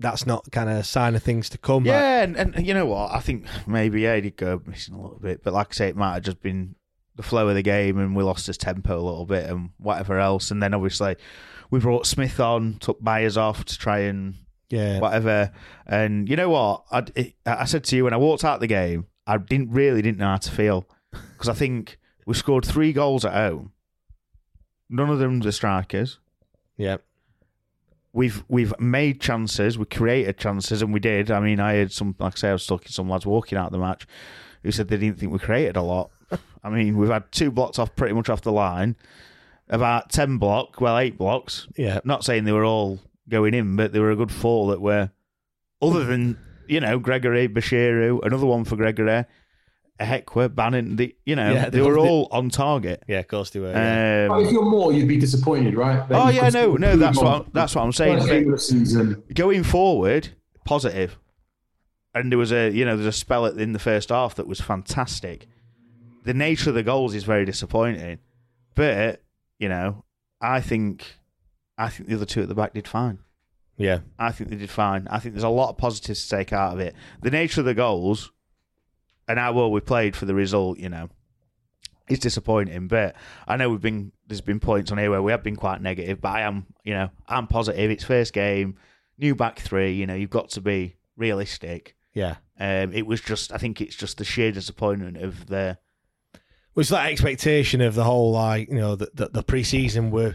that's 0.00 0.26
not 0.26 0.50
kind 0.52 0.70
of 0.70 0.76
a 0.76 0.84
sign 0.84 1.14
of 1.14 1.22
things 1.22 1.48
to 1.50 1.58
come. 1.58 1.84
yeah, 1.84 2.22
and, 2.22 2.36
and 2.36 2.66
you 2.66 2.74
know 2.74 2.86
what? 2.86 3.12
I 3.12 3.20
think 3.20 3.46
maybe 3.66 4.02
yeah, 4.02 4.14
he 4.14 4.22
did 4.22 4.36
go 4.36 4.62
missing 4.66 4.94
a 4.94 5.00
little 5.00 5.18
bit, 5.18 5.42
but 5.42 5.52
like 5.52 5.68
I 5.70 5.74
say, 5.74 5.88
it 5.88 5.96
might 5.96 6.14
have 6.14 6.22
just 6.22 6.40
been 6.40 6.74
the 7.16 7.22
flow 7.22 7.48
of 7.48 7.54
the 7.54 7.62
game, 7.62 7.98
and 7.98 8.14
we 8.14 8.22
lost 8.22 8.46
his 8.46 8.56
tempo 8.56 8.94
a 8.94 9.02
little 9.02 9.26
bit, 9.26 9.50
and 9.50 9.70
whatever 9.78 10.18
else, 10.18 10.50
and 10.50 10.62
then 10.62 10.74
obviously 10.74 11.16
we 11.70 11.80
brought 11.80 12.06
Smith 12.06 12.40
on, 12.40 12.78
took 12.78 13.02
Myers 13.02 13.36
off 13.36 13.64
to 13.64 13.78
try 13.78 14.00
and 14.00 14.36
yeah, 14.70 15.00
whatever. 15.00 15.52
And 15.86 16.28
you 16.28 16.36
know 16.36 16.50
what? 16.50 16.84
I, 16.90 17.04
it, 17.14 17.34
I 17.44 17.64
said 17.64 17.84
to 17.84 17.96
you 17.96 18.04
when 18.04 18.14
I 18.14 18.18
walked 18.18 18.44
out 18.44 18.60
the 18.60 18.66
game, 18.66 19.06
I 19.26 19.38
didn't 19.38 19.72
really 19.72 20.02
didn't 20.02 20.18
know 20.18 20.28
how 20.28 20.36
to 20.36 20.50
feel 20.50 20.88
because 21.10 21.48
I 21.48 21.54
think 21.54 21.97
we 22.28 22.34
scored 22.34 22.66
three 22.66 22.92
goals 22.92 23.24
at 23.24 23.32
home. 23.32 23.72
None 24.90 25.08
of 25.08 25.18
them 25.18 25.40
were 25.40 25.50
strikers. 25.50 26.18
yeah, 26.76 26.98
We've 28.12 28.44
we've 28.48 28.78
made 28.78 29.18
chances, 29.18 29.78
we 29.78 29.86
created 29.86 30.36
chances, 30.36 30.82
and 30.82 30.92
we 30.92 31.00
did. 31.00 31.30
I 31.30 31.40
mean, 31.40 31.58
I 31.58 31.74
had 31.74 31.90
some, 31.90 32.14
like 32.18 32.34
I 32.34 32.36
say, 32.36 32.48
I 32.50 32.52
was 32.52 32.66
talking 32.66 32.88
to 32.88 32.92
some 32.92 33.08
lads 33.08 33.24
walking 33.24 33.56
out 33.56 33.72
the 33.72 33.78
match 33.78 34.06
who 34.62 34.70
said 34.70 34.88
they 34.88 34.98
didn't 34.98 35.18
think 35.18 35.32
we 35.32 35.38
created 35.38 35.76
a 35.76 35.82
lot. 35.82 36.10
I 36.62 36.68
mean, 36.68 36.98
we've 36.98 37.08
had 37.08 37.32
two 37.32 37.50
blocks 37.50 37.78
off 37.78 37.96
pretty 37.96 38.12
much 38.14 38.28
off 38.28 38.42
the 38.42 38.52
line, 38.52 38.96
about 39.70 40.10
ten 40.10 40.36
block, 40.36 40.82
well, 40.82 40.98
eight 40.98 41.16
blocks. 41.16 41.66
yeah. 41.76 42.00
Not 42.04 42.24
saying 42.24 42.44
they 42.44 42.52
were 42.52 42.64
all 42.64 42.98
going 43.30 43.54
in, 43.54 43.74
but 43.76 43.94
there 43.94 44.02
were 44.02 44.10
a 44.10 44.16
good 44.16 44.32
four 44.32 44.70
that 44.72 44.82
were, 44.82 45.10
other 45.80 46.04
than 46.04 46.38
you 46.66 46.80
know 46.80 46.98
Gregory 46.98 47.48
Bashiru, 47.48 48.22
another 48.22 48.46
one 48.46 48.64
for 48.64 48.76
Gregory, 48.76 49.24
Ihiekwe, 50.00 50.54
Bannan. 50.54 50.96
The 50.96 51.14
you 51.26 51.34
know 51.36 51.52
Yeah, 51.52 51.64
they 51.70 51.78
they- 51.78 51.82
were 51.82 51.98
all 51.98 52.28
on 52.30 52.50
target. 52.50 53.02
Yeah, 53.08 53.18
of 53.20 53.28
course 53.28 53.50
they 53.50 53.60
were. 53.60 53.70
yeah. 53.72 54.28
But 54.28 54.40
if 54.42 54.48
Um, 54.48 54.54
you're 54.54 54.64
more, 54.64 54.92
you'd 54.92 55.08
be 55.08 55.16
disappointed, 55.18 55.74
right? 55.74 56.08
That 56.08 56.20
oh 56.20 56.28
yeah, 56.28 56.48
no, 56.50 56.76
no, 56.76 56.90
improve 56.92 56.98
that's 57.00 57.18
on 57.18 57.24
what 57.24 57.52
that's 57.52 57.74
what 57.74 57.82
I'm 57.82 57.92
saying. 57.92 58.18
first 58.18 58.28
game 58.30 58.52
of 58.52 59.26
the 59.26 59.34
going 59.34 59.64
forward, 59.64 60.28
positive. 60.64 61.18
And 62.14 62.32
there 62.32 62.38
was 62.38 62.52
a 62.52 62.70
you 62.70 62.84
know 62.84 62.96
there's 62.96 63.06
a 63.06 63.12
spell 63.12 63.44
in 63.46 63.72
the 63.72 63.78
first 63.78 64.08
half 64.10 64.34
that 64.36 64.46
was 64.46 64.60
fantastic. 64.60 65.46
The 66.24 66.34
nature 66.34 66.70
of 66.70 66.74
the 66.74 66.82
goals 66.82 67.14
is 67.14 67.24
very 67.24 67.44
disappointing, 67.44 68.18
but 68.74 69.22
you 69.58 69.68
know 69.68 70.04
I 70.40 70.60
think 70.60 71.16
I 71.76 71.88
think 71.88 72.08
the 72.08 72.14
other 72.16 72.24
two 72.24 72.42
at 72.42 72.48
the 72.48 72.54
back 72.54 72.74
did 72.74 72.86
fine. 72.88 73.18
yeah, 73.76 74.00
I 74.18 74.32
think 74.32 74.50
they 74.50 74.56
did 74.56 74.70
fine. 74.70 75.06
I 75.10 75.18
think 75.18 75.34
there's 75.34 75.44
a 75.44 75.48
lot 75.48 75.70
of 75.70 75.78
positives 75.78 76.22
to 76.26 76.36
take 76.36 76.52
out 76.52 76.72
of 76.74 76.80
it. 76.80 76.94
The 77.22 77.30
nature 77.30 77.60
of 77.60 77.66
the 77.66 77.74
goals 77.74 78.32
and 79.28 79.38
how 79.38 79.52
well 79.52 79.70
we 79.70 79.80
played 79.80 80.16
for 80.16 80.24
the 80.24 80.34
result, 80.34 80.78
you 80.78 80.88
know, 80.88 81.08
it's 82.08 82.20
disappointing. 82.20 82.88
But 82.88 83.14
I 83.46 83.56
know 83.56 83.68
we've 83.70 83.80
been 83.80 84.12
there's 84.26 84.40
been 84.40 84.60
points 84.60 84.90
on 84.90 84.98
here 84.98 85.10
where 85.10 85.22
we 85.22 85.30
have 85.32 85.42
been 85.42 85.56
quite 85.56 85.80
negative, 85.82 86.20
but 86.20 86.30
I 86.30 86.40
am, 86.40 86.66
you 86.84 86.94
know, 86.94 87.10
I'm 87.28 87.46
positive. 87.46 87.90
It's 87.90 88.04
first 88.04 88.32
game, 88.32 88.76
new 89.18 89.34
back 89.34 89.60
three. 89.60 89.92
You 89.92 90.06
know, 90.06 90.14
you've 90.14 90.30
got 90.30 90.50
to 90.50 90.60
be 90.60 90.96
realistic. 91.16 91.94
yeah. 92.14 92.36
Um, 92.60 92.92
it 92.92 93.06
was 93.06 93.20
just, 93.20 93.52
I 93.52 93.56
think 93.58 93.80
it's 93.80 93.94
just 93.94 94.18
the 94.18 94.24
sheer 94.24 94.50
disappointment 94.50 95.16
of 95.18 95.46
the. 95.46 95.78
It's 96.76 96.88
that 96.90 97.10
expectation 97.10 97.80
of 97.80 97.94
the 97.94 98.02
whole, 98.04 98.32
like 98.32 98.68
you 98.68 98.76
know, 98.76 98.96
the 98.96 99.10
the, 99.14 99.28
the 99.28 99.42
pre-season 99.42 100.10
were 100.10 100.34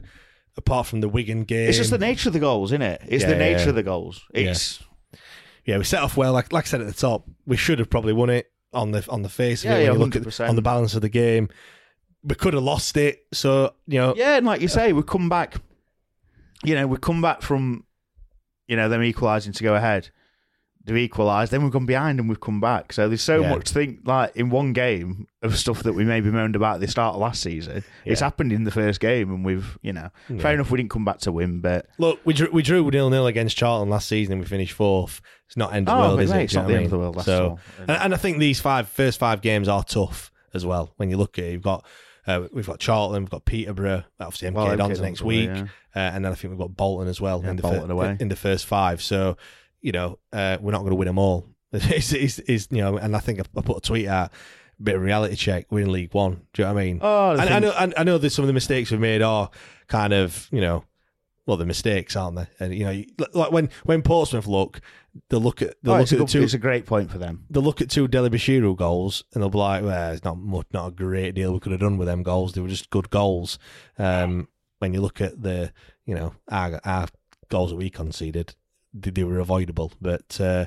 apart 0.56 0.88
from 0.88 1.02
the 1.02 1.10
Wigan 1.10 1.44
game. 1.44 1.68
It's 1.68 1.78
just 1.78 1.90
the 1.90 1.98
nature 1.98 2.30
of 2.30 2.34
the 2.34 2.40
goals, 2.40 2.72
isn't 2.72 2.82
it? 2.82 3.02
It's 3.08 3.24
Yeah, 3.24 3.30
the 3.32 3.36
nature 3.38 3.64
yeah. 3.64 3.70
of 3.70 3.76
the 3.76 3.84
goals. 3.84 4.22
Yeah. 4.34 4.52
It's 4.52 4.82
yeah, 5.66 5.78
we 5.78 5.84
set 5.84 6.02
off 6.02 6.16
well. 6.16 6.32
Like 6.34 6.54
like 6.54 6.66
I 6.66 6.68
said 6.68 6.82
at 6.82 6.88
the 6.88 6.94
top, 6.94 7.26
we 7.46 7.58
should 7.58 7.80
have 7.80 7.90
probably 7.90 8.14
won 8.14 8.30
it 8.30 8.52
on 8.74 8.92
the 8.92 9.06
on 9.10 9.22
the 9.22 9.30
face 9.30 9.64
of 9.64 9.72
Yeah, 9.72 9.78
it. 9.78 9.84
yeah, 9.84 9.90
when 9.92 10.00
you 10.00 10.06
look 10.06 10.16
at 10.16 10.24
100%. 10.24 10.50
on 10.50 10.56
the 10.56 10.62
balance 10.62 10.96
of 10.96 11.02
the 11.02 11.10
game, 11.10 11.50
we 12.24 12.36
could 12.36 12.54
have 12.54 12.64
lost 12.64 12.98
it. 12.98 13.26
So 13.34 13.74
you 13.88 14.00
know, 14.00 14.14
Yeah, 14.16 14.38
and 14.38 14.46
like 14.46 14.62
you 14.62 14.68
say, 14.68 14.94
we 14.94 15.04
come 15.04 15.30
back. 15.30 15.56
You 16.64 16.76
know, 16.76 16.88
we 16.88 16.98
come 16.98 17.22
back 17.22 17.42
from, 17.42 17.84
you 18.68 18.76
know, 18.78 18.88
them 18.88 19.04
equalising 19.04 19.52
to 19.54 19.64
go 19.64 19.76
ahead. 19.76 20.10
They've 20.86 20.98
equalised, 20.98 21.52
then 21.54 21.64
we've 21.64 21.72
gone 21.72 21.86
behind 21.86 22.20
and 22.20 22.28
we've 22.28 22.42
come 22.42 22.60
back. 22.60 22.92
So 22.92 23.08
there's 23.08 23.22
so 23.22 23.40
Yeah. 23.42 23.52
much 23.52 23.68
to 23.68 23.74
think 23.74 24.00
like 24.04 24.36
in 24.36 24.50
one 24.50 24.74
game 24.74 25.28
of 25.42 25.58
stuff 25.58 25.82
that 25.84 25.94
we 25.94 26.04
maybe 26.04 26.30
moaned 26.30 26.58
about 26.58 26.76
at 26.76 26.82
the 26.82 26.88
start 26.90 27.16
of 27.16 27.22
last 27.22 27.42
season. 27.42 27.86
It's 28.04 28.20
happened 28.20 28.52
in 28.52 28.66
the 28.66 28.72
first 28.72 29.00
game, 29.00 29.32
and 29.34 29.46
we've, 29.46 29.78
you 29.82 29.94
know, 29.94 30.10
Yeah. 30.30 30.40
fair 30.42 30.54
enough. 30.56 30.72
We 30.72 30.78
didn't 30.78 30.90
come 30.92 31.06
back 31.06 31.20
to 31.20 31.32
win, 31.32 31.62
but 31.62 31.86
look, 32.00 32.20
we 32.26 32.34
drew, 32.34 32.50
we 32.52 32.62
drew 32.64 32.90
nil 32.92 33.10
nil 33.10 33.28
against 33.28 33.56
Charlton 33.56 33.90
last 33.90 34.10
season. 34.10 34.34
and 34.34 34.42
We 34.42 34.48
finished 34.48 34.74
fourth. 34.74 35.22
It's 35.48 35.56
not 35.56 35.74
end 35.74 35.88
of 35.88 35.96
the 35.96 36.04
Oh, 36.04 36.08
world, 36.10 36.20
is 36.20 36.32
mate, 36.32 36.42
it? 36.42 36.44
it's 36.46 36.54
not 36.56 36.68
the 36.68 36.76
end 36.76 36.86
of 36.86 36.92
the 36.92 37.00
world, 37.00 37.22
so, 37.24 37.46
all. 37.52 37.60
and, 37.80 37.92
and 37.92 38.14
I 38.14 38.18
think 38.18 38.40
these 38.40 38.60
five 38.60 38.90
first 38.90 39.20
five 39.20 39.42
games 39.42 39.70
are 39.70 39.84
tough 39.86 40.32
as 40.54 40.66
well. 40.66 40.92
When 40.98 41.10
you 41.10 41.16
look 41.16 41.38
at 41.40 41.46
it, 41.46 41.52
you've 41.54 41.62
got 41.62 41.86
uh, 42.28 42.48
we've 42.54 42.68
got 42.68 42.80
Charlton, 42.80 43.24
we've 43.24 43.30
got 43.30 43.44
Peterborough, 43.46 44.04
obviously 44.20 44.48
MK 44.50 44.54
Well, 44.56 44.78
Dons 44.78 45.00
next 45.02 45.22
week, 45.22 45.50
yeah. 45.50 45.64
uh, 45.96 46.00
and 46.00 46.24
then 46.26 46.32
I 46.32 46.36
think 46.36 46.52
we've 46.52 46.60
got 46.60 46.76
Bolton 46.76 47.08
as 47.10 47.20
well 47.22 47.42
Yeah, 47.44 47.50
in 47.52 47.56
the 47.58 47.62
fir- 47.64 47.86
away. 47.90 48.18
in 48.20 48.28
the 48.30 48.36
first 48.38 48.66
five. 48.66 49.02
So 49.02 49.36
you 49.84 49.92
know 49.92 50.18
uh, 50.32 50.58
we're 50.60 50.72
not 50.72 50.80
going 50.80 50.90
to 50.92 50.96
win 50.96 51.06
them 51.06 51.20
all. 51.20 51.48
it's, 51.74 52.68
you 52.72 52.82
know, 52.82 52.98
and 52.98 53.16
I 53.16 53.20
think 53.20 53.40
I, 53.40 53.44
I 53.56 53.62
put 53.62 53.78
a 53.78 53.82
tweet 53.82 54.08
out. 54.08 54.32
A 54.80 54.84
bit 54.84 54.96
of 54.96 55.02
reality 55.02 55.36
check. 55.36 55.68
We're 55.70 55.82
in 55.82 55.92
League 55.92 56.16
One. 56.16 56.42
Do 56.54 56.64
you 56.64 56.68
know 56.68 56.74
what 56.74 56.82
I 56.82 56.84
mean? 56.84 57.00
Oh, 57.02 57.32
and 57.32 57.42
I 57.42 57.60
know, 57.60 57.72
I, 57.72 57.94
I 57.98 58.04
know 58.04 58.18
that 58.18 58.32
some 58.32 58.44
of 58.44 58.48
the 58.48 58.54
mistakes 58.54 58.90
we've 58.90 59.00
made 59.00 59.22
are 59.22 59.52
kind 59.88 60.14
of, 60.14 60.48
you 60.52 60.62
know, 60.62 60.84
well, 61.46 61.58
the 61.58 61.66
mistakes, 61.66 62.16
aren't 62.16 62.38
they? 62.38 62.48
And 62.60 62.74
you 62.74 62.86
know, 62.86 63.04
like 63.34 63.52
when 63.52 63.70
when 63.84 64.02
Portsmouth 64.02 64.48
look, 64.48 64.82
they 65.30 65.38
look 65.38 65.62
at 65.62 65.76
they 65.84 65.92
oh, 65.92 65.98
look 65.98 66.04
at 66.04 66.10
the 66.10 66.18
good- 66.18 66.28
two 66.28 66.44
it's 66.44 66.54
a 66.54 66.60
great 66.60 66.86
point 66.86 67.12
for 67.12 67.18
them. 67.18 67.46
they 67.50 67.60
look 67.60 67.82
at 67.82 67.90
two 67.90 68.08
Dele-Bashiru 68.08 68.76
goals 68.76 69.24
and 69.34 69.44
they'll 69.44 69.50
be 69.50 69.58
like, 69.58 69.84
well, 69.84 70.12
it's 70.12 70.24
not 70.24 70.38
much, 70.38 70.68
not 70.74 70.88
a 70.88 70.92
great 70.92 71.36
deal 71.36 71.54
we 71.54 71.60
could 71.60 71.72
have 71.72 71.82
done 71.82 71.98
with 71.98 72.08
them 72.08 72.24
goals. 72.24 72.54
They 72.54 72.62
were 72.62 72.68
just 72.68 72.90
good 72.90 73.10
goals. 73.10 73.60
Um, 73.98 74.48
when 74.80 74.94
you 74.94 75.02
look 75.02 75.22
at 75.22 75.42
the, 75.42 75.72
you 76.06 76.16
know, 76.16 76.34
our, 76.50 76.80
our 76.84 77.08
goals 77.50 77.70
that 77.70 77.78
we 77.78 77.90
conceded, 77.90 78.56
they, 78.94 79.24
were 79.24 79.40
avoidable. 79.40 79.92
But, 80.02 80.40
uh, 80.40 80.66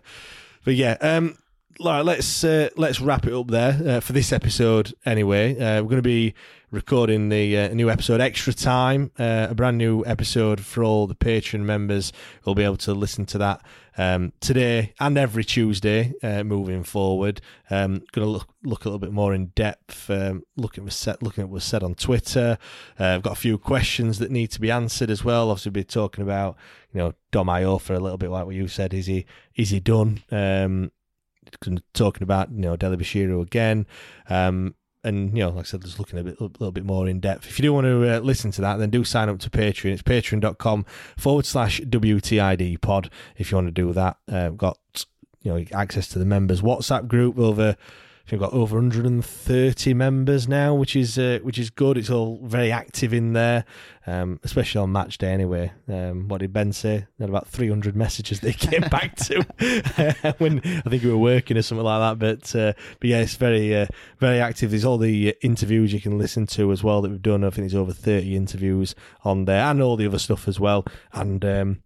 but 0.64 0.74
yeah, 0.74 0.96
um, 1.00 1.38
let's 1.78 2.44
uh, 2.44 2.70
let's 2.76 3.00
wrap 3.00 3.26
it 3.26 3.32
up 3.32 3.48
there 3.48 3.80
uh, 3.86 4.00
for 4.00 4.12
this 4.12 4.32
episode. 4.32 4.94
Anyway, 5.04 5.58
uh, 5.58 5.82
we're 5.82 5.90
going 5.90 5.96
to 5.96 6.02
be 6.02 6.34
recording 6.70 7.28
the 7.28 7.56
uh, 7.56 7.68
new 7.68 7.88
episode 7.88 8.20
extra 8.20 8.52
time, 8.52 9.10
uh, 9.18 9.46
a 9.50 9.54
brand 9.54 9.78
new 9.78 10.04
episode 10.04 10.60
for 10.60 10.82
all 10.82 11.06
the 11.06 11.14
Patreon 11.14 11.60
members. 11.60 12.12
We'll 12.44 12.54
be 12.54 12.64
able 12.64 12.76
to 12.78 12.92
listen 12.92 13.24
to 13.26 13.38
that 13.38 13.64
um, 13.96 14.32
today 14.40 14.92
and 14.98 15.16
every 15.16 15.44
Tuesday 15.44 16.12
uh, 16.22 16.42
moving 16.44 16.82
forward. 16.82 17.40
Um, 17.70 18.02
going 18.12 18.26
to 18.26 18.30
look 18.30 18.48
look 18.64 18.84
a 18.84 18.88
little 18.88 18.98
bit 18.98 19.12
more 19.12 19.32
in 19.32 19.46
depth, 19.54 20.10
um, 20.10 20.42
looking 20.56 20.86
at 20.86 20.92
said, 20.92 21.22
looking 21.22 21.44
at 21.44 21.50
what's 21.50 21.64
said 21.64 21.82
on 21.82 21.94
Twitter. 21.94 22.58
Uh, 22.98 23.04
I've 23.04 23.22
got 23.22 23.34
a 23.34 23.40
few 23.40 23.58
questions 23.58 24.18
that 24.18 24.30
need 24.30 24.50
to 24.52 24.60
be 24.60 24.70
answered 24.70 25.10
as 25.10 25.24
well. 25.24 25.50
Obviously, 25.50 25.70
we'll 25.70 25.82
be 25.82 25.84
talking 25.84 26.22
about 26.22 26.56
you 26.92 26.98
know 26.98 27.14
Dom 27.30 27.46
Iorfa 27.46 27.96
a 27.96 28.00
little 28.00 28.18
bit 28.18 28.30
like 28.30 28.46
what 28.46 28.54
you 28.54 28.68
said. 28.68 28.92
Is 28.92 29.06
he 29.06 29.26
is 29.54 29.70
he 29.70 29.80
done? 29.80 30.22
Um, 30.30 30.90
talking 31.94 32.24
about 32.24 32.50
you 32.50 32.60
know 32.60 32.76
Dele-Bashiru 32.76 33.40
again. 33.40 33.86
Um, 34.28 34.74
and 35.06 35.36
you 35.36 35.44
know, 35.44 35.50
like 35.50 35.60
I 35.60 35.68
said, 35.68 35.82
just 35.82 35.98
looking 35.98 36.18
a 36.18 36.24
bit, 36.24 36.38
a 36.40 36.42
little 36.42 36.72
bit 36.72 36.84
more 36.84 37.08
in 37.08 37.20
depth. 37.20 37.46
If 37.46 37.58
you 37.58 37.62
do 37.62 37.72
want 37.72 37.84
to 37.86 38.16
uh, 38.16 38.18
listen 38.20 38.50
to 38.52 38.60
that, 38.62 38.78
then 38.78 38.90
do 38.90 39.04
sign 39.04 39.28
up 39.28 39.38
to 39.38 39.50
Patreon. 39.50 39.92
It's 39.92 40.02
patreon.com 40.02 40.84
forward 41.16 41.46
slash 41.46 41.80
WTID 41.80 42.80
pod. 42.80 43.10
If 43.36 43.50
you 43.50 43.56
want 43.56 43.68
to 43.68 43.72
do 43.72 43.92
that, 43.92 44.16
uh, 44.30 44.50
got 44.50 45.06
you 45.42 45.52
know 45.52 45.64
access 45.72 46.08
to 46.08 46.18
the 46.18 46.24
members 46.24 46.60
WhatsApp 46.60 47.06
group 47.06 47.38
over. 47.38 47.76
We've 48.30 48.40
got 48.40 48.52
over 48.52 48.74
130 48.76 49.94
members 49.94 50.48
now, 50.48 50.74
which 50.74 50.96
is 50.96 51.16
uh, 51.16 51.38
which 51.42 51.60
is 51.60 51.70
good. 51.70 51.96
It's 51.96 52.10
all 52.10 52.40
very 52.42 52.72
active 52.72 53.14
in 53.14 53.34
there, 53.34 53.64
um, 54.04 54.40
especially 54.42 54.80
on 54.80 54.90
match 54.90 55.18
day. 55.18 55.32
Anyway, 55.32 55.72
um, 55.88 56.26
what 56.26 56.38
did 56.38 56.52
Ben 56.52 56.72
say? 56.72 57.06
They 57.18 57.22
had 57.22 57.30
about 57.30 57.46
300 57.46 57.94
messages 57.94 58.40
they 58.40 58.52
came 58.52 58.80
back 58.90 59.14
to 59.16 59.42
when 60.38 60.58
I 60.58 60.90
think 60.90 61.04
we 61.04 61.10
were 61.10 61.16
working 61.16 61.56
or 61.56 61.62
something 61.62 61.84
like 61.84 62.00
that. 62.00 62.18
But 62.18 62.56
uh, 62.56 62.72
but 62.98 63.08
yeah, 63.08 63.20
it's 63.20 63.36
very 63.36 63.76
uh, 63.76 63.86
very 64.18 64.40
active. 64.40 64.70
There's 64.70 64.84
all 64.84 64.98
the 64.98 65.28
uh, 65.28 65.32
interviews 65.42 65.92
you 65.92 66.00
can 66.00 66.18
listen 66.18 66.46
to 66.48 66.72
as 66.72 66.82
well 66.82 67.02
that 67.02 67.10
we've 67.10 67.22
done. 67.22 67.44
I 67.44 67.50
think 67.50 67.70
there's 67.70 67.80
over 67.80 67.92
30 67.92 68.34
interviews 68.34 68.96
on 69.22 69.44
there, 69.44 69.62
and 69.62 69.80
all 69.80 69.96
the 69.96 70.06
other 70.06 70.18
stuff 70.18 70.48
as 70.48 70.58
well. 70.58 70.84
And 71.12 71.44
um, 71.44 71.82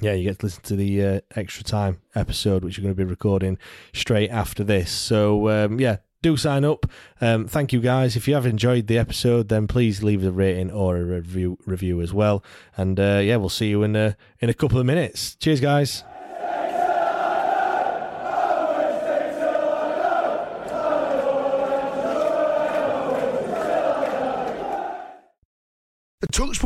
yeah, 0.00 0.12
you 0.12 0.24
get 0.24 0.38
to 0.40 0.46
listen 0.46 0.62
to 0.64 0.76
the 0.76 1.04
uh, 1.04 1.20
extra 1.36 1.64
time 1.64 2.00
episode, 2.14 2.64
which 2.64 2.76
you're 2.76 2.82
going 2.82 2.94
to 2.94 3.04
be 3.04 3.08
recording 3.08 3.58
straight 3.92 4.30
after 4.30 4.64
this. 4.64 4.90
So 4.90 5.48
um, 5.48 5.80
yeah, 5.80 5.98
do 6.22 6.36
sign 6.36 6.64
up. 6.64 6.86
Um, 7.20 7.46
thank 7.46 7.72
you 7.72 7.80
guys. 7.80 8.16
If 8.16 8.26
you 8.26 8.34
have 8.34 8.46
enjoyed 8.46 8.86
the 8.86 8.98
episode, 8.98 9.48
then 9.48 9.66
please 9.66 10.02
leave 10.02 10.24
a 10.24 10.32
rating 10.32 10.70
or 10.70 10.96
a 10.96 11.04
review 11.04 11.58
review 11.66 12.00
as 12.00 12.14
well. 12.14 12.42
And 12.76 12.98
uh, 12.98 13.20
yeah, 13.22 13.36
we'll 13.36 13.50
see 13.50 13.68
you 13.68 13.82
in 13.82 13.94
a, 13.94 14.16
in 14.40 14.48
a 14.48 14.54
couple 14.54 14.78
of 14.80 14.86
minutes. 14.86 15.36
Cheers, 15.36 15.60
guys. 15.60 16.04